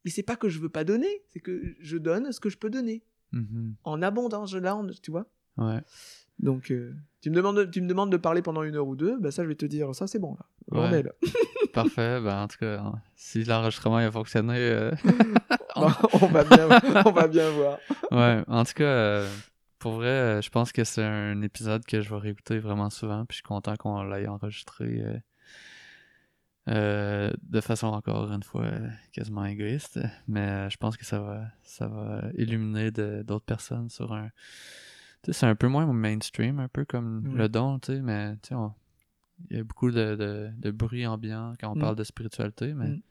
Mais 0.04 0.10
c'est 0.10 0.22
pas 0.22 0.36
que 0.36 0.48
je 0.48 0.58
veux 0.60 0.68
pas 0.68 0.84
donner, 0.84 1.22
c'est 1.28 1.40
que 1.40 1.74
je 1.80 1.96
donne 1.96 2.30
ce 2.32 2.40
que 2.40 2.48
je 2.48 2.58
peux 2.58 2.70
donner. 2.70 3.02
Mhm. 3.32 3.74
En 3.84 4.02
abondance, 4.02 4.50
je- 4.52 5.00
tu 5.00 5.10
vois. 5.10 5.26
Ouais. 5.56 5.80
Donc, 6.42 6.70
euh, 6.70 6.92
tu, 7.20 7.30
me 7.30 7.36
demandes, 7.36 7.70
tu 7.70 7.80
me 7.80 7.86
demandes 7.86 8.10
de 8.10 8.16
parler 8.16 8.42
pendant 8.42 8.64
une 8.64 8.74
heure 8.74 8.86
ou 8.86 8.96
deux, 8.96 9.16
bah 9.18 9.30
ça, 9.30 9.44
je 9.44 9.48
vais 9.48 9.54
te 9.54 9.66
dire, 9.66 9.94
ça, 9.94 10.06
c'est 10.06 10.18
bon, 10.18 10.36
là. 10.38 10.46
Ouais. 10.90 11.04
Parfait. 11.72 12.20
Ben, 12.20 12.42
en 12.42 12.48
tout 12.48 12.58
cas, 12.58 12.80
hein, 12.80 13.00
si 13.14 13.44
l'enregistrement 13.44 13.96
a 13.96 14.10
fonctionné. 14.10 14.56
euh, 14.56 14.90
on, 15.76 16.26
va 16.26 16.44
bien, 16.44 16.68
on 17.06 17.12
va 17.12 17.28
bien 17.28 17.50
voir. 17.50 17.78
Ouais, 18.10 18.42
en 18.46 18.64
tout 18.64 18.74
cas, 18.74 18.84
euh, 18.84 19.30
pour 19.78 19.92
vrai, 19.92 20.42
je 20.42 20.50
pense 20.50 20.70
que 20.70 20.84
c'est 20.84 21.02
un 21.02 21.40
épisode 21.40 21.84
que 21.86 22.02
je 22.02 22.10
vais 22.10 22.18
réécouter 22.18 22.58
vraiment 22.58 22.90
souvent. 22.90 23.24
Puis 23.24 23.36
je 23.36 23.36
suis 23.36 23.42
content 23.42 23.76
qu'on 23.76 24.02
l'ait 24.02 24.26
enregistré 24.26 25.02
euh, 26.68 27.30
de 27.42 27.60
façon 27.60 27.86
encore 27.86 28.30
une 28.30 28.42
fois 28.42 28.66
quasiment 29.12 29.46
égoïste. 29.46 29.98
Mais 30.28 30.68
je 30.68 30.76
pense 30.76 30.98
que 30.98 31.06
ça 31.06 31.20
va, 31.20 31.44
ça 31.62 31.86
va 31.86 32.22
illuminer 32.36 32.90
d'autres 32.90 33.46
personnes 33.46 33.88
sur 33.88 34.12
un. 34.12 34.28
C'est 35.30 35.46
un 35.46 35.54
peu 35.54 35.68
moins 35.68 35.86
mainstream, 35.92 36.58
un 36.58 36.68
peu 36.68 36.84
comme 36.84 37.36
le 37.36 37.48
don, 37.48 37.78
tu 37.78 37.92
sais, 37.92 38.00
mais 38.00 38.34
tu 38.42 38.48
sais, 38.48 38.54
on- 38.54 38.72
il 39.50 39.56
y 39.56 39.60
a 39.60 39.64
beaucoup 39.64 39.90
de, 39.90 40.14
de, 40.16 40.50
de 40.58 40.70
bruit 40.70 41.06
ambiant 41.06 41.54
quand 41.60 41.70
on 41.72 41.76
Mm. 41.76 41.80
parle 41.80 41.96
de 41.96 42.04
spiritualité, 42.04 42.74
mais 42.74 42.88
Mm. 42.88 43.02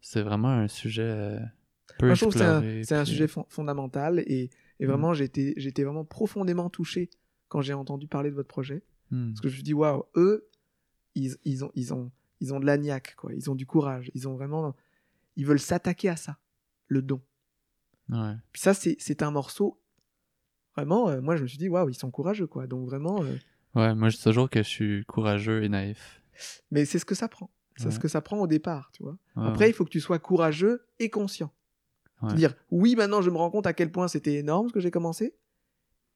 c'est 0.00 0.22
vraiment 0.22 0.48
un 0.50 0.68
sujet 0.68 1.02
euh, 1.02 1.40
peu 1.98 2.14
je 2.14 2.20
trouve 2.20 2.32
que 2.34 2.82
c'est 2.84 2.94
un, 2.94 3.04
sujet 3.04 3.26
fon- 3.28 3.46
fondamental 3.48 4.20
et, 4.20 4.50
et 4.80 4.84
Mm. 4.84 4.88
vraiment, 4.88 5.14
été 5.14 5.84
vraiment 5.84 6.04
profondément 6.04 6.70
touché 6.70 7.10
quand 7.48 7.60
j'ai 7.60 7.72
entendu 7.74 8.06
parler 8.08 8.30
de 8.30 8.34
votre 8.34 8.48
projet. 8.48 8.82
Parce 9.10 9.40
que 9.40 9.48
je 9.48 9.56
me 9.58 9.62
dis, 9.62 9.72
waouh, 9.74 10.04
eux, 10.16 10.48
ils, 11.14 11.34
ils, 11.44 11.64
ont, 11.64 11.70
ils, 11.74 11.94
ont, 11.94 12.10
ils 12.40 12.52
ont 12.52 12.60
de 12.60 12.66
la 12.66 12.76
niaque, 12.76 13.14
quoi. 13.16 13.32
Ils 13.32 13.50
ont 13.50 13.54
du 13.54 13.64
courage. 13.64 14.10
Ils 14.14 14.28
ont 14.28 14.34
vraiment. 14.34 14.76
Ils 15.36 15.46
veulent 15.46 15.58
s'attaquer 15.60 16.10
à 16.10 16.16
ça. 16.16 16.36
le 16.88 17.00
don. 17.02 17.20
Ouais. 18.10 18.34
Puis 18.52 18.60
ça, 18.60 18.74
c'est 18.74 19.22
un 19.22 19.30
morceau. 19.30 19.80
Vraiment, 20.78 21.08
euh, 21.08 21.20
moi, 21.20 21.34
je 21.36 21.42
me 21.42 21.48
suis 21.48 21.58
dit, 21.58 21.68
waouh, 21.68 21.88
ils 21.88 21.94
sont 21.94 22.10
courageux, 22.12 22.46
quoi. 22.46 22.66
Donc 22.68 22.86
vraiment, 22.86 23.20
euh, 23.24 23.34
Ouais, 23.74 23.94
moi, 23.96 24.08
je 24.10 24.16
dis 24.16 24.22
toujours 24.22 24.48
que 24.48 24.62
je 24.62 24.68
suis 24.68 25.04
courageux 25.06 25.62
et 25.64 25.68
naïf. 25.68 26.22
mais 26.70 26.84
c'est 26.84 26.98
ce 27.00 27.04
que 27.04 27.14
ça 27.16 27.26
prend. 27.28 27.50
C'est 27.76 27.90
ce 27.92 27.98
que 28.00 28.08
ça 28.08 28.20
prend 28.20 28.38
au 28.40 28.46
départ, 28.48 28.90
tu 28.92 29.02
vois. 29.04 29.16
Ouais, 29.36 29.46
Après, 29.48 29.68
il 29.70 29.72
faut 29.72 29.84
que 29.84 29.90
tu 29.90 30.00
sois 30.00 30.18
courageux 30.18 30.86
et 30.98 31.10
conscient. 31.10 31.52
Dire, 32.34 32.54
oui, 32.70 32.94
maintenant, 32.96 33.22
je 33.22 33.30
me 33.30 33.36
rends 33.36 33.50
compte 33.50 33.66
à 33.66 33.72
quel 33.72 33.90
point 33.92 34.08
c'était 34.08 34.34
énorme 34.34 34.68
ce 34.68 34.72
que 34.72 34.80
j'ai 34.80 34.90
commencé. 34.90 35.34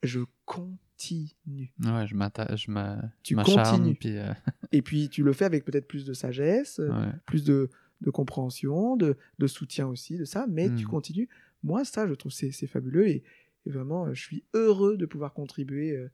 Je 0.03 0.21
continue. 0.45 1.73
ouais, 1.85 2.07
je 2.07 2.15
m'attache, 2.17 2.67
je 2.67 3.01
Tu 3.23 3.37
continues. 3.37 3.95
puis 3.95 4.17
euh, 4.19 4.33
Et 4.73 4.83
puis, 4.83 5.09
tu 5.09 5.23
le 5.23 5.33
fais 5.33 5.45
avec 5.45 5.65
peut-être 5.65 5.87
plus 5.89 6.05
de 6.05 6.13
sagesse, 6.13 6.81
plus 7.27 7.45
de, 7.45 7.69
de 8.01 8.11
compréhension, 8.11 8.97
de, 8.97 9.17
de 9.39 9.47
soutien 9.47 9.87
aussi, 9.89 10.17
de 10.19 10.25
ça, 10.25 10.47
mais 10.49 10.69
tu 10.75 10.85
Mm. 10.85 10.89
continues. 10.89 11.29
Moi, 11.65 11.85
ça, 11.85 12.09
je 12.09 12.15
trouve 12.15 12.33
c'est 12.33 12.51
c'est 12.51 12.67
fabuleux 12.67 13.07
et, 13.09 13.23
et 13.67 13.71
vraiment, 13.71 14.07
euh, 14.07 14.15
je 14.15 14.23
suis 14.23 14.45
heureux 14.55 14.97
de 14.97 15.07
pouvoir 15.07 15.33
contribuer 15.33 15.97
euh, 15.97 16.11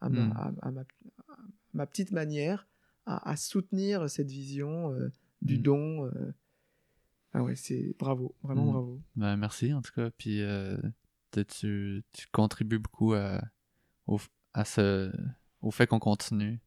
à, 0.00 0.08
ma, 0.08 0.26
Mm. 0.26 0.32
à, 0.32 0.52
à 0.62 0.70
ma, 0.70 0.80
à 0.82 0.84
ma 1.74 1.86
petite 1.86 2.10
manière 2.12 2.66
à, 3.06 3.36
soutenir 3.36 4.08
cette 4.08 4.30
vision 4.30 4.92
euh, 4.92 5.10
du 5.42 5.58
Mm. 5.58 5.62
don. 5.62 6.06
euh. 6.06 6.32
Ah 7.32 7.42
ouais, 7.42 7.56
c'est 7.56 7.94
bravo, 7.98 8.34
vraiment 8.42 8.66
Mm. 8.66 8.70
bravo. 8.72 9.00
Ben, 9.16 9.36
merci 9.36 9.72
en 9.72 9.82
tout 9.82 9.92
cas. 9.92 10.10
Puis 10.10 10.42
euh, 10.42 10.76
tu, 11.32 12.02
tu, 12.12 12.26
contribues 12.32 12.78
beaucoup 12.78 13.14
à, 13.14 13.40
au, 14.06 14.18
à 14.54 14.64
ce, 14.64 15.10
au 15.62 15.70
fait 15.70 15.86
qu'on 15.86 15.98
continue. 15.98 16.60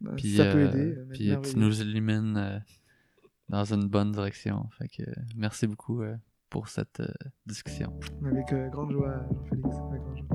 Bah, 0.00 0.12
Puis, 0.16 0.36
ça 0.36 0.44
peut 0.52 0.64
aider. 0.66 0.96
puis 1.12 1.30
tu 1.42 1.58
nous 1.58 1.80
illumines 1.80 2.62
dans 3.48 3.64
une 3.72 3.88
bonne 3.88 4.12
direction. 4.12 4.68
Fait 4.78 4.88
que 4.88 5.02
merci 5.34 5.66
beaucoup 5.66 6.02
pour 6.50 6.68
cette 6.68 7.00
euh, 7.00 7.08
discussion. 7.46 7.92
Avec 8.26 8.52
euh, 8.52 8.68
grande 8.68 8.92
joie, 8.92 9.14
Jean-Félix. 9.30 9.76
avec 9.90 10.02
grande 10.02 10.16
joie. 10.16 10.26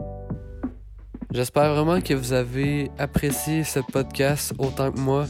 J'espère 1.34 1.74
vraiment 1.74 2.02
que 2.02 2.14
vous 2.14 2.34
avez 2.34 2.92
apprécié 2.98 3.64
ce 3.64 3.80
podcast 3.80 4.54
autant 4.58 4.92
que 4.92 5.00
moi. 5.00 5.26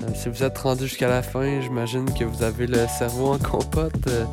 Euh, 0.00 0.06
si 0.14 0.28
vous 0.28 0.42
êtes 0.44 0.56
rendu 0.58 0.84
jusqu'à 0.86 1.08
la 1.08 1.22
fin, 1.22 1.60
j'imagine 1.60 2.06
que 2.14 2.24
vous 2.24 2.42
avez 2.44 2.66
le 2.66 2.86
cerveau 2.86 3.32
en 3.32 3.38
compote. 3.38 4.06
Euh, 4.06 4.24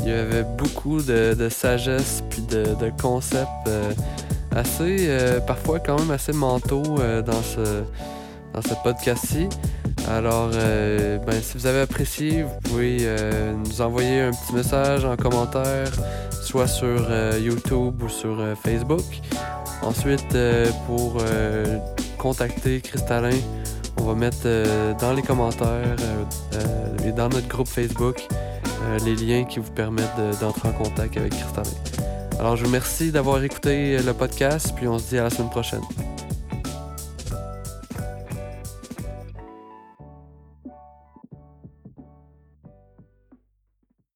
il 0.00 0.08
y 0.08 0.12
avait 0.12 0.42
beaucoup 0.42 1.00
de, 1.00 1.34
de 1.34 1.48
sagesse 1.48 2.22
puis 2.30 2.42
de, 2.42 2.74
de 2.74 2.90
concepts 3.00 3.48
euh, 3.68 3.92
assez, 4.54 5.08
euh, 5.08 5.40
parfois 5.40 5.78
quand 5.78 5.98
même 6.00 6.10
assez 6.10 6.32
mentaux 6.32 6.82
euh, 6.98 7.22
dans 7.22 7.42
ce, 7.42 7.84
dans 8.52 8.62
ce 8.62 8.74
podcast-ci. 8.82 9.48
Alors, 10.08 10.50
euh, 10.54 11.18
ben, 11.18 11.40
si 11.42 11.58
vous 11.58 11.66
avez 11.66 11.80
apprécié, 11.80 12.42
vous 12.44 12.60
pouvez 12.62 12.98
euh, 13.02 13.52
nous 13.54 13.80
envoyer 13.80 14.20
un 14.20 14.30
petit 14.30 14.54
message 14.54 15.04
en 15.04 15.16
commentaire, 15.16 15.90
soit 16.42 16.68
sur 16.68 17.06
euh, 17.10 17.38
YouTube 17.42 18.02
ou 18.02 18.08
sur 18.08 18.36
Facebook. 18.62 19.02
Ensuite, 19.82 20.36
pour 20.86 21.18
contacter 22.18 22.80
Cristallin, 22.80 23.36
on 23.98 24.04
va 24.04 24.14
mettre 24.14 24.48
dans 24.98 25.12
les 25.12 25.22
commentaires 25.22 25.96
et 27.06 27.12
dans 27.12 27.28
notre 27.28 27.46
groupe 27.46 27.68
Facebook 27.68 28.26
les 29.04 29.14
liens 29.14 29.44
qui 29.44 29.58
vous 29.60 29.70
permettent 29.70 30.16
de- 30.18 30.34
d'entrer 30.40 30.68
en 30.70 30.72
contact 30.72 31.16
avec 31.18 31.32
Cristallin. 31.36 31.76
Alors, 32.40 32.56
je 32.56 32.62
vous 32.62 32.68
remercie 32.68 33.12
d'avoir 33.12 33.42
écouté 33.44 33.98
le 33.98 34.12
podcast, 34.14 34.72
puis 34.74 34.88
on 34.88 34.98
se 34.98 35.10
dit 35.10 35.18
à 35.18 35.24
la 35.24 35.30
semaine 35.30 35.50
prochaine. 35.50 35.82